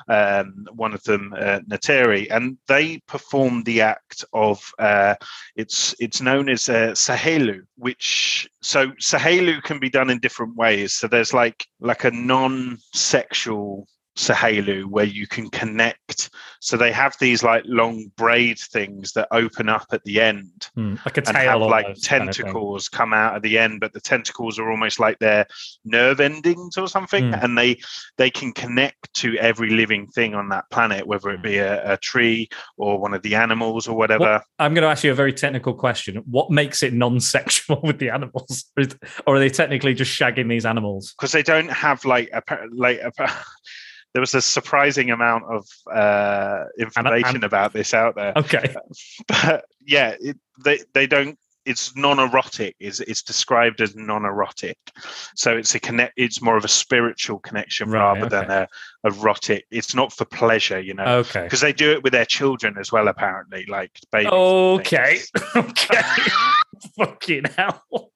um, 0.08 0.66
one 0.72 0.94
of 0.94 1.02
them, 1.04 1.34
uh, 1.36 1.60
Neytiri, 1.68 2.28
and 2.30 2.56
they 2.68 3.00
perform 3.06 3.62
the 3.62 3.80
act 3.80 4.24
of 4.32 4.72
uh, 4.78 5.14
it's 5.56 5.94
it's 5.98 6.20
known 6.20 6.48
as 6.48 6.68
uh, 6.68 6.92
Tsaheylu, 6.92 7.60
which 7.76 8.48
so 8.62 8.88
Tsaheylu 8.92 9.62
can 9.62 9.78
be 9.78 9.90
done 9.90 10.10
in 10.10 10.18
different 10.18 10.56
ways. 10.56 10.94
So 10.94 11.08
there's 11.08 11.32
like 11.32 11.66
like 11.80 12.04
a 12.04 12.10
non-sexual 12.10 13.86
Tsaheylu 14.16 14.86
where 14.86 15.04
you 15.04 15.26
can 15.26 15.48
connect. 15.50 16.30
So 16.60 16.76
they 16.76 16.92
have 16.92 17.16
these 17.18 17.42
like 17.42 17.64
long 17.66 18.10
braid 18.16 18.58
things 18.58 19.12
that 19.12 19.28
open 19.32 19.68
up 19.68 19.86
at 19.92 20.04
the 20.04 20.20
end 20.20 20.68
Hmm, 20.74 20.94
like 21.04 21.16
a 21.18 21.20
and 21.20 21.36
tail, 21.36 21.60
have 21.60 21.70
like 21.70 21.84
almost 21.86 22.08
kind 22.08 22.28
of 22.28 22.34
tentacles 22.36 22.88
come 22.88 23.12
out 23.12 23.34
at 23.36 23.42
the 23.42 23.58
end, 23.58 23.80
but 23.80 23.92
the 23.92 24.00
tentacles 24.00 24.58
are 24.58 24.70
almost 24.70 25.00
like 25.00 25.18
their 25.18 25.46
nerve 25.84 26.20
endings 26.20 26.76
or 26.76 26.88
something, 26.88 27.22
Mm. 27.22 27.44
and 27.44 27.58
they 27.58 27.80
they 28.18 28.30
can 28.30 28.52
connect 28.52 29.12
to 29.14 29.36
every 29.38 29.70
living 29.70 30.06
thing 30.08 30.34
on 30.34 30.48
that 30.50 30.68
planet, 30.70 31.06
whether 31.06 31.30
it 31.30 31.42
be 31.42 31.58
a, 31.58 31.92
a 31.94 31.96
tree 31.96 32.48
or 32.76 32.98
one 32.98 33.14
of 33.14 33.22
the 33.22 33.34
animals 33.34 33.88
or 33.88 33.96
whatever. 33.96 34.42
I'm 34.58 34.74
going 34.74 34.82
to 34.82 34.88
ask 34.88 35.04
you 35.04 35.10
a 35.10 35.14
very 35.14 35.32
technical 35.32 35.74
question. 35.74 36.16
What 36.26 36.50
makes 36.50 36.82
it 36.82 36.92
non-sexual 36.92 37.80
with 37.84 37.98
the 37.98 38.10
animals, 38.10 38.64
or, 38.76 38.84
or 39.26 39.36
are 39.36 39.38
they 39.38 39.48
technically 39.50 39.94
just 39.94 40.18
shagging 40.18 40.48
these 40.48 40.66
animals? 40.66 41.12
Because 41.12 41.32
they 41.32 41.42
don't 41.42 41.70
have 41.70 42.04
like 42.04 42.30
a 42.32 42.42
like 42.72 43.00
a, 43.00 43.12
there 44.14 44.20
was 44.20 44.34
a 44.34 44.42
surprising 44.42 45.10
amount 45.10 45.44
of 45.44 45.66
uh, 45.90 46.64
information 46.78 47.44
about 47.44 47.72
this 47.72 47.94
out 47.94 48.14
there. 48.14 48.32
Okay, 48.36 48.74
but 49.28 49.64
yeah, 49.86 50.14
it, 50.20 50.38
they 50.64 50.80
they 50.94 51.06
don't. 51.06 51.38
It's 51.64 51.94
non-erotic. 51.94 52.74
is 52.80 52.98
It's 53.00 53.22
described 53.22 53.80
as 53.80 53.94
non-erotic, 53.94 54.76
so 55.36 55.56
it's 55.56 55.74
a 55.76 55.80
connect. 55.80 56.14
It's 56.16 56.42
more 56.42 56.56
of 56.56 56.64
a 56.64 56.68
spiritual 56.68 57.38
connection 57.38 57.88
Right, 57.88 58.00
rather 58.00 58.28
than 58.28 58.50
a 58.50 58.68
erotic. 59.04 59.64
It's 59.70 59.94
not 59.94 60.12
for 60.12 60.24
pleasure, 60.24 60.80
you 60.80 60.94
know, 60.94 61.18
okay, 61.18 61.44
because 61.44 61.60
they 61.60 61.72
do 61.72 61.92
it 61.92 62.02
with 62.02 62.12
their 62.12 62.24
children 62.24 62.76
as 62.78 62.90
well. 62.90 63.08
Apparently, 63.08 63.64
like 63.66 63.92
babies. 64.10 64.32
okay, 64.32 65.20
okay. 65.56 66.02
Fucking 66.98 67.44
hell. 67.56 68.11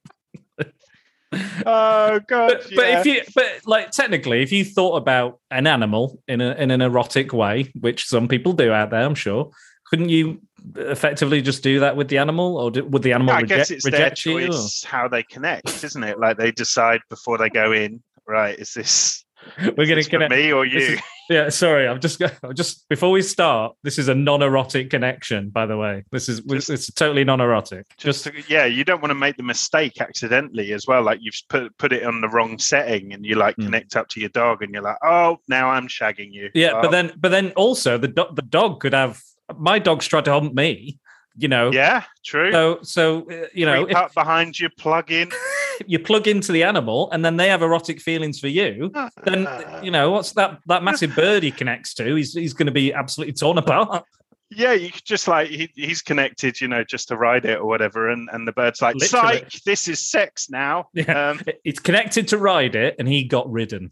oh 1.66 2.20
god! 2.26 2.48
But, 2.48 2.70
but 2.74 2.88
if 2.88 3.06
you, 3.06 3.22
but 3.34 3.60
like 3.66 3.90
technically, 3.90 4.42
if 4.42 4.52
you 4.52 4.64
thought 4.64 4.96
about 4.96 5.40
an 5.50 5.66
animal 5.66 6.22
in 6.28 6.40
a 6.40 6.52
in 6.54 6.70
an 6.70 6.80
erotic 6.80 7.32
way, 7.32 7.72
which 7.80 8.06
some 8.06 8.28
people 8.28 8.52
do 8.52 8.72
out 8.72 8.90
there, 8.90 9.02
I'm 9.02 9.14
sure, 9.14 9.50
couldn't 9.86 10.08
you 10.08 10.40
effectively 10.76 11.42
just 11.42 11.62
do 11.62 11.80
that 11.80 11.96
with 11.96 12.08
the 12.08 12.18
animal, 12.18 12.56
or 12.56 12.70
do, 12.70 12.84
would 12.84 13.02
the 13.02 13.12
animal 13.12 13.34
I 13.34 13.40
reject, 13.40 13.58
guess 13.58 13.70
it's 13.70 13.84
their 13.84 13.92
reject 13.92 14.24
you? 14.24 14.46
choice 14.48 14.84
how 14.84 15.08
they 15.08 15.22
connect, 15.24 15.84
isn't 15.84 16.04
it? 16.04 16.18
Like 16.18 16.36
they 16.36 16.52
decide 16.52 17.00
before 17.10 17.38
they 17.38 17.50
go 17.50 17.72
in. 17.72 18.02
Right? 18.28 18.58
Is 18.58 18.74
this, 18.74 19.24
We're 19.58 19.86
going 19.86 20.02
to 20.02 20.08
connect. 20.08 20.30
me 20.32 20.52
or 20.52 20.64
you? 20.64 20.78
is- 20.78 21.00
Yeah, 21.28 21.48
sorry. 21.48 21.88
I'm 21.88 21.98
just 22.00 22.22
I'm 22.22 22.54
just 22.54 22.88
before 22.88 23.10
we 23.10 23.20
start. 23.20 23.74
This 23.82 23.98
is 23.98 24.06
a 24.06 24.14
non-erotic 24.14 24.90
connection, 24.90 25.48
by 25.50 25.66
the 25.66 25.76
way. 25.76 26.04
This 26.12 26.28
is 26.28 26.38
Just- 26.42 26.70
it's 26.70 26.92
totally 26.92 27.24
non-erotic. 27.24 27.84
just 27.98 28.22
Just 28.24 28.36
to- 28.36 28.52
yeah 28.52 28.64
you 28.64 28.84
don't 28.84 29.00
want 29.02 29.10
to 29.10 29.16
make 29.16 29.36
the 29.36 29.42
mistake 29.42 30.00
accidentally 30.00 30.72
as 30.72 30.86
well 30.86 31.02
like 31.02 31.18
you've 31.20 31.34
put 31.48 31.76
put 31.78 31.92
it 31.92 32.04
on 32.04 32.20
the 32.20 32.28
wrong 32.28 32.60
setting 32.60 33.12
and 33.12 33.26
you 33.26 33.34
like 33.34 33.56
Mm. 33.56 33.64
connect 33.64 33.96
up 33.96 34.06
to 34.10 34.20
your 34.20 34.28
dog 34.28 34.62
and 34.62 34.72
you're 34.72 34.84
like 34.84 34.98
oh 35.02 35.38
now 35.48 35.68
i'm 35.68 35.88
shagging 35.88 36.32
you 36.32 36.48
yeah, 36.54 36.72
Oh, 36.74 36.82
but 36.82 36.90
then 36.92 37.12
but 37.18 37.30
then 37.30 37.50
also 37.56 37.98
the 37.98 38.08
do- 38.08 38.32
the 38.32 38.42
dog 38.42 38.78
could 38.78 38.94
have 38.94 39.20
my 39.58 39.80
dog's 39.80 40.06
tried 40.06 40.26
to 40.26 40.32
hump 40.32 40.54
me. 40.54 40.98
You 41.38 41.48
know. 41.48 41.70
yeah 41.72 42.04
true 42.24 42.50
So 42.52 42.78
so 42.82 43.28
uh, 43.30 43.46
you 43.54 43.66
know 43.66 43.86
if 43.88 44.14
behind 44.14 44.58
you 44.58 44.68
plug 44.70 45.10
in 45.10 45.30
you 45.86 45.98
plug 45.98 46.26
into 46.26 46.52
the 46.52 46.62
animal 46.62 47.10
and 47.12 47.22
then 47.24 47.36
they 47.36 47.48
have 47.48 47.62
erotic 47.62 48.00
feelings 48.00 48.40
for 48.40 48.48
you. 48.48 48.90
Then 49.24 49.46
you 49.82 49.90
know 49.90 50.10
what's 50.12 50.32
that 50.32 50.60
that 50.66 50.82
massive 50.82 51.14
bird 51.14 51.42
he 51.42 51.50
connects 51.50 51.92
to? 51.94 52.14
He's 52.14 52.32
he's 52.32 52.54
going 52.54 52.66
to 52.66 52.72
be 52.72 52.92
absolutely 52.94 53.34
torn 53.34 53.58
apart. 53.58 54.04
yeah 54.50 54.72
you 54.72 54.90
could 54.92 55.04
just 55.04 55.26
like 55.28 55.48
he, 55.48 55.68
he's 55.74 56.00
connected 56.02 56.60
you 56.60 56.68
know 56.68 56.84
just 56.84 57.08
to 57.08 57.16
ride 57.16 57.44
it 57.44 57.58
or 57.58 57.66
whatever 57.66 58.08
and 58.10 58.28
and 58.32 58.46
the 58.46 58.52
bird's 58.52 58.80
like 58.80 58.94
Literally. 58.94 59.38
psych 59.38 59.50
this 59.64 59.88
is 59.88 59.98
sex 60.00 60.48
now 60.48 60.86
Yeah. 60.94 61.30
um 61.30 61.40
It's 61.64 61.80
connected 61.80 62.28
to 62.28 62.38
ride 62.38 62.76
it, 62.76 62.94
and 63.00 63.08
he 63.08 63.24
got 63.24 63.50
ridden. 63.50 63.90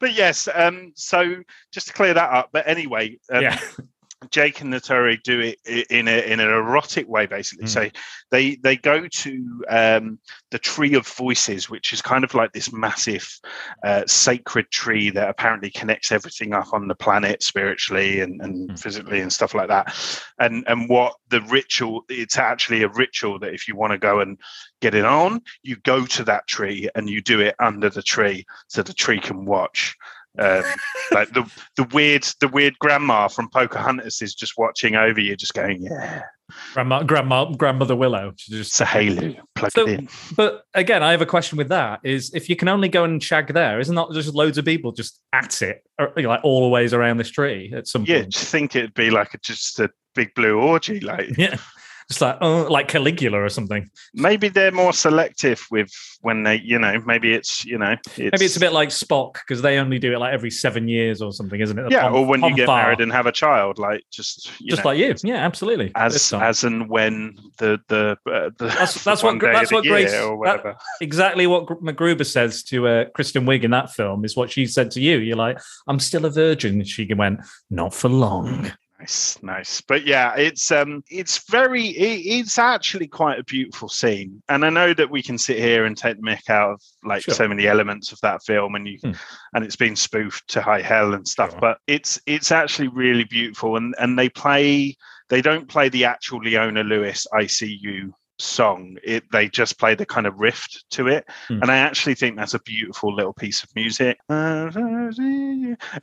but 0.00 0.12
yes 0.12 0.48
um 0.52 0.92
so 0.96 1.36
just 1.72 1.86
to 1.86 1.92
clear 1.92 2.14
that 2.14 2.30
up 2.32 2.48
but 2.52 2.66
anyway 2.66 3.16
um, 3.32 3.42
yeah. 3.42 3.58
Jake 4.30 4.60
and 4.60 4.72
Neytiri 4.72 5.22
do 5.22 5.40
it 5.40 5.58
in 5.90 6.08
a 6.08 6.32
in 6.32 6.40
an 6.40 6.48
erotic 6.48 7.08
way, 7.08 7.26
basically. 7.26 7.66
Mm. 7.66 7.70
So 7.70 7.88
they 8.30 8.56
they 8.56 8.76
go 8.76 9.06
to 9.06 9.64
um, 9.68 10.18
the 10.50 10.58
Tree 10.58 10.94
of 10.94 11.06
Voices, 11.06 11.70
which 11.70 11.92
is 11.92 12.02
kind 12.02 12.24
of 12.24 12.34
like 12.34 12.52
this 12.52 12.72
massive 12.72 13.28
uh, 13.84 14.02
sacred 14.06 14.70
tree 14.70 15.10
that 15.10 15.28
apparently 15.28 15.70
connects 15.70 16.12
everything 16.12 16.52
up 16.52 16.72
on 16.72 16.88
the 16.88 16.94
planet 16.94 17.42
spiritually 17.42 18.20
and, 18.20 18.40
and 18.42 18.56
Mm. 18.56 18.78
physically 18.78 19.20
and 19.20 19.32
stuff 19.32 19.54
like 19.54 19.68
that. 19.68 19.94
And 20.38 20.64
and 20.66 20.88
what 20.88 21.14
the 21.28 21.42
ritual? 21.42 22.04
It's 22.08 22.38
actually 22.38 22.82
a 22.82 22.88
ritual 22.88 23.38
that 23.40 23.54
if 23.54 23.68
you 23.68 23.76
want 23.76 23.92
to 23.92 23.98
go 23.98 24.20
and 24.20 24.38
get 24.80 24.94
it 24.94 25.04
on, 25.04 25.42
you 25.62 25.76
go 25.76 26.06
to 26.06 26.24
that 26.24 26.46
tree 26.46 26.88
and 26.94 27.08
you 27.08 27.20
do 27.20 27.40
it 27.40 27.54
under 27.60 27.90
the 27.90 28.02
tree, 28.02 28.44
so 28.68 28.82
the 28.82 28.92
tree 28.92 29.20
can 29.20 29.44
watch. 29.44 29.94
Um, 30.38 30.62
like 31.12 31.30
the 31.32 31.50
the 31.76 31.84
weird 31.92 32.26
the 32.40 32.48
weird 32.48 32.78
grandma 32.78 33.28
from 33.28 33.48
Pocahontas 33.50 34.22
is 34.22 34.34
just 34.34 34.54
watching 34.56 34.94
over 34.96 35.20
you, 35.20 35.36
just 35.36 35.54
going, 35.54 35.82
"Yeah, 35.82 36.22
Grandma, 36.74 37.02
grandma, 37.02 37.46
grandmother 37.52 37.96
Willow. 37.96 38.32
She 38.36 38.52
just 38.52 38.72
it's 38.72 38.80
a 38.80 38.84
halo. 38.84 39.34
Plug 39.54 39.72
So- 39.72 39.86
it 39.88 39.98
in." 40.00 40.08
But 40.36 40.64
again, 40.74 41.02
I 41.02 41.10
have 41.10 41.22
a 41.22 41.26
question 41.26 41.58
with 41.58 41.68
that: 41.70 42.00
is 42.04 42.32
if 42.34 42.48
you 42.48 42.56
can 42.56 42.68
only 42.68 42.88
go 42.88 43.04
and 43.04 43.22
shag 43.22 43.52
there, 43.52 43.80
isn't 43.80 43.94
that 43.94 44.08
just 44.12 44.34
loads 44.34 44.58
of 44.58 44.64
people 44.64 44.92
just 44.92 45.20
at 45.32 45.62
it, 45.62 45.82
or, 45.98 46.12
you 46.16 46.22
know, 46.24 46.28
like 46.30 46.44
all 46.44 46.62
the 46.62 46.68
ways 46.68 46.92
around 46.94 47.16
this 47.18 47.30
tree 47.30 47.72
at 47.74 47.86
some 47.88 48.04
Yeah, 48.06 48.20
point? 48.20 48.32
just 48.32 48.50
think 48.50 48.76
it'd 48.76 48.94
be 48.94 49.10
like 49.10 49.34
a, 49.34 49.38
just 49.38 49.80
a 49.80 49.90
big 50.14 50.34
blue 50.34 50.58
orgy. 50.58 51.00
Like 51.00 51.30
Yeah, 51.38 51.56
just 52.08 52.20
like 52.20 52.38
oh, 52.40 52.62
like 52.70 52.88
Caligula 52.88 53.42
or 53.42 53.48
something. 53.48 53.90
maybe 54.14 54.48
they're 54.48 54.70
more 54.72 54.92
selective 54.92 55.66
with 55.70 55.90
when 56.20 56.42
they, 56.44 56.56
you 56.60 56.78
know, 56.78 57.00
maybe 57.06 57.32
it's 57.32 57.64
you 57.64 57.78
know, 57.78 57.96
it's, 58.16 58.32
Maybe 58.32 58.44
it's 58.44 58.56
a 58.56 58.60
bit 58.60 58.72
like 58.72 58.90
Spock 58.90 59.34
because 59.34 59.62
they 59.62 59.78
only 59.78 59.98
do 59.98 60.12
it 60.12 60.18
like 60.18 60.32
every 60.32 60.50
seven 60.50 60.88
years 60.88 61.20
or 61.20 61.32
something, 61.32 61.60
isn't 61.60 61.78
it? 61.78 61.90
yeah, 61.90 62.02
Pon- 62.02 62.12
or 62.14 62.26
when 62.26 62.42
you 62.42 62.54
get 62.54 62.66
married 62.68 63.00
and 63.00 63.10
have 63.12 63.26
a 63.26 63.32
child, 63.32 63.78
like 63.78 64.02
just 64.10 64.50
you 64.60 64.70
just 64.70 64.84
know, 64.84 64.90
like 64.90 64.98
you. 64.98 65.14
Yeah, 65.24 65.44
absolutely. 65.44 65.92
As 65.94 66.32
as 66.32 66.64
and 66.64 66.88
when 66.88 67.36
the 67.58 67.78
the, 67.88 68.16
uh, 68.30 68.50
the 68.58 68.66
That's- 68.66 69.02
that's 69.04 69.22
what 69.24 69.40
that's 69.40 69.70
the 69.70 69.74
what 69.76 69.84
Grace- 69.84 70.14
or 70.14 70.44
that- 70.46 70.76
exactly 71.00 71.46
what 71.46 71.66
Gr- 71.66 71.74
MacGruber 71.74 72.26
says 72.26 72.62
to 72.64 72.86
uh, 72.88 73.04
Kristen 73.14 73.46
Wiig 73.46 73.62
in 73.64 73.70
that 73.72 73.92
film 73.92 74.24
is 74.24 74.36
what 74.36 74.50
she 74.50 74.66
said 74.66 74.90
to 74.92 75.00
you. 75.00 75.18
You're 75.18 75.36
like, 75.36 75.58
I'm 75.88 75.98
still 75.98 76.24
a 76.24 76.30
virgin. 76.30 76.84
She 76.84 77.12
went, 77.14 77.40
not 77.70 77.94
for 77.94 78.08
long. 78.08 78.70
Nice, 78.98 79.38
nice. 79.42 79.80
But 79.82 80.06
yeah, 80.06 80.34
it's 80.36 80.72
um 80.72 81.04
it's 81.10 81.48
very 81.50 81.88
it, 81.88 82.40
it's 82.40 82.58
actually 82.58 83.06
quite 83.06 83.38
a 83.38 83.44
beautiful 83.44 83.88
scene. 83.88 84.42
And 84.48 84.64
I 84.64 84.70
know 84.70 84.94
that 84.94 85.10
we 85.10 85.22
can 85.22 85.36
sit 85.36 85.58
here 85.58 85.84
and 85.84 85.96
take 85.96 86.16
the 86.16 86.22
mick 86.22 86.48
out 86.48 86.72
of 86.72 86.82
like 87.04 87.22
Sure. 87.22 87.34
so 87.34 87.46
many 87.48 87.66
elements 87.66 88.10
of 88.12 88.20
that 88.22 88.42
film 88.44 88.74
and 88.74 88.88
you 88.88 88.98
Hmm. 89.02 89.12
and 89.54 89.64
it's 89.64 89.76
been 89.76 89.96
spoofed 89.96 90.48
to 90.48 90.62
high 90.62 90.80
hell 90.80 91.12
and 91.12 91.28
stuff, 91.28 91.50
Sure. 91.50 91.60
but 91.60 91.78
it's 91.86 92.18
it's 92.26 92.50
actually 92.50 92.88
really 92.88 93.24
beautiful 93.24 93.76
and 93.76 93.94
and 93.98 94.18
they 94.18 94.30
play 94.30 94.96
they 95.28 95.42
don't 95.42 95.68
play 95.68 95.88
the 95.90 96.04
actual 96.06 96.38
Leona 96.38 96.82
Lewis 96.82 97.26
I 97.34 97.46
See 97.46 97.78
You 97.80 98.14
song 98.38 98.96
it 99.02 99.24
they 99.32 99.48
just 99.48 99.78
play 99.78 99.94
the 99.94 100.04
kind 100.06 100.26
of 100.26 100.38
riff 100.38 100.66
to 100.90 101.08
it 101.08 101.24
Hmm. 101.48 101.62
and 101.62 101.70
i 101.70 101.78
actually 101.78 102.14
think 102.14 102.36
that's 102.36 102.54
a 102.54 102.60
beautiful 102.60 103.14
little 103.14 103.32
piece 103.32 103.62
of 103.62 103.70
music 103.74 104.18
uh, 104.28 104.68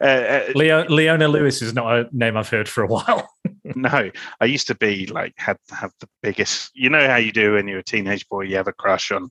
uh, 0.01 0.43
Leo, 0.55 0.85
Leona 0.87 1.27
Lewis 1.27 1.61
is 1.61 1.73
not 1.73 1.93
a 1.93 2.07
name 2.11 2.37
I've 2.37 2.49
heard 2.49 2.69
for 2.69 2.83
a 2.83 2.87
while. 2.87 3.29
no, 3.75 4.11
I 4.41 4.45
used 4.45 4.67
to 4.67 4.75
be 4.75 5.07
like 5.07 5.33
had 5.37 5.57
have 5.69 5.91
the 5.99 6.07
biggest. 6.21 6.71
You 6.73 6.89
know 6.89 7.07
how 7.07 7.17
you 7.17 7.31
do 7.31 7.53
when 7.53 7.67
you're 7.67 7.79
a 7.79 7.83
teenage 7.83 8.27
boy, 8.29 8.41
you 8.41 8.55
have 8.55 8.67
a 8.67 8.73
crush 8.73 9.11
on 9.11 9.29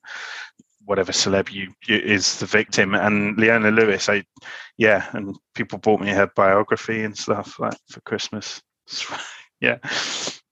whatever 0.85 1.13
celeb 1.13 1.51
you, 1.51 1.73
you 1.87 1.97
is 1.97 2.39
the 2.39 2.47
victim. 2.47 2.95
And 2.95 3.37
Leona 3.39 3.71
Lewis, 3.71 4.09
I 4.09 4.25
yeah, 4.79 5.09
and 5.13 5.37
people 5.55 5.79
bought 5.79 6.01
me 6.01 6.11
her 6.11 6.31
biography 6.35 7.05
and 7.05 7.17
stuff 7.17 7.59
like 7.59 7.77
for 7.89 8.01
Christmas. 8.03 8.63
yeah, 9.61 9.79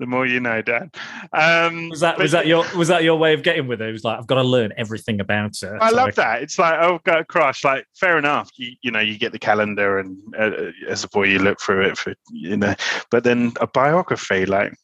the 0.00 0.06
more 0.06 0.26
you 0.26 0.40
know, 0.40 0.62
Dan. 0.62 0.90
Um, 1.32 1.90
Was 1.90 2.00
that 2.00 2.18
was 2.18 2.32
that 2.32 2.46
your 2.46 2.64
was 2.76 2.88
that 2.88 3.04
your 3.04 3.16
way 3.16 3.34
of 3.34 3.42
getting 3.42 3.68
with 3.68 3.80
it? 3.80 3.88
It 3.88 3.92
was 3.92 4.02
like 4.02 4.18
I've 4.18 4.26
got 4.26 4.36
to 4.36 4.42
learn 4.42 4.72
everything 4.76 5.20
about 5.20 5.62
it. 5.62 5.78
I 5.80 5.90
so 5.90 5.96
love 5.96 6.14
that. 6.16 6.42
It's 6.42 6.58
like, 6.58 6.80
oh, 6.80 6.98
got 7.04 7.20
a 7.20 7.24
crush. 7.24 7.62
Like, 7.62 7.86
fair 7.94 8.18
enough. 8.18 8.50
You, 8.56 8.72
you 8.82 8.90
know, 8.90 9.00
you 9.00 9.18
get 9.18 9.32
the 9.32 9.38
calendar, 9.38 9.98
and 9.98 10.16
uh, 10.36 10.72
as 10.88 11.04
a 11.04 11.08
boy, 11.08 11.24
you 11.24 11.38
look 11.38 11.60
through 11.60 11.82
it 11.82 11.98
for, 11.98 12.14
you 12.32 12.56
know. 12.56 12.74
But 13.10 13.24
then 13.24 13.52
a 13.60 13.66
biography, 13.66 14.46
like, 14.46 14.74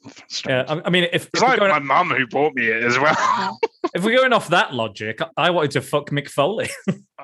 Yeah. 0.47 0.65
I, 0.69 0.83
I 0.85 0.91
mean, 0.91 1.05
if, 1.05 1.15
if, 1.15 1.29
it's 1.33 1.43
we're 1.43 1.49
like 1.49 1.59
going, 1.59 1.71
my 1.71 1.79
mum 1.79 2.11
who 2.11 2.27
bought 2.27 2.55
me 2.55 2.69
it 2.69 2.85
as 2.85 2.99
well. 2.99 3.59
if 3.95 4.05
we're 4.05 4.17
going 4.17 4.35
off 4.35 4.49
that 4.49 4.75
logic, 4.75 5.21
I 5.37 5.51
wanted 5.51 5.73
to 5.73 5.81
fuck 5.81 6.11
Mick 6.11 6.29
Foley. 6.29 6.69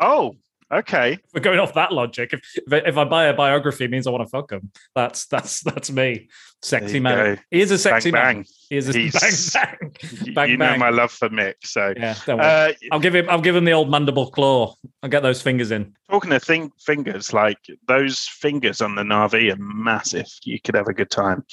oh, 0.00 0.36
okay. 0.72 1.18
we're 1.34 1.40
going 1.40 1.58
off 1.58 1.74
that 1.74 1.92
logic. 1.92 2.32
If, 2.32 2.40
if 2.66 2.72
I- 2.72 2.88
if 2.88 2.96
I 2.96 3.04
buy 3.04 3.24
a 3.26 3.34
biography, 3.34 3.84
it 3.84 3.90
means 3.90 4.06
I 4.06 4.10
want 4.10 4.24
to 4.24 4.30
fuck 4.30 4.50
him. 4.52 4.70
That's 4.94 5.26
that's 5.26 5.60
that's 5.60 5.90
me. 5.90 6.28
Sexy 6.62 7.00
man. 7.00 7.36
go. 7.36 7.42
He 7.50 7.60
is 7.60 7.70
a 7.70 7.78
sexy 7.78 8.10
bang, 8.10 8.36
man. 8.38 8.44
He 8.72 8.78
is 8.78 8.88
a 8.88 8.98
He's- 8.98 9.52
bang 9.52 9.76
bang. 9.80 9.92
You, 10.24 10.32
Bang, 10.32 10.58
know 10.58 10.76
my 10.78 10.88
love 10.88 11.12
for 11.12 11.28
Mick. 11.28 11.56
So, 11.62 11.92
Yeah, 11.94 12.14
uh, 12.26 12.72
I'll 12.90 13.00
give 13.00 13.14
him. 13.14 13.28
I'll 13.28 13.42
give 13.42 13.54
him 13.54 13.66
the 13.66 13.72
old 13.72 13.90
mandible 13.90 14.30
claw. 14.30 14.74
I'll 15.02 15.10
get 15.10 15.22
those 15.22 15.42
fingers 15.42 15.70
in. 15.70 15.94
talking 16.08 16.32
of 16.32 16.42
thing, 16.42 16.72
fingers, 16.80 17.34
like 17.34 17.58
those 17.86 18.20
fingers 18.20 18.80
on 18.80 18.94
the 18.94 19.02
Na'vi 19.02 19.52
are 19.52 19.56
massive. 19.58 20.26
You 20.44 20.58
could 20.58 20.74
have 20.74 20.88
a 20.88 20.94
good 20.94 21.10
time. 21.10 21.44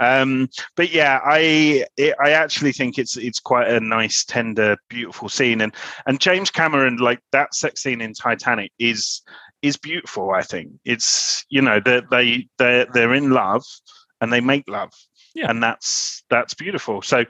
Um, 0.00 0.48
but 0.76 0.92
yeah, 0.92 1.18
I 1.24 1.86
it, 1.96 2.14
I 2.24 2.30
actually 2.30 2.70
think 2.70 2.98
it's 2.98 3.16
it's 3.16 3.40
quite 3.40 3.66
a 3.68 3.80
nice, 3.80 4.24
tender, 4.24 4.76
beautiful 4.88 5.28
scene, 5.28 5.62
and 5.62 5.74
and 6.06 6.20
James 6.20 6.52
Cameron 6.52 6.98
like 6.98 7.18
that 7.32 7.52
sex 7.52 7.82
scene 7.82 8.00
in 8.00 8.14
Titanic 8.14 8.70
is 8.78 9.22
is 9.62 9.76
beautiful. 9.76 10.30
I 10.30 10.42
think 10.42 10.70
it's 10.84 11.44
you 11.48 11.62
know 11.62 11.80
they 11.84 12.02
they 12.12 12.46
they 12.58 12.86
they're 12.94 13.14
in 13.14 13.30
love 13.30 13.64
and 14.20 14.32
they 14.32 14.40
make 14.40 14.68
love. 14.68 14.92
Yeah. 15.34 15.48
And 15.48 15.62
that's 15.62 16.24
that's 16.28 16.54
beautiful. 16.54 17.02
So 17.02 17.24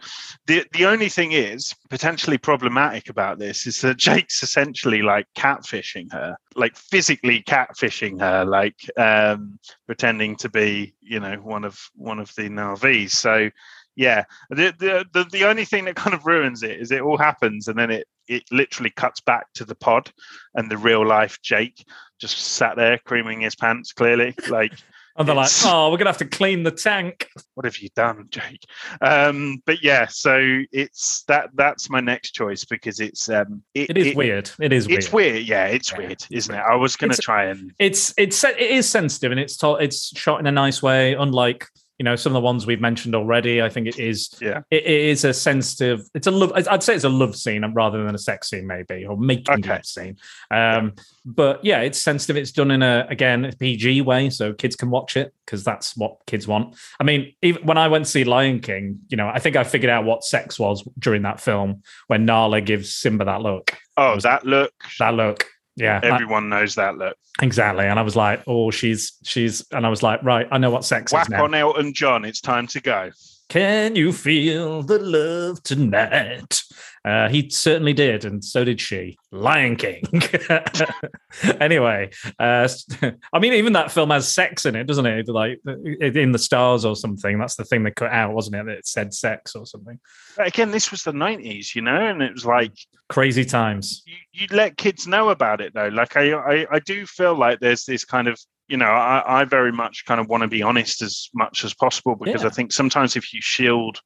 the 0.47 0.65
the 0.73 0.87
only 0.87 1.09
thing 1.09 1.33
is 1.33 1.75
potentially 1.91 2.39
problematic 2.39 3.11
about 3.11 3.39
this 3.39 3.67
is 3.67 3.81
that 3.83 3.97
Jake's 3.99 4.43
essentially 4.43 5.03
like 5.03 5.27
catfishing 5.37 6.11
her, 6.13 6.37
like 6.55 6.77
physically 6.77 7.43
catfishing 7.43 8.21
her, 8.21 8.45
like 8.45 8.77
um, 8.97 9.59
pretending 9.87 10.37
to 10.37 10.49
be, 10.49 10.95
you 11.03 11.21
know, 11.21 11.37
one 11.37 11.65
of 11.65 11.79
one 11.95 12.19
of 12.19 12.35
the 12.37 12.49
Na'vis. 12.49 13.11
So 13.11 13.51
yeah, 13.97 14.25
the, 14.49 14.75
the 14.79 15.05
the 15.13 15.25
the 15.31 15.45
only 15.45 15.67
thing 15.67 15.85
that 15.85 15.97
kind 15.97 16.15
of 16.15 16.25
ruins 16.25 16.63
it 16.63 16.81
is 16.81 16.91
it 16.91 17.03
all 17.03 17.19
happens 17.19 17.69
and 17.69 17.79
then 17.79 17.91
it 17.91 18.07
it 18.29 18.45
literally 18.51 18.91
cuts 18.91 19.21
back 19.21 19.53
to 19.55 19.65
the 19.65 19.75
pod 19.75 20.11
and 20.55 20.71
the 20.71 20.79
real 20.79 21.07
life 21.07 21.39
Jake 21.43 21.85
just 22.19 22.39
sat 22.39 22.77
there 22.77 22.99
creaming 23.05 23.41
his 23.41 23.57
pants 23.57 23.93
clearly 23.93 24.35
like 24.49 24.73
And 25.21 25.29
they're 25.29 25.37
like, 25.37 25.51
oh, 25.67 25.91
we're 25.91 25.99
gonna 25.99 26.09
have 26.11 26.17
to 26.19 26.25
clean 26.25 26.63
the 26.63 26.71
tank. 26.71 27.29
what 27.55 27.65
have 27.67 27.77
you 27.79 27.89
done 27.95 28.27
jake 28.31 28.65
um 29.03 29.63
but 29.67 29.83
yeah 29.85 30.07
so 30.09 30.61
it's 30.73 31.25
that 31.29 31.51
that's 31.55 31.91
my 31.91 32.01
next 32.01 32.31
choice 32.33 32.65
because 32.65 33.01
it's 33.01 33.29
um 33.29 33.63
It 33.75 33.97
is 33.97 34.17
weird. 34.17 34.51
It 34.59 34.73
is 34.73 34.89
weird. 34.89 34.99
it's 34.99 35.13
weird 35.13 35.43
yeah 35.43 35.67
it's 35.67 35.93
Yeah. 35.93 35.99
weird 35.99 36.25
isn't 36.31 36.55
it 36.55 36.59
i 36.69 36.75
was 36.75 36.97
gonna 36.97 37.15
try 37.15 37.45
and 37.45 37.73
it's 37.79 38.15
it's 38.17 38.43
it 38.45 38.59
is 38.59 38.89
sensitive 38.89 39.31
and 39.31 39.39
it's 39.41 39.57
told 39.57 39.83
it's 39.83 40.17
shot 40.19 40.41
in 40.41 40.47
a 40.47 40.53
nice 40.53 40.83
way, 40.83 41.13
unlike 41.15 41.67
you 42.01 42.05
know 42.05 42.17
some 42.17 42.31
of 42.33 42.35
the 42.35 42.41
ones 42.41 42.67
we've 42.67 42.81
mentioned 42.81 43.15
already. 43.15 43.61
I 43.61 43.69
think 43.69 43.87
it 43.87 43.99
is 43.99 44.35
Yeah. 44.41 44.63
it, 44.71 44.85
it 44.87 45.01
is 45.13 45.23
a 45.27 45.35
sensitive. 45.35 46.01
It's 46.15 46.27
a 46.27 46.31
love. 46.31 46.51
I'd- 46.55 46.83
say 46.83 46.95
it's 46.95 47.05
a 47.05 47.11
love 47.11 47.37
scene 47.37 47.63
rather 47.75 48.03
than 48.03 48.15
a 48.15 48.19
sex 48.19 48.49
scene, 48.49 48.67
maybe 48.67 49.05
or 49.05 49.19
making 49.19 49.57
Okay. 49.57 49.69
love 49.69 49.85
scene. 49.85 50.17
Um, 50.51 50.95
but 51.27 51.63
yeah, 51.63 51.81
it's 51.83 52.01
sensitive. 52.01 52.39
It's 52.39 52.53
done 52.53 52.71
in 52.71 52.83
a 52.83 53.07
again 53.11 53.45
a 53.45 53.53
PG 53.53 54.01
way, 54.01 54.31
so 54.31 54.55
kids 54.55 54.77
can 54.77 54.89
watch 54.89 55.15
it 55.19 55.35
because 55.45 55.63
that's 55.63 55.95
what 55.95 56.17
kids 56.27 56.49
want. 56.49 56.75
I 56.99 57.05
mean, 57.05 57.35
even 57.43 57.67
when 57.67 57.77
I 57.77 57.89
went 57.89 58.07
to 58.07 58.11
see 58.11 58.25
Lion 58.25 58.61
King, 58.61 59.01
you 59.11 59.19
know, 59.19 59.29
I 59.29 59.39
think 59.39 59.57
I 59.57 59.65
figured 59.65 59.91
out 59.91 60.07
what 60.07 60.25
sex 60.25 60.59
was 60.59 60.83
during 60.99 61.21
that 61.25 61.39
film 61.39 61.83
when 62.07 62.25
Nala 62.25 62.63
gives 62.63 62.95
Simba 62.95 63.27
that 63.27 63.43
look. 63.43 63.77
oh 63.99 64.19
that 64.21 64.47
look 64.47 64.73
That 64.99 65.13
look. 65.13 65.45
Yeah, 65.81 66.01
I- 66.03 66.07
everyone 66.07 66.49
knows 66.49 66.75
that 66.77 66.97
look 66.99 67.17
Exactly. 67.43 67.87
And 67.87 67.99
I 67.99 68.03
was 68.03 68.17
like, 68.17 68.43
oh, 68.47 68.71
she's 68.71 69.13
she's 69.25 69.65
and 69.73 69.87
I 69.87 69.89
was 69.89 70.03
like, 70.03 70.23
right, 70.23 70.47
I 70.53 70.59
know 70.59 70.71
what 70.71 70.85
sex 70.85 71.13
whack 71.13 71.27
is 71.27 71.31
now. 71.31 71.45
on 71.45 71.55
elton 71.55 71.95
john 71.95 72.25
it's 72.25 72.41
time 72.41 72.67
to 72.69 72.81
go 72.81 73.11
Can 73.49 73.97
you 73.97 74.13
feel 74.13 74.83
the 74.83 74.99
love 74.99 75.63
tonight? 75.63 76.63
Uh, 77.05 77.29
he 77.29 77.49
certainly 77.49 77.93
did, 77.95 78.25
and 78.25 78.45
so 78.45 78.63
did 78.63 78.81
she. 78.81 79.17
Lion 79.33 79.77
King. 79.77 80.03
anyway, 81.61 82.11
uh, 82.39 82.69
I 83.33 83.39
mean, 83.39 83.55
even 83.55 83.73
that 83.73 83.91
film 83.91 84.11
has 84.11 84.31
sex 84.33 84.67
in 84.67 84.77
it, 84.77 84.85
doesn't 84.85 85.07
it? 85.07 85.29
Like 85.29 85.61
in 85.67 86.33
the 86.33 86.39
stars 86.39 86.85
or 86.85 86.95
something. 86.97 87.39
That's 87.39 87.57
the 87.57 87.65
thing 87.65 87.85
they 87.85 87.91
cut 87.91 88.13
out, 88.13 88.35
wasn't 88.35 88.57
it? 88.57 88.67
That 88.67 88.79
it 88.79 88.87
said 88.87 89.15
sex 89.15 89.55
or 89.55 89.65
something. 89.67 89.99
again 90.39 90.71
this 90.71 90.91
was 90.91 91.03
the 91.03 91.13
90s 91.13 91.75
you 91.75 91.83
know 91.83 92.07
and 92.07 92.23
it 92.23 92.33
was 92.33 92.47
like 92.47 92.73
Crazy 93.09 93.45
times. 93.45 94.03
you, 94.07 94.15
you 94.33 94.47
let 94.51 94.77
kids 94.77 95.07
know 95.07 95.31
about 95.31 95.61
it 95.61 95.75
though. 95.75 95.89
Like 95.89 96.17
I, 96.17 96.33
I, 96.33 96.67
I 96.71 96.79
do 96.79 97.07
feel 97.07 97.35
like 97.37 97.59
there's 97.59 97.85
this 97.85 98.05
kind 98.05 98.29
of, 98.29 98.39
you 98.69 98.77
know, 98.77 98.87
I, 98.87 99.41
I 99.41 99.45
very 99.45 99.73
much 99.73 100.05
kind 100.07 100.21
of 100.21 100.29
want 100.29 100.43
to 100.43 100.49
be 100.49 100.63
honest 100.63 101.03
as 101.03 101.29
much 101.35 101.65
as 101.65 101.75
possible 101.75 102.15
because 102.15 102.43
Yeah. 102.43 102.49
I 102.49 102.51
think 102.53 102.73
sometimes 102.73 103.17
if 103.17 103.33
you 103.35 103.41
shield 103.43 103.99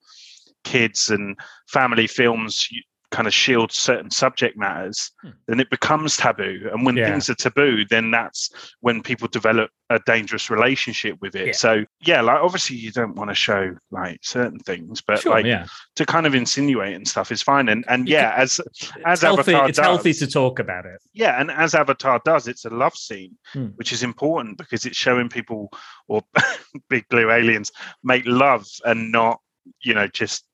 kids 0.64 1.10
and 1.10 1.38
family 1.68 2.06
films, 2.06 2.66
you 2.70 2.80
kind 3.14 3.28
of 3.28 3.32
shield 3.34 3.70
certain 3.70 4.10
subject 4.10 4.56
matters, 4.58 5.12
Hmm. 5.22 5.30
then 5.46 5.60
it 5.60 5.70
becomes 5.70 6.16
taboo. 6.16 6.68
And 6.72 6.84
when 6.84 6.96
Yeah. 6.96 7.08
things 7.10 7.30
are 7.30 7.34
taboo, 7.36 7.84
then 7.88 8.10
that's 8.10 8.50
when 8.80 9.02
people 9.02 9.28
develop 9.28 9.70
a 9.90 10.00
dangerous 10.04 10.50
relationship 10.50 11.16
with 11.20 11.36
it. 11.36 11.46
Yeah. 11.46 11.52
So 11.52 11.84
yeah, 12.00 12.20
like 12.22 12.40
obviously 12.40 12.76
you 12.76 12.90
don't 12.90 13.14
want 13.14 13.30
to 13.30 13.34
show 13.34 13.76
like 13.92 14.18
certain 14.22 14.58
things, 14.58 15.00
but 15.00 15.20
Sure, 15.20 15.32
like 15.32 15.46
yeah. 15.46 15.66
to 15.96 16.04
kind 16.04 16.26
of 16.26 16.34
insinuate 16.34 16.94
and 16.96 17.06
stuff 17.06 17.30
is 17.30 17.40
fine. 17.42 17.68
And 17.68 17.84
and 17.88 18.08
You 18.08 18.16
yeah, 18.16 18.34
as 18.36 18.60
as 19.04 19.22
It's 19.22 19.22
healthy, 19.22 19.52
Avatar 19.54 19.68
it's 19.68 19.78
healthy 19.78 20.12
to 20.14 20.26
talk 20.26 20.58
about 20.58 20.84
it. 20.86 21.00
Yeah, 21.12 21.40
and 21.40 21.50
as 21.52 21.74
Avatar 21.74 22.20
does, 22.24 22.48
it's 22.48 22.64
a 22.64 22.70
love 22.70 22.96
scene, 22.96 23.38
Hmm. 23.52 23.66
which 23.78 23.92
is 23.92 24.02
important 24.02 24.58
because 24.58 24.84
it's 24.86 24.96
showing 24.96 25.28
people 25.28 25.70
or 26.08 26.22
big 26.90 27.08
blue 27.08 27.30
aliens 27.30 27.70
make 28.02 28.24
love 28.26 28.66
and 28.84 29.12
not, 29.12 29.38
you 29.82 29.94
know, 29.94 30.08
just 30.08 30.44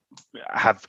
have 0.52 0.84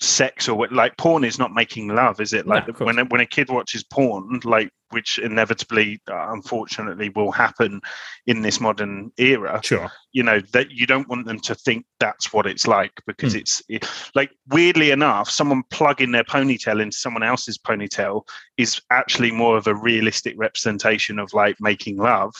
sex 0.00 0.48
or 0.48 0.56
what 0.56 0.72
like 0.72 0.96
porn 0.96 1.24
is 1.24 1.38
not 1.38 1.52
making 1.52 1.88
love 1.88 2.20
is 2.20 2.32
it 2.32 2.46
like 2.46 2.64
course. 2.66 2.80
when 2.80 2.98
a, 2.98 3.04
when 3.06 3.20
a 3.20 3.26
kid 3.26 3.50
watches 3.50 3.84
porn 3.84 4.40
like 4.44 4.70
which 4.92 5.18
inevitably 5.18 6.00
uh, 6.10 6.32
unfortunately 6.32 7.10
will 7.10 7.30
happen 7.30 7.80
in 8.26 8.40
this 8.40 8.60
modern 8.60 9.12
era 9.18 9.60
Sure. 9.62 9.92
you 10.12 10.22
know 10.22 10.40
that 10.54 10.70
you 10.70 10.86
don't 10.86 11.06
want 11.08 11.26
them 11.26 11.38
to 11.40 11.54
think 11.54 11.84
that's 12.00 12.32
what 12.32 12.46
it's 12.46 12.66
like 12.66 12.92
because 13.06 13.34
Hmm. 13.34 13.40
it's 13.40 13.62
it, 13.68 13.86
like 14.14 14.30
weirdly 14.48 14.90
enough 14.90 15.28
someone 15.28 15.62
plugging 15.70 16.12
their 16.12 16.24
ponytail 16.24 16.80
into 16.80 16.96
someone 16.96 17.22
else's 17.22 17.58
ponytail 17.58 18.22
is 18.56 18.80
actually 18.90 19.30
more 19.30 19.58
of 19.58 19.66
a 19.66 19.74
realistic 19.74 20.34
representation 20.38 21.18
of 21.18 21.32
like 21.34 21.56
making 21.60 21.98
love 21.98 22.34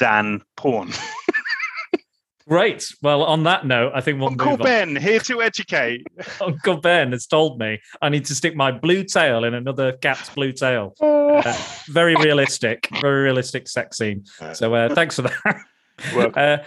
than 0.00 0.42
porn 0.56 0.90
Great. 2.46 2.94
Well, 3.00 3.22
on 3.22 3.44
that 3.44 3.64
note, 3.66 3.92
I 3.94 4.02
think 4.02 4.18
we'll 4.20 4.28
uncle 4.28 4.50
move 4.52 4.60
on. 4.60 4.64
ben 4.66 4.96
here 4.96 5.20
to 5.20 5.40
educate 5.40 6.06
Uncle 6.42 6.76
Ben 6.76 7.12
has 7.12 7.26
told 7.26 7.58
me 7.58 7.80
I 8.02 8.10
need 8.10 8.26
to 8.26 8.34
stick 8.34 8.54
my 8.54 8.70
blue 8.70 9.02
tail 9.02 9.44
in 9.44 9.54
another 9.54 9.92
cat's 9.92 10.28
blue 10.30 10.52
tail. 10.52 10.94
Uh, 11.34 11.52
very 11.88 12.14
realistic, 12.14 12.88
very 13.00 13.24
realistic 13.24 13.66
sex 13.66 13.98
scene. 13.98 14.24
So 14.52 14.72
uh, 14.72 14.94
thanks 14.94 15.16
for 15.16 15.22
that. 15.22 15.60
Uh, 16.36 16.58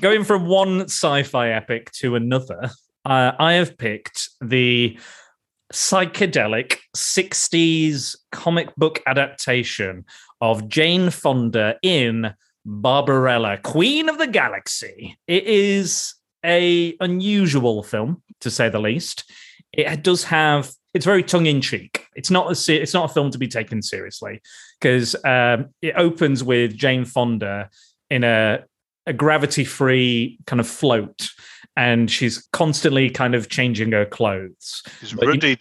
going 0.00 0.22
from 0.24 0.46
one 0.46 0.82
sci-fi 0.82 1.50
epic 1.50 1.90
to 1.92 2.14
another, 2.14 2.70
uh, 3.04 3.32
I 3.38 3.54
have 3.54 3.76
picked 3.76 4.30
the 4.40 4.98
psychedelic 5.72 6.78
60s 6.96 8.16
comic 8.32 8.74
book 8.76 9.02
adaptation 9.06 10.04
of 10.40 10.68
Jane 10.68 11.10
Fonda 11.10 11.76
in 11.82 12.32
Barbarella, 12.66 13.58
Queen 13.58 14.08
of 14.08 14.18
the 14.18 14.26
Galaxy. 14.26 15.16
It 15.28 15.44
is 15.44 16.14
a 16.44 16.96
unusual 16.98 17.84
film 17.84 18.22
to 18.40 18.50
say 18.50 18.68
the 18.68 18.80
least. 18.80 19.30
It 19.72 20.02
does 20.02 20.24
have 20.24 20.72
it's 20.92 21.04
very 21.04 21.22
tongue 21.22 21.46
in 21.46 21.60
cheek. 21.60 22.06
It's 22.16 22.30
not 22.30 22.46
a 22.46 22.74
it's 22.74 22.92
not 22.92 23.10
a 23.10 23.14
film 23.14 23.30
to 23.30 23.38
be 23.38 23.46
taken 23.46 23.82
seriously 23.82 24.40
because 24.80 25.14
um, 25.24 25.68
it 25.80 25.94
opens 25.96 26.42
with 26.42 26.76
Jane 26.76 27.04
Fonda 27.04 27.70
in 28.10 28.24
a 28.24 28.64
a 29.06 29.12
gravity 29.12 29.64
free 29.64 30.38
kind 30.46 30.58
of 30.58 30.66
float, 30.66 31.28
and 31.76 32.10
she's 32.10 32.48
constantly 32.52 33.10
kind 33.10 33.34
of 33.34 33.48
changing 33.48 33.92
her 33.92 34.06
clothes. 34.06 34.82
She's 35.00 35.12
But 35.12 35.26
ruddy 35.26 35.56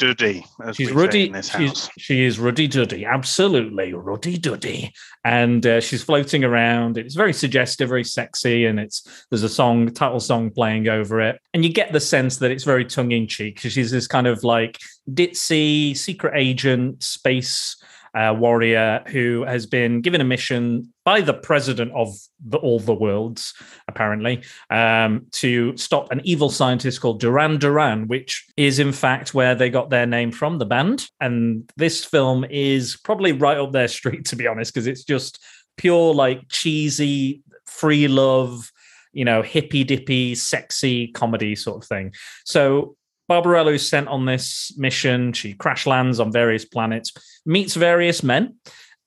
as 0.64 0.76
She's 0.76 0.92
ruddy. 0.92 1.34
She's, 1.42 1.90
she 1.98 2.24
is 2.24 2.40
ruddy 2.40 2.68
duddy, 2.68 3.06
absolutely 3.06 3.94
ruddy 3.94 4.38
duddy, 4.38 4.94
and 5.26 5.66
uh, 5.66 5.82
she's 5.82 6.04
floating 6.04 6.44
around. 6.44 6.98
It's 6.98 7.16
very 7.16 7.34
suggestive, 7.34 7.90
very 7.90 8.06
sexy, 8.06 8.66
and 8.66 8.80
it's 8.80 9.26
there's 9.30 9.44
a 9.44 9.50
song, 9.50 9.92
title 9.94 10.22
song 10.22 10.52
playing 10.52 10.88
over 10.88 11.20
it, 11.22 11.40
and 11.54 11.66
you 11.66 11.72
get 11.72 11.92
the 11.92 12.00
sense 12.00 12.38
that 12.38 12.52
it's 12.52 12.64
very 12.64 12.86
tongue 12.86 13.12
in 13.12 13.28
cheek 13.28 13.56
because 13.56 13.74
she's 13.74 13.92
this 13.92 14.08
kind 14.08 14.28
of 14.28 14.44
like 14.44 14.80
ditzy 15.10 15.96
secret 15.98 16.34
agent, 16.36 17.04
space 17.04 17.76
uh, 18.16 18.34
warrior 18.38 19.04
who 19.08 19.44
has 19.44 19.66
been 19.66 20.02
given 20.02 20.22
a 20.22 20.24
mission 20.24 20.92
by 21.04 21.22
the 21.22 21.34
president 21.34 21.92
of 21.94 22.16
the, 22.44 22.58
all 22.58 22.80
the 22.80 22.94
worlds, 22.94 23.54
apparently, 23.88 24.42
um, 24.70 25.26
to 25.32 25.76
stop 25.78 26.12
an 26.12 26.22
evil 26.24 26.50
scientist 26.50 27.02
called 27.02 27.20
Duran 27.20 27.60
Duran, 27.60 28.08
which 28.08 28.46
is 28.58 28.80
in 28.80 28.92
fact 28.92 29.34
where 29.34 29.54
they 29.54 29.70
got 29.70 29.90
their 29.90 30.06
name 30.06 30.32
from, 30.32 30.58
the 30.58 30.66
band. 30.66 31.08
And 31.20 31.70
this 31.76 32.06
film 32.06 32.46
is 32.50 32.98
probably 33.04 33.34
right 33.34 33.58
up 33.58 33.74
their 33.74 33.90
street, 33.90 34.26
to 34.26 34.36
be 34.36 34.48
honest, 34.48 34.74
because 34.74 34.88
it's 34.88 35.04
just 35.04 35.44
pure, 35.78 36.14
like 36.14 36.48
cheesy, 36.50 37.44
free 37.66 38.08
love, 38.08 38.72
you 39.12 39.26
know, 39.26 39.42
hippy 39.42 39.84
dippy, 39.84 40.36
sexy 40.36 41.08
comedy 41.10 41.56
sort 41.56 41.84
of 41.84 41.88
thing. 41.88 42.14
So 42.46 42.96
Barbarella 43.28 43.72
is 43.72 43.88
sent 43.88 44.08
on 44.08 44.26
this 44.26 44.74
mission. 44.78 45.34
She 45.34 45.54
crash 45.54 45.86
lands 45.86 46.20
on 46.20 46.32
various 46.32 46.66
planets, 46.66 47.12
meets 47.46 47.76
various 47.76 48.24
men, 48.24 48.56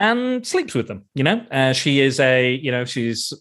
and 0.01 0.47
sleeps 0.47 0.75
with 0.75 0.89
them. 0.89 1.05
You 1.15 1.25
know, 1.25 1.47
uh, 1.51 1.73
she 1.73 2.01
is 2.01 2.21
a 2.21 2.53
you 2.55 2.71
know 2.71 2.85
she's 2.85 3.33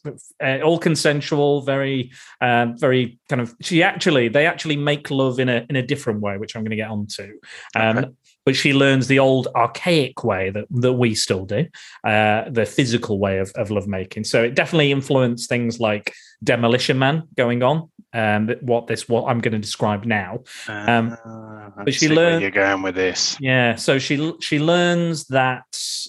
uh, 0.44 0.60
all 0.64 0.80
consensual, 0.80 1.62
very 1.62 2.12
uh, 2.42 2.68
very 2.76 3.20
kind 3.30 3.42
of. 3.42 3.56
She 3.62 3.84
actually 3.84 4.28
they 4.28 4.46
actually 4.46 4.78
make 4.78 5.12
love 5.12 5.40
in 5.40 5.50
a 5.50 5.66
in 5.70 5.76
a 5.76 5.86
different 5.86 6.22
way, 6.22 6.38
which 6.38 6.56
I'm 6.56 6.64
going 6.64 6.72
to 6.72 6.78
get 6.78 6.90
onto. 6.90 7.40
Um, 7.76 7.98
Okay. 7.98 8.10
But 8.48 8.56
she 8.56 8.72
learns 8.72 9.08
the 9.08 9.20
old 9.20 9.50
archaic 9.58 10.24
way 10.24 10.52
that, 10.52 10.68
that 10.72 10.94
we 10.94 11.16
still 11.16 11.44
do, 11.46 11.66
uh, 12.06 12.50
the 12.50 12.66
physical 12.66 13.20
way 13.20 13.40
of, 13.40 13.52
of 13.56 13.72
lovemaking. 13.72 14.24
So 14.24 14.42
it 14.42 14.56
definitely 14.56 14.94
influenced 14.94 15.50
things 15.50 15.82
like 15.82 16.14
Demolition 16.42 16.98
Man 16.98 17.24
going 17.36 17.62
on, 17.62 17.90
um, 18.14 18.48
what 18.62 18.88
this 18.88 19.10
what 19.10 19.26
I'm 19.30 19.40
going 19.42 19.52
to 19.52 19.60
describe 19.60 20.06
now. 20.06 20.44
Um, 20.70 21.18
Ah, 21.26 21.72
but 21.84 21.94
she 21.94 22.08
learned- 22.08 22.42
you're 22.42 22.52
going 22.52 22.84
with 22.84 22.96
this 22.96 23.36
Yeah, 23.42 23.76
so 23.76 24.00
she 24.00 24.32
she 24.40 24.60
learns 24.60 25.26
that 25.26 25.66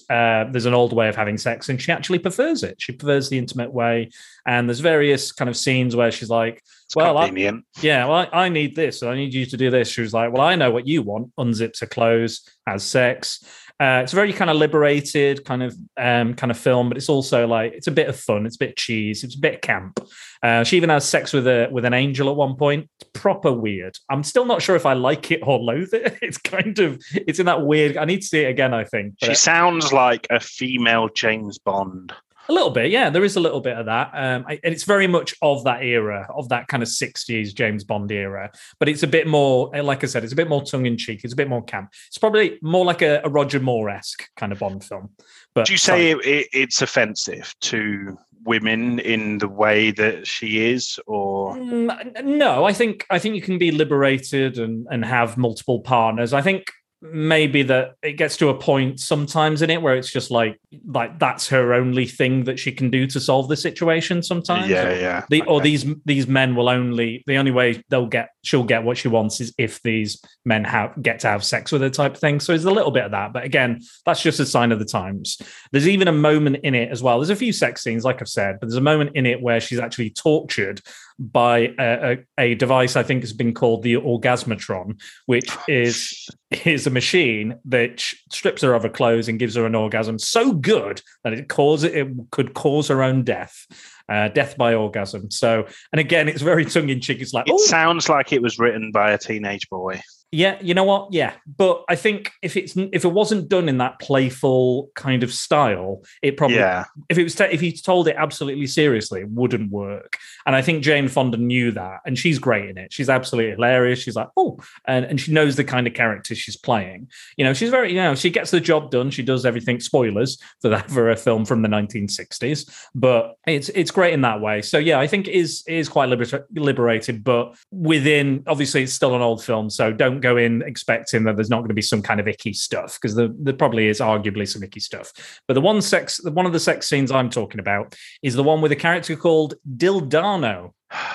uh, 0.09 0.45
there's 0.49 0.65
an 0.65 0.73
old 0.73 0.93
way 0.93 1.09
of 1.09 1.17
having 1.17 1.37
sex, 1.37 1.67
and 1.67 1.81
she 1.81 1.91
actually 1.91 2.19
prefers 2.19 2.63
it. 2.63 2.75
She 2.79 2.93
prefers 2.93 3.27
the 3.27 3.37
intimate 3.37 3.73
way, 3.73 4.11
and 4.45 4.69
there's 4.69 4.79
various 4.79 5.33
kind 5.33 5.49
of 5.49 5.57
scenes 5.57 5.93
where 5.93 6.09
she's 6.09 6.29
like, 6.29 6.63
it's 6.89 6.95
"Well, 6.95 7.17
I, 7.17 7.27
convenient 7.27 7.65
yeah, 7.81 8.05
well, 8.05 8.27
I, 8.33 8.45
I 8.45 8.49
need 8.49 8.75
this, 8.75 9.03
I 9.03 9.15
need 9.15 9.33
you 9.33 9.45
to 9.45 9.57
do 9.57 9.69
this." 9.69 9.89
She 9.89 10.01
was 10.01 10.13
like, 10.13 10.33
"Well, 10.33 10.41
I 10.41 10.55
know 10.55 10.71
what 10.71 10.87
you 10.87 11.03
want." 11.03 11.35
Unzips 11.37 11.81
her 11.81 11.85
clothes, 11.85 12.41
has 12.65 12.83
sex. 12.83 13.43
Uh, 13.81 14.01
it's 14.03 14.11
a 14.11 14.15
very 14.15 14.33
kind 14.33 14.49
of 14.49 14.57
liberated 14.57 15.45
kind 15.45 15.63
of 15.63 15.73
um, 15.95 16.33
kind 16.33 16.51
of 16.51 16.57
film, 16.57 16.89
but 16.89 16.97
it's 16.97 17.07
also 17.07 17.47
like 17.47 17.71
it's 17.71 17.87
a 17.87 17.91
bit 17.91 18.09
of 18.09 18.19
fun. 18.19 18.45
It's 18.45 18.57
a 18.57 18.59
bit 18.59 18.75
cheese. 18.75 19.23
It's 19.23 19.35
a 19.35 19.39
bit 19.39 19.61
camp. 19.61 20.01
Uh, 20.43 20.65
she 20.65 20.75
even 20.75 20.89
has 20.89 21.07
sex 21.07 21.31
with 21.31 21.47
a 21.47 21.69
with 21.71 21.85
an 21.85 21.93
angel 21.93 22.29
at 22.29 22.35
one 22.35 22.55
point. 22.55 22.89
It's 22.99 23.09
proper 23.13 23.53
weird. 23.53 23.97
I'm 24.09 24.23
still 24.23 24.43
not 24.43 24.61
sure 24.61 24.75
if 24.75 24.85
I 24.85 24.93
like 24.93 25.31
it 25.31 25.39
or 25.43 25.59
loathe 25.59 25.93
it. 25.93 26.17
It's 26.29 26.37
kind 26.37 26.77
of 26.79 27.01
it's 27.13 27.39
in 27.39 27.45
that 27.45 27.65
weird. 27.65 27.95
I 27.95 28.03
need 28.03 28.21
to 28.21 28.27
see 28.27 28.41
it 28.41 28.49
again. 28.49 28.73
I 28.73 28.83
think 28.83 29.15
she 29.23 29.33
sounds 29.33 29.93
like 29.93 30.27
a 30.29 30.39
female 30.39 31.07
james 31.07 31.57
bond 31.57 32.13
a 32.49 32.53
little 32.53 32.69
bit, 32.71 32.91
yeah. 32.91 33.09
There 33.09 33.23
is 33.23 33.35
a 33.35 33.39
little 33.39 33.61
bit 33.61 33.77
of 33.77 33.85
that, 33.85 34.11
um, 34.13 34.45
I- 34.47 34.59
and 34.63 34.73
it's 34.73 34.83
very 34.83 35.07
much 35.07 35.35
of 35.41 35.63
that 35.65 35.83
era, 35.83 36.27
of 36.35 36.49
that 36.49 36.67
kind 36.67 36.81
of 36.83 36.89
'60s 36.89 37.53
James 37.53 37.83
Bond 37.83 38.11
era. 38.11 38.51
But 38.79 38.89
it's 38.89 39.03
a 39.03 39.07
bit 39.07 39.27
more, 39.27 39.73
eh, 39.75 39.81
like 39.81 40.03
I 40.03 40.07
said, 40.07 40.23
it's 40.23 40.33
a 40.33 40.35
bit 40.35 40.49
more 40.49 40.63
tongue 40.63 40.85
in 40.85 40.97
cheek. 40.97 41.21
It's 41.23 41.33
a 41.33 41.37
bit 41.37 41.47
more 41.49 41.63
camp. 41.63 41.89
It's 42.07 42.17
probably 42.17 42.57
more 42.61 42.85
like 42.85 43.01
a, 43.01 43.21
a 43.23 43.29
Roger 43.29 43.59
Moore 43.59 43.89
esque 43.89 44.27
kind 44.35 44.51
of 44.51 44.59
Bond 44.59 44.83
film. 44.83 45.09
But 45.55 45.67
do 45.67 45.73
you 45.73 45.77
say 45.77 46.11
it, 46.11 46.25
it, 46.25 46.47
it's 46.53 46.81
offensive 46.81 47.53
to 47.61 48.17
women 48.45 48.99
in 48.99 49.37
the 49.39 49.47
way 49.49 49.91
that 49.91 50.25
she 50.25 50.71
is 50.71 50.97
or 51.07 51.55
Mm, 51.55 52.23
no, 52.23 52.63
I 52.63 52.71
think 52.73 53.05
I 53.09 53.19
think 53.19 53.35
you 53.35 53.41
can 53.41 53.57
be 53.57 53.71
liberated 53.71 54.57
and 54.59 54.87
and 54.89 55.03
have 55.03 55.37
multiple 55.37 55.81
partners. 55.81 56.31
I 56.33 56.41
think 56.41 56.63
maybe 57.01 57.63
that 57.63 57.95
it 58.03 58.13
gets 58.13 58.35
to 58.37 58.49
a 58.49 58.53
point 58.53 58.99
sometimes 58.99 59.61
in 59.61 59.69
it 59.69 59.81
where 59.81 59.95
it's 59.95 60.11
just 60.11 60.31
like 60.31 60.59
like 60.85 61.17
that's 61.17 61.47
her 61.47 61.73
only 61.73 62.05
thing 62.05 62.43
that 62.43 62.59
she 62.59 62.71
can 62.71 62.89
do 62.89 63.07
to 63.07 63.19
solve 63.19 63.47
the 63.47 63.55
situation 63.55 64.21
sometimes. 64.21 64.69
yeah 64.69 64.93
yeah 64.93 65.25
the 65.29 65.41
or 65.43 65.61
these 65.61 65.85
these 66.05 66.27
men 66.27 66.55
will 66.55 66.67
only 66.67 67.23
the 67.25 67.37
only 67.37 67.51
way 67.51 67.81
they'll 67.89 68.05
get 68.05 68.29
she'll 68.43 68.63
get 68.63 68.83
what 68.83 68.97
she 68.97 69.07
wants 69.07 69.41
is 69.41 69.53
if 69.57 69.81
these 69.81 70.21
men 70.45 70.63
have 70.63 71.01
get 71.01 71.19
to 71.19 71.27
have 71.27 71.43
sex 71.43 71.71
with 71.71 71.81
her 71.81 71.89
type 71.89 72.13
of 72.13 72.19
thing. 72.19 72.39
So 72.39 72.51
there's 72.51 72.65
a 72.65 72.71
little 72.71 72.91
bit 72.91 73.05
of 73.05 73.11
that. 73.11 73.33
But 73.33 73.43
again 73.43 73.81
that's 74.05 74.21
just 74.21 74.39
a 74.39 74.45
sign 74.45 74.71
of 74.71 74.79
the 74.79 74.85
times. 74.85 75.41
There's 75.71 75.87
even 75.87 76.07
a 76.07 76.13
moment 76.13 76.57
in 76.63 76.75
it 76.75 76.89
as 76.91 77.03
well. 77.03 77.19
There's 77.19 77.29
a 77.29 77.35
few 77.35 77.53
sex 77.53 77.83
scenes 77.83 78.03
like 78.03 78.21
i've 78.21 78.29
said 78.29 78.59
but 78.59 78.67
there's 78.67 78.77
a 78.77 78.81
moment 78.81 79.11
in 79.15 79.25
it 79.25 79.41
where 79.41 79.59
she's 79.59 79.79
actually 79.79 80.09
tortured 80.09 80.81
by 81.19 81.73
a, 81.79 82.11
a, 82.11 82.17
a 82.37 82.55
device 82.55 82.95
i 82.95 83.03
think 83.03 83.21
has 83.21 83.33
been 83.33 83.53
called 83.53 83.83
the 83.83 83.95
orgasmatron 83.95 84.99
which 85.25 85.49
oh, 85.51 85.63
is 85.67 86.27
is 86.65 86.87
a 86.87 86.89
machine 86.89 87.55
that 87.65 88.01
strips 88.31 88.61
her 88.61 88.73
of 88.73 88.83
her 88.83 88.89
clothes 88.89 89.27
and 89.27 89.39
gives 89.39 89.55
her 89.55 89.65
an 89.65 89.75
orgasm 89.75 90.17
so 90.17 90.53
good 90.53 91.01
that 91.23 91.33
it 91.33 91.49
cause 91.49 91.83
it 91.83 92.07
could 92.31 92.53
cause 92.53 92.87
her 92.87 93.03
own 93.03 93.23
death 93.23 93.65
uh, 94.09 94.29
death 94.29 94.57
by 94.57 94.73
orgasm. 94.73 95.29
So, 95.31 95.67
and 95.91 95.99
again, 95.99 96.27
it's 96.27 96.41
very 96.41 96.65
tongue 96.65 96.89
in 96.89 97.01
cheek. 97.01 97.21
It's 97.21 97.33
like, 97.33 97.47
it 97.47 97.53
oh, 97.53 97.65
sounds 97.65 98.09
like 98.09 98.33
it 98.33 98.41
was 98.41 98.59
written 98.59 98.91
by 98.91 99.11
a 99.11 99.17
teenage 99.17 99.69
boy 99.69 100.01
yeah, 100.31 100.57
you 100.61 100.73
know 100.73 100.83
what? 100.83 101.11
Yeah, 101.11 101.33
but 101.57 101.83
I 101.89 101.95
think 101.95 102.31
if 102.41 102.55
it's 102.57 102.75
if 102.75 103.05
it 103.05 103.11
wasn't 103.11 103.49
done 103.49 103.69
in 103.69 103.77
that 103.79 103.99
playful 103.99 104.91
kind 104.95 105.23
of 105.23 105.33
style, 105.33 106.03
it 106.21 106.37
probably 106.37 106.57
yeah 106.57 106.85
if 107.09 107.17
it 107.17 107.23
was 107.23 107.35
te- 107.35 107.45
if 107.45 107.61
he 107.61 107.71
told 107.71 108.07
it 108.07 108.15
absolutely 108.17 108.67
seriously, 108.67 109.21
it 109.21 109.29
wouldn't 109.29 109.71
work. 109.71 110.17
And 110.45 110.55
I 110.55 110.61
think 110.61 110.83
Jane 110.83 111.07
Fonda 111.07 111.37
knew 111.37 111.71
that, 111.71 112.01
and 112.05 112.17
she's 112.17 112.39
great 112.39 112.69
in 112.69 112.77
it. 112.77 112.91
She's 112.91 113.09
absolutely 113.09 113.51
hilarious. 113.51 113.99
She's 113.99 114.15
like, 114.15 114.29
oh, 114.37 114.59
and, 114.85 115.05
and 115.05 115.19
she 115.19 115.31
knows 115.31 115.55
the 115.55 115.63
kind 115.63 115.87
of 115.87 115.93
character 115.93 116.35
she's 116.35 116.57
playing. 116.57 117.09
You 117.37 117.45
know, 117.45 117.53
she's 117.53 117.69
very, 117.69 117.89
you 117.89 117.97
know, 117.97 118.15
she 118.15 118.29
gets 118.29 118.51
the 118.51 118.59
job 118.59 118.91
done. 118.91 119.11
She 119.11 119.23
does 119.23 119.45
everything. 119.45 119.79
Spoilers 119.79 120.37
for 120.61 120.69
that 120.69 120.89
for 120.91 121.09
a 121.09 121.15
film 121.15 121.45
from 121.45 121.61
the 121.61 121.69
1960s, 121.69 122.89
but 122.95 123.35
it's 123.47 123.69
it's 123.69 123.91
great 123.91 124.13
in 124.13 124.21
that 124.21 124.41
way. 124.41 124.61
So 124.61 124.77
yeah, 124.77 124.99
I 124.99 125.07
think 125.07 125.27
it 125.27 125.35
is 125.35 125.63
it 125.67 125.75
is 125.75 125.89
quite 125.89 126.09
liber- 126.09 126.47
liberated, 126.51 127.23
but 127.23 127.55
within 127.71 128.43
obviously 128.47 128.83
it's 128.83 128.93
still 128.93 129.15
an 129.15 129.21
old 129.21 129.43
film, 129.43 129.69
so 129.69 129.91
don't 129.91 130.18
go 130.19 130.37
in 130.37 130.61
expecting 130.61 131.23
that 131.23 131.35
there's 131.35 131.49
not 131.49 131.59
going 131.59 131.69
to 131.69 131.73
be 131.73 131.81
some 131.81 132.01
kind 132.01 132.19
of 132.19 132.27
icky 132.27 132.53
stuff 132.53 132.99
because 132.99 133.15
there, 133.15 133.29
there 133.39 133.53
probably 133.53 133.87
is 133.87 133.99
arguably 133.99 134.47
some 134.47 134.63
icky 134.63 134.79
stuff. 134.79 135.41
But 135.47 135.53
the 135.53 135.61
one 135.61 135.81
sex, 135.81 136.17
the 136.17 136.31
one 136.31 136.45
of 136.45 136.53
the 136.53 136.59
sex 136.59 136.87
scenes 136.87 137.11
I'm 137.11 137.29
talking 137.29 137.59
about 137.59 137.95
is 138.21 138.35
the 138.35 138.43
one 138.43 138.61
with 138.61 138.71
a 138.71 138.75
character 138.75 139.15
called 139.15 139.55
Dildano. 139.77 140.73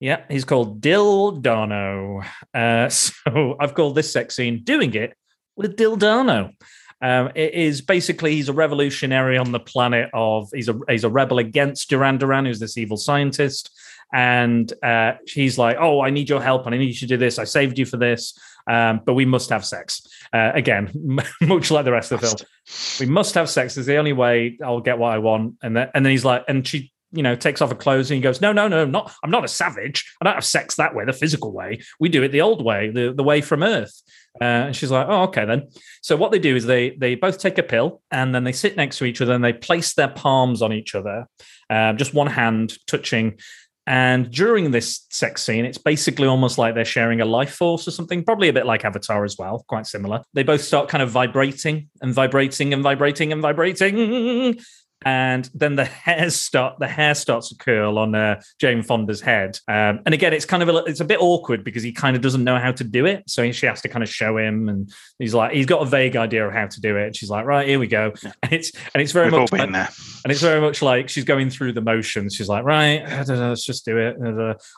Yeah, 0.00 0.24
he's 0.28 0.44
called 0.44 0.80
Dildano. 0.80 2.26
Uh, 2.52 2.88
so 2.88 3.54
I've 3.60 3.74
called 3.74 3.94
this 3.94 4.12
sex 4.12 4.34
scene 4.34 4.64
"Doing 4.64 4.94
It 4.94 5.14
with 5.54 5.76
Dildano." 5.76 6.54
Um, 7.02 7.30
it 7.34 7.54
is 7.54 7.80
basically 7.80 8.34
he's 8.34 8.48
a 8.48 8.52
revolutionary 8.52 9.36
on 9.36 9.50
the 9.50 9.60
planet 9.60 10.08
of 10.14 10.48
he's 10.54 10.68
a 10.68 10.78
he's 10.88 11.04
a 11.04 11.08
rebel 11.08 11.38
against 11.38 11.90
Duran 11.90 12.18
Duran, 12.18 12.46
who's 12.46 12.60
this 12.60 12.78
evil 12.78 12.96
scientist, 12.96 13.70
and 14.12 14.72
uh, 14.82 15.14
he's 15.26 15.58
like, 15.58 15.76
"Oh, 15.78 16.00
I 16.00 16.10
need 16.10 16.28
your 16.28 16.42
help, 16.42 16.66
and 16.66 16.74
I 16.74 16.78
need 16.78 16.88
you 16.88 16.94
to 16.94 17.06
do 17.06 17.16
this. 17.16 17.38
I 17.38 17.44
saved 17.44 17.78
you 17.78 17.86
for 17.86 17.96
this, 17.96 18.38
um, 18.66 19.00
but 19.04 19.14
we 19.14 19.24
must 19.24 19.50
have 19.50 19.64
sex." 19.64 20.06
Uh, 20.32 20.52
again, 20.54 20.90
much 21.40 21.70
like 21.70 21.84
the 21.84 21.92
rest 21.92 22.12
of 22.12 22.20
the 22.20 22.26
film, 22.26 22.36
we 23.00 23.12
must 23.12 23.34
have 23.34 23.48
sex. 23.48 23.76
Is 23.76 23.86
the 23.86 23.96
only 23.96 24.12
way 24.12 24.58
I'll 24.62 24.80
get 24.80 24.98
what 24.98 25.12
I 25.12 25.18
want. 25.18 25.56
And 25.62 25.76
then 25.76 25.90
and 25.94 26.04
then 26.04 26.10
he's 26.10 26.24
like, 26.24 26.44
and 26.48 26.66
she 26.66 26.92
you 27.12 27.22
know, 27.22 27.36
takes 27.36 27.60
off 27.60 27.68
her 27.68 27.76
clothes 27.76 28.10
and 28.10 28.16
he 28.16 28.22
goes, 28.22 28.40
No, 28.40 28.52
no, 28.52 28.68
no, 28.68 28.84
not 28.84 29.12
I'm 29.22 29.30
not 29.30 29.44
a 29.44 29.48
savage. 29.48 30.10
I 30.20 30.24
don't 30.24 30.34
have 30.34 30.44
sex 30.44 30.76
that 30.76 30.94
way, 30.94 31.04
the 31.04 31.12
physical 31.12 31.52
way. 31.52 31.82
We 32.00 32.08
do 32.08 32.22
it 32.22 32.28
the 32.28 32.40
old 32.40 32.64
way, 32.64 32.90
the, 32.90 33.12
the 33.12 33.22
way 33.22 33.40
from 33.40 33.62
Earth. 33.62 34.02
Uh, 34.40 34.44
and 34.44 34.76
she's 34.76 34.90
like, 34.90 35.06
Oh, 35.08 35.24
okay 35.24 35.44
then. 35.44 35.68
So 36.00 36.16
what 36.16 36.32
they 36.32 36.38
do 36.38 36.56
is 36.56 36.64
they 36.64 36.90
they 36.90 37.14
both 37.14 37.38
take 37.38 37.58
a 37.58 37.62
pill 37.62 38.02
and 38.10 38.34
then 38.34 38.44
they 38.44 38.52
sit 38.52 38.76
next 38.76 38.98
to 38.98 39.04
each 39.04 39.20
other 39.20 39.34
and 39.34 39.44
they 39.44 39.52
place 39.52 39.94
their 39.94 40.08
palms 40.08 40.62
on 40.62 40.72
each 40.72 40.94
other, 40.94 41.28
uh, 41.68 41.92
just 41.92 42.14
one 42.14 42.28
hand 42.28 42.78
touching. 42.86 43.38
And 43.86 44.30
during 44.30 44.70
this 44.70 45.06
sex 45.10 45.42
scene, 45.42 45.64
it's 45.64 45.78
basically 45.78 46.28
almost 46.28 46.56
like 46.56 46.74
they're 46.74 46.84
sharing 46.84 47.20
a 47.20 47.24
life 47.24 47.54
force 47.54 47.88
or 47.88 47.90
something, 47.90 48.24
probably 48.24 48.48
a 48.48 48.52
bit 48.52 48.64
like 48.64 48.84
Avatar 48.84 49.24
as 49.24 49.36
well, 49.38 49.64
quite 49.68 49.86
similar. 49.86 50.22
They 50.34 50.44
both 50.44 50.62
start 50.62 50.88
kind 50.88 51.02
of 51.02 51.10
vibrating 51.10 51.88
and 52.00 52.14
vibrating 52.14 52.72
and 52.72 52.82
vibrating 52.82 53.32
and 53.32 53.42
vibrating 53.42 54.60
and 55.04 55.48
then 55.54 55.76
the 55.76 55.84
hair 56.06 56.30
start 56.30 56.78
the 56.78 56.88
hair 56.88 57.14
starts 57.14 57.48
to 57.50 57.56
curl 57.56 57.98
on 57.98 58.14
uh, 58.14 58.40
Jane 58.60 58.82
Fonda's 58.82 59.20
head. 59.20 59.58
Um, 59.68 60.00
and 60.06 60.14
again, 60.14 60.32
it's 60.32 60.44
kind 60.44 60.62
of 60.62 60.68
a, 60.68 60.78
it's 60.84 61.00
a 61.00 61.04
bit 61.04 61.20
awkward 61.20 61.64
because 61.64 61.82
he 61.82 61.92
kind 61.92 62.16
of 62.16 62.22
doesn't 62.22 62.44
know 62.44 62.58
how 62.58 62.72
to 62.72 62.84
do 62.84 63.06
it, 63.06 63.24
so 63.28 63.50
she 63.52 63.66
has 63.66 63.80
to 63.82 63.88
kind 63.88 64.02
of 64.02 64.08
show 64.08 64.38
him, 64.38 64.68
and 64.68 64.92
he's 65.18 65.34
like 65.34 65.52
he's 65.52 65.66
got 65.66 65.82
a 65.82 65.86
vague 65.86 66.16
idea 66.16 66.46
of 66.46 66.52
how 66.52 66.66
to 66.66 66.80
do 66.80 66.96
it. 66.96 67.06
And 67.06 67.16
she's 67.16 67.30
like, 67.30 67.44
right, 67.44 67.66
here 67.66 67.78
we 67.78 67.86
go, 67.86 68.12
and 68.42 68.52
it's 68.52 68.72
and 68.94 69.02
it's 69.02 69.12
very 69.12 69.26
We've 69.26 69.34
all 69.34 69.40
much 69.40 69.50
been 69.50 69.60
like, 69.60 69.72
there. 69.72 69.88
and 70.24 70.32
it's 70.32 70.40
very 70.42 70.60
much 70.60 70.82
like 70.82 71.08
she's 71.08 71.24
going 71.24 71.50
through 71.50 71.72
the 71.72 71.80
motions. 71.80 72.34
She's 72.34 72.48
like, 72.48 72.64
right, 72.64 73.02
let's 73.28 73.64
just 73.64 73.84
do 73.84 73.98
it. 73.98 74.16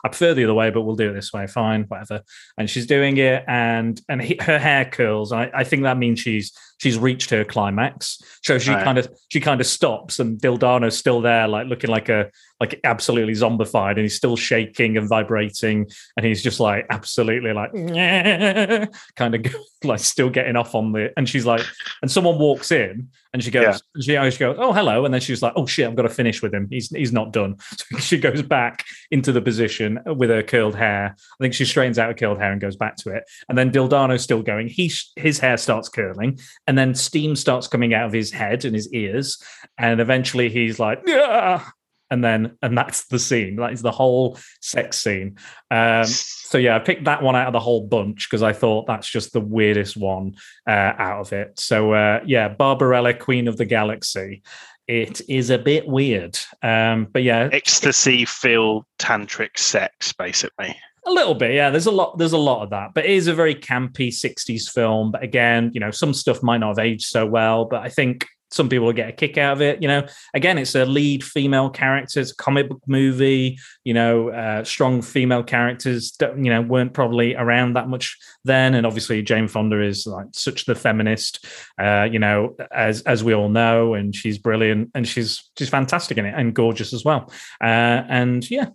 I 0.03 0.07
prefer 0.07 0.33
the 0.33 0.43
other 0.43 0.53
way, 0.53 0.69
but 0.69 0.81
we'll 0.83 0.95
do 0.95 1.09
it 1.09 1.13
this 1.13 1.33
way. 1.33 1.47
Fine, 1.47 1.83
whatever. 1.83 2.21
And 2.57 2.69
she's 2.69 2.85
doing 2.85 3.17
it, 3.17 3.43
and 3.47 3.99
and 4.09 4.21
he, 4.21 4.37
her 4.41 4.59
hair 4.59 4.85
curls. 4.85 5.31
I, 5.31 5.51
I 5.53 5.63
think 5.63 5.83
that 5.83 5.97
means 5.97 6.19
she's 6.19 6.51
she's 6.77 6.97
reached 6.97 7.29
her 7.29 7.43
climax. 7.43 8.21
So 8.43 8.57
she 8.57 8.71
Right. 8.71 8.83
kind 8.83 8.97
of 8.97 9.07
she 9.29 9.39
kind 9.39 9.61
of 9.61 9.67
stops, 9.67 10.19
and 10.19 10.39
Dildano's 10.39 10.97
still 10.97 11.21
there, 11.21 11.47
like 11.47 11.67
looking 11.67 11.89
like 11.89 12.09
a 12.09 12.29
like 12.59 12.79
absolutely 12.83 13.33
zombified, 13.33 13.91
and 13.91 13.99
he's 13.99 14.15
still 14.15 14.37
shaking 14.37 14.97
and 14.97 15.09
vibrating, 15.09 15.87
and 16.15 16.25
he's 16.25 16.41
just 16.41 16.59
like 16.59 16.85
absolutely 16.89 17.53
like 17.53 17.71
kind 19.15 19.35
of 19.35 19.55
like 19.83 19.99
still 19.99 20.29
getting 20.29 20.55
off 20.55 20.73
on 20.75 20.91
the. 20.91 21.11
And 21.17 21.27
she's 21.27 21.45
like, 21.45 21.61
and 22.01 22.09
someone 22.09 22.39
walks 22.39 22.71
in, 22.71 23.09
and 23.33 23.43
she 23.43 23.51
goes, 23.51 23.81
Yeah. 24.07 24.23
and 24.23 24.33
she 24.33 24.39
goes, 24.39 24.55
oh 24.59 24.71
hello, 24.71 25.03
and 25.03 25.13
then 25.13 25.19
she's 25.21 25.41
like, 25.41 25.53
oh 25.55 25.65
shit, 25.65 25.87
I've 25.87 25.95
got 25.95 26.03
to 26.03 26.09
finish 26.09 26.41
with 26.41 26.53
him. 26.53 26.67
He's 26.69 26.89
he's 26.89 27.11
not 27.11 27.33
done. 27.33 27.57
So 27.95 27.99
she 27.99 28.17
goes 28.17 28.41
back 28.41 28.83
into 29.11 29.31
the 29.31 29.41
position 29.41 29.99
with 30.05 30.29
her 30.29 30.41
curled 30.43 30.75
hair. 30.75 31.15
I 31.17 31.43
think 31.43 31.53
she 31.53 31.65
straightens 31.65 31.99
out 31.99 32.07
her 32.07 32.13
curled 32.13 32.39
hair 32.39 32.51
and 32.51 32.59
goes 32.59 32.75
back 32.75 32.95
to 32.97 33.09
it. 33.09 33.23
And 33.47 33.57
then 33.57 33.71
Dildano's 33.71 34.23
still 34.23 34.41
going. 34.41 34.67
He 34.69 34.91
his 35.15 35.39
hair 35.39 35.57
starts 35.57 35.89
curling, 35.89 36.39
and 36.67 36.77
then 36.77 36.95
steam 36.95 37.35
starts 37.35 37.67
coming 37.67 37.93
out 37.93 38.05
of 38.07 38.13
his 38.13 38.31
head 38.31 38.65
and 38.65 38.73
his 38.73 38.91
ears, 38.93 39.41
and 39.77 39.99
eventually 39.99 40.49
he's 40.49 40.79
like, 40.79 41.01
yeah. 41.05 41.63
And 42.11 42.23
then, 42.23 42.57
and 42.61 42.77
that's 42.77 43.07
the 43.07 43.17
scene. 43.17 43.55
That 43.55 43.73
is 43.73 43.81
the 43.81 43.91
whole 43.91 44.37
sex 44.61 44.99
scene. 44.99 45.37
Um, 45.71 46.05
so 46.05 46.57
yeah, 46.57 46.75
I 46.75 46.79
picked 46.79 47.05
that 47.05 47.23
one 47.23 47.35
out 47.35 47.47
of 47.47 47.53
the 47.53 47.59
whole 47.59 47.87
bunch 47.87 48.29
because 48.29 48.43
I 48.43 48.53
thought 48.53 48.85
that's 48.85 49.09
just 49.09 49.33
the 49.33 49.41
weirdest 49.41 49.97
one 49.97 50.35
uh, 50.67 50.93
out 50.97 51.21
of 51.21 51.33
it. 51.33 51.59
So 51.59 51.93
uh, 51.93 52.21
yeah, 52.25 52.47
Barbarella, 52.47 53.13
Queen 53.15 53.47
of 53.47 53.57
the 53.57 53.65
Galaxy. 53.65 54.43
It 54.87 55.21
is 55.27 55.49
a 55.49 55.57
bit 55.57 55.87
weird, 55.87 56.37
um, 56.61 57.07
but 57.11 57.23
yeah, 57.23 57.49
Ecstasy 57.51 58.23
filled 58.23 58.85
tantric 58.99 59.57
sex, 59.57 60.13
basically. 60.13 60.77
a 61.07 61.11
little 61.11 61.33
bit. 61.33 61.53
Yeah, 61.53 61.69
there's 61.69 61.85
a 61.87 61.91
lot. 61.91 62.17
There's 62.17 62.33
a 62.33 62.37
lot 62.37 62.63
of 62.63 62.69
that, 62.71 62.93
but 62.93 63.05
it 63.05 63.11
is 63.11 63.27
a 63.27 63.33
very 63.33 63.55
campy 63.55 64.09
'60s 64.09 64.69
film. 64.69 65.11
But 65.11 65.23
again, 65.23 65.71
you 65.73 65.79
know, 65.79 65.91
some 65.91 66.13
stuff 66.13 66.43
might 66.43 66.59
not 66.59 66.77
have 66.77 66.85
aged 66.85 67.07
so 67.07 67.25
well, 67.25 67.65
but 67.65 67.81
I 67.81 67.89
think 67.89 68.27
some 68.55 68.69
people 68.69 68.85
will 68.85 68.93
get 68.93 69.09
a 69.09 69.11
kick 69.11 69.37
out 69.37 69.53
of 69.53 69.61
it. 69.61 69.81
You 69.81 69.89
know, 69.89 70.07
again, 70.33 70.57
it's 70.57 70.75
a 70.75 70.85
lead 70.85 71.23
female 71.23 71.69
character. 71.69 72.21
It's 72.21 72.31
a 72.31 72.35
comic 72.35 72.69
book 72.69 72.81
movie. 72.87 73.59
You 73.83 73.93
know, 73.93 74.29
uh, 74.29 74.63
strong 74.63 75.01
female 75.01 75.43
characters. 75.43 76.15
You 76.21 76.49
know, 76.49 76.61
weren't 76.61 76.93
probably 76.93 77.35
around 77.35 77.73
that 77.73 77.89
much 77.89 78.17
then, 78.45 78.73
and 78.73 78.87
obviously 78.87 79.21
Jane 79.21 79.49
Fonda 79.49 79.81
is 79.81 80.07
like 80.07 80.27
such 80.31 80.65
the 80.65 80.75
feminist. 80.75 81.45
Uh, 81.77 82.07
you 82.09 82.19
know, 82.19 82.55
as 82.71 83.01
as 83.01 83.23
we 83.23 83.33
all 83.33 83.49
know, 83.49 83.93
and 83.93 84.15
she's 84.15 84.37
brilliant, 84.37 84.91
and 84.95 85.05
she's 85.05 85.49
she's 85.57 85.69
fantastic 85.69 86.17
in 86.17 86.25
it, 86.25 86.33
and 86.35 86.55
gorgeous 86.55 86.93
as 86.93 87.03
well. 87.03 87.31
Uh, 87.61 88.03
and 88.07 88.49
yeah. 88.49 88.69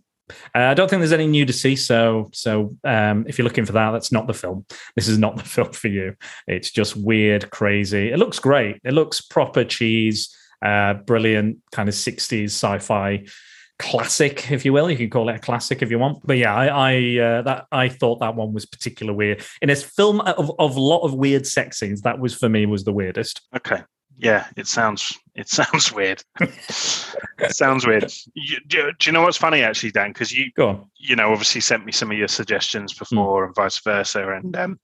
Uh, 0.55 0.71
I 0.71 0.75
don't 0.75 0.89
think 0.89 1.01
there's 1.01 1.13
any 1.13 1.27
nudity, 1.27 1.77
so 1.77 2.31
so 2.33 2.77
um, 2.85 3.25
if 3.29 3.39
you're 3.39 3.45
looking 3.45 3.65
for 3.65 3.73
that, 3.73 3.91
that's 3.93 4.13
not 4.13 4.27
the 4.27 4.35
film. 4.35 4.67
This 4.97 5.09
is 5.09 5.19
not 5.19 5.37
the 5.37 5.45
film 5.45 5.73
for 5.73 5.89
you. 5.89 6.15
It's 6.47 6.71
just 6.71 6.97
weird, 6.97 7.51
crazy. 7.51 8.11
It 8.11 8.19
looks 8.19 8.39
great. 8.39 8.81
It 8.85 8.93
looks 8.93 9.21
proper 9.21 9.65
cheese, 9.65 10.35
uh, 10.65 10.95
brilliant 10.95 11.59
kind 11.73 11.89
of 11.89 11.95
'60s 11.95 12.47
sci-fi 12.47 13.25
classic, 13.79 14.51
if 14.51 14.65
you 14.65 14.73
will. 14.73 14.91
You 14.91 14.97
can 14.97 15.09
call 15.09 15.29
it 15.31 15.37
a 15.37 15.39
classic 15.39 15.81
if 15.81 15.91
you 15.91 15.99
want. 15.99 16.25
But 16.25 16.37
yeah, 16.37 16.55
I, 16.55 16.67
I 16.67 17.19
uh, 17.19 17.43
that 17.43 17.67
I 17.73 17.89
thought 17.89 18.21
that 18.21 18.35
one 18.35 18.53
was 18.53 18.67
particular 18.67 19.13
weird. 19.13 19.45
In 19.63 19.71
a 19.71 19.77
film 19.77 20.21
of 20.21 20.53
of 20.59 20.77
a 20.77 20.81
lot 20.81 21.03
of 21.03 21.15
weird 21.15 21.47
sex 21.47 21.79
scenes, 21.79 22.03
that 22.03 22.19
was 22.19 22.35
for 22.35 22.49
me 22.49 22.67
was 22.67 22.85
the 22.85 22.93
weirdest. 22.93 23.41
Okay. 23.57 23.83
Yeah, 24.23 24.47
it 24.57 24.67
sounds 24.67 25.19
it 25.35 25.49
sounds 25.59 25.93
weird. 25.93 26.23
it 26.41 27.55
sounds 27.55 27.87
weird. 27.87 28.13
You, 28.35 28.59
do, 28.67 28.93
do 28.99 29.09
you 29.09 29.13
know 29.13 29.23
what's 29.23 29.37
funny 29.37 29.63
actually, 29.63 29.93
Dan? 29.93 30.11
Because 30.11 30.33
you 30.33 30.51
you 30.99 31.17
know 31.17 31.31
obviously 31.33 31.61
sent 31.61 31.85
me 31.87 31.93
some 31.93 32.11
of 32.11 32.19
your 32.19 32.29
suggestions 32.29 32.93
Hmm. 32.93 32.99
before 33.17 33.47
and 33.47 33.55
vice 33.55 33.79
versa, 33.79 34.29
and 34.33 34.57
um, 34.57 34.81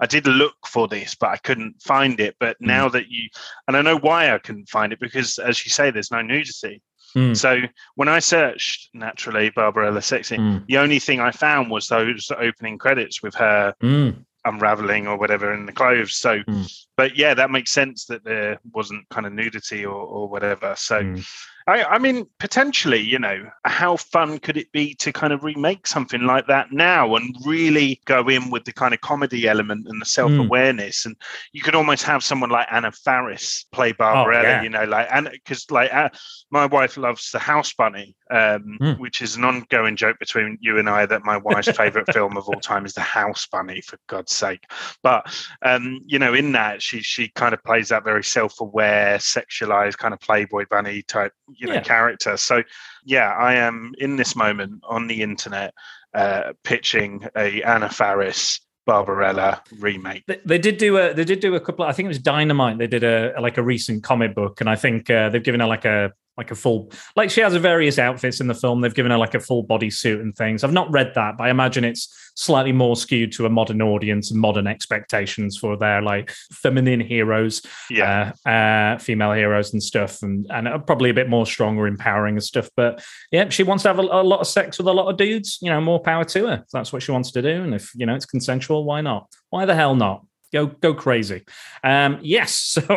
I 0.00 0.06
did 0.06 0.26
look 0.26 0.54
for 0.66 0.88
this, 0.88 1.14
but 1.14 1.30
I 1.30 1.36
couldn't 1.38 1.82
find 1.82 2.20
it. 2.20 2.36
But 2.38 2.56
Hmm. 2.60 2.66
now 2.66 2.88
that 2.90 3.08
you 3.08 3.28
and 3.66 3.76
I 3.76 3.82
know 3.82 3.98
why 3.98 4.32
I 4.32 4.38
couldn't 4.38 4.68
find 4.68 4.92
it 4.92 5.00
because, 5.00 5.38
as 5.38 5.64
you 5.64 5.70
say, 5.70 5.90
there's 5.90 6.10
no 6.12 6.22
nudity. 6.22 6.82
Mm, 7.16 7.34
So 7.36 7.62
when 7.94 8.08
I 8.08 8.18
searched 8.18 8.90
naturally 8.92 9.48
Barbarella 9.48 10.02
sexy, 10.02 10.36
mm, 10.36 10.66
the 10.66 10.76
only 10.76 10.98
thing 10.98 11.18
I 11.18 11.30
found 11.30 11.70
was 11.70 11.86
those 11.86 12.30
opening 12.36 12.76
credits 12.76 13.22
with 13.22 13.34
her 13.36 13.72
mm. 13.82 14.25
Unraveling 14.46 15.06
or 15.06 15.16
whatever 15.18 15.52
in 15.52 15.66
the 15.66 15.72
clothes. 15.72 16.14
So, 16.14 16.38
Mm. 16.44 16.86
but 16.96 17.16
yeah, 17.16 17.34
that 17.34 17.50
makes 17.50 17.72
sense 17.72 18.06
that 18.06 18.24
there 18.24 18.58
wasn't 18.72 19.08
kind 19.10 19.26
of 19.26 19.32
nudity 19.32 19.84
or, 19.84 19.94
or 19.94 20.28
whatever. 20.28 20.74
So, 20.76 21.02
Mm. 21.02 21.26
I, 21.66 21.82
I 21.84 21.98
mean, 21.98 22.26
potentially, 22.38 23.00
you 23.00 23.18
know, 23.18 23.50
how 23.64 23.96
fun 23.96 24.38
could 24.38 24.56
it 24.56 24.70
be 24.72 24.94
to 24.94 25.12
kind 25.12 25.32
of 25.32 25.42
remake 25.42 25.86
something 25.86 26.22
like 26.22 26.46
that 26.46 26.70
now 26.70 27.16
and 27.16 27.34
really 27.44 28.00
go 28.04 28.28
in 28.28 28.50
with 28.50 28.64
the 28.64 28.72
kind 28.72 28.94
of 28.94 29.00
comedy 29.00 29.48
element 29.48 29.86
and 29.88 30.00
the 30.00 30.06
self 30.06 30.30
awareness? 30.32 31.06
And 31.06 31.16
you 31.52 31.62
could 31.62 31.74
almost 31.74 32.04
have 32.04 32.22
someone 32.22 32.50
like 32.50 32.68
Anna 32.70 32.92
Faris 32.92 33.64
play 33.72 33.92
Barbarella, 33.92 34.42
yeah. 34.48 34.62
you 34.62 34.70
know, 34.70 34.84
like, 34.84 35.08
and 35.12 35.28
because 35.30 35.68
like 35.70 35.92
uh, 35.92 36.08
my 36.50 36.66
wife 36.66 36.96
loves 36.96 37.30
the 37.30 37.38
House 37.38 37.72
Bunny, 37.74 38.14
um, 38.30 38.76
Mm. 38.80 38.98
which 38.98 39.22
is 39.22 39.36
an 39.36 39.44
ongoing 39.44 39.96
joke 39.96 40.18
between 40.18 40.58
you 40.60 40.78
and 40.78 40.88
I 40.88 41.06
that 41.06 41.24
my 41.24 41.36
wife's 41.36 41.70
favorite 41.76 42.12
film 42.12 42.36
of 42.36 42.48
all 42.48 42.60
time 42.60 42.84
is 42.84 42.92
the 42.92 43.00
House 43.00 43.46
Bunny, 43.46 43.80
for 43.80 43.98
God's 44.06 44.32
sake. 44.32 44.64
But 45.02 45.26
um, 45.62 46.00
you 46.06 46.18
know, 46.18 46.34
in 46.34 46.52
that 46.52 46.82
she 46.82 47.00
she 47.00 47.28
kind 47.28 47.54
of 47.54 47.62
plays 47.64 47.88
that 47.88 48.04
very 48.04 48.22
self-aware, 48.24 49.18
sexualized 49.18 49.96
kind 49.98 50.12
of 50.12 50.20
Playboy 50.20 50.66
bunny 50.70 51.02
type, 51.02 51.32
you 51.56 51.66
know, 51.66 51.74
Yeah. 51.74 51.80
character. 51.82 52.36
So 52.36 52.62
yeah, 53.04 53.30
I 53.32 53.54
am 53.54 53.92
in 53.98 54.16
this 54.16 54.34
moment 54.36 54.82
on 54.88 55.06
the 55.06 55.22
internet 55.22 55.74
uh, 56.14 56.52
pitching 56.64 57.26
a 57.36 57.62
Anna 57.62 57.88
Faris 57.88 58.60
Barbarella 58.86 59.62
remake. 59.80 60.24
They, 60.26 60.40
they 60.44 60.58
did 60.58 60.78
do 60.78 60.96
a 60.98 61.12
they 61.12 61.24
did 61.24 61.40
do 61.40 61.54
a 61.54 61.60
couple. 61.60 61.84
I 61.84 61.92
think 61.92 62.06
it 62.06 62.08
was 62.08 62.18
Dynamite. 62.20 62.78
They 62.78 62.86
did 62.86 63.02
a 63.04 63.34
like 63.40 63.58
a 63.58 63.62
recent 63.62 64.02
comic 64.04 64.34
book, 64.34 64.60
and 64.60 64.70
I 64.70 64.76
think 64.76 65.10
uh, 65.10 65.28
they've 65.28 65.42
given 65.42 65.60
her 65.60 65.66
like 65.66 65.84
a 65.84 66.12
like 66.36 66.50
a 66.50 66.54
full 66.54 66.90
like 67.14 67.30
she 67.30 67.40
has 67.40 67.54
a 67.54 67.60
various 67.60 67.98
outfits 67.98 68.40
in 68.40 68.46
the 68.46 68.54
film. 68.54 68.80
They've 68.80 68.94
given 68.94 69.10
her 69.10 69.18
like 69.18 69.34
a 69.34 69.40
full 69.40 69.62
body 69.62 69.90
suit 69.90 70.20
and 70.20 70.34
things. 70.36 70.64
I've 70.64 70.72
not 70.72 70.90
read 70.90 71.12
that, 71.14 71.38
but 71.38 71.44
I 71.44 71.50
imagine 71.50 71.84
it's 71.84 72.14
slightly 72.36 72.72
more 72.72 72.96
skewed 72.96 73.32
to 73.32 73.46
a 73.46 73.50
modern 73.50 73.80
audience 73.80 74.30
and 74.30 74.40
modern 74.40 74.66
expectations 74.66 75.56
for 75.56 75.76
their 75.76 76.02
like 76.02 76.30
feminine 76.52 77.00
heroes, 77.00 77.62
Yeah, 77.90 78.32
uh, 78.44 78.48
uh, 78.48 78.98
female 78.98 79.32
heroes 79.32 79.72
and 79.72 79.82
stuff, 79.82 80.22
and 80.22 80.46
and 80.50 80.86
probably 80.86 81.10
a 81.10 81.14
bit 81.14 81.28
more 81.28 81.46
stronger, 81.46 81.86
empowering 81.86 82.36
and 82.36 82.44
stuff. 82.44 82.68
But 82.76 83.04
yeah, 83.32 83.48
she 83.48 83.62
wants 83.62 83.82
to 83.82 83.88
have 83.88 83.98
a, 83.98 84.02
a 84.02 84.22
lot 84.22 84.40
of 84.40 84.46
sex 84.46 84.78
with 84.78 84.86
a 84.86 84.92
lot 84.92 85.08
of 85.08 85.16
dudes. 85.16 85.58
You 85.60 85.70
know, 85.70 85.80
more 85.80 86.00
power 86.00 86.24
to 86.24 86.46
her. 86.46 86.64
That's 86.72 86.92
what 86.92 87.02
she 87.02 87.12
wants 87.12 87.32
to 87.32 87.42
do, 87.42 87.62
and 87.62 87.74
if 87.74 87.92
you 87.94 88.06
know 88.06 88.14
it's 88.14 88.26
consensual, 88.26 88.84
why 88.84 89.00
not? 89.00 89.28
Why 89.50 89.64
the 89.64 89.74
hell 89.74 89.94
not? 89.94 90.24
Go 90.52 90.66
go 90.66 90.94
crazy. 90.94 91.44
Um, 91.82 92.18
yes. 92.22 92.78
So 92.86 92.94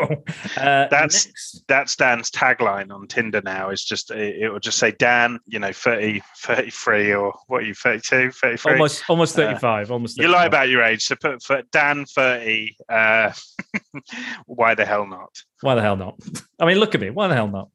uh, 0.57 0.87
That's- 0.89 1.25
next- 1.25 1.63
That's 1.67 1.95
Dan's 1.95 2.29
tagline 2.31 2.91
on 2.93 3.07
Tinder 3.07 3.41
now. 3.43 3.69
Is 3.69 3.83
just 3.83 4.11
it, 4.11 4.35
it 4.43 4.49
will 4.49 4.59
just 4.59 4.77
say 4.77 4.91
Dan, 4.91 5.39
you 5.47 5.59
know, 5.59 5.71
30, 5.71 6.21
33 6.37 7.13
or 7.13 7.33
what 7.47 7.63
are 7.63 7.65
you, 7.65 7.73
32, 7.73 8.31
33? 8.31 8.71
almost 8.73 9.03
almost 9.09 9.33
Uh, 9.39 9.47
35. 9.47 9.91
almost 9.91 10.17
You 10.17 10.27
lie 10.27 10.45
about 10.45 10.69
your 10.69 10.83
age. 10.83 11.03
So 11.05 11.15
put 11.15 11.41
for 11.43 11.61
Dan 11.71 12.05
30. 12.05 12.75
Uh, 12.87 13.31
why 14.45 14.75
the 14.75 14.85
hell 14.85 15.07
not? 15.07 15.31
Why 15.61 15.75
the 15.75 15.81
hell 15.81 15.95
not? 15.97 16.15
I 16.59 16.65
mean, 16.65 16.77
look 16.77 16.93
at 16.95 17.01
me. 17.01 17.09
Why 17.09 17.27
the 17.27 17.35
hell 17.35 17.47
not? 17.47 17.69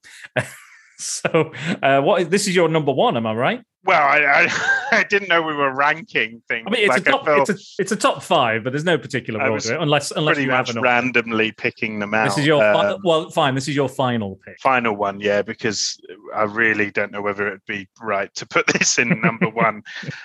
so, 1.22 1.52
uh, 1.82 2.00
what 2.00 2.22
is 2.22 2.28
this? 2.28 2.46
Is 2.48 2.56
your 2.56 2.68
number 2.68 2.92
one? 2.92 3.16
Am 3.16 3.26
I 3.26 3.34
right? 3.34 3.64
Well, 3.84 4.02
I, 4.02 4.46
I, 4.46 4.78
I 5.00 5.02
didn't 5.04 5.28
know 5.28 5.42
we 5.42 5.54
were 5.54 5.74
ranking 5.74 6.42
things. 6.48 6.64
I 6.66 6.70
mean, 6.70 6.84
it's 6.84 6.88
like 6.88 7.06
a 7.06 7.10
top. 7.10 7.24
It's 7.26 7.50
a, 7.50 7.82
it's 7.82 7.92
a 7.92 7.96
top 7.96 8.22
five, 8.22 8.64
but 8.64 8.72
there's 8.72 8.84
no 8.84 8.96
particular 8.96 9.40
I 9.42 9.48
order 9.48 9.76
unless 9.76 10.10
unless 10.10 10.38
you 10.38 10.50
have 10.50 10.74
randomly 10.76 11.52
picking 11.52 11.98
them 11.98 12.14
out. 12.14 12.24
This 12.24 12.38
is 12.38 12.46
your 12.46 12.64
Um, 12.64 13.00
well, 13.04 13.28
fine. 13.30 13.54
This 13.54 13.68
is 13.68 13.76
your 13.76 13.88
final 13.88 14.40
pick. 14.44 14.58
final 14.60 14.96
one, 14.96 15.20
yeah, 15.20 15.42
because 15.42 16.00
I 16.34 16.44
really 16.44 16.90
don't 16.90 17.12
know 17.12 17.20
whether 17.20 17.46
it'd 17.46 17.66
be 17.66 17.86
right 18.00 18.34
to 18.36 18.46
put 18.46 18.66
this 18.78 18.98
in 18.98 19.20
number 19.20 19.50
one. 19.50 19.82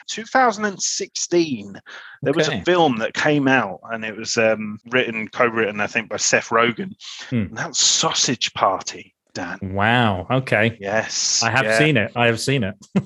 2016, 0.08 1.82
there 2.22 2.34
was 2.34 2.48
a 2.48 2.62
film 2.64 2.98
that 2.98 3.14
came 3.14 3.48
out 3.48 3.80
and 3.92 4.06
it 4.06 4.16
was 4.16 4.38
um, 4.38 4.80
written, 4.90 5.28
co 5.28 5.48
written, 5.48 5.82
I 5.82 5.88
think, 5.88 6.10
by 6.10 6.18
Seth 6.18 6.50
Rogen. 6.50 6.94
Hmm. 7.30 7.36
And 7.36 7.58
that 7.58 7.70
was 7.70 7.78
Sausage 7.78 8.54
Party, 8.54 9.16
Dan. 9.34 9.60
Wow. 9.62 10.28
Okay. 10.30 10.78
Yes. 10.80 11.42
I 11.44 11.52
have 11.52 11.66
yeah. 11.66 11.78
seen 11.78 11.98
it. 11.98 12.12
I 12.16 12.26
have 12.28 12.40
seen 12.40 12.64
it. 12.64 12.76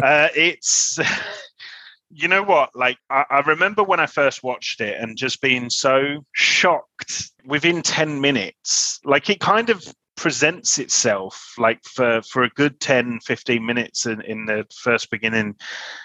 Uh, 0.00 0.28
it's. 0.34 0.98
You 2.10 2.26
know 2.26 2.42
what? 2.42 2.74
Like, 2.74 2.96
I, 3.10 3.26
I 3.28 3.40
remember 3.40 3.82
when 3.82 4.00
I 4.00 4.06
first 4.06 4.42
watched 4.42 4.80
it 4.80 4.98
and 4.98 5.14
just 5.14 5.42
being 5.42 5.68
so 5.68 6.24
shocked 6.32 7.32
within 7.44 7.82
10 7.82 8.22
minutes. 8.22 8.98
Like, 9.04 9.28
it 9.28 9.40
kind 9.40 9.68
of 9.68 9.84
presents 10.18 10.78
itself 10.78 11.54
like 11.58 11.82
for 11.84 12.20
for 12.22 12.42
a 12.42 12.50
good 12.50 12.80
10 12.80 13.20
15 13.20 13.64
minutes 13.64 14.04
in, 14.04 14.20
in 14.22 14.46
the 14.46 14.66
first 14.74 15.10
beginning 15.10 15.54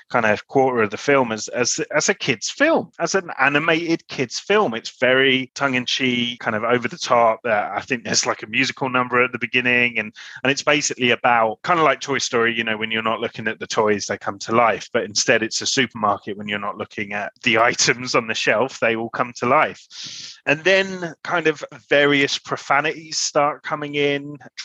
kind 0.10 0.26
of 0.26 0.48
quarter 0.48 0.84
of 0.84 0.91
the 0.91 0.98
film 0.98 1.31
as 1.31 1.48
as 1.49 1.80
as 1.95 2.10
a 2.10 2.14
kids 2.14 2.49
film 2.49 2.91
as 2.99 3.15
an 3.15 3.30
animated 3.40 4.07
kids 4.07 4.40
film. 4.40 4.76
It's 4.76 4.99
very 4.99 5.52
tongue-in-cheek 5.56 6.40
kind 6.40 6.56
of 6.56 6.64
over 6.64 6.88
the 6.88 6.98
top 6.98 7.40
uh, 7.45 7.69
i 7.73 7.81
think 7.81 8.03
there's 8.03 8.26
like 8.26 8.44
a 8.44 8.48
musical 8.48 8.90
number 8.90 9.23
at 9.23 9.31
the 9.31 9.40
beginning 9.40 9.98
and 9.98 10.14
and 10.44 10.52
it's 10.52 10.64
basically 10.64 11.10
about 11.10 11.61
kind 11.64 11.80
of 11.80 11.85
like 11.85 11.99
toy 11.99 12.19
story 12.19 12.56
you 12.56 12.64
know 12.64 12.77
when 12.77 12.91
you're 12.91 13.02
not 13.02 13.19
looking 13.19 13.48
at 13.48 13.60
the 13.60 13.68
toys 13.68 14.06
they 14.06 14.18
come 14.18 14.38
to 14.38 14.53
life 14.53 14.88
but 14.94 15.03
instead 15.03 15.41
it's 15.41 15.61
a 15.61 15.65
supermarket 15.65 16.38
when 16.38 16.48
you're 16.48 16.60
not 16.60 16.77
looking 16.77 17.14
at 17.14 17.31
the 17.41 17.57
items 17.72 18.14
on 18.14 18.27
the 18.27 18.35
shelf 18.35 18.80
they 18.80 18.95
all 18.95 19.10
come 19.10 19.34
to 19.34 19.45
life. 19.45 20.40
And 20.45 20.64
then 20.64 21.14
kind 21.23 21.48
of 21.48 21.64
various 21.90 22.38
profanities 22.38 23.18
start 23.18 23.64
coming 23.64 23.95
in 23.95 24.03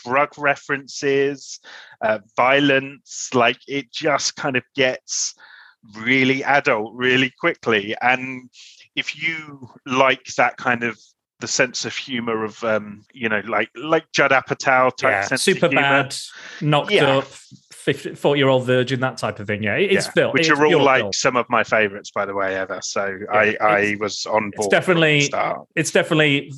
drug 0.03 0.29
references 0.37 1.59
uh, 2.01 2.19
violence 2.35 3.29
like 3.33 3.59
it 3.67 3.91
just 3.91 4.35
kind 4.35 4.55
of 4.55 4.63
gets 4.75 5.33
really 5.95 6.43
adult 6.43 6.93
really 6.95 7.31
quickly 7.39 7.95
and 8.01 8.49
if 8.95 9.15
you 9.21 9.69
like 9.85 10.25
that 10.37 10.57
kind 10.57 10.83
of 10.83 10.97
the 11.39 11.47
sense 11.47 11.85
of 11.85 11.95
humor 11.95 12.43
of 12.43 12.61
um 12.65 13.01
you 13.13 13.29
know 13.29 13.41
like 13.47 13.69
like 13.75 14.03
Judd 14.11 14.31
Apatow 14.31 14.89
type 14.97 15.11
Yeah. 15.11 15.21
sense 15.21 15.47
of 15.47 15.53
Super 15.55 15.67
humor, 15.69 15.81
bad, 15.81 16.15
knocked 16.59 16.91
Yeah. 16.91 17.19
up, 17.19 17.23
40 17.23 18.37
year 18.37 18.49
old 18.49 18.65
virgin, 18.65 18.99
that 18.99 19.17
type 19.17 19.39
of 19.39 19.47
thing. 19.47 19.63
Yeah. 19.63 19.75
It's 19.75 20.05
yeah, 20.07 20.11
Phil. 20.11 20.31
which 20.33 20.49
It's 20.49 20.59
are 20.59 20.65
all 20.65 20.83
like 20.83 21.01
Phil. 21.03 21.13
some 21.13 21.37
of 21.37 21.45
my 21.49 21.63
favorites 21.63 22.11
by 22.11 22.25
the 22.25 22.33
way 22.35 22.57
ever 22.57 22.79
so 22.81 23.17
I 23.31 23.43
Yeah, 23.43 23.65
I 23.65 23.79
it's- 23.79 23.99
was 24.01 24.25
on 24.25 24.51
board 24.51 24.53
It's 24.57 24.67
definitely 24.67 25.31
it's 25.77 25.91
definitely 25.91 26.51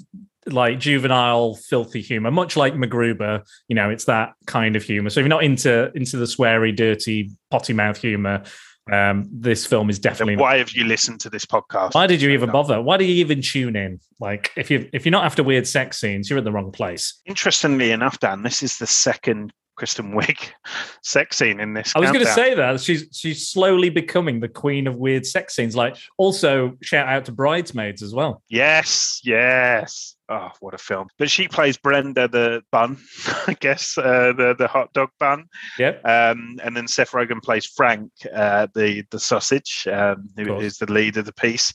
like 0.47 0.79
juvenile 0.79 1.55
filthy 1.55 2.01
humor 2.01 2.31
much 2.31 2.57
like 2.57 2.73
MacGruber 2.73 3.45
you 3.67 3.75
know 3.75 3.89
it's 3.89 4.05
that 4.05 4.33
kind 4.47 4.75
of 4.75 4.83
humor. 4.83 5.09
So 5.09 5.19
if 5.19 5.25
you're 5.25 5.29
not 5.29 5.43
into 5.43 5.91
into 5.95 6.17
the 6.17 6.25
sweary 6.25 6.75
dirty 6.75 7.31
potty 7.49 7.73
mouth 7.73 7.97
humor 7.97 8.43
um 8.91 9.29
this 9.31 9.65
film 9.65 9.89
is 9.89 9.99
definitely 9.99 10.35
Then 10.35 10.41
why 10.41 10.57
have 10.57 10.71
you 10.71 10.85
listened 10.85 11.19
to 11.21 11.29
this 11.29 11.45
podcast? 11.45 11.93
Why 11.93 12.07
did 12.07 12.21
you 12.21 12.31
even 12.31 12.51
bother? 12.51 12.81
Why 12.81 12.97
do 12.97 13.05
you 13.05 13.15
even 13.15 13.41
tune 13.41 13.75
in? 13.75 13.99
Like 14.19 14.51
if 14.57 14.71
you 14.71 14.89
if 14.93 15.05
you're 15.05 15.11
not 15.11 15.25
after 15.25 15.43
weird 15.43 15.67
sex 15.67 15.99
scenes 15.99 16.29
you're 16.29 16.39
at 16.39 16.45
the 16.45 16.51
wrong 16.51 16.71
place. 16.71 17.19
Interestingly 17.25 17.91
enough 17.91 18.19
Dan 18.19 18.41
this 18.41 18.63
is 18.63 18.77
the 18.77 18.87
second 18.87 19.53
Kristen 19.75 20.13
Wiig 20.13 20.49
sex 21.01 21.37
scene 21.37 21.59
in 21.59 21.73
this 21.73 21.93
i 21.95 21.99
was 21.99 22.11
going 22.11 22.23
to 22.23 22.31
say 22.33 22.53
that 22.53 22.79
she's 22.79 23.07
she's 23.11 23.47
slowly 23.49 23.89
becoming 23.89 24.39
the 24.39 24.47
queen 24.47 24.85
of 24.85 24.95
weird 24.97 25.25
sex 25.25 25.55
scenes 25.55 25.75
like 25.75 25.95
also 26.17 26.77
shout 26.81 27.07
out 27.07 27.25
to 27.25 27.31
bridesmaids 27.31 28.03
as 28.03 28.13
well. 28.13 28.43
Yes, 28.47 29.21
yes. 29.23 30.15
Oh, 30.33 30.49
what 30.61 30.73
a 30.73 30.77
film! 30.77 31.09
But 31.17 31.29
she 31.29 31.49
plays 31.49 31.75
Brenda 31.75 32.25
the 32.29 32.63
bun, 32.71 32.97
I 33.47 33.53
guess, 33.59 33.97
uh, 33.97 34.31
the 34.31 34.55
the 34.57 34.67
hot 34.67 34.93
dog 34.93 35.09
bun. 35.19 35.47
yep 35.77 35.99
Um, 36.05 36.57
and 36.63 36.75
then 36.75 36.87
Seth 36.87 37.11
Rogen 37.11 37.41
plays 37.43 37.65
Frank, 37.65 38.09
uh, 38.33 38.67
the 38.73 39.03
the 39.11 39.19
sausage, 39.19 39.85
um, 39.91 40.29
who 40.37 40.57
is 40.59 40.77
the 40.77 40.89
lead 40.89 41.17
of 41.17 41.25
the 41.25 41.33
piece. 41.33 41.73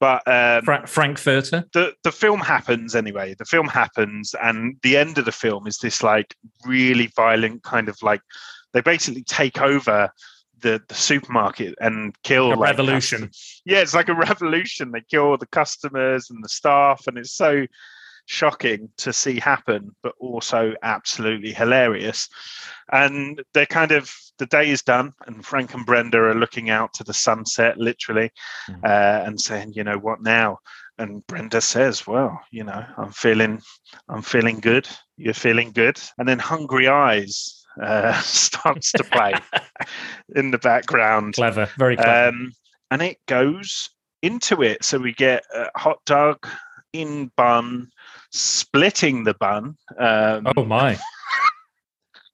But 0.00 0.22
um, 0.28 0.64
Fra- 0.64 0.86
frankfurter 0.86 1.64
the 1.72 1.94
the 2.02 2.12
film 2.12 2.40
happens 2.40 2.94
anyway. 2.94 3.34
The 3.38 3.46
film 3.46 3.68
happens, 3.68 4.34
and 4.42 4.76
the 4.82 4.98
end 4.98 5.16
of 5.16 5.24
the 5.24 5.32
film 5.32 5.66
is 5.66 5.78
this 5.78 6.02
like 6.02 6.36
really 6.66 7.06
violent 7.16 7.62
kind 7.62 7.88
of 7.88 7.96
like 8.02 8.20
they 8.74 8.82
basically 8.82 9.22
take 9.22 9.62
over. 9.62 10.10
The, 10.64 10.80
the 10.88 10.94
supermarket 10.94 11.74
and 11.78 12.16
kill 12.22 12.46
a 12.48 12.56
like, 12.56 12.70
revolution 12.70 13.30
yeah, 13.66 13.80
it's 13.80 13.92
like 13.92 14.08
a 14.08 14.14
revolution. 14.28 14.92
They 14.92 15.02
kill 15.02 15.24
all 15.24 15.36
the 15.36 15.46
customers 15.60 16.30
and 16.30 16.42
the 16.42 16.48
staff, 16.48 17.06
and 17.06 17.18
it's 17.18 17.34
so 17.34 17.66
shocking 18.26 18.88
to 18.96 19.12
see 19.12 19.38
happen, 19.38 19.94
but 20.02 20.14
also 20.18 20.74
absolutely 20.82 21.52
hilarious. 21.52 22.30
And 22.90 23.42
they're 23.52 23.66
kind 23.66 23.92
of 23.92 24.10
the 24.38 24.46
day 24.46 24.70
is 24.70 24.82
done, 24.82 25.12
and 25.26 25.44
Frank 25.44 25.74
and 25.74 25.84
Brenda 25.84 26.18
are 26.18 26.34
looking 26.34 26.70
out 26.70 26.94
to 26.94 27.04
the 27.04 27.14
sunset, 27.14 27.76
literally, 27.76 28.32
Mhm. 28.68 28.84
uh, 28.84 29.26
and 29.26 29.38
saying, 29.38 29.74
"You 29.74 29.84
know 29.84 29.98
what 29.98 30.22
now?" 30.22 30.60
And 30.98 31.26
Brenda 31.26 31.60
says, 31.60 32.06
"Well, 32.06 32.40
you 32.50 32.64
know, 32.64 32.84
I'm 32.96 33.12
feeling, 33.12 33.60
I'm 34.08 34.22
feeling 34.22 34.60
good. 34.60 34.88
You're 35.18 35.34
feeling 35.34 35.72
good." 35.72 36.00
And 36.16 36.26
then 36.26 36.38
Hungry 36.38 36.88
Eyes 36.88 37.63
uh, 37.82 38.12
starts 38.20 38.92
to 38.92 39.04
play 39.04 39.34
in 40.36 40.50
the 40.50 40.58
background. 40.58 41.34
clever 41.34 41.68
very 41.76 41.96
clever 41.96 42.28
Um, 42.28 42.52
and 42.90 43.02
it 43.02 43.18
goes 43.26 43.90
into 44.22 44.62
it. 44.62 44.84
So 44.84 44.98
we 44.98 45.12
get 45.12 45.44
a 45.54 45.66
hot 45.76 45.98
dog 46.06 46.46
in 46.92 47.30
bun, 47.36 47.90
splitting 48.30 49.24
the 49.24 49.34
bun. 49.34 49.76
Um, 49.98 50.46
oh 50.56 50.64
my 50.64 50.98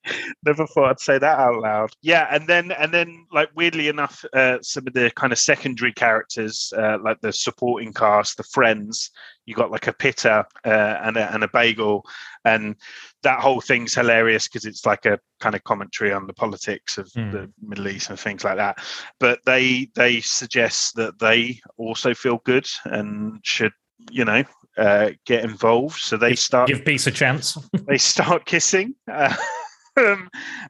Never 0.46 0.66
thought 0.66 0.90
I'd 0.90 1.00
say 1.00 1.18
that 1.18 1.38
out 1.38 1.60
loud. 1.60 1.90
Yeah, 2.02 2.26
and 2.30 2.46
then 2.46 2.72
and 2.72 2.92
then 2.92 3.26
like 3.32 3.50
weirdly 3.54 3.88
enough, 3.88 4.24
uh, 4.32 4.58
some 4.62 4.86
of 4.86 4.94
the 4.94 5.10
kind 5.16 5.32
of 5.32 5.38
secondary 5.38 5.92
characters, 5.92 6.72
uh, 6.76 6.98
like 7.02 7.20
the 7.20 7.32
supporting 7.32 7.92
cast, 7.92 8.36
the 8.36 8.42
friends, 8.44 9.10
you 9.46 9.54
got 9.54 9.70
like 9.70 9.86
a 9.86 9.92
pitta 9.92 10.46
uh, 10.64 10.68
and 11.02 11.16
a, 11.16 11.32
and 11.32 11.44
a 11.44 11.48
bagel, 11.48 12.04
and 12.44 12.76
that 13.22 13.40
whole 13.40 13.60
thing's 13.60 13.94
hilarious 13.94 14.48
because 14.48 14.64
it's 14.64 14.86
like 14.86 15.04
a 15.06 15.18
kind 15.40 15.54
of 15.54 15.64
commentary 15.64 16.12
on 16.12 16.26
the 16.26 16.32
politics 16.32 16.96
of 16.98 17.10
Hmm. 17.14 17.30
the 17.30 17.52
Middle 17.60 17.88
East 17.88 18.10
and 18.10 18.18
things 18.18 18.44
like 18.44 18.56
that. 18.56 18.78
But 19.18 19.40
they 19.44 19.90
they 19.94 20.20
suggest 20.20 20.94
that 20.96 21.18
they 21.18 21.60
also 21.76 22.14
feel 22.14 22.40
good 22.44 22.66
and 22.84 23.40
should 23.44 23.72
you 24.10 24.24
know 24.24 24.44
uh, 24.78 25.10
get 25.26 25.44
involved. 25.44 25.98
So 26.00 26.16
they 26.16 26.34
start 26.36 26.68
give 26.68 26.84
peace 26.84 27.06
a 27.06 27.10
chance 27.10 27.58
they 27.86 27.98
start 27.98 28.46
kissing 28.46 28.94
uh, 29.10 29.34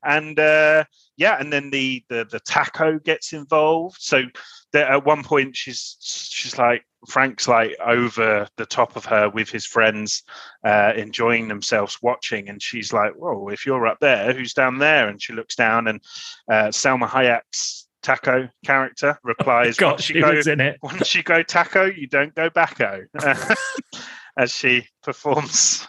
and 0.05 0.39
uh, 0.39 0.85
yeah 1.17 1.37
and 1.39 1.53
then 1.53 1.71
the, 1.71 2.05
the 2.09 2.27
the 2.31 2.41
taco 2.41 2.99
gets 2.99 3.33
involved. 3.33 3.97
So 4.01 4.23
that 4.73 4.91
at 4.91 5.05
one 5.05 5.25
point 5.25 5.57
she's 5.57 5.97
she's 6.01 6.57
like 6.59 6.85
frank's 7.09 7.49
like 7.49 7.75
over 7.85 8.47
the 8.57 8.67
top 8.67 8.95
of 8.95 9.05
her 9.07 9.29
with 9.31 9.49
his 9.49 9.67
friends 9.67 10.23
uh, 10.65 10.93
enjoying 10.97 11.49
themselves 11.49 11.99
watching. 12.03 12.49
And 12.49 12.63
she's 12.63 12.93
like 12.93 13.13
whoa 13.15 13.49
if 13.49 13.67
you're 13.67 13.87
up 13.87 13.99
there 14.01 14.33
who's 14.33 14.55
down 14.55 14.79
there? 14.79 15.09
And 15.09 15.21
she 15.23 15.33
looks 15.33 15.57
down 15.57 15.89
and 15.89 16.01
uh, 16.51 16.69
salma 16.69 17.09
hayek's 17.09 17.87
taco 18.03 18.49
character 18.65 19.19
replies 19.23 19.77
God, 19.79 19.93
once 19.93 20.05
she 20.05 20.15
you 20.15 20.21
go 20.21 20.41
in 20.53 20.61
it. 20.61 20.79
once 20.83 21.15
you 21.15 21.23
go 21.23 21.43
taco, 21.43 21.85
you 21.85 22.07
don't 22.07 22.35
go 22.35 22.51
backo. 22.51 23.05
as 24.37 24.55
she 24.55 24.87
performs 25.03 25.87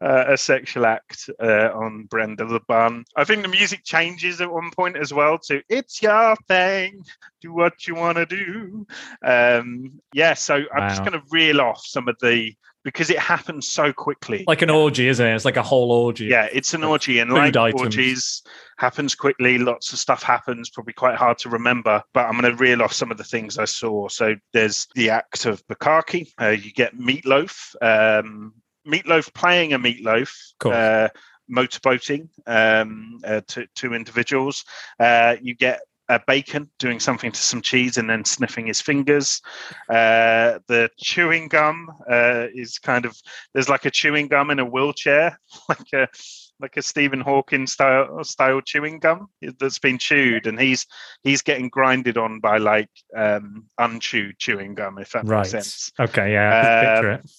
uh, 0.00 0.24
a 0.28 0.36
sexual 0.36 0.86
act 0.86 1.28
uh, 1.42 1.70
on 1.74 2.04
Brenda 2.04 2.46
the 2.46 2.60
Bun. 2.60 3.04
I 3.16 3.24
think 3.24 3.42
the 3.42 3.48
music 3.48 3.84
changes 3.84 4.40
at 4.40 4.52
one 4.52 4.70
point 4.70 4.96
as 4.96 5.12
well 5.12 5.38
to 5.46 5.62
"It's 5.68 6.02
your 6.02 6.36
thing, 6.46 7.04
do 7.40 7.52
what 7.52 7.86
you 7.86 7.94
want 7.94 8.18
to 8.18 8.26
do." 8.26 8.86
Um, 9.22 10.00
yeah, 10.12 10.34
so 10.34 10.62
I'm 10.74 10.88
just 10.88 11.04
going 11.04 11.12
to 11.12 11.22
reel 11.30 11.60
off 11.60 11.84
some 11.84 12.08
of 12.08 12.16
the 12.20 12.54
because 12.84 13.10
it 13.10 13.18
happens 13.18 13.66
so 13.66 13.92
quickly. 13.92 14.44
Like 14.46 14.62
an 14.62 14.70
orgy, 14.70 15.08
isn't 15.08 15.26
it? 15.26 15.34
It's 15.34 15.44
like 15.44 15.56
a 15.56 15.62
whole 15.62 15.90
orgy. 15.92 16.26
yeah, 16.26 16.48
it's 16.52 16.74
an 16.74 16.84
orgy, 16.84 17.18
and 17.18 17.32
like 17.32 17.56
items. 17.56 17.80
orgies 17.80 18.42
happens 18.78 19.14
quickly. 19.14 19.58
Lots 19.58 19.92
of 19.92 19.98
stuff 19.98 20.22
happens, 20.22 20.70
probably 20.70 20.94
quite 20.94 21.16
hard 21.16 21.38
to 21.38 21.48
remember. 21.48 22.02
But 22.14 22.26
I'm 22.26 22.40
going 22.40 22.56
to 22.56 22.56
reel 22.56 22.82
off 22.82 22.92
some 22.92 23.10
of 23.10 23.18
the 23.18 23.24
things 23.24 23.58
I 23.58 23.64
saw. 23.64 24.08
So 24.08 24.36
there's 24.52 24.86
the 24.94 25.10
act 25.10 25.44
of 25.44 25.66
bukkake. 25.66 26.32
Uh, 26.40 26.48
you 26.48 26.72
get 26.72 26.96
Meatloaf. 26.96 27.74
Um, 27.82 28.54
Meatloaf 28.88 29.32
playing 29.34 29.72
a 29.74 29.78
Meatloaf. 29.78 30.30
Uh, 30.72 31.08
motorboating 31.50 32.28
um, 32.46 33.18
uh, 33.24 33.40
to 33.48 33.66
two 33.74 33.94
individuals. 33.94 34.64
Uh, 35.00 35.36
you 35.40 35.54
get 35.54 35.80
uh, 36.10 36.18
bacon 36.26 36.68
doing 36.78 37.00
something 37.00 37.32
to 37.32 37.40
some 37.40 37.62
cheese 37.62 37.96
and 37.96 38.08
then 38.08 38.24
sniffing 38.24 38.66
his 38.66 38.80
fingers. 38.80 39.40
Uh, 39.88 40.58
the 40.68 40.90
chewing 40.98 41.48
gum 41.48 41.90
uh, 42.10 42.46
is 42.54 42.78
kind 42.78 43.04
of 43.04 43.16
there's 43.54 43.68
like 43.68 43.84
a 43.86 43.90
chewing 43.90 44.28
gum 44.28 44.50
in 44.50 44.58
a 44.58 44.64
wheelchair, 44.64 45.38
like 45.68 45.92
a 45.94 46.08
like 46.60 46.76
a 46.76 46.82
Stephen 46.82 47.20
Hawking 47.20 47.66
style 47.66 48.22
style 48.24 48.60
chewing 48.60 48.98
gum 48.98 49.28
that's 49.58 49.78
been 49.78 49.96
chewed, 49.98 50.46
and 50.46 50.58
he's 50.60 50.86
he's 51.22 51.40
getting 51.42 51.68
grinded 51.68 52.18
on 52.18 52.40
by 52.40 52.58
like 52.58 52.90
um, 53.16 53.64
unchewed 53.78 54.38
chewing 54.38 54.74
gum, 54.74 54.98
if 54.98 55.12
that 55.12 55.24
Right. 55.26 55.38
makes 55.40 55.50
sense. 55.50 55.92
Okay. 55.98 56.32
Yeah. 56.32 56.60
I 56.60 56.84
picture 56.94 57.10
Um, 57.12 57.14
it. 57.20 57.30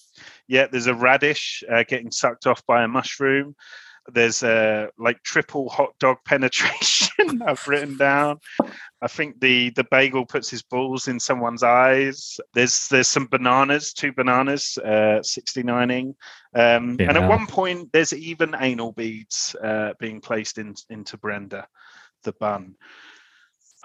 Yeah, 0.50 0.66
there's 0.66 0.88
a 0.88 0.94
radish 0.94 1.62
uh, 1.70 1.84
getting 1.86 2.10
sucked 2.10 2.48
off 2.48 2.66
by 2.66 2.82
a 2.82 2.88
mushroom. 2.88 3.54
There's 4.12 4.42
a 4.42 4.88
like 4.98 5.22
triple 5.22 5.68
hot 5.68 5.92
dog 6.00 6.16
penetration. 6.26 7.40
I've 7.46 7.68
written 7.68 7.96
down. 7.96 8.40
I 9.00 9.06
think 9.06 9.38
the 9.40 9.70
the 9.70 9.84
bagel 9.92 10.26
puts 10.26 10.50
his 10.50 10.62
balls 10.62 11.06
in 11.06 11.20
someone's 11.20 11.62
eyes. 11.62 12.40
There's 12.52 12.88
there's 12.88 13.06
some 13.06 13.26
bananas, 13.26 13.92
two 13.92 14.12
bananas, 14.12 14.76
uh, 14.84 15.20
69ing. 15.22 16.14
Um, 16.56 16.96
and 16.98 17.16
at 17.16 17.28
one 17.28 17.46
point, 17.46 17.90
there's 17.92 18.12
even 18.12 18.56
anal 18.58 18.90
beads 18.90 19.54
uh, 19.62 19.92
being 20.00 20.20
placed 20.20 20.58
in, 20.58 20.74
into 20.88 21.16
Brenda, 21.16 21.68
the 22.24 22.32
bun. 22.32 22.74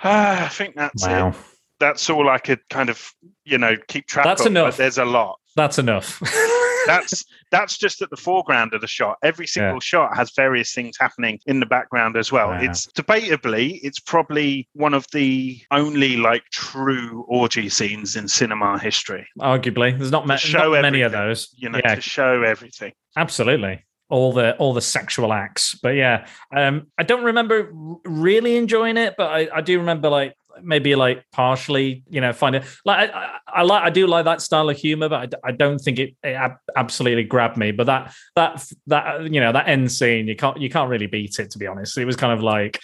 Ah, 0.03 0.45
I 0.45 0.49
think 0.49 0.75
that's 0.75 1.05
Wow. 1.05 1.27
it. 1.29 1.35
That's 1.79 2.09
all 2.09 2.27
I 2.27 2.39
could 2.39 2.61
kind 2.69 2.89
of, 2.89 3.11
you 3.43 3.59
know, 3.59 3.75
keep 3.87 4.07
track 4.07 4.25
That's 4.25 4.41
of. 4.45 4.53
but 4.53 4.59
enough. 4.61 4.77
there's 4.77 4.97
a 4.97 5.05
lot 5.05 5.37
That's 5.55 5.79
enough. 5.79 6.21
that's 6.85 7.25
that's 7.51 7.77
just 7.77 8.01
at 8.01 8.09
the 8.09 8.17
foreground 8.17 8.73
of 8.73 8.81
the 8.81 8.87
shot. 8.87 9.17
Every 9.23 9.47
single 9.47 9.79
shot 9.79 10.15
has 10.15 10.31
various 10.31 10.73
things 10.73 10.97
happening 10.99 11.39
in 11.45 11.59
the 11.59 11.65
background 11.65 12.17
as 12.17 12.31
well. 12.31 12.49
Wow. 12.49 12.61
It's 12.61 12.87
debatably, 12.87 13.79
it's 13.83 13.99
probably 13.99 14.67
one 14.73 14.93
of 14.93 15.05
the 15.11 15.59
only 15.71 16.17
like 16.17 16.43
true 16.51 17.25
orgy 17.27 17.69
scenes 17.69 18.15
in 18.15 18.27
cinema 18.27 18.79
history. 18.79 19.27
Arguably, 19.39 19.97
there's 19.97 20.11
not, 20.11 20.27
ma- 20.27 20.35
show 20.35 20.73
not 20.73 20.81
many 20.81 21.01
of 21.01 21.11
those. 21.11 21.53
You 21.55 21.69
know, 21.69 21.79
yeah, 21.83 21.95
to 21.95 22.01
show 22.01 22.43
everything. 22.43 22.93
absolutely. 23.17 23.83
All 24.07 24.31
the 24.31 24.55
all 24.57 24.75
the 24.75 24.81
sexual 24.81 25.33
acts, 25.33 25.73
but 25.81 25.95
yeah, 25.95 26.27
um, 26.55 26.85
I 26.95 27.01
don't 27.01 27.23
remember 27.23 27.71
really 28.05 28.55
enjoying 28.55 28.97
it, 28.97 29.15
but 29.17 29.31
I, 29.31 29.49
I 29.51 29.61
do 29.61 29.79
remember 29.79 30.09
like 30.09 30.35
maybe 30.61 30.95
like 30.95 31.23
partially, 31.31 32.03
you 32.09 32.21
know, 32.21 32.33
find 32.33 32.55
it 32.55 32.63
like 32.85 33.09
I, 33.09 33.19
I, 33.19 33.39
I 33.47 33.61
like 33.63 33.83
I 33.83 33.89
do 33.89 34.07
like 34.07 34.25
that 34.25 34.41
style 34.41 34.69
of 34.69 34.77
humor, 34.77 35.09
but 35.09 35.33
I 35.43 35.51
don't 35.51 35.79
think 35.79 35.99
it, 35.99 36.15
it 36.23 36.33
ab- 36.33 36.57
absolutely 36.75 37.23
grabbed 37.23 37.57
me. 37.57 37.71
But 37.71 37.85
that 37.87 38.13
that 38.35 38.65
that 38.87 39.31
you 39.31 39.39
know 39.39 39.51
that 39.51 39.67
end 39.67 39.91
scene, 39.91 40.27
you 40.27 40.35
can't 40.35 40.59
you 40.59 40.69
can't 40.69 40.89
really 40.89 41.07
beat 41.07 41.39
it. 41.39 41.51
To 41.51 41.57
be 41.57 41.67
honest, 41.67 41.97
it 41.97 42.05
was 42.05 42.15
kind 42.15 42.33
of 42.33 42.43
like 42.43 42.79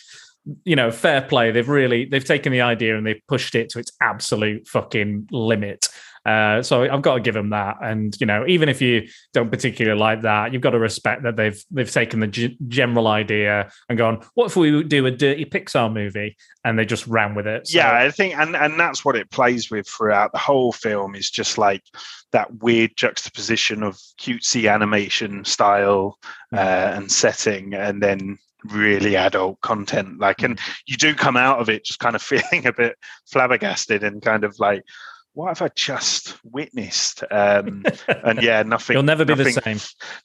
you 0.63 0.75
know 0.75 0.91
fair 0.91 1.21
play. 1.21 1.51
They've 1.51 1.67
really 1.67 2.05
they've 2.05 2.23
taken 2.23 2.51
the 2.51 2.61
idea 2.61 2.97
and 2.97 3.05
they've 3.05 3.21
pushed 3.27 3.55
it 3.55 3.69
to 3.69 3.79
its 3.79 3.91
absolute 4.01 4.67
fucking 4.67 5.29
limit. 5.31 5.87
Uh, 6.25 6.61
so 6.61 6.83
I've 6.83 7.01
got 7.01 7.15
to 7.15 7.19
give 7.19 7.33
them 7.33 7.49
that, 7.49 7.77
and 7.81 8.15
you 8.19 8.27
know, 8.27 8.45
even 8.47 8.69
if 8.69 8.81
you 8.81 9.07
don't 9.33 9.49
particularly 9.49 9.99
like 9.99 10.21
that, 10.21 10.53
you've 10.53 10.61
got 10.61 10.71
to 10.71 10.79
respect 10.79 11.23
that 11.23 11.35
they've 11.35 11.63
they've 11.71 11.91
taken 11.91 12.19
the 12.19 12.27
g- 12.27 12.57
general 12.67 13.07
idea 13.07 13.71
and 13.89 13.97
gone, 13.97 14.21
"What 14.35 14.45
if 14.45 14.55
we 14.55 14.83
do 14.83 15.05
a 15.07 15.11
dirty 15.11 15.45
Pixar 15.45 15.91
movie?" 15.91 16.37
and 16.63 16.77
they 16.77 16.85
just 16.85 17.07
ran 17.07 17.33
with 17.33 17.47
it. 17.47 17.67
So, 17.67 17.77
yeah, 17.79 17.91
I 17.91 18.11
think, 18.11 18.37
and 18.37 18.55
and 18.55 18.79
that's 18.79 19.03
what 19.03 19.15
it 19.15 19.31
plays 19.31 19.71
with 19.71 19.87
throughout 19.87 20.31
the 20.31 20.37
whole 20.37 20.71
film. 20.71 21.15
Is 21.15 21.29
just 21.29 21.57
like 21.57 21.83
that 22.31 22.61
weird 22.61 22.91
juxtaposition 22.95 23.83
of 23.83 23.95
cutesy 24.19 24.71
animation 24.71 25.43
style 25.43 26.17
uh, 26.53 26.91
and 26.95 27.11
setting, 27.11 27.73
and 27.73 28.01
then 28.01 28.37
really 28.65 29.15
adult 29.15 29.59
content. 29.61 30.19
Like, 30.19 30.43
and 30.43 30.59
you 30.85 30.97
do 30.97 31.15
come 31.15 31.35
out 31.35 31.59
of 31.59 31.69
it 31.69 31.83
just 31.83 31.99
kind 31.99 32.15
of 32.15 32.21
feeling 32.21 32.65
a 32.65 32.73
bit 32.73 32.95
flabbergasted 33.31 34.03
and 34.03 34.21
kind 34.21 34.43
of 34.43 34.59
like. 34.59 34.83
What 35.33 35.47
have 35.47 35.61
I 35.61 35.69
just 35.75 36.37
witnessed? 36.43 37.23
Um, 37.31 37.85
and 38.07 38.41
yeah, 38.41 38.63
nothing. 38.67 38.95
You'll 38.95 39.03
never 39.03 39.23
be 39.23 39.33
nothing, 39.33 39.55
the 39.55 39.61
same. 39.79 39.79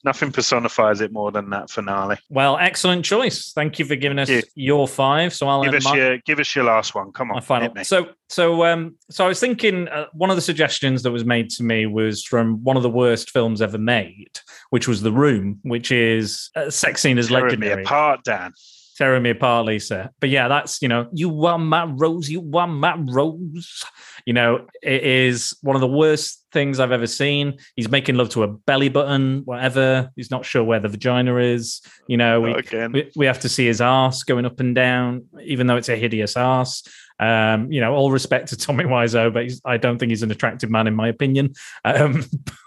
Nothing 0.04 0.32
personifies 0.32 1.00
it 1.00 1.12
more 1.12 1.30
than 1.30 1.50
that 1.50 1.70
finale. 1.70 2.16
Well, 2.28 2.56
excellent 2.58 3.04
choice. 3.04 3.52
Thank 3.52 3.78
you 3.78 3.84
for 3.84 3.94
giving 3.94 4.18
us 4.18 4.28
you. 4.28 4.42
your 4.56 4.88
five. 4.88 5.32
So 5.32 5.46
I'll 5.46 5.62
Give 5.62 5.74
us 5.74 5.84
my- 5.84 5.96
your 5.96 6.18
give 6.18 6.40
us 6.40 6.56
your 6.56 6.64
last 6.64 6.94
one. 6.96 7.12
Come 7.12 7.30
on, 7.30 7.36
my 7.36 7.40
final. 7.40 7.72
So, 7.84 8.08
so, 8.28 8.64
um, 8.64 8.96
so 9.08 9.24
I 9.24 9.28
was 9.28 9.38
thinking 9.38 9.86
uh, 9.88 10.06
one 10.12 10.30
of 10.30 10.36
the 10.36 10.42
suggestions 10.42 11.04
that 11.04 11.12
was 11.12 11.24
made 11.24 11.50
to 11.50 11.62
me 11.62 11.86
was 11.86 12.24
from 12.24 12.62
one 12.64 12.76
of 12.76 12.82
the 12.82 12.90
worst 12.90 13.30
films 13.30 13.62
ever 13.62 13.78
made, 13.78 14.40
which 14.70 14.88
was 14.88 15.02
The 15.02 15.12
Room, 15.12 15.60
which 15.62 15.92
is 15.92 16.50
a 16.56 16.72
sex 16.72 17.02
scene 17.02 17.18
is 17.18 17.28
Tearing 17.28 17.60
me 17.60 17.70
apart, 17.70 18.24
Dan. 18.24 18.52
Tearing 18.96 19.22
me 19.22 19.30
apart, 19.30 19.66
Lisa. 19.66 20.10
But 20.20 20.30
yeah, 20.30 20.48
that's 20.48 20.80
you 20.80 20.88
know, 20.88 21.08
you 21.12 21.44
are 21.44 21.58
my 21.58 21.84
rose, 21.84 22.30
you 22.30 22.50
are 22.54 22.66
my 22.66 22.96
rose. 22.96 23.84
You 24.24 24.32
know, 24.32 24.66
it 24.82 25.04
is 25.04 25.54
one 25.60 25.76
of 25.76 25.80
the 25.80 25.86
worst 25.86 26.46
things 26.50 26.80
I've 26.80 26.92
ever 26.92 27.06
seen. 27.06 27.58
He's 27.74 27.90
making 27.90 28.14
love 28.14 28.30
to 28.30 28.42
a 28.42 28.48
belly 28.48 28.88
button, 28.88 29.42
whatever. 29.44 30.10
He's 30.16 30.30
not 30.30 30.46
sure 30.46 30.64
where 30.64 30.80
the 30.80 30.88
vagina 30.88 31.36
is. 31.36 31.82
You 32.08 32.16
know, 32.16 32.40
we, 32.40 32.54
we, 32.92 33.10
we 33.14 33.26
have 33.26 33.40
to 33.40 33.50
see 33.50 33.66
his 33.66 33.82
ass 33.82 34.22
going 34.22 34.46
up 34.46 34.60
and 34.60 34.74
down, 34.74 35.26
even 35.44 35.66
though 35.66 35.76
it's 35.76 35.90
a 35.90 35.96
hideous 35.96 36.34
ass. 36.34 36.82
Um, 37.18 37.72
you 37.72 37.80
know, 37.80 37.94
all 37.94 38.10
respect 38.10 38.48
to 38.48 38.56
Tommy 38.56 38.84
Wiseau, 38.84 39.32
but 39.32 39.44
he's, 39.44 39.60
I 39.64 39.78
don't 39.78 39.98
think 39.98 40.10
he's 40.10 40.22
an 40.22 40.30
attractive 40.30 40.70
man 40.70 40.86
in 40.86 40.94
my 40.94 41.08
opinion. 41.08 41.54
Um, 41.84 42.24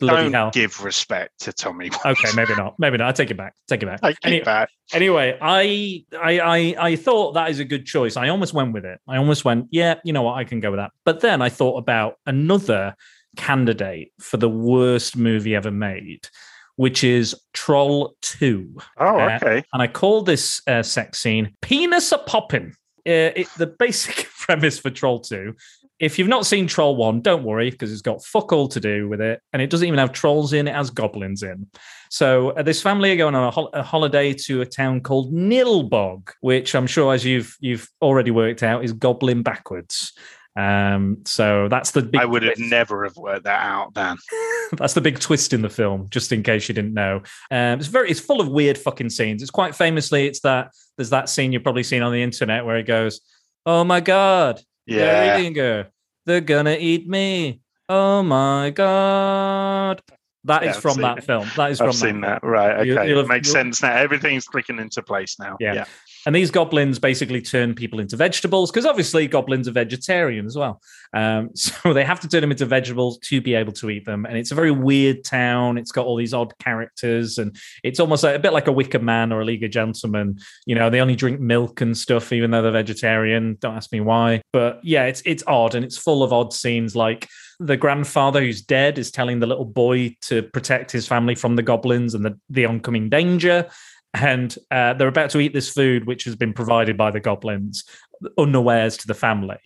bloody 0.00 0.24
Don't 0.24 0.32
hell. 0.32 0.50
give 0.50 0.82
respect 0.82 1.40
to 1.40 1.52
Tommy. 1.52 1.90
Okay, 2.04 2.28
maybe 2.34 2.54
not. 2.56 2.74
Maybe 2.78 2.96
not. 2.96 3.08
I 3.08 3.12
take 3.12 3.30
it 3.30 3.36
back. 3.36 3.54
Take 3.68 3.82
it 3.82 3.86
back. 3.86 4.00
Take 4.00 4.34
it 4.34 4.44
back. 4.44 4.70
anyway, 4.92 5.38
I, 5.40 6.04
I 6.20 6.40
I 6.40 6.76
I 6.78 6.96
thought 6.96 7.34
that 7.34 7.50
is 7.50 7.60
a 7.60 7.64
good 7.64 7.86
choice. 7.86 8.16
I 8.16 8.28
almost 8.28 8.54
went 8.54 8.72
with 8.72 8.84
it. 8.84 8.98
I 9.08 9.18
almost 9.18 9.44
went, 9.44 9.68
yeah, 9.70 9.96
you 10.04 10.12
know 10.12 10.22
what, 10.22 10.34
I 10.34 10.44
can 10.44 10.60
go 10.60 10.70
with 10.70 10.78
that. 10.78 10.90
But 11.04 11.20
then 11.20 11.40
I 11.40 11.48
thought 11.48 11.78
about 11.78 12.16
another 12.26 12.96
candidate 13.36 14.12
for 14.18 14.36
the 14.36 14.48
worst 14.48 15.16
movie 15.16 15.54
ever 15.54 15.70
made, 15.70 16.28
which 16.76 17.04
is 17.04 17.36
Troll 17.52 18.16
2. 18.22 18.76
Oh, 18.98 19.20
okay. 19.20 19.62
and 19.72 19.82
I 19.82 19.86
call 19.86 20.22
this 20.22 20.60
uh, 20.66 20.82
sex 20.82 21.20
scene 21.20 21.54
"Penis 21.62 22.10
a 22.12 22.18
Poppin." 22.18 22.74
Uh, 23.06 23.30
it, 23.36 23.48
the 23.56 23.66
basic 23.66 24.28
premise 24.40 24.78
for 24.78 24.90
Troll 24.90 25.20
Two. 25.20 25.54
If 25.98 26.18
you've 26.18 26.28
not 26.28 26.44
seen 26.44 26.66
Troll 26.66 26.96
One, 26.96 27.22
don't 27.22 27.44
worry 27.44 27.70
because 27.70 27.90
it's 27.90 28.02
got 28.02 28.24
fuck 28.24 28.52
all 28.52 28.68
to 28.68 28.80
do 28.80 29.08
with 29.08 29.20
it, 29.20 29.40
and 29.52 29.62
it 29.62 29.70
doesn't 29.70 29.86
even 29.86 29.98
have 29.98 30.12
trolls 30.12 30.52
in; 30.52 30.68
it 30.68 30.74
has 30.74 30.90
goblins 30.90 31.42
in. 31.42 31.66
So 32.10 32.50
uh, 32.50 32.62
this 32.62 32.82
family 32.82 33.12
are 33.12 33.16
going 33.16 33.34
on 33.34 33.44
a, 33.44 33.50
hol- 33.50 33.70
a 33.72 33.82
holiday 33.82 34.32
to 34.32 34.60
a 34.60 34.66
town 34.66 35.00
called 35.00 35.32
Nilbog, 35.32 36.30
which 36.40 36.74
I'm 36.74 36.86
sure, 36.86 37.14
as 37.14 37.24
you've 37.24 37.56
you've 37.60 37.88
already 38.02 38.30
worked 38.30 38.62
out, 38.62 38.84
is 38.84 38.92
goblin 38.92 39.42
backwards. 39.42 40.12
Um, 40.56 41.18
so 41.26 41.68
that's 41.68 41.90
the 41.90 42.02
big 42.02 42.20
I 42.20 42.24
would 42.24 42.42
have 42.42 42.58
never 42.58 43.04
have 43.04 43.16
worked 43.16 43.44
that 43.44 43.62
out, 43.62 43.92
Dan. 43.94 44.16
That's 44.72 44.94
the 44.94 45.00
big 45.00 45.20
twist 45.20 45.52
in 45.52 45.62
the 45.62 45.68
film, 45.68 46.08
just 46.10 46.32
in 46.32 46.42
case 46.42 46.68
you 46.68 46.74
didn't 46.74 46.94
know. 46.94 47.16
Um, 47.50 47.78
it's 47.78 47.86
very, 47.86 48.10
it's 48.10 48.18
full 48.20 48.40
of 48.40 48.48
weird 48.48 48.76
fucking 48.78 49.10
scenes. 49.10 49.42
It's 49.42 49.50
quite 49.50 49.74
famously, 49.76 50.26
it's 50.26 50.40
that 50.40 50.72
there's 50.96 51.10
that 51.10 51.28
scene 51.28 51.52
you've 51.52 51.62
probably 51.62 51.82
seen 51.84 52.02
on 52.02 52.10
the 52.12 52.22
internet 52.22 52.64
where 52.64 52.76
he 52.76 52.82
goes, 52.82 53.20
"Oh 53.64 53.84
my 53.84 54.00
god, 54.00 54.60
Yeah. 54.86 54.96
they're 55.06 55.40
eating 55.40 55.54
her. 55.56 55.88
They're 56.24 56.40
gonna 56.40 56.76
eat 56.80 57.06
me. 57.08 57.60
Oh 57.88 58.22
my 58.24 58.70
god." 58.70 60.02
That 60.44 60.62
is 60.62 60.66
Yeah, 60.68 60.70
I've 60.76 60.82
from 60.82 61.02
that 61.02 61.18
it. 61.18 61.24
film. 61.24 61.48
That 61.56 61.70
is 61.72 61.80
I've 61.80 61.88
from 61.88 61.92
seen 61.96 62.20
that. 62.20 62.40
that. 62.40 62.46
Right. 62.46 62.86
You- 62.86 62.96
Okay. 62.98 63.08
you'll 63.08 63.18
have- 63.18 63.26
Makes 63.28 63.50
sense 63.50 63.82
now. 63.82 63.92
Everything's 63.96 64.46
clicking 64.46 64.78
into 64.78 65.02
place 65.02 65.38
now. 65.40 65.56
Yeah. 65.58 65.74
Yeah. 65.74 65.84
And 66.26 66.34
these 66.34 66.50
goblins 66.50 66.98
basically 66.98 67.40
turn 67.40 67.74
people 67.74 68.00
into 68.00 68.16
vegetables 68.16 68.70
because 68.70 68.84
obviously 68.84 69.28
goblins 69.28 69.68
are 69.68 69.72
vegetarian 69.72 70.44
as 70.44 70.56
well. 70.56 70.82
Um, 71.14 71.50
so 71.54 71.92
they 71.92 72.04
have 72.04 72.20
to 72.20 72.28
turn 72.28 72.40
them 72.40 72.50
into 72.50 72.66
vegetables 72.66 73.18
to 73.18 73.40
be 73.40 73.54
able 73.54 73.72
to 73.74 73.90
eat 73.90 74.04
them. 74.04 74.26
And 74.26 74.36
it's 74.36 74.50
a 74.50 74.56
very 74.56 74.72
weird 74.72 75.24
town. 75.24 75.78
It's 75.78 75.92
got 75.92 76.04
all 76.04 76.16
these 76.16 76.34
odd 76.34 76.52
characters, 76.58 77.38
and 77.38 77.56
it's 77.84 78.00
almost 78.00 78.24
a 78.24 78.38
bit 78.38 78.52
like 78.52 78.66
a 78.66 78.72
Wicker 78.72 78.98
Man 78.98 79.32
or 79.32 79.40
a 79.40 79.44
League 79.44 79.64
of 79.64 79.70
Gentlemen. 79.70 80.38
You 80.66 80.74
know, 80.74 80.90
they 80.90 81.00
only 81.00 81.16
drink 81.16 81.40
milk 81.40 81.80
and 81.80 81.96
stuff, 81.96 82.32
even 82.32 82.50
though 82.50 82.62
they're 82.62 82.72
vegetarian. 82.72 83.56
Don't 83.60 83.76
ask 83.76 83.92
me 83.92 84.00
why. 84.00 84.42
But 84.52 84.80
yeah, 84.82 85.04
it's 85.04 85.22
it's 85.24 85.44
odd 85.46 85.74
and 85.74 85.84
it's 85.84 85.96
full 85.96 86.22
of 86.22 86.32
odd 86.32 86.52
scenes 86.52 86.96
like 86.96 87.28
the 87.58 87.76
grandfather 87.76 88.40
who's 88.40 88.60
dead 88.60 88.98
is 88.98 89.10
telling 89.10 89.40
the 89.40 89.46
little 89.46 89.64
boy 89.64 90.14
to 90.22 90.42
protect 90.42 90.92
his 90.92 91.06
family 91.06 91.34
from 91.34 91.56
the 91.56 91.62
goblins 91.62 92.14
and 92.14 92.24
the, 92.24 92.38
the 92.50 92.66
oncoming 92.66 93.08
danger. 93.08 93.68
And 94.16 94.56
uh, 94.70 94.94
they're 94.94 95.08
about 95.08 95.30
to 95.30 95.40
eat 95.40 95.52
this 95.52 95.68
food, 95.68 96.06
which 96.06 96.24
has 96.24 96.36
been 96.36 96.52
provided 96.52 96.96
by 96.96 97.10
the 97.10 97.20
goblins, 97.20 97.84
unawares 98.38 98.96
to 98.98 99.06
the 99.06 99.14
family. 99.14 99.58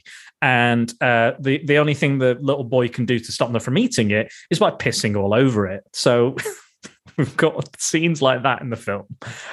And 0.43 0.91
uh, 1.01 1.33
the 1.39 1.65
the 1.65 1.79
only 1.79 1.95
thing 1.95 2.19
the 2.19 2.35
little 2.41 2.65
boy 2.65 2.89
can 2.89 3.05
do 3.05 3.19
to 3.19 3.33
stop 3.33 3.53
them 3.53 3.61
from 3.61 3.79
eating 3.79 4.11
it 4.11 4.33
is 4.51 4.59
by 4.59 4.71
pissing 4.71 5.17
all 5.17 5.35
over 5.35 5.67
it. 5.67 5.85
So 5.93 6.37
we've 7.17 7.37
got 7.37 7.79
scenes 7.81 8.23
like 8.23 8.43
that 8.43 8.63
in 8.63 8.71
the 8.71 8.77
film. 8.77 9.05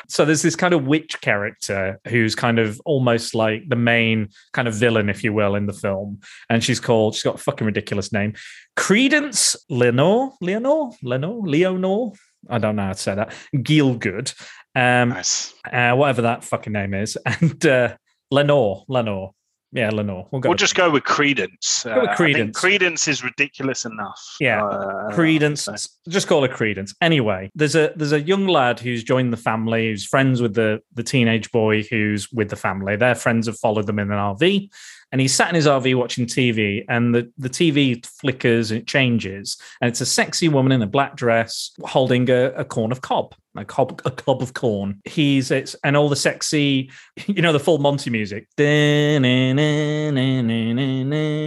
So 0.08 0.24
there's 0.24 0.42
this 0.42 0.56
kind 0.56 0.74
of 0.74 0.88
witch 0.88 1.20
character 1.22 2.00
who's 2.08 2.36
kind 2.36 2.60
of 2.60 2.82
almost 2.86 3.36
like 3.36 3.68
the 3.68 3.76
main 3.76 4.30
kind 4.54 4.68
of 4.68 4.76
villain, 4.76 5.10
if 5.10 5.24
you 5.24 5.34
will, 5.34 5.56
in 5.56 5.66
the 5.66 5.74
film. 5.74 6.22
And 6.50 6.64
she's 6.64 6.80
called, 6.80 7.16
she's 7.16 7.24
got 7.24 7.36
a 7.36 7.40
fucking 7.40 7.66
ridiculous 7.66 8.14
name. 8.14 8.34
Creedence 8.78 9.56
Lenore, 9.70 10.34
Leonore, 10.42 10.94
Lenore, 11.04 11.46
Leonore. 11.46 12.14
I 12.50 12.60
don't 12.60 12.78
know 12.78 12.84
how 12.84 12.94
to 12.94 12.98
say 12.98 13.16
that. 13.16 13.34
Gielgud. 13.54 14.34
Um, 14.78 15.10
Nice. 15.10 15.54
uh, 15.72 15.94
whatever 15.96 16.22
that 16.24 16.44
fucking 16.44 16.74
name 16.74 16.94
is. 16.94 17.18
And 17.26 17.66
uh, 17.66 17.96
Lenore, 18.32 18.84
Lenore. 18.88 19.32
Yeah, 19.74 19.90
Lenore. 19.90 20.28
We'll 20.32 20.40
go 20.40 20.48
We'll 20.50 20.54
with 20.54 20.60
just 20.60 20.76
go 20.76 20.90
with 20.90 21.04
Creedence. 21.04 21.84
Go 21.84 22.02
with 22.02 22.10
Uh, 22.12 22.16
Creedence. 22.16 22.52
Creedence 22.54 23.08
is 23.10 23.22
ridiculous 23.24 23.84
enough. 23.86 24.36
Yeah, 24.40 24.64
Uh, 24.66 25.12
Creedence. 25.12 25.90
Just 26.08 26.28
call 26.28 26.44
it 26.46 26.52
Creedence. 26.52 26.96
Anyway, 27.02 27.50
there's 27.54 27.76
a 27.76 27.92
there's 27.98 28.14
a 28.14 28.22
young 28.22 28.48
lad 28.48 28.80
who's 28.80 29.04
joined 29.04 29.34
the 29.34 29.38
family, 29.38 29.88
who's 29.90 30.06
friends 30.06 30.42
with 30.42 30.54
the 30.54 30.80
the 30.94 31.04
teenage 31.04 31.52
boy 31.52 31.84
who's 31.84 32.32
with 32.32 32.50
the 32.50 32.56
family. 32.56 32.96
Their 32.96 33.16
friends 33.16 33.48
have 33.48 33.60
followed 33.60 33.88
them 33.88 34.00
in 34.00 34.10
an 34.10 34.18
RV, 34.18 34.70
and 35.12 35.22
he's 35.22 35.34
sat 35.34 35.50
in 35.50 35.56
his 35.56 35.68
RV 35.68 35.96
watching 35.96 36.26
TV, 36.26 36.84
and 36.90 37.14
the 37.14 37.32
the 37.38 37.50
TV 37.50 38.06
flickers 38.06 38.72
and 38.72 38.82
it 38.82 38.88
changes, 38.88 39.58
and 39.82 39.90
it's 39.90 40.02
a 40.02 40.06
sexy 40.06 40.50
woman 40.50 40.72
in 40.72 40.82
a 40.82 40.88
black 40.88 41.16
dress 41.16 41.72
holding 41.84 42.30
a, 42.30 42.52
a 42.52 42.66
corn 42.66 42.92
of 42.92 43.02
cob. 43.02 43.34
A 43.56 43.66
cob, 43.66 44.02
a 44.06 44.12
cob 44.12 44.44
of 44.44 44.54
corn. 44.54 45.02
He's 45.04 45.50
it's 45.50 45.76
and 45.84 45.98
all 45.98 46.10
the 46.10 46.16
sexy, 46.16 46.92
you 47.26 47.42
know, 47.42 47.52
the 47.52 47.60
full 47.60 47.80
Monty 47.80 48.12
music. 48.12 48.48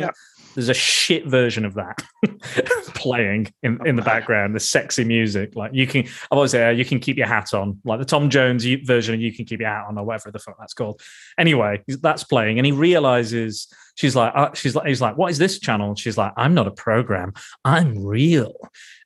Yeah. 0.01 0.11
There's 0.55 0.69
a 0.69 0.75
shit 0.75 1.27
version 1.27 1.65
of 1.65 1.75
that 1.75 2.03
playing 2.95 3.53
in, 3.63 3.79
in 3.87 3.97
the 3.97 4.03
background, 4.03 4.55
the 4.55 4.61
sexy 4.61 5.05
music. 5.05 5.55
Like 5.55 5.73
you 5.73 5.87
can, 5.87 6.03
I've 6.03 6.33
always 6.33 6.51
said, 6.51 6.77
you 6.77 6.85
can 6.85 6.99
keep 6.99 7.17
your 7.17 7.27
hat 7.27 7.55
on, 7.55 7.81
like 7.85 7.99
the 7.99 8.05
Tom 8.05 8.31
Jones 8.31 8.65
version 8.85 9.21
You 9.21 9.33
Can 9.33 9.45
Keep 9.45 9.61
Your 9.61 9.71
Hat 9.71 9.87
On, 9.89 9.99
or 9.99 10.05
whatever 10.05 10.31
the 10.31 10.39
fuck 10.39 10.57
that's 10.59 10.75
called. 10.75 11.01
Anyway, 11.39 11.83
that's 11.87 12.25
playing, 12.25 12.59
and 12.59 12.67
he 12.67 12.73
realizes 12.73 13.69
she's 14.01 14.17
like, 14.17 14.33
uh, 14.35 14.51
she's 14.55 14.75
like, 14.75 14.87
he's 14.87 15.03
like, 15.03 15.19
what 15.19 15.31
is 15.31 15.37
this 15.37 15.59
channel? 15.59 15.89
And 15.89 15.99
she's 15.99 16.17
like, 16.17 16.33
I'm 16.39 16.55
not 16.55 16.67
a 16.67 16.71
program, 16.71 17.35
I'm 17.67 18.03
real. 18.03 18.55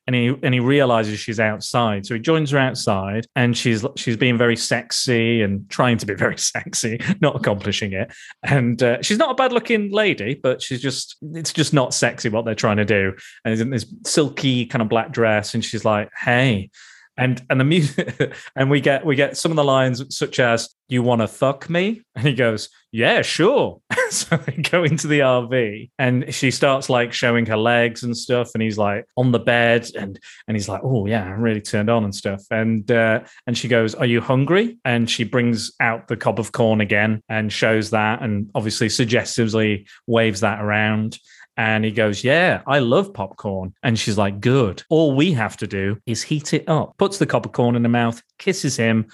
And 0.07 0.15
he 0.15 0.33
and 0.41 0.53
he 0.53 0.59
realizes 0.59 1.19
she's 1.19 1.39
outside, 1.39 2.05
so 2.05 2.13
he 2.13 2.19
joins 2.19 2.51
her 2.51 2.59
outside, 2.59 3.25
and 3.35 3.57
she's 3.57 3.83
she's 3.97 4.15
being 4.15 4.37
very 4.37 4.55
sexy 4.55 5.41
and 5.41 5.67
trying 5.69 5.97
to 5.97 6.05
be 6.05 6.13
very 6.13 6.37
sexy, 6.53 7.01
not 7.21 7.35
accomplishing 7.35 7.91
it. 7.91 8.13
And 8.43 8.81
uh, 8.81 9.01
she's 9.01 9.17
not 9.17 9.31
a 9.31 9.33
bad 9.33 9.51
looking 9.51 9.91
lady, 9.91 10.35
but 10.35 10.61
she's 10.61 10.79
just 10.79 11.17
it's 11.33 11.51
just 11.51 11.73
not 11.73 11.93
sexy 11.93 12.29
what 12.29 12.45
they're 12.45 12.55
trying 12.55 12.77
to 12.77 12.85
do. 12.85 13.13
And 13.43 13.51
it's 13.51 13.61
in 13.61 13.71
this 13.71 13.87
silky 14.05 14.67
kind 14.67 14.83
of 14.83 14.89
black 14.89 15.11
dress, 15.11 15.55
and 15.55 15.65
she's 15.65 15.83
like, 15.83 16.09
"Hey." 16.15 16.69
And 17.17 17.45
and 17.49 17.59
the 17.59 17.65
music 17.65 18.33
and 18.55 18.69
we 18.69 18.81
get 18.81 19.05
we 19.05 19.15
get 19.15 19.37
some 19.37 19.51
of 19.51 19.55
the 19.55 19.63
lines 19.63 20.03
such 20.15 20.39
as 20.39 20.69
"You 20.87 21.01
want 21.01 21.21
to 21.21 21.27
fuck 21.27 21.69
me?" 21.69 22.01
and 22.15 22.27
he 22.27 22.33
goes, 22.33 22.69
"Yeah, 22.91 23.21
sure." 23.21 23.81
so 24.09 24.37
they 24.37 24.61
go 24.61 24.83
into 24.83 25.07
the 25.07 25.19
RV 25.19 25.91
and 25.97 26.33
she 26.33 26.51
starts 26.51 26.89
like 26.89 27.13
showing 27.13 27.45
her 27.45 27.57
legs 27.57 28.03
and 28.03 28.15
stuff, 28.17 28.51
and 28.53 28.61
he's 28.61 28.77
like 28.77 29.05
on 29.15 29.31
the 29.31 29.39
bed 29.39 29.89
and 29.97 30.19
and 30.47 30.57
he's 30.57 30.67
like, 30.67 30.81
"Oh 30.83 31.05
yeah, 31.05 31.23
I'm 31.23 31.41
really 31.41 31.61
turned 31.61 31.89
on 31.89 32.03
and 32.03 32.13
stuff." 32.13 32.43
And 32.51 32.89
uh, 32.91 33.21
and 33.47 33.57
she 33.57 33.67
goes, 33.67 33.95
"Are 33.95 34.05
you 34.05 34.21
hungry?" 34.21 34.77
And 34.83 35.09
she 35.09 35.23
brings 35.23 35.71
out 35.79 36.07
the 36.07 36.17
cob 36.17 36.39
of 36.39 36.51
corn 36.51 36.81
again 36.81 37.21
and 37.29 37.51
shows 37.51 37.91
that, 37.91 38.21
and 38.21 38.49
obviously 38.55 38.89
suggestively 38.89 39.87
waves 40.07 40.41
that 40.41 40.61
around. 40.61 41.19
And 41.57 41.85
he 41.85 41.91
goes, 41.91 42.23
Yeah, 42.23 42.61
I 42.67 42.79
love 42.79 43.13
popcorn. 43.13 43.73
And 43.83 43.97
she's 43.97 44.17
like, 44.17 44.39
Good. 44.39 44.83
All 44.89 45.15
we 45.15 45.31
have 45.33 45.57
to 45.57 45.67
do 45.67 45.97
is 46.05 46.21
heat 46.21 46.53
it 46.53 46.67
up. 46.67 46.97
Puts 46.97 47.17
the 47.17 47.25
cob 47.25 47.45
of 47.45 47.51
corn 47.51 47.75
in 47.75 47.83
her 47.83 47.89
mouth, 47.89 48.21
kisses 48.39 48.77
him, 48.77 49.07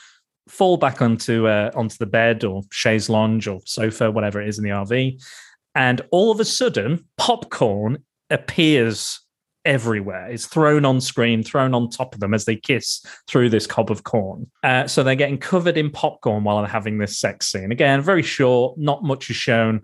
fall 0.47 0.77
back 0.77 1.01
onto 1.01 1.47
uh, 1.47 1.72
onto 1.76 1.97
the 1.97 2.05
bed 2.05 2.43
or 2.43 2.63
chaise 2.72 3.09
lounge 3.09 3.47
or 3.47 3.59
sofa, 3.65 4.11
whatever 4.11 4.41
it 4.41 4.49
is 4.49 4.57
in 4.57 4.63
the 4.63 4.72
RV. 4.72 5.22
And 5.76 6.01
all 6.11 6.31
of 6.31 6.39
a 6.39 6.45
sudden, 6.45 7.05
popcorn 7.18 8.03
appears 8.30 9.22
everywhere. 9.63 10.27
It's 10.30 10.47
thrown 10.47 10.85
on 10.85 11.01
screen, 11.01 11.43
thrown 11.43 11.73
on 11.73 11.89
top 11.89 12.13
of 12.13 12.19
them 12.19 12.34
as 12.34 12.45
they 12.45 12.55
kiss 12.55 13.05
through 13.27 13.49
this 13.49 13.68
cob 13.68 13.91
of 13.91 14.03
corn. 14.03 14.49
Uh, 14.63 14.88
so 14.88 15.03
they're 15.03 15.15
getting 15.15 15.38
covered 15.38 15.77
in 15.77 15.91
popcorn 15.91 16.43
while 16.43 16.57
they're 16.57 16.68
having 16.68 16.97
this 16.97 17.19
sex 17.19 17.47
scene. 17.47 17.72
Again, 17.72 18.01
very 18.01 18.23
short, 18.23 18.77
not 18.77 19.03
much 19.03 19.30
is 19.30 19.35
shown. 19.35 19.84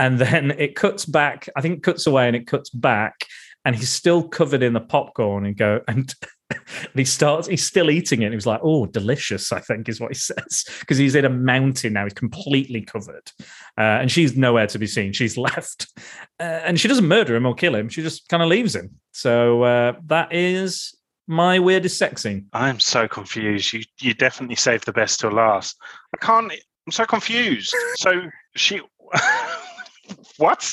And 0.00 0.18
then 0.18 0.52
it 0.52 0.76
cuts 0.76 1.04
back, 1.04 1.48
I 1.56 1.60
think 1.60 1.82
cuts 1.82 2.06
away 2.06 2.26
and 2.26 2.34
it 2.34 2.46
cuts 2.46 2.70
back, 2.70 3.26
and 3.64 3.76
he's 3.76 3.92
still 3.92 4.26
covered 4.26 4.62
in 4.62 4.72
the 4.72 4.80
popcorn 4.80 5.44
and 5.44 5.56
go 5.56 5.80
and 5.86 6.12
and 6.50 6.60
he 6.94 7.04
starts 7.04 7.46
he's 7.46 7.64
still 7.64 7.90
eating 7.90 8.22
it 8.22 8.24
and 8.24 8.32
he 8.32 8.36
was 8.36 8.46
like 8.46 8.60
oh 8.64 8.86
delicious 8.86 9.52
i 9.52 9.60
think 9.60 9.88
is 9.88 10.00
what 10.00 10.10
he 10.10 10.14
says 10.18 10.64
because 10.80 10.98
he's 10.98 11.14
in 11.14 11.24
a 11.24 11.30
mountain 11.30 11.92
now 11.92 12.02
he's 12.02 12.12
completely 12.12 12.80
covered 12.80 13.30
uh, 13.78 14.00
and 14.00 14.10
she's 14.10 14.36
nowhere 14.36 14.66
to 14.66 14.78
be 14.78 14.86
seen 14.86 15.12
she's 15.12 15.36
left 15.48 15.86
uh, 16.40 16.60
and 16.64 16.80
she 16.80 16.88
doesn't 16.88 17.06
murder 17.06 17.36
him 17.36 17.46
or 17.46 17.54
kill 17.54 17.76
him 17.76 17.88
she 17.88 18.02
just 18.02 18.28
kind 18.28 18.42
of 18.42 18.48
leaves 18.48 18.74
him 18.74 18.90
so 19.12 19.62
uh, 19.62 19.92
that 20.06 20.32
is 20.32 20.92
my 21.30 21.60
weirdest 21.60 21.96
sex 21.96 22.22
scene 22.22 22.46
I'm 22.52 22.80
so 22.80 23.06
confused. 23.06 23.72
You 23.72 23.82
you 24.00 24.14
definitely 24.14 24.56
saved 24.56 24.84
the 24.84 24.92
best 24.92 25.20
till 25.20 25.30
last. 25.30 25.76
I 26.12 26.26
can't. 26.26 26.52
I'm 26.52 26.92
so 26.92 27.04
confused. 27.04 27.72
So 27.94 28.22
she. 28.56 28.80
What? 30.36 30.70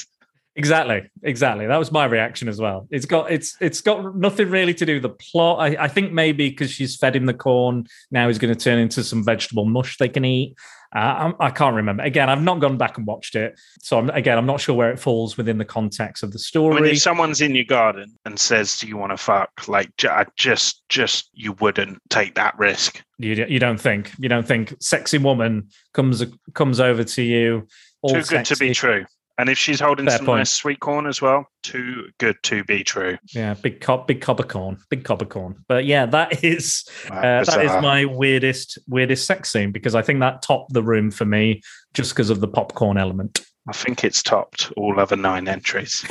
Exactly, 0.55 1.03
exactly. 1.22 1.68
That 1.68 1.77
was 1.77 1.91
my 1.91 2.05
reaction 2.05 2.47
as 2.49 2.59
well. 2.59 2.88
It's 2.89 3.05
got 3.05 3.31
it's 3.31 3.55
it's 3.61 3.80
got 3.81 4.15
nothing 4.15 4.49
really 4.49 4.73
to 4.73 4.85
do 4.88 4.93
with 4.95 5.03
the 5.03 5.09
plot. 5.09 5.59
I, 5.59 5.84
I 5.84 5.88
think 5.88 6.11
maybe 6.14 6.49
because 6.49 6.72
she's 6.72 6.95
fed 6.95 7.15
him 7.15 7.27
the 7.27 7.34
corn, 7.35 7.85
now 8.09 8.27
he's 8.27 8.39
going 8.39 8.51
to 8.53 8.59
turn 8.59 8.80
into 8.80 9.03
some 9.03 9.23
vegetable 9.23 9.65
mush 9.65 9.97
they 9.97 10.09
can 10.09 10.26
eat. 10.26 10.55
Uh, 10.95 10.99
I'm- 10.99 11.35
I 11.39 11.51
can't 11.51 11.76
remember. 11.76 12.01
Again, 12.01 12.27
I've 12.30 12.41
not 12.41 12.59
gone 12.59 12.77
back 12.77 12.97
and 12.97 13.05
watched 13.05 13.35
it, 13.35 13.59
so 13.81 13.99
I'm, 13.99 14.09
again, 14.11 14.38
I'm 14.38 14.45
not 14.47 14.61
sure 14.61 14.73
where 14.73 14.89
it 14.89 14.99
falls 14.99 15.35
within 15.38 15.57
the 15.59 15.65
context 15.65 16.23
of 16.23 16.31
the 16.31 16.39
I 16.39 16.41
story. 16.41 16.81
mean, 16.81 16.91
if 16.93 17.01
someone's 17.01 17.41
in 17.41 17.53
your 17.53 17.65
garden 17.65 18.15
and 18.26 18.39
says, 18.39 18.80
"Do 18.80 18.88
you 18.88 18.97
want 18.97 19.11
to 19.11 19.18
fuck?" 19.18 19.68
Like, 19.68 19.91
I 20.05 20.26
just, 20.38 20.81
just 20.89 21.30
you 21.34 21.51
wouldn't 21.59 21.99
take 22.09 22.34
that 22.35 22.57
risk. 22.57 23.03
you 23.19 23.45
you 23.47 23.59
don't 23.59 23.80
think 23.80 24.11
you 24.18 24.27
don't 24.30 24.47
think 24.47 24.73
sexy 24.80 25.19
woman 25.19 25.68
comes 25.93 26.23
comes 26.55 26.80
over 26.80 27.03
to 27.03 27.22
you 27.22 27.68
all 28.01 28.14
Too 28.15 28.23
good 28.23 28.45
to 28.45 28.55
be 28.55 28.73
true. 28.73 29.05
And 29.39 29.49
if 29.49 29.57
she's 29.57 29.80
holding 29.80 30.07
Fair 30.07 30.18
some 30.18 30.26
point. 30.26 30.39
nice 30.39 30.51
sweet 30.51 30.80
corn 30.80 31.05
as 31.05 31.22
well, 31.22 31.47
too 31.61 32.09
good 32.18 32.38
to 32.43 32.64
be 32.64 32.84
true. 32.84 33.18
Yeah, 33.34 33.53
big 33.53 33.81
cob, 33.81 34.07
big 34.07 34.27
of 34.27 34.47
corn, 34.47 34.80
big 34.89 35.09
of 35.09 35.30
corn. 35.30 35.64
But 35.68 35.85
yeah, 35.85 36.07
that 36.07 36.43
is 36.43 36.85
Wow, 37.09 37.18
Uh, 37.18 37.43
that 37.43 37.65
is 37.65 37.72
my 37.81 38.05
weirdest 38.05 38.80
weirdest 38.88 39.27
sex 39.27 39.51
scene 39.51 39.72
because 39.72 39.93
I 39.93 40.01
think 40.01 40.19
that 40.22 40.41
topped 40.41 40.73
the 40.73 40.81
room 40.81 41.11
for 41.11 41.26
me 41.26 41.61
just 41.93 42.14
because 42.14 42.30
of 42.30 42.39
the 42.39 42.47
popcorn 42.47 42.97
element. 42.97 43.45
I 43.69 43.73
think 43.73 44.03
it's 44.03 44.23
topped 44.23 44.72
all 44.76 44.99
other 44.99 45.15
nine 45.15 45.47
entries. 45.47 46.05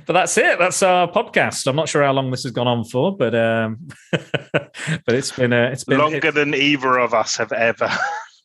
but 0.06 0.14
that's 0.14 0.38
it. 0.38 0.60
That's 0.60 0.82
our 0.84 1.08
podcast. 1.10 1.68
I'm 1.68 1.76
not 1.76 1.88
sure 1.88 2.04
how 2.04 2.14
long 2.14 2.32
this 2.32 2.44
has 2.44 2.52
gone 2.52 2.68
on 2.68 2.84
for, 2.84 3.16
but 3.16 3.36
um, 3.36 3.88
but 4.12 4.72
it's 5.08 5.32
been 5.32 5.54
uh, 5.54 5.70
it's 5.72 5.84
been 5.84 6.00
Longer 6.00 6.28
it's 6.28 6.36
than 6.36 6.54
either 6.54 6.98
of 6.98 7.14
us 7.14 7.38
have 7.38 7.52
ever. 7.52 7.90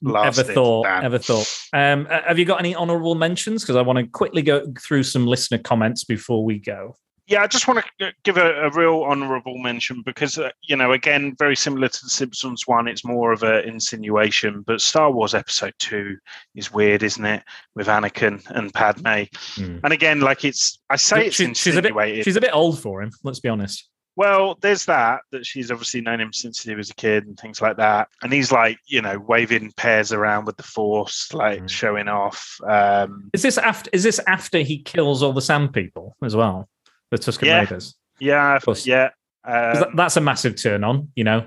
Ever 0.05 0.43
thought. 0.43 0.85
Dan. 0.85 1.05
Ever 1.05 1.19
thought. 1.19 1.47
Um, 1.73 2.07
have 2.07 2.39
you 2.39 2.45
got 2.45 2.61
any 2.61 2.75
honourable 2.75 3.15
mentions? 3.15 3.63
Because 3.63 3.77
I 3.77 3.83
want 3.83 3.99
to 3.99 4.07
quickly 4.07 4.43
go 4.43 4.67
through 4.81 5.03
some 5.05 5.27
listener 5.27 5.59
comments 5.59 6.05
before 6.05 6.45
we 6.45 6.59
go. 6.59 6.97
Yeah, 7.29 7.43
I 7.43 7.49
just 7.49 7.67
want 7.67 7.85
to 7.99 8.13
give 8.23 8.37
a, 8.37 8.53
a 8.67 8.71
real 8.71 9.03
honourable 9.03 9.59
mention 9.59 10.01
because, 10.07 10.39
uh, 10.39 10.51
you 10.63 10.77
know, 10.77 10.93
again, 10.93 11.35
very 11.41 11.57
similar 11.57 11.89
to 11.89 12.05
the 12.05 12.09
Simpsons 12.09 12.69
one, 12.69 12.87
it's 12.87 13.05
more 13.05 13.33
of 13.33 13.43
an 13.43 13.65
insinuation. 13.69 14.63
But 14.65 14.81
Star 14.81 15.11
Wars 15.11 15.35
Episode 15.35 15.75
Two 15.81 16.17
is 16.55 16.73
weird, 16.73 17.03
isn't 17.03 17.25
it? 17.25 17.43
With 17.75 17.89
Anakin 17.89 18.49
and 18.51 18.73
Padme, 18.73 19.25
Hmm. 19.57 19.79
and 19.83 19.93
again, 19.93 20.21
like 20.21 20.45
it's 20.45 20.79
I 20.89 20.95
say 20.95 21.27
it's 21.27 21.35
She- 21.37 21.53
she's 21.55 21.75
a 21.77 21.83
bit 21.83 21.87
insinuated. 21.91 22.25
she's 22.25 22.37
a 22.37 22.41
bit 22.41 22.55
old 22.55 22.79
for 22.81 23.03
him. 23.03 23.11
Let's 23.25 23.41
be 23.41 23.49
honest. 23.49 23.89
Well, 24.17 24.57
there's 24.63 24.87
that 24.87 25.21
that 25.31 25.45
she's 25.45 25.71
obviously 25.71 26.01
known 26.01 26.21
him 26.21 26.33
since 26.33 26.63
he 26.63 26.75
was 26.75 26.91
a 26.91 26.95
kid 26.95 27.27
and 27.27 27.39
things 27.39 27.61
like 27.61 27.77
that. 27.77 28.09
And 28.23 28.33
he's 28.33 28.51
like, 28.51 28.79
you 28.87 29.03
know, 29.03 29.19
waving 29.19 29.73
pairs 29.77 30.11
around 30.13 30.47
with 30.47 30.57
the 30.57 30.63
force, 30.63 31.33
like 31.35 31.63
Mm. 31.63 31.71
showing 31.71 32.09
off. 32.09 32.59
Um, 32.67 33.31
Is 33.35 33.43
this 33.43 33.59
after? 33.59 33.91
Is 33.93 34.03
this 34.03 34.19
after 34.27 34.59
he 34.61 34.79
kills 34.79 35.23
all 35.23 35.33
the 35.35 35.43
Sand 35.43 35.73
People 35.75 36.17
as 36.25 36.35
well? 36.35 36.69
The 37.11 37.19
Tusken 37.19 37.47
Yeah. 37.47 37.61
Raiders. 37.61 37.95
yeah, 38.19 38.59
course. 38.61 38.87
yeah. 38.87 39.11
'Cause 39.45 39.77
Um, 39.77 39.81
that- 39.83 39.97
that's 39.97 40.17
a 40.17 40.21
massive 40.21 40.57
turn 40.61 40.83
on. 40.83 41.13
You 41.15 41.25
know, 41.25 41.47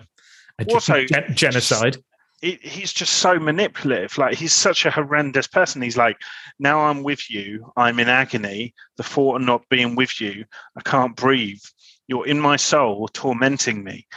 A 0.60 0.66
Also, 0.74 1.06
gen- 1.06 1.34
genocide. 1.36 1.98
he, 2.42 2.60
he's 2.62 2.94
just 2.94 3.14
so 3.14 3.40
manipulative. 3.40 4.18
Like 4.18 4.36
he's 4.38 4.54
such 4.54 4.86
a 4.86 4.92
horrendous 4.92 5.48
person. 5.48 5.82
He's 5.82 5.98
like, 5.98 6.18
now 6.60 6.82
I'm 6.82 7.02
with 7.04 7.30
you. 7.32 7.72
I'm 7.78 8.00
in 8.00 8.10
agony. 8.10 8.74
The 8.98 9.04
thought 9.04 9.38
of 9.38 9.42
not 9.42 9.68
being 9.70 9.96
with 9.96 10.22
you, 10.22 10.46
I 10.78 10.82
can't 10.82 11.16
breathe. 11.16 11.62
You're 12.10 12.28
in 12.28 12.40
my 12.40 12.56
soul, 12.58 13.08
tormenting 13.14 13.84
me. 13.84 14.08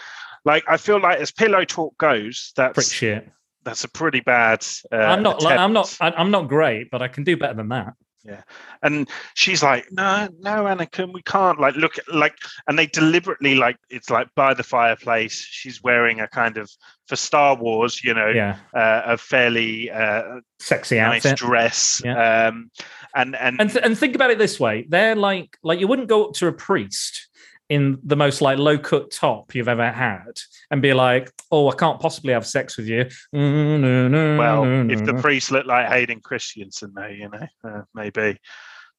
Like 0.44 0.64
I 0.66 0.76
feel 0.78 0.98
like 1.00 1.18
as 1.20 1.30
pillow 1.30 1.64
talk 1.64 1.96
goes, 1.98 2.52
that's 2.56 2.74
Pretty 2.74 2.90
shit. 2.90 3.28
that's 3.64 3.84
a 3.84 3.88
pretty 3.88 4.20
bad. 4.20 4.66
Uh, 4.90 4.96
I'm 4.96 5.22
not. 5.22 5.42
Like, 5.42 5.58
I'm 5.58 5.72
not. 5.72 5.92
attempt. 5.92 6.18
I'm 6.18 6.30
not 6.32 6.48
great, 6.48 6.90
but 6.90 7.02
I 7.02 7.08
can 7.08 7.22
do 7.22 7.36
better 7.36 7.54
than 7.54 7.68
that. 7.68 7.92
Yeah, 8.24 8.42
and 8.82 9.08
she's 9.34 9.64
like, 9.64 9.84
no, 9.90 10.28
no, 10.38 10.62
Anakin, 10.64 11.12
we 11.12 11.22
can't. 11.22 11.58
Like, 11.58 11.74
look, 11.74 11.98
at 11.98 12.06
like, 12.14 12.34
and 12.68 12.78
they 12.78 12.86
deliberately 12.86 13.56
like 13.56 13.76
it's 13.90 14.10
like 14.10 14.28
by 14.36 14.54
the 14.54 14.62
fireplace. 14.62 15.34
She's 15.34 15.82
wearing 15.82 16.20
a 16.20 16.28
kind 16.28 16.56
of 16.56 16.70
for 17.08 17.16
Star 17.16 17.56
Wars, 17.56 18.04
you 18.04 18.14
know, 18.14 18.28
Yeah, 18.28 18.58
uh, 18.74 19.02
a 19.06 19.16
fairly 19.18 19.90
uh, 19.90 20.38
sexy 20.60 20.98
nice 20.98 21.26
outfit. 21.26 21.38
dress. 21.38 22.00
Yeah. 22.04 22.46
Um, 22.48 22.70
and 23.14 23.34
and, 23.36 23.60
and 23.60 23.70
th- 23.70 23.84
and 23.84 23.98
think 23.98 24.14
about 24.14 24.30
it 24.30 24.38
this 24.38 24.58
way: 24.60 24.86
they're 24.88 25.16
like 25.16 25.58
like 25.64 25.80
you 25.80 25.88
wouldn't 25.88 26.08
go 26.08 26.26
up 26.26 26.34
to 26.34 26.46
a 26.46 26.52
priest 26.52 27.28
in 27.72 27.98
the 28.04 28.16
most 28.16 28.40
like 28.42 28.58
low 28.58 28.76
cut 28.78 29.10
top 29.10 29.54
you've 29.54 29.68
ever 29.68 29.90
had 29.90 30.34
and 30.70 30.82
be 30.82 30.92
like, 30.92 31.30
"Oh, 31.50 31.70
I 31.70 31.74
can't 31.74 31.98
possibly 32.00 32.32
have 32.34 32.46
sex 32.46 32.76
with 32.76 32.86
you." 32.86 33.08
No, 33.32 34.08
no, 34.08 34.36
well, 34.38 34.64
if 34.90 35.04
the 35.04 35.14
priest 35.14 35.50
looked 35.50 35.66
like 35.66 35.88
Hayden 35.88 36.20
Christensen, 36.20 36.92
though, 36.94 37.06
you 37.06 37.28
know, 37.30 37.46
uh, 37.64 37.82
maybe. 37.94 38.38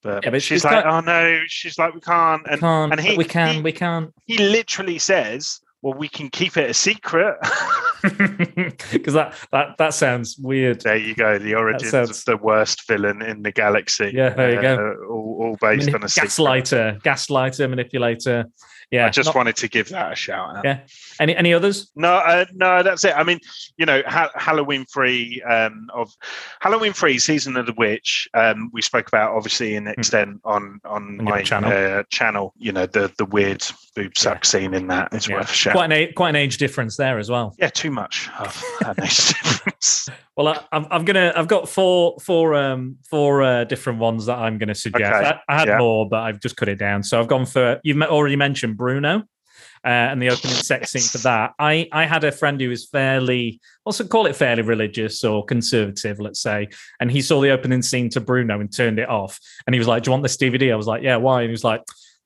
But, 0.01 0.23
Yeah, 0.25 0.31
but 0.31 0.41
she's 0.41 0.65
like, 0.65 0.83
got- 0.83 0.93
oh 0.93 0.99
no, 0.99 1.41
she's 1.47 1.77
like, 1.77 1.93
we 1.93 2.01
can't. 2.01 2.41
And 2.49 2.59
can't, 2.59 2.91
and 2.91 2.99
he- 2.99 3.15
we 3.15 3.23
can, 3.23 3.55
he- 3.55 3.61
we 3.61 3.71
can't, 3.71 4.11
he 4.25 4.37
literally 4.37 4.99
says, 4.99 5.61
well, 5.83 5.93
we 5.93 6.07
can 6.07 6.29
keep 6.29 6.57
it 6.57 6.69
a 6.69 6.73
secret. 6.73 7.35
because 8.03 9.13
that 9.13 9.33
that 9.51 9.77
that 9.77 9.93
sounds 9.93 10.37
weird. 10.37 10.81
There 10.81 10.97
you 10.97 11.15
go. 11.15 11.37
The 11.39 11.55
origins 11.55 11.91
sounds- 11.91 12.09
of 12.09 12.25
the 12.25 12.37
worst 12.37 12.85
villain 12.87 13.21
in 13.21 13.43
the 13.43 13.51
galaxy. 13.51 14.11
Yeah, 14.13 14.29
there 14.29 14.55
you 14.55 14.61
go. 14.61 14.75
Uh, 14.75 15.07
all, 15.09 15.37
all 15.41 15.57
based 15.61 15.85
Mani- 15.85 15.95
on 15.95 16.03
a 16.03 16.09
secret. 16.09 16.31
gaslighter, 16.31 17.01
gaslighter, 17.01 17.69
manipulator. 17.69 18.45
Yeah, 18.91 19.05
I 19.05 19.09
just 19.09 19.27
not- 19.27 19.35
wanted 19.35 19.55
to 19.57 19.67
give 19.67 19.89
that 19.89 20.11
a 20.13 20.15
shout 20.15 20.57
out. 20.57 20.65
Yeah. 20.65 20.79
any 21.19 21.35
any 21.35 21.53
others? 21.53 21.91
No, 21.95 22.13
uh, 22.15 22.45
no, 22.53 22.83
that's 22.83 23.03
it. 23.03 23.13
I 23.15 23.23
mean, 23.23 23.39
you 23.77 23.85
know, 23.85 24.01
ha- 24.05 24.31
Halloween 24.35 24.85
free 24.91 25.41
um, 25.43 25.87
of 25.93 26.11
Halloween 26.61 26.93
free 26.93 27.19
season 27.19 27.57
of 27.57 27.65
the 27.65 27.73
witch. 27.77 28.27
Um, 28.33 28.69
we 28.73 28.81
spoke 28.81 29.07
about 29.07 29.35
obviously 29.35 29.75
in 29.75 29.87
extent 29.87 30.39
on 30.45 30.79
on 30.85 31.17
On 31.19 31.25
my 31.25 31.41
channel. 31.41 31.71
Uh, 31.71 32.03
channel. 32.09 32.53
You 32.57 32.71
know, 32.71 32.85
the 32.85 33.11
the 33.17 33.25
weird 33.25 33.63
boob 33.95 34.17
suck 34.17 34.43
scene 34.45 34.73
in 34.73 34.87
that 34.87 35.13
is 35.13 35.27
Yeah. 35.27 35.35
worth 35.35 35.51
a 35.51 35.53
shout. 35.53 35.73
Quite 35.73 35.85
an 35.85 35.91
a- 35.91 36.11
quite 36.13 36.29
an 36.29 36.35
age 36.35 36.57
difference 36.57 36.97
there 36.97 37.17
as 37.19 37.29
well. 37.29 37.55
yeah, 37.59 37.69
too 37.69 37.91
much 37.91 38.29
of 38.39 38.63
that 38.81 38.97
makes 38.97 39.27
difference. 39.33 40.09
Well, 40.35 40.47
I, 40.47 40.59
I'm, 40.71 40.87
I'm 40.89 41.05
gonna. 41.05 41.31
I've 41.35 41.47
got 41.47 41.69
four, 41.69 42.17
four, 42.19 42.55
um, 42.55 42.97
four 43.07 43.43
uh, 43.43 43.65
different 43.65 43.99
ones 43.99 44.25
that 44.25 44.39
I'm 44.39 44.57
gonna 44.57 44.73
suggest. 44.73 45.13
Okay, 45.13 45.27
I, 45.27 45.39
I 45.53 45.59
had 45.59 45.67
yeah. 45.67 45.77
more, 45.77 46.09
but 46.09 46.21
I've 46.23 46.39
just 46.39 46.55
cut 46.57 46.67
it 46.69 46.77
down. 46.79 47.03
So 47.03 47.19
I've 47.19 47.27
gone 47.27 47.45
for. 47.45 47.79
You've 47.83 48.01
already 48.01 48.35
mentioned 48.35 48.72
Bruno, 48.73 49.23
uh, 49.85 49.87
and 49.87 50.21
the 50.21 50.29
opening 50.29 50.55
sex 50.55 50.91
scene 50.91 51.01
for 51.01 51.17
that. 51.19 51.53
I 51.59 51.87
I 51.91 52.05
had 52.05 52.23
a 52.23 52.31
friend 52.31 52.59
who 52.59 52.69
was 52.69 52.87
fairly, 52.87 53.59
also 53.85 54.05
call 54.05 54.25
it 54.25 54.35
fairly 54.35 54.61
religious 54.63 55.23
or 55.23 55.43
conservative, 55.45 56.19
let's 56.19 56.41
say, 56.41 56.69
and 56.99 57.11
he 57.11 57.21
saw 57.21 57.41
the 57.41 57.51
opening 57.51 57.81
scene 57.81 58.09
to 58.11 58.21
Bruno 58.21 58.59
and 58.59 58.73
turned 58.75 58.99
it 58.99 59.09
off. 59.09 59.39
And 59.67 59.73
he 59.73 59.79
was 59.79 59.87
like, 59.87 60.03
"Do 60.03 60.09
you 60.09 60.11
want 60.13 60.23
this 60.23 60.37
DVD?" 60.37 60.71
I 60.71 60.75
was 60.75 60.87
like, 60.87 61.03
"Yeah, 61.03 61.17
why?" 61.17 61.41
And 61.41 61.49
he 61.49 61.51
was 61.51 61.63
like. 61.63 61.81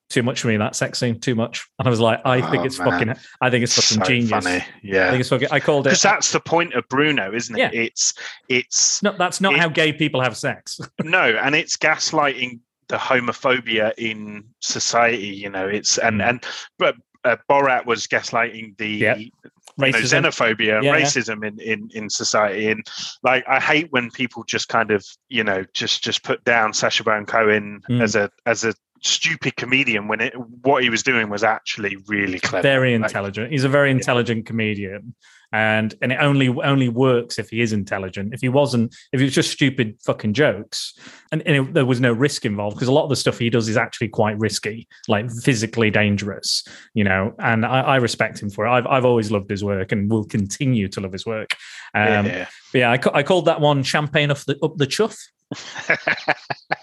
Too 0.09 0.23
much 0.23 0.39
for 0.39 0.47
me 0.47 0.55
that 0.55 0.73
sex 0.73 0.99
scene. 0.99 1.19
Too 1.19 1.35
much, 1.35 1.67
and 1.79 1.85
I 1.85 1.89
was 1.91 1.99
like, 1.99 2.21
I 2.23 2.39
think 2.39 2.61
Oh, 2.61 2.65
it's 2.65 2.79
man. 2.79 2.89
fucking. 2.91 3.13
I 3.41 3.49
think 3.49 3.63
it's 3.65 3.75
fucking 3.75 4.05
so 4.05 4.09
genius. 4.09 4.29
funny. 4.29 4.63
I 4.95 5.09
think 5.09 5.19
it's 5.19 5.27
fucking. 5.27 5.49
I 5.51 5.59
called 5.59 5.85
it. 5.85 5.89
Because 5.89 6.01
that's 6.01 6.31
the 6.31 6.39
point 6.39 6.73
of 6.75 6.87
Bruno, 6.87 7.33
isn't 7.35 7.53
it? 7.53 7.59
Yeah. 7.59 7.69
It's 7.81 8.13
it's 8.47 9.03
No, 9.03 9.11
that's 9.17 9.41
not 9.41 9.55
it- 9.55 9.59
how 9.59 9.67
gay 9.67 9.91
people 9.91 10.21
have 10.21 10.37
sex. 10.37 10.79
no, 11.03 11.23
and 11.23 11.53
it's 11.55 11.75
gaslighting 11.75 12.59
the 12.89 12.97
homophobia 12.97 13.93
in 13.97 14.43
society. 14.61 15.27
You 15.27 15.49
know, 15.49 15.67
it's 15.67 15.97
and 15.97 16.21
and 16.21 16.43
but 16.77 16.95
uh, 17.25 17.37
Borat 17.49 17.85
was 17.85 18.07
gaslighting 18.07 18.77
the 18.77 18.87
Yeah. 18.87 19.15
you 19.15 19.31
know, 19.77 19.87
xenophobia 19.89 20.75
and 20.77 20.85
Yeah, 20.85 20.97
yeah. 20.97 21.05
racism 21.05 21.45
in, 21.45 21.59
in 21.59 21.89
in 21.93 22.09
society. 22.09 22.69
And 22.69 22.85
like, 23.23 23.43
I 23.47 23.59
hate 23.59 23.87
when 23.91 24.09
people 24.11 24.43
just 24.43 24.69
kind 24.69 24.91
of 24.91 25.05
you 25.29 25.43
know 25.43 25.63
just 25.73 26.03
just 26.03 26.23
put 26.23 26.43
down 26.43 26.73
Sacha 26.73 27.03
Baron 27.03 27.25
Cohen 27.25 27.81
Mm. 27.89 28.01
as 28.01 28.15
a 28.15 28.29
as 28.45 28.63
a 28.63 28.73
stupid 29.01 29.55
comedian 29.55 30.07
when 30.07 30.21
it 30.21 30.33
what 30.63 30.83
he 30.83 30.89
was 30.89 31.03
doing 31.03 31.29
was 31.29 31.43
actually 31.43 31.97
really 32.07 32.39
clever. 32.39 32.61
very 32.61 32.97
Like, 32.97 33.09
intelligent. 33.09 33.51
He's 33.51 33.63
a 33.63 33.69
very 33.69 33.91
intelligent 33.91 34.45
comedian, 34.45 35.15
and 35.51 35.95
and 36.01 36.11
it 36.11 36.17
only 36.19 36.49
only 36.49 36.89
works 36.89 37.39
if 37.39 37.49
he 37.49 37.61
is 37.61 37.73
intelligent. 37.73 38.33
If 38.33 38.41
he 38.41 38.49
wasn't, 38.49 38.95
if 39.13 39.21
it 39.21 39.23
was 39.23 39.33
just 39.33 39.51
stupid 39.51 39.97
fucking 40.03 40.33
jokes, 40.33 40.93
and, 41.31 41.41
and 41.45 41.55
it, 41.55 41.73
there 41.73 41.85
was 41.85 41.99
no 41.99 42.11
risk 42.11 42.45
involved, 42.45 42.75
because 42.75 42.87
a 42.87 42.91
lot 42.91 43.03
of 43.03 43.09
the 43.09 43.15
stuff 43.15 43.39
he 43.39 43.49
does 43.49 43.67
is 43.69 43.77
actually 43.77 44.09
quite 44.09 44.37
risky, 44.39 44.87
like 45.07 45.31
physically 45.31 45.89
dangerous, 45.89 46.63
you 46.93 47.03
know. 47.03 47.33
And 47.39 47.65
I, 47.65 47.81
I 47.81 47.95
respect 47.97 48.41
him 48.41 48.49
for 48.49 48.65
it. 48.65 48.71
I've 48.71 48.87
I've 48.87 49.05
always 49.05 49.31
loved 49.31 49.49
his 49.49 49.63
work 49.63 49.91
and 49.91 50.09
will 50.09 50.25
continue 50.25 50.87
to 50.89 51.01
love 51.01 51.13
his 51.13 51.25
work. 51.25 51.55
Um, 51.93 52.25
yeah. 52.25 52.47
yeah, 52.73 52.91
I, 52.91 52.99
I 53.13 53.23
called 53.23 53.45
that 53.45 53.61
one 53.61 53.83
champagne 53.83 54.31
off 54.31 54.45
the 54.45 54.57
up 54.61 54.77
the 54.77 54.87
chuff. 54.87 55.17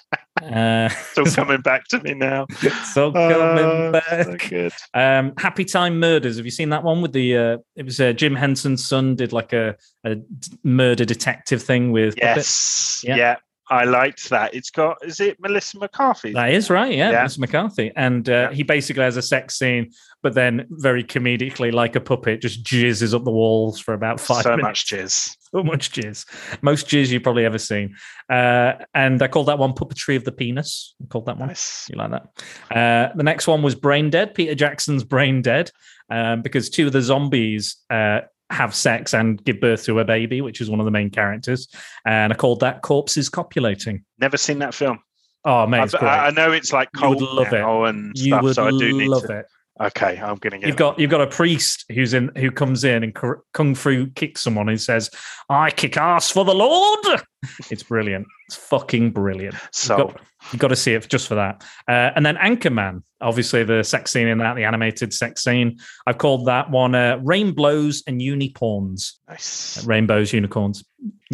Uh, 0.53 0.89
Still 1.13 1.27
coming 1.27 1.61
back 1.61 1.85
to 1.89 2.01
me 2.03 2.15
now. 2.15 2.47
so 2.93 3.13
coming 3.13 3.33
Uh, 3.37 3.93
back. 3.93 4.25
so 4.25 4.37
good. 4.49 4.73
Um, 4.95 5.33
Happy 5.39 5.65
Time 5.65 5.99
Murders. 6.01 6.37
Have 6.37 6.45
you 6.45 6.51
seen 6.51 6.71
that 6.71 6.83
one 6.83 7.01
with 7.03 7.13
the? 7.13 7.37
Uh, 7.37 7.59
it 7.77 7.85
was 7.85 8.01
uh, 8.01 8.13
Jim 8.13 8.35
Henson's 8.35 8.87
son 8.87 9.15
did 9.17 9.33
like 9.33 9.53
a, 9.53 9.77
a 10.05 10.17
murder 10.63 11.05
detective 11.05 11.63
thing 11.63 11.93
with. 11.93 12.15
Yes. 12.17 13.03
Yeah. 13.07 13.17
Yeah. 13.17 13.37
I 13.71 13.85
liked 13.85 14.29
that. 14.29 14.55
It's 14.55 14.71
got 14.71 14.99
is 15.03 15.21
it 15.21 15.41
Melissa 15.41 15.79
McCarthy? 15.79 16.35
That 16.35 16.53
is 16.53 16.69
right, 16.69 16.93
yeah, 16.95 17.13
Yeah. 17.13 17.25
Mr. 17.25 17.39
McCarthy, 17.39 17.91
and 17.97 18.29
uh, 18.29 18.33
Yeah. 18.33 18.53
he 18.53 18.63
basically 18.63 19.05
has 19.05 19.17
a 19.17 19.23
sex 19.23 19.59
scene, 19.59 19.91
but 20.23 20.35
then 20.35 20.67
very 20.69 21.03
comedically, 21.03 21.73
like 21.73 21.97
a 21.97 22.01
puppet, 22.01 22.43
just 22.43 22.63
jizzes 22.63 23.15
up 23.15 23.25
the 23.25 23.31
walls 23.31 23.81
for 23.81 23.95
about 23.95 24.21
five 24.21 24.43
so 24.43 24.51
minutes. 24.51 24.63
much 24.65 24.87
jizz. 24.87 25.37
So 25.55 25.63
much 25.63 25.91
jizz, 25.93 26.27
most 26.63 26.87
jizz 26.89 27.11
you've 27.11 27.23
probably 27.23 27.45
ever 27.45 27.59
seen. 27.59 27.95
Uh, 28.29 28.73
and 28.95 29.23
I 29.23 29.29
called 29.29 29.47
that 29.49 29.59
one 29.59 29.73
"Puppetry 29.73 30.17
of 30.17 30.25
the 30.25 30.33
Penis." 30.33 30.95
I 31.03 31.07
called 31.07 31.27
that 31.27 31.39
one. 31.39 31.49
Nice. 31.49 31.87
You 31.91 31.97
like 31.97 32.11
that? 32.11 32.77
Uh, 32.77 33.13
the 33.15 33.23
next 33.23 33.47
one 33.47 33.63
was 33.63 33.75
Brain 33.75 34.11
Dead. 34.11 34.35
Peter 34.35 34.55
Jackson's 34.55 35.05
Brain 35.05 35.43
Dead, 35.43 35.71
um, 36.11 36.43
because 36.43 36.71
two 36.71 36.87
of 36.87 36.93
the 36.93 37.03
zombies 37.03 37.77
uh, 37.91 38.21
have 38.51 38.75
sex 38.75 39.15
and 39.15 39.43
give 39.45 39.61
birth 39.61 39.85
to 39.85 39.99
a 40.01 40.05
baby, 40.05 40.41
which 40.41 40.61
is 40.61 40.69
one 40.71 40.81
of 40.81 40.85
the 40.87 40.91
main 40.91 41.11
characters. 41.11 41.69
And 42.07 42.33
I 42.33 42.37
called 42.37 42.61
that 42.61 42.83
Corpses 42.83 43.29
Copulating. 43.29 44.05
Never 44.19 44.37
seen 44.37 44.59
that 44.61 44.75
film. 44.75 44.99
Oh, 45.47 45.67
man, 45.67 45.89
I. 46.01 46.07
I 46.27 46.31
know 46.31 46.53
it's 46.53 46.73
like 46.73 46.89
You 46.95 47.09
would 47.11 47.19
cold 47.19 47.35
love 47.35 47.53
it. 47.53 47.63
and 47.91 48.13
you 48.17 48.29
stuff, 48.31 48.43
would 48.43 48.55
so 48.55 48.67
I 48.67 48.71
do 48.71 48.97
need 48.97 49.09
love 49.09 49.27
to. 49.27 49.41
it. 49.41 49.47
Okay, 49.81 50.21
I'm 50.23 50.37
gonna 50.37 50.59
get. 50.59 50.69
You've 50.69 50.77
got 50.77 50.99
you've 50.99 51.11
got 51.11 51.21
a 51.21 51.27
priest 51.27 51.85
who's 51.93 52.15
in 52.15 52.31
who 52.37 52.51
comes 52.53 52.85
in 52.85 53.03
and 53.03 53.17
kung 53.53 53.75
fu 53.75 54.07
kicks 54.15 54.41
someone 54.43 54.69
and 54.69 54.81
says, 54.81 55.11
"I 55.49 55.71
kick 55.71 55.97
ass 55.97 56.31
for 56.31 56.45
the 56.45 56.55
Lord." 56.55 57.23
It's 57.71 57.83
brilliant. 57.83 58.27
It's 58.47 58.57
fucking 58.57 59.11
brilliant. 59.11 59.55
so 59.71 59.99
You've 59.99 60.07
got, 60.07 60.21
you've 60.53 60.61
got 60.61 60.69
to 60.69 60.77
see 60.77 60.95
it 60.95 61.07
just 61.11 61.29
for 61.29 61.35
that. 61.35 61.63
Uh, 61.87 62.11
and 62.17 62.25
then 62.25 62.37
Anchorman, 62.37 63.03
obviously 63.21 63.65
the 63.65 63.83
sex 63.85 64.13
scene 64.13 64.29
in 64.29 64.39
that, 64.39 64.57
the 64.57 64.65
animated 64.65 65.13
sex 65.13 65.45
scene. 65.45 65.79
I've 66.07 66.17
called 66.17 66.47
that 66.47 66.71
one 66.71 66.95
uh, 66.95 67.19
Rainbows 67.23 68.03
and 68.07 68.23
Unicorns. 68.23 69.21
nice. 69.29 69.85
Rainbows, 69.85 70.33
unicorns. 70.33 70.85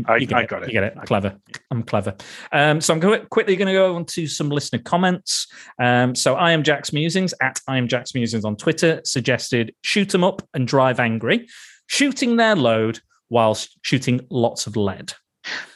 I, 0.06 0.16
You 0.16 0.26
get 0.26 0.38
I 0.38 0.46
got 0.46 0.62
it. 0.62 0.68
You 0.68 0.72
get 0.72 0.84
it. 0.84 0.96
Clever. 1.06 1.36
I'm 1.70 1.82
clever. 1.82 2.14
Um, 2.52 2.80
so 2.80 2.94
I'm 2.94 3.00
go- 3.00 3.24
quickly 3.26 3.56
going 3.56 3.66
to 3.66 3.72
go 3.72 3.94
on 3.96 4.04
to 4.06 4.26
some 4.26 4.48
listener 4.48 4.80
comments. 4.80 5.46
Um, 5.78 6.14
so 6.14 6.34
I 6.34 6.52
am 6.52 6.62
Jack's 6.62 6.92
Musings 6.92 7.34
at 7.40 7.60
I 7.68 7.78
am 7.78 7.88
Jack's 7.88 8.14
Musings 8.14 8.44
on 8.44 8.56
Twitter 8.56 9.00
suggested 9.04 9.74
shoot 9.82 10.14
'em 10.14 10.24
up 10.24 10.42
and 10.54 10.66
drive 10.66 11.00
angry, 11.00 11.46
shooting 11.86 12.36
their 12.36 12.56
load 12.56 13.00
whilst 13.28 13.78
shooting 13.82 14.20
lots 14.30 14.66
of 14.66 14.76
lead. 14.76 15.12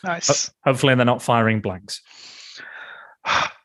Nice. 0.03 0.51
Hopefully 0.65 0.95
they're 0.95 1.05
not 1.05 1.23
firing 1.23 1.61
blanks. 1.61 2.01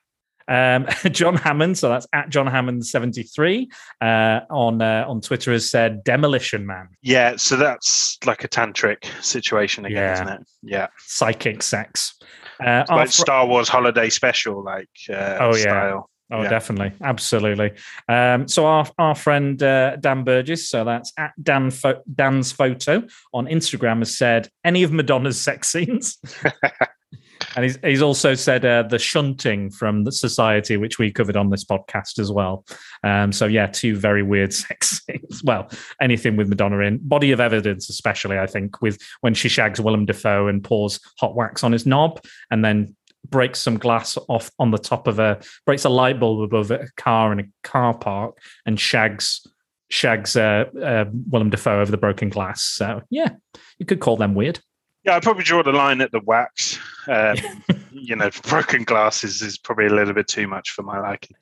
Um, 0.50 0.88
John 1.12 1.36
Hammond, 1.36 1.78
so 1.78 1.88
that's 1.90 2.08
at 2.12 2.30
John 2.30 2.48
Hammond 2.48 2.86
seventy 2.86 3.24
three 3.24 3.70
uh, 4.02 4.42
on 4.50 4.82
uh, 4.82 5.06
on 5.08 5.22
Twitter 5.22 5.52
has 5.52 5.70
said 5.70 6.04
Demolition 6.04 6.66
Man, 6.66 6.90
Yeah, 7.04 7.36
so 7.38 7.56
that's 7.56 8.18
like 8.26 8.44
a 8.44 8.48
tantric 8.48 9.06
situation 9.24 9.86
again, 9.86 9.98
Yeah. 9.98 10.14
isn't 10.14 10.30
it? 10.30 10.42
Yeah, 10.64 10.88
psychic 10.98 11.62
sex. 11.64 12.16
Uh, 12.60 12.84
like 12.90 13.08
after- 13.08 13.12
Star 13.12 13.46
Wars 13.48 13.70
Holiday 13.70 14.10
Special, 14.10 14.64
like 14.64 14.90
uh, 15.10 15.38
Oh, 15.40 15.56
yeah. 15.56 15.62
style. 15.62 16.10
Oh, 16.32 16.44
Yeah. 16.44 16.50
definitely, 16.50 16.92
absolutely. 17.04 17.72
Um, 18.08 18.48
so 18.48 18.66
our 18.68 18.86
our 19.00 19.16
friend 19.16 19.62
uh, 19.64 19.96
Dan 19.96 20.24
Burgess, 20.24 20.70
so 20.70 20.84
that's 20.84 21.12
at 21.18 21.32
Dan 21.42 21.72
Fo- 21.72 22.04
Dan's 22.14 22.52
photo 22.52 23.04
on 23.34 23.46
Instagram, 23.48 24.00
has 24.00 24.18
said 24.18 24.50
any 24.64 24.84
of 24.84 24.92
Madonna's 24.92 25.40
sex 25.42 25.70
scenes, 25.70 26.20
and 27.56 27.66
he's 27.66 27.78
he's 27.84 28.02
also 28.02 28.34
said 28.34 28.66
uh, 28.66 28.84
the 28.84 29.00
shunting 29.00 29.70
from 29.70 30.04
the 30.04 30.12
Society, 30.12 30.78
which 30.78 31.00
we 31.00 31.12
covered 31.12 31.38
on 31.38 31.50
this 31.50 31.64
podcast 31.64 32.20
as 32.20 32.32
well. 32.32 32.66
Um, 33.04 33.32
so 33.32 33.46
yeah, 33.46 33.68
two 33.68 33.96
very 33.96 34.24
weird 34.24 34.54
sex 34.66 35.02
scenes. 35.02 35.44
Well, 35.44 35.70
anything 36.02 36.36
with 36.36 36.50
Madonna 36.50 36.80
in 36.80 37.00
body 37.02 37.32
of 37.32 37.40
evidence, 37.40 37.90
especially 37.90 38.38
I 38.38 38.48
think 38.48 38.82
with 38.82 39.00
when 39.22 39.34
she 39.34 39.50
shags 39.50 39.80
Willem 39.80 40.06
Dafoe 40.06 40.48
and 40.48 40.64
pours 40.64 41.00
hot 41.20 41.36
wax 41.36 41.64
on 41.64 41.72
his 41.72 41.86
knob, 41.86 42.24
and 42.52 42.64
then 42.64 42.96
breaks 43.30 43.60
some 43.60 43.78
glass 43.78 44.18
off 44.28 44.50
on 44.60 44.72
the 44.72 44.78
top 44.78 45.08
of 45.08 45.20
a 45.20 45.40
breaks 45.66 45.86
a 45.86 45.90
light 45.90 46.20
bulb 46.20 46.42
above 46.42 46.72
a 46.72 46.88
car 46.98 47.32
in 47.32 47.40
a 47.40 47.44
car 47.64 47.94
park 47.94 48.38
and 48.66 48.80
shags 48.80 49.46
shags 49.90 50.36
uh, 50.36 50.66
uh, 50.82 51.06
Willem 51.30 51.50
Dafoe 51.50 51.82
over 51.82 51.92
the 51.92 51.98
broken 51.98 52.30
glass. 52.30 52.62
So 52.64 53.02
yeah, 53.10 53.30
you 53.80 53.86
could 53.86 54.00
call 54.00 54.18
them 54.18 54.36
weird. 54.36 54.60
Yeah, 55.10 55.16
I'd 55.16 55.24
probably 55.24 55.44
draw 55.44 55.64
the 55.64 55.72
line 55.72 56.02
at 56.02 56.12
the 56.12 56.20
wax. 56.24 56.78
Um, 57.08 57.36
you 57.92 58.16
know, 58.16 58.30
broken 58.48 58.84
glasses 58.84 59.42
is 59.42 59.58
probably 59.58 59.88
a 59.88 59.90
little 59.94 60.14
bit 60.14 60.28
too 60.28 60.48
much 60.48 60.70
for 60.70 60.84
my 60.84 61.00
liking. 61.00 61.36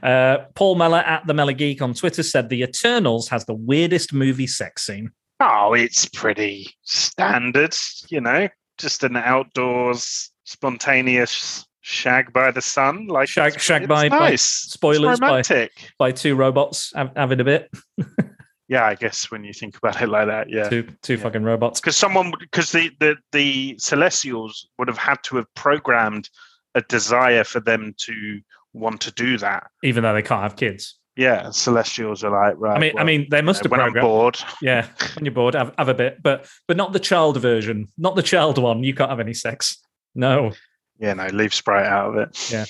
Uh, 0.00 0.44
Paul 0.54 0.76
Meller 0.76 0.98
at 0.98 1.26
the 1.26 1.34
Meller 1.34 1.54
Geek 1.54 1.82
on 1.82 1.92
Twitter 1.92 2.22
said 2.22 2.48
the 2.50 2.62
Eternals 2.62 3.28
has 3.30 3.44
the 3.46 3.54
weirdest 3.54 4.12
movie 4.12 4.46
sex 4.46 4.86
scene. 4.86 5.10
Oh, 5.40 5.74
it's 5.74 6.04
pretty 6.06 6.68
standard, 6.82 7.74
you 8.10 8.20
know, 8.20 8.48
just 8.78 9.02
an 9.02 9.16
outdoors 9.16 10.30
spontaneous 10.44 11.66
shag 11.80 12.32
by 12.32 12.52
the 12.52 12.62
sun. 12.62 13.08
Like 13.08 13.28
Shag- 13.28 13.48
it's- 13.54 13.62
shag 13.64 13.82
it's 13.82 13.88
by- 13.88 14.08
by- 14.08 14.18
nice. 14.30 14.44
spoilers 14.44 15.18
It's 15.20 15.48
by-. 15.48 15.68
By 15.98 16.12
two 16.12 16.36
robots 16.36 16.92
hav- 16.94 17.10
having 17.16 17.40
a 17.40 17.44
bit, 17.44 17.70
Yeah, 18.68 18.84
I 18.84 18.94
guess 18.94 19.30
when 19.30 19.44
you 19.44 19.54
think 19.54 19.76
about 19.78 20.00
it 20.02 20.08
like 20.08 20.26
that, 20.26 20.50
yeah. 20.50 20.68
two 20.68 20.86
two 21.02 21.14
Yeah. 21.14 21.22
fucking 21.22 21.42
robots. 21.42 21.80
Because 21.80 21.96
someone, 21.96 22.32
because 22.38 22.70
the, 22.72 22.90
the 23.00 23.16
the 23.32 23.76
Celestials 23.78 24.68
would 24.78 24.88
have 24.88 24.98
had 24.98 25.22
to 25.24 25.36
have 25.36 25.46
programmed 25.54 26.28
a 26.74 26.82
desire 26.82 27.44
for 27.44 27.60
them 27.60 27.94
to 27.98 28.40
want 28.74 29.00
to 29.00 29.12
do 29.12 29.38
that. 29.38 29.68
Even 29.82 30.02
though 30.02 30.12
they 30.12 30.22
can't 30.22 30.42
have 30.42 30.56
kids. 30.56 30.96
Yeah, 31.16 31.50
Celestials 31.50 32.22
are 32.22 32.30
like 32.30 32.54
right. 32.58 32.76
I 32.76 32.78
mean, 32.78 32.98
I 32.98 33.04
mean, 33.04 33.26
they 33.30 33.42
must 33.42 33.64
have 33.64 33.72
when 33.72 33.80
I'm 33.80 33.92
bored. 33.92 34.38
Yeah, 34.62 34.86
when 35.16 35.24
you're 35.24 35.34
bored, 35.34 35.54
have, 35.54 35.74
have 35.76 35.88
a 35.88 35.94
bit, 35.94 36.22
but 36.22 36.46
but 36.68 36.76
not 36.76 36.92
the 36.92 37.00
child 37.00 37.40
version, 37.40 37.88
not 37.96 38.14
the 38.14 38.22
child 38.22 38.58
one. 38.58 38.84
You 38.84 38.94
can't 38.94 39.10
have 39.10 39.18
any 39.18 39.34
sex. 39.34 39.78
No. 40.14 40.52
Yeah, 41.00 41.14
no, 41.14 41.26
leave 41.28 41.54
Sprite 41.54 41.86
out 41.86 42.08
of 42.10 42.16
it. 42.16 42.50
Yeah. 42.50 42.64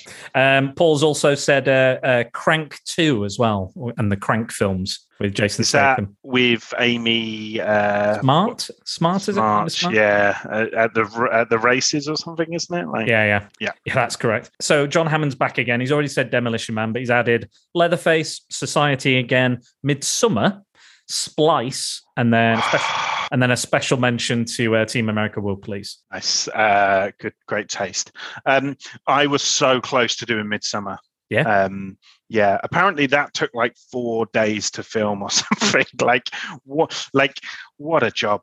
Um, 0.57 0.73
Paul's 0.73 1.01
also 1.03 1.33
said 1.35 1.67
uh, 1.67 1.99
uh, 2.05 2.23
Crank 2.31 2.79
Two 2.85 3.25
as 3.25 3.39
well, 3.39 3.73
and 3.97 4.11
the 4.11 4.17
Crank 4.17 4.51
films 4.51 5.07
with 5.19 5.33
Jason 5.33 5.63
Is 5.63 5.69
Statham. 5.69 6.15
with 6.21 6.71
Amy 6.79 7.59
uh, 7.59 8.19
Smart, 8.21 8.69
smart 8.85 9.21
is 9.23 9.29
it? 9.29 9.33
Smart, 9.33 9.71
Smart? 9.71 9.95
yeah, 9.95 10.37
at, 10.49 10.73
at 10.73 10.93
the 10.93 11.29
at 11.33 11.49
the 11.49 11.57
races 11.57 12.07
or 12.07 12.15
something, 12.15 12.53
isn't 12.53 12.77
it? 12.77 12.87
Like, 12.87 13.07
Yeah, 13.07 13.25
yeah, 13.25 13.47
Yeah. 13.59 13.71
yeah. 13.85 13.95
That's 13.95 14.15
correct. 14.15 14.51
So 14.61 14.85
John 14.85 15.07
Hammond's 15.07 15.35
back 15.35 15.57
again. 15.57 15.79
He's 15.79 15.91
already 15.91 16.07
said 16.07 16.29
Demolition 16.29 16.75
Man, 16.75 16.93
but 16.93 16.99
he's 16.99 17.09
added 17.11 17.49
Leatherface, 17.73 18.41
Society 18.51 19.17
again, 19.17 19.61
Midsommar, 19.85 20.61
Splice, 21.09 22.03
and 22.17 22.33
then 22.33 22.57
a 22.57 22.61
special, 22.61 23.27
and 23.31 23.41
then 23.41 23.51
a 23.51 23.57
special 23.57 23.97
mention 23.97 24.45
to 24.45 24.75
uh, 24.77 24.85
Team 24.85 25.09
America 25.09 25.41
World 25.41 25.61
Police. 25.61 25.97
nice, 26.11 26.47
uh, 26.49 27.11
good, 27.19 27.33
great 27.47 27.67
taste. 27.67 28.11
Um, 28.45 28.77
I 29.07 29.25
was 29.27 29.41
so 29.41 29.81
close 29.81 30.15
to 30.17 30.25
doing 30.25 30.45
Midsommar. 30.45 30.97
Yeah. 31.29 31.63
Um, 31.63 31.97
yeah. 32.27 32.59
Apparently, 32.63 33.05
that 33.07 33.33
took 33.33 33.51
like 33.53 33.75
four 33.91 34.25
days 34.33 34.71
to 34.71 34.83
film 34.83 35.21
or 35.21 35.29
something. 35.31 35.85
like 36.01 36.29
what? 36.63 37.07
Like 37.13 37.39
what 37.77 38.03
a 38.03 38.11
job 38.11 38.41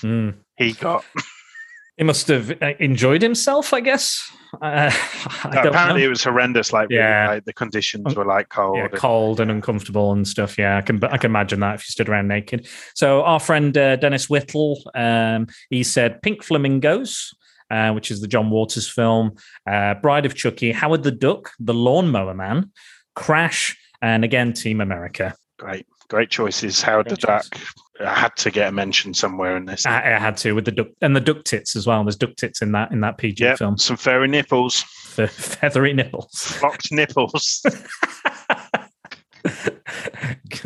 Hmm. 0.00 0.30
he 0.56 0.72
got. 0.72 1.04
He 1.96 2.04
must 2.04 2.28
have 2.28 2.50
uh, 2.62 2.72
enjoyed 2.78 3.22
himself, 3.22 3.72
I 3.72 3.80
guess. 3.80 4.30
Uh, 4.60 4.90
I 5.44 5.62
Apparently, 5.66 6.02
know. 6.02 6.06
it 6.06 6.10
was 6.10 6.22
horrendous. 6.24 6.72
Like, 6.72 6.88
really, 6.90 7.00
Yeah. 7.02 7.28
like 7.28 7.44
the 7.44 7.52
conditions 7.52 8.14
were 8.14 8.24
like 8.24 8.48
cold. 8.50 8.76
yeah, 8.76 8.84
and- 8.84 8.94
cold 8.94 9.40
and 9.40 9.50
uncomfortable 9.50 10.12
and 10.12 10.26
stuff. 10.28 10.58
Yeah, 10.58 10.76
I 10.78 10.82
can 10.82 11.02
I 11.04 11.16
can 11.16 11.30
imagine 11.30 11.60
that 11.60 11.76
if 11.76 11.80
you 11.88 11.90
stood 11.92 12.08
around 12.08 12.28
naked. 12.28 12.68
So 12.94 13.22
our 13.22 13.40
friend 13.40 13.76
uh, 13.76 13.96
Dennis 13.96 14.28
Whittle, 14.30 14.82
um, 14.94 15.46
he 15.70 15.82
said 15.82 16.22
Pink 16.22 16.42
Flamingos. 16.44 17.34
Uh, 17.68 17.90
which 17.90 18.12
is 18.12 18.20
the 18.20 18.28
John 18.28 18.48
Waters 18.48 18.88
film, 18.88 19.32
uh, 19.68 19.94
Bride 19.94 20.24
of 20.24 20.36
Chucky, 20.36 20.70
Howard 20.70 21.02
the 21.02 21.10
Duck, 21.10 21.50
The 21.58 21.74
Lawnmower 21.74 22.32
Man, 22.32 22.70
Crash, 23.16 23.76
and 24.00 24.22
again 24.24 24.52
Team 24.52 24.80
America. 24.80 25.34
Great, 25.58 25.84
great 26.08 26.30
choices. 26.30 26.80
Howard 26.80 27.08
the 27.08 27.16
choice. 27.16 27.48
Duck 27.48 27.60
had 28.04 28.36
to 28.36 28.50
get 28.50 28.68
a 28.68 28.72
mention 28.72 29.14
somewhere 29.14 29.56
in 29.56 29.64
this. 29.64 29.86
I, 29.86 30.14
I 30.14 30.18
had 30.18 30.36
to 30.38 30.52
with 30.52 30.64
the 30.64 30.72
duck 30.72 30.88
and 31.00 31.14
the 31.16 31.20
duck 31.20 31.44
tits 31.44 31.76
as 31.76 31.86
well. 31.86 32.02
There's 32.04 32.16
duck 32.16 32.36
tits 32.36 32.62
in 32.62 32.72
that 32.72 32.92
in 32.92 33.00
that 33.00 33.18
PG 33.18 33.42
yeah, 33.42 33.56
film. 33.56 33.78
some 33.78 33.96
furry 33.96 34.28
nipples, 34.28 34.84
The 35.16 35.28
feathery 35.28 35.92
nipples. 35.92 36.28
flocked 36.32 36.92
nipples. 36.92 37.64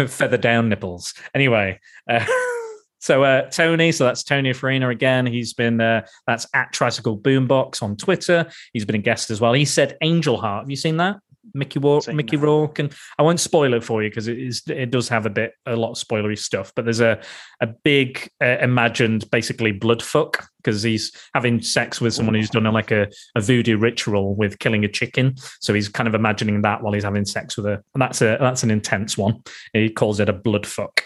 feather 0.09 0.39
down 0.39 0.69
nipples. 0.69 1.15
Anyway, 1.35 1.79
uh, 2.09 2.25
so 2.99 3.23
uh, 3.23 3.43
Tony, 3.51 3.93
so 3.93 4.05
that's 4.05 4.23
Tony 4.23 4.53
Farina 4.53 4.89
again. 4.89 5.27
He's 5.27 5.55
been 5.55 5.81
uh, 5.81 6.07
that's 6.27 6.47
at 6.55 6.73
Tricycle 6.73 7.19
Boombox 7.19 7.83
on 7.83 7.97
Twitter. 7.97 8.47
He's 8.73 8.85
been 8.85 8.97
a 8.97 8.99
guest 8.99 9.31
as 9.31 9.41
well. 9.41 9.53
He 9.53 9.65
said 9.65 9.97
Angel 10.03 10.37
Heart. 10.41 10.65
Have 10.65 10.71
you 10.71 10.77
seen 10.77 10.97
that? 10.99 11.17
Mickey 11.55 11.79
War- 11.79 12.03
Seen 12.03 12.17
Mickey 12.17 12.37
that. 12.37 12.47
Rourke, 12.47 12.79
and 12.79 12.93
I 13.19 13.23
won't 13.23 13.41
spoil 13.41 13.75
it 13.75 13.85
for 13.85 14.03
you 14.03 14.11
because 14.11 14.29
it 14.29 14.39
is 14.39 14.63
it 14.67 14.91
does 14.91 15.09
have 15.09 15.27
a 15.27 15.31
bit 15.31 15.55
a 15.67 15.77
lot 15.77 15.91
of 15.93 15.97
spoilery 15.97 16.39
stuff. 16.39 16.73
But 16.75 16.85
there's 16.85 17.01
a 17.01 17.21
a 17.61 17.67
big 17.67 18.31
uh, 18.43 18.59
imagined 18.61 19.31
basically 19.31 19.73
blood 19.73 20.03
fuck 20.03 20.47
because 20.59 20.83
he's 20.83 21.13
having 21.35 21.63
sex 21.63 22.01
with 22.01 22.13
someone 22.15 22.35
who's 22.35 22.51
done 22.51 22.67
a, 22.67 22.73
like 22.73 22.91
a, 22.91 23.09
a 23.35 23.41
voodoo 23.41 23.79
ritual 23.79 24.35
with 24.35 24.59
killing 24.59 24.85
a 24.85 24.89
chicken. 24.89 25.35
So 25.61 25.73
he's 25.73 25.89
kind 25.89 26.07
of 26.07 26.15
imagining 26.15 26.61
that 26.63 26.83
while 26.83 26.93
he's 26.93 27.05
having 27.05 27.25
sex 27.25 27.57
with 27.57 27.67
her, 27.67 27.83
and 27.95 28.03
that's 28.03 28.21
a 28.23 28.37
that's 28.41 28.63
an 28.63 28.71
intense 28.71 29.17
one. 29.17 29.43
He 29.73 29.89
calls 29.89 30.21
it 30.21 30.29
a 30.29 30.35
blood 30.35 30.67
fuck. 30.67 31.05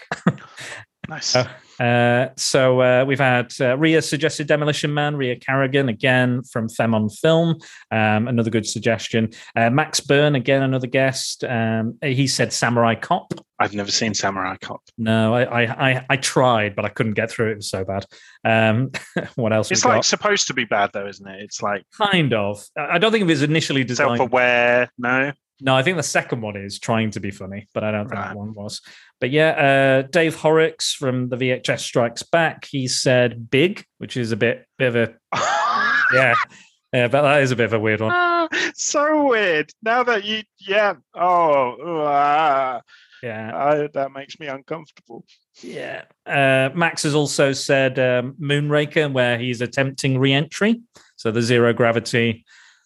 nice. 1.09 1.35
Oh. 1.35 1.47
Uh, 1.79 2.27
so 2.37 2.81
uh, 2.81 3.05
we've 3.05 3.19
had 3.19 3.53
uh, 3.59 3.77
Ria 3.77 4.01
suggested 4.01 4.47
Demolition 4.47 4.93
Man, 4.93 5.15
Ria 5.15 5.35
Carrigan 5.35 5.89
again 5.89 6.43
from 6.43 6.69
Fem 6.69 6.93
on 6.93 7.09
Film, 7.09 7.55
um, 7.91 8.27
another 8.27 8.49
good 8.49 8.65
suggestion. 8.65 9.31
Uh, 9.55 9.69
Max 9.69 9.99
Byrne 9.99 10.35
again, 10.35 10.63
another 10.63 10.87
guest. 10.87 11.43
Um, 11.43 11.97
he 12.01 12.27
said 12.27 12.53
Samurai 12.53 12.95
Cop. 12.95 13.33
I've 13.59 13.73
never 13.73 13.91
seen 13.91 14.13
Samurai 14.13 14.57
Cop. 14.59 14.81
No, 14.97 15.33
I, 15.33 15.63
I 15.63 15.91
I 15.91 16.05
I 16.11 16.17
tried, 16.17 16.75
but 16.75 16.83
I 16.83 16.89
couldn't 16.89 17.13
get 17.13 17.31
through 17.31 17.49
it. 17.49 17.51
It 17.53 17.57
was 17.57 17.69
so 17.69 17.85
bad. 17.85 18.05
Um, 18.43 18.91
what 19.35 19.53
else? 19.53 19.71
It's 19.71 19.85
like 19.85 19.95
got? 19.95 20.05
supposed 20.05 20.47
to 20.47 20.53
be 20.53 20.65
bad 20.65 20.91
though, 20.93 21.07
isn't 21.07 21.27
it? 21.27 21.41
It's 21.41 21.61
like 21.61 21.83
kind 21.97 22.33
of. 22.33 22.63
I 22.77 22.95
I 22.95 22.97
don't 22.97 23.11
think 23.11 23.21
it 23.21 23.27
was 23.27 23.43
initially 23.43 23.83
designed. 23.83 24.17
self-aware. 24.17 24.89
No, 24.97 25.31
No, 25.61 25.75
I 25.75 25.83
think 25.83 25.95
the 25.97 26.03
second 26.03 26.41
one 26.41 26.57
is 26.57 26.79
trying 26.79 27.11
to 27.11 27.19
be 27.19 27.31
funny, 27.31 27.67
but 27.73 27.83
I 27.83 27.91
don't 27.91 28.07
think 28.09 28.19
Right. 28.19 28.27
that 28.29 28.37
one 28.37 28.53
was. 28.53 28.81
But 29.21 29.31
yeah, 29.31 30.01
uh, 30.03 30.07
Dave 30.11 30.35
Horrocks 30.35 30.93
from 30.93 31.29
the 31.29 31.37
VHS 31.37 31.79
Strikes 31.79 32.23
Back, 32.23 32.65
he 32.65 32.87
said 32.87 33.49
"big," 33.49 33.85
which 33.97 34.17
is 34.17 34.31
a 34.33 34.35
bit, 34.35 34.65
bit 34.77 34.87
of 34.89 34.95
a 34.97 35.13
yeah, 36.13 36.35
yeah, 36.93 37.07
but 37.07 37.21
that 37.21 37.41
is 37.41 37.51
a 37.51 37.55
bit 37.55 37.65
of 37.65 37.73
a 37.73 37.79
weird 37.79 38.01
one. 38.01 38.11
Ah, 38.13 38.47
so 38.73 39.27
weird. 39.29 39.71
Now 39.81 40.03
that 40.03 40.25
you, 40.25 40.43
yeah, 40.59 40.95
oh, 41.13 42.03
ah, 42.05 42.81
Yeah, 43.23 43.55
I, 43.55 43.87
that 43.93 44.11
makes 44.11 44.37
me 44.39 44.47
uncomfortable. 44.47 45.25
yeah. 45.61 46.03
Uh, 46.25 46.69
Max 46.75 47.03
has 47.03 47.15
also 47.15 47.53
said 47.53 47.97
um, 47.97 48.35
Moonraker, 48.41 49.11
where 49.11 49.37
he's 49.37 49.61
attempting 49.61 50.17
re-entry, 50.19 50.81
so 51.15 51.31
the 51.31 51.41
zero 51.41 51.71
gravity 51.73 52.43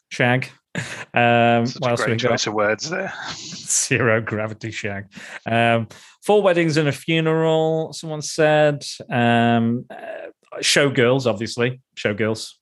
shag. 0.09 0.49
Um, 1.11 1.65
Such 1.65 1.81
what 1.81 1.87
a 1.87 1.91
else 1.91 1.99
we 2.01 2.05
great 2.05 2.21
got? 2.21 2.29
choice 2.29 2.45
of 2.47 2.53
words 2.53 2.89
there. 2.89 3.11
zero 3.33 4.21
gravity 4.21 4.69
shag. 4.69 5.05
Um, 5.47 5.87
four 6.21 6.43
weddings 6.43 6.77
and 6.77 6.87
a 6.87 6.91
funeral. 6.91 7.93
Someone 7.93 8.21
said 8.21 8.85
um, 9.09 9.85
uh, 9.89 10.29
showgirls, 10.57 11.25
obviously 11.25 11.81
showgirls. 11.95 12.53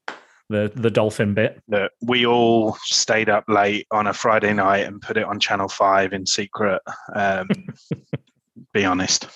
The 0.50 0.72
the 0.74 0.90
dolphin 0.90 1.34
bit. 1.34 1.62
That 1.68 1.92
we 2.02 2.26
all 2.26 2.78
stayed 2.84 3.28
up 3.28 3.44
late 3.50 3.86
on 3.92 4.08
a 4.08 4.14
Friday 4.14 4.54
night 4.54 4.86
and 4.86 5.02
put 5.02 5.18
it 5.18 5.26
on 5.26 5.42
Channel 5.42 5.68
Five 5.68 6.14
in 6.14 6.26
secret. 6.26 6.82
Um, 7.14 7.50
be 8.74 8.86
honest. 8.86 9.28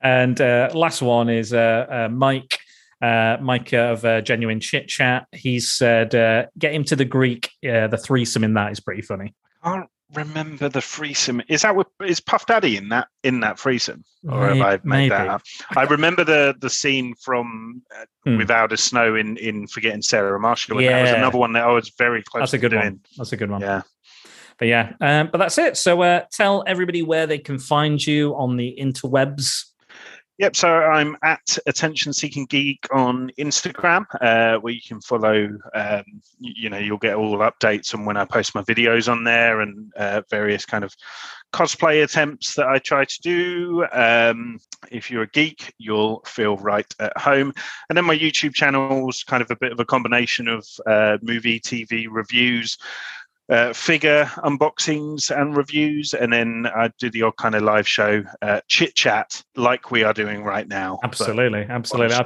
And 0.00 0.40
uh, 0.40 0.70
last 0.74 1.00
one 1.00 1.28
is 1.28 1.52
uh, 1.52 1.86
uh, 1.88 2.08
Mike. 2.12 2.58
Uh, 3.02 3.38
Mike 3.40 3.72
of 3.72 4.04
uh, 4.04 4.20
Genuine 4.20 4.60
Chit 4.60 4.88
Chat. 4.88 5.26
He 5.32 5.58
said, 5.60 6.14
uh, 6.14 6.46
"Get 6.58 6.74
him 6.74 6.84
to 6.84 6.96
the 6.96 7.04
Greek. 7.06 7.50
Uh, 7.66 7.86
the 7.86 7.96
threesome 7.98 8.44
in 8.44 8.54
that 8.54 8.72
is 8.72 8.80
pretty 8.80 9.02
funny." 9.02 9.34
I 9.62 9.72
can't 9.72 9.90
remember 10.14 10.68
the 10.68 10.80
threesome. 10.82 11.40
Is 11.48 11.62
that 11.62 11.76
with, 11.76 11.86
is 12.04 12.20
Puff 12.20 12.44
Daddy 12.46 12.76
in 12.76 12.88
that 12.90 13.08
in 13.22 13.40
that 13.40 13.58
threesome, 13.58 14.04
or 14.28 14.48
have 14.48 14.60
I 14.60 14.78
made 14.84 15.10
that 15.12 15.18
maybe. 15.20 15.28
up? 15.30 15.42
I 15.76 15.84
remember 15.84 16.24
the 16.24 16.54
the 16.60 16.68
scene 16.70 17.14
from 17.22 17.82
uh, 17.98 18.04
Hmm. 18.26 18.36
Without 18.36 18.70
a 18.70 18.76
Snow 18.76 19.14
in 19.14 19.38
in 19.38 19.66
Forgetting 19.66 20.02
Sarah 20.02 20.38
Marshall. 20.38 20.76
and 20.78 20.86
that 20.88 21.00
was 21.02 21.10
another 21.12 21.38
one 21.38 21.54
that 21.54 21.64
I 21.64 21.72
was 21.72 21.90
very 21.96 22.22
close 22.22 22.42
That's 22.42 22.52
a 22.52 22.56
to 22.58 22.60
good 22.60 22.70
doing. 22.72 22.82
one. 22.84 23.00
That's 23.16 23.32
a 23.32 23.36
good 23.38 23.50
one. 23.50 23.62
Yeah, 23.62 23.80
but 24.58 24.68
yeah, 24.68 24.92
um, 25.00 25.30
but 25.32 25.38
that's 25.38 25.56
it. 25.56 25.78
So 25.78 26.02
uh, 26.02 26.24
tell 26.30 26.62
everybody 26.66 27.00
where 27.00 27.26
they 27.26 27.38
can 27.38 27.58
find 27.58 28.04
you 28.06 28.34
on 28.36 28.58
the 28.58 28.76
interwebs. 28.78 29.69
Yep. 30.40 30.56
So 30.56 30.68
I'm 30.70 31.18
at 31.22 31.58
Attention 31.66 32.14
Seeking 32.14 32.46
Geek 32.46 32.86
on 32.90 33.30
Instagram, 33.38 34.06
uh, 34.22 34.58
where 34.58 34.72
you 34.72 34.80
can 34.80 34.98
follow. 35.02 35.50
Um, 35.74 36.04
you, 36.38 36.52
you 36.56 36.70
know, 36.70 36.78
you'll 36.78 36.96
get 36.96 37.14
all 37.14 37.36
updates 37.40 37.94
on 37.94 38.06
when 38.06 38.16
I 38.16 38.24
post 38.24 38.54
my 38.54 38.62
videos 38.62 39.12
on 39.12 39.22
there 39.22 39.60
and 39.60 39.92
uh, 39.96 40.22
various 40.30 40.64
kind 40.64 40.82
of 40.82 40.96
cosplay 41.52 42.04
attempts 42.04 42.54
that 42.54 42.68
I 42.68 42.78
try 42.78 43.04
to 43.04 43.20
do. 43.20 43.86
Um, 43.92 44.58
if 44.90 45.10
you're 45.10 45.24
a 45.24 45.28
geek, 45.28 45.74
you'll 45.76 46.22
feel 46.24 46.56
right 46.56 46.90
at 47.00 47.18
home. 47.18 47.52
And 47.90 47.98
then 47.98 48.06
my 48.06 48.16
YouTube 48.16 48.54
channel 48.54 49.10
is 49.10 49.22
kind 49.22 49.42
of 49.42 49.50
a 49.50 49.56
bit 49.56 49.72
of 49.72 49.80
a 49.80 49.84
combination 49.84 50.48
of 50.48 50.66
uh, 50.86 51.18
movie, 51.20 51.60
TV 51.60 52.06
reviews 52.10 52.78
uh, 53.50 53.72
figure 53.72 54.24
unboxings 54.38 55.36
and 55.36 55.56
reviews, 55.56 56.14
and 56.14 56.32
then 56.32 56.66
I 56.74 56.90
do 56.98 57.10
the 57.10 57.22
odd 57.22 57.36
kind 57.36 57.54
of 57.54 57.62
live 57.62 57.86
show 57.86 58.22
uh, 58.42 58.60
chit 58.68 58.94
chat 58.94 59.42
like 59.56 59.90
we 59.90 60.04
are 60.04 60.12
doing 60.12 60.44
right 60.44 60.68
now. 60.68 61.00
Absolutely, 61.02 61.66
absolutely. 61.68 62.16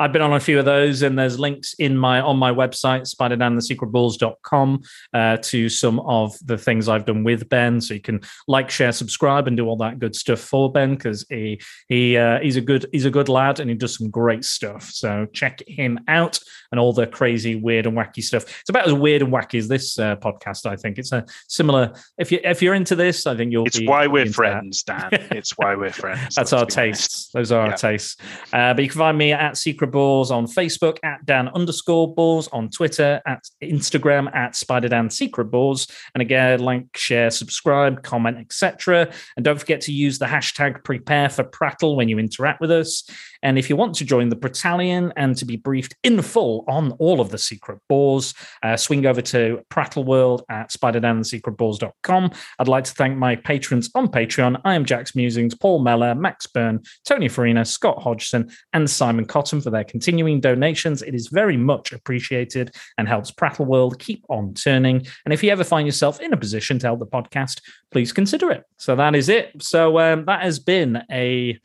I've, 0.00 0.12
been 0.12 0.22
on 0.22 0.32
a 0.32 0.40
few 0.40 0.58
of 0.58 0.64
those, 0.64 1.02
and 1.02 1.18
there's 1.18 1.38
links 1.38 1.74
in 1.74 1.96
my 1.96 2.20
on 2.20 2.36
my 2.36 2.50
website, 2.50 3.02
spiderdanthesecretballs.com, 3.14 4.82
uh, 5.14 5.36
to 5.42 5.68
some 5.68 6.00
of 6.00 6.36
the 6.44 6.58
things 6.58 6.88
I've 6.88 7.04
done 7.04 7.22
with 7.22 7.48
Ben. 7.48 7.80
So 7.80 7.94
you 7.94 8.00
can 8.00 8.20
like, 8.48 8.70
share, 8.70 8.92
subscribe, 8.92 9.46
and 9.46 9.56
do 9.56 9.66
all 9.66 9.76
that 9.76 9.98
good 9.98 10.16
stuff 10.16 10.40
for 10.40 10.72
Ben 10.72 10.94
because 10.94 11.26
he 11.28 11.60
he 11.88 12.16
uh, 12.16 12.40
he's 12.40 12.56
a 12.56 12.60
good 12.60 12.86
he's 12.92 13.04
a 13.04 13.10
good 13.10 13.28
lad 13.28 13.60
and 13.60 13.68
he 13.70 13.76
does 13.76 13.96
some 13.96 14.10
great 14.10 14.44
stuff. 14.44 14.84
So 14.84 15.26
check 15.32 15.62
him 15.66 16.00
out 16.08 16.40
and 16.72 16.80
all 16.80 16.92
the 16.92 17.06
crazy, 17.06 17.56
weird, 17.56 17.86
and 17.86 17.96
wacky 17.96 18.22
stuff. 18.22 18.44
It's 18.60 18.70
about 18.70 18.86
as 18.86 18.94
weird 18.94 19.22
and 19.22 19.32
wacky 19.32 19.58
as 19.58 19.68
this 19.68 19.98
uh, 19.98 20.16
podcast. 20.16 20.66
I 20.66 20.76
think 20.76 20.98
it's 20.98 21.12
a 21.12 21.24
similar. 21.48 21.92
If 22.18 22.32
you 22.32 22.40
if 22.44 22.62
you're 22.62 22.74
into 22.74 22.96
this, 22.96 23.26
I 23.26 23.36
think 23.36 23.52
you'll. 23.52 23.66
It's 23.66 23.80
why 23.82 24.06
we're 24.06 24.26
friends, 24.26 24.82
that. 24.84 25.10
Dan. 25.10 25.28
it's 25.32 25.52
why 25.56 25.74
we're 25.74 25.92
friends. 25.92 26.34
That's 26.36 26.52
our 26.52 26.66
tastes. 26.66 27.30
Those 27.32 27.52
are 27.52 27.66
yeah. 27.66 27.72
our 27.72 27.76
tastes. 27.76 28.16
Uh, 28.52 28.74
but 28.74 28.82
you 28.82 28.88
can 28.88 28.98
find 28.98 29.18
me 29.18 29.32
at 29.32 29.56
Secret 29.56 29.89
Balls 29.90 30.30
on 30.30 30.46
Facebook 30.46 30.98
at 31.02 31.24
Dan 31.26 31.48
underscore 31.48 32.14
Balls 32.14 32.48
on 32.48 32.68
Twitter 32.68 33.20
at 33.26 33.44
Instagram 33.62 34.34
at 34.34 34.56
Spider 34.56 34.88
Dan 34.88 35.10
Secret 35.10 35.46
Balls, 35.46 35.86
and 36.14 36.22
again, 36.22 36.60
like, 36.60 36.86
share, 36.96 37.30
subscribe, 37.30 38.02
comment, 38.02 38.38
etc. 38.38 39.12
And 39.36 39.44
don't 39.44 39.58
forget 39.58 39.80
to 39.82 39.92
use 39.92 40.18
the 40.18 40.26
hashtag 40.26 40.84
Prepare 40.84 41.28
for 41.28 41.44
Prattle 41.44 41.96
when 41.96 42.08
you 42.08 42.18
interact 42.18 42.60
with 42.60 42.70
us. 42.70 43.08
And 43.42 43.58
if 43.58 43.70
you 43.70 43.76
want 43.76 43.94
to 43.96 44.04
join 44.04 44.28
the 44.28 44.36
battalion 44.36 45.12
and 45.16 45.36
to 45.36 45.44
be 45.44 45.56
briefed 45.56 45.96
in 46.02 46.20
full 46.22 46.64
on 46.68 46.92
all 46.92 47.20
of 47.20 47.30
the 47.30 47.38
secret 47.38 47.78
balls, 47.88 48.34
uh, 48.62 48.76
swing 48.76 49.06
over 49.06 49.22
to 49.22 49.60
Prattle 49.68 50.04
World 50.04 50.44
at 50.48 50.70
spiderdanthesecretballs.com. 50.70 52.30
I'd 52.58 52.68
like 52.68 52.84
to 52.84 52.92
thank 52.92 53.16
my 53.16 53.36
patrons 53.36 53.90
on 53.94 54.08
Patreon. 54.08 54.60
I 54.64 54.74
am 54.74 54.84
Jack's 54.84 55.14
Musings, 55.14 55.54
Paul 55.54 55.80
Meller, 55.80 56.14
Max 56.14 56.46
Byrne, 56.46 56.82
Tony 57.04 57.28
Farina, 57.28 57.64
Scott 57.64 58.02
Hodgson, 58.02 58.50
and 58.72 58.88
Simon 58.88 59.24
Cotton 59.24 59.60
for 59.60 59.70
their 59.70 59.84
continuing 59.84 60.40
donations. 60.40 61.02
It 61.02 61.14
is 61.14 61.28
very 61.28 61.56
much 61.56 61.92
appreciated 61.92 62.74
and 62.98 63.08
helps 63.08 63.30
Prattle 63.30 63.66
World 63.66 63.98
keep 63.98 64.24
on 64.28 64.54
turning. 64.54 65.06
And 65.24 65.32
if 65.32 65.42
you 65.42 65.50
ever 65.50 65.64
find 65.64 65.86
yourself 65.86 66.20
in 66.20 66.32
a 66.32 66.36
position 66.36 66.78
to 66.80 66.86
help 66.86 67.00
the 67.00 67.06
podcast, 67.06 67.60
please 67.90 68.12
consider 68.12 68.50
it. 68.50 68.64
So 68.78 68.96
that 68.96 69.14
is 69.14 69.28
it. 69.28 69.50
So 69.62 69.98
um, 69.98 70.24
that 70.26 70.42
has 70.42 70.58
been 70.58 71.02
a 71.10 71.58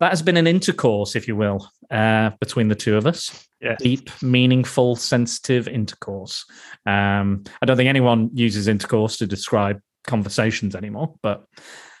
that 0.00 0.10
has 0.10 0.22
been 0.22 0.36
an 0.36 0.46
intercourse, 0.46 1.16
if 1.16 1.26
you 1.26 1.36
will, 1.36 1.68
uh, 1.90 2.30
between 2.40 2.68
the 2.68 2.74
two 2.74 2.96
of 2.96 3.06
us. 3.06 3.46
Yeah. 3.60 3.76
Deep, 3.78 4.10
meaningful, 4.22 4.94
sensitive 4.94 5.66
intercourse. 5.66 6.44
Um, 6.86 7.44
I 7.60 7.66
don't 7.66 7.76
think 7.76 7.88
anyone 7.88 8.30
uses 8.32 8.68
intercourse 8.68 9.16
to 9.16 9.26
describe 9.26 9.80
conversations 10.06 10.76
anymore, 10.76 11.14
but 11.22 11.44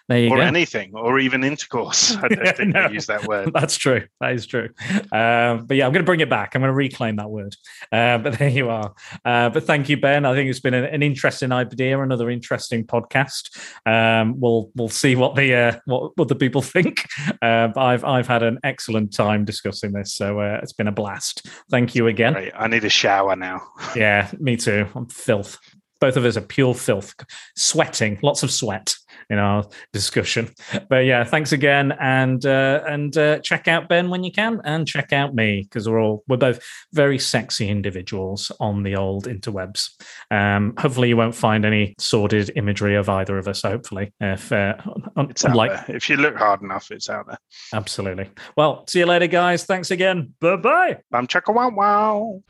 there 0.08 0.20
you 0.20 0.30
or 0.30 0.38
go. 0.38 0.42
anything, 0.42 0.92
or 0.94 1.18
even 1.18 1.44
intercourse. 1.44 2.16
I 2.22 2.28
don't 2.28 2.56
think 2.56 2.72
no, 2.72 2.88
they 2.88 2.94
use 2.94 3.06
that 3.06 3.26
word. 3.26 3.50
That's 3.54 3.76
true. 3.76 4.06
That 4.20 4.32
is 4.32 4.46
true. 4.46 4.70
Um, 5.12 5.66
but 5.66 5.76
yeah, 5.76 5.84
I'm 5.84 5.92
going 5.92 6.02
to 6.02 6.04
bring 6.04 6.20
it 6.20 6.30
back. 6.30 6.54
I'm 6.54 6.62
going 6.62 6.70
to 6.70 6.74
reclaim 6.74 7.16
that 7.16 7.28
word. 7.28 7.54
Uh, 7.92 8.16
but 8.16 8.32
there 8.38 8.48
you 8.48 8.70
are. 8.70 8.94
Uh, 9.22 9.50
but 9.50 9.64
thank 9.64 9.90
you, 9.90 9.98
Ben. 9.98 10.24
I 10.24 10.34
think 10.34 10.48
it's 10.48 10.60
been 10.60 10.72
an, 10.72 10.86
an 10.86 11.02
interesting 11.02 11.52
idea, 11.52 12.00
another 12.00 12.30
interesting 12.30 12.86
podcast. 12.86 13.50
Um, 13.84 14.40
we'll 14.40 14.70
we'll 14.74 14.88
see 14.88 15.14
what 15.14 15.36
the 15.36 15.54
uh, 15.54 15.78
what 15.84 16.16
what 16.16 16.28
the 16.28 16.34
people 16.34 16.62
think. 16.62 17.04
Uh, 17.42 17.68
I've 17.76 18.04
I've 18.04 18.26
had 18.26 18.42
an 18.42 18.58
excellent 18.64 19.12
time 19.12 19.44
discussing 19.44 19.92
this, 19.92 20.14
so 20.14 20.40
uh, 20.40 20.60
it's 20.62 20.72
been 20.72 20.88
a 20.88 20.92
blast. 20.92 21.46
Thank 21.70 21.94
you 21.94 22.06
again. 22.06 22.32
Right. 22.32 22.52
I 22.56 22.66
need 22.66 22.84
a 22.84 22.90
shower 22.90 23.36
now. 23.36 23.60
yeah, 23.94 24.30
me 24.38 24.56
too. 24.56 24.86
I'm 24.94 25.06
filth. 25.06 25.58
Both 26.00 26.16
of 26.16 26.24
us 26.24 26.36
are 26.36 26.42
pure 26.42 26.74
filth, 26.74 27.14
sweating, 27.56 28.20
lots 28.22 28.42
of 28.42 28.52
sweat 28.52 28.94
in 29.30 29.38
our 29.38 29.64
discussion. 29.92 30.50
But 30.88 31.04
yeah, 31.04 31.24
thanks 31.24 31.52
again, 31.52 31.92
and 32.00 32.44
uh, 32.44 32.82
and 32.86 33.16
uh, 33.16 33.38
check 33.40 33.68
out 33.68 33.88
Ben 33.88 34.10
when 34.10 34.24
you 34.24 34.32
can, 34.32 34.60
and 34.64 34.86
check 34.86 35.12
out 35.12 35.34
me 35.34 35.62
because 35.62 35.88
we're 35.88 36.00
all 36.00 36.24
we're 36.28 36.36
both 36.36 36.60
very 36.92 37.18
sexy 37.18 37.68
individuals 37.68 38.50
on 38.60 38.82
the 38.82 38.96
old 38.96 39.26
interwebs. 39.26 39.90
Um, 40.30 40.74
hopefully, 40.78 41.08
you 41.08 41.16
won't 41.16 41.34
find 41.34 41.64
any 41.64 41.94
sordid 41.98 42.50
imagery 42.56 42.94
of 42.94 43.08
either 43.08 43.38
of 43.38 43.48
us. 43.48 43.62
Hopefully, 43.62 44.12
if 44.20 44.52
uh, 44.52 44.74
it's 45.16 45.44
unlike 45.44 45.88
if 45.88 46.08
you 46.08 46.16
look 46.16 46.36
hard 46.36 46.62
enough, 46.62 46.90
it's 46.90 47.10
out 47.10 47.26
there. 47.26 47.38
Absolutely. 47.72 48.30
Well, 48.56 48.84
see 48.88 49.00
you 49.00 49.06
later, 49.06 49.26
guys. 49.26 49.64
Thanks 49.64 49.90
again. 49.90 50.34
Bye 50.40 50.56
bye. 50.56 50.98
Wow 51.10 51.70
wow. 51.70 52.42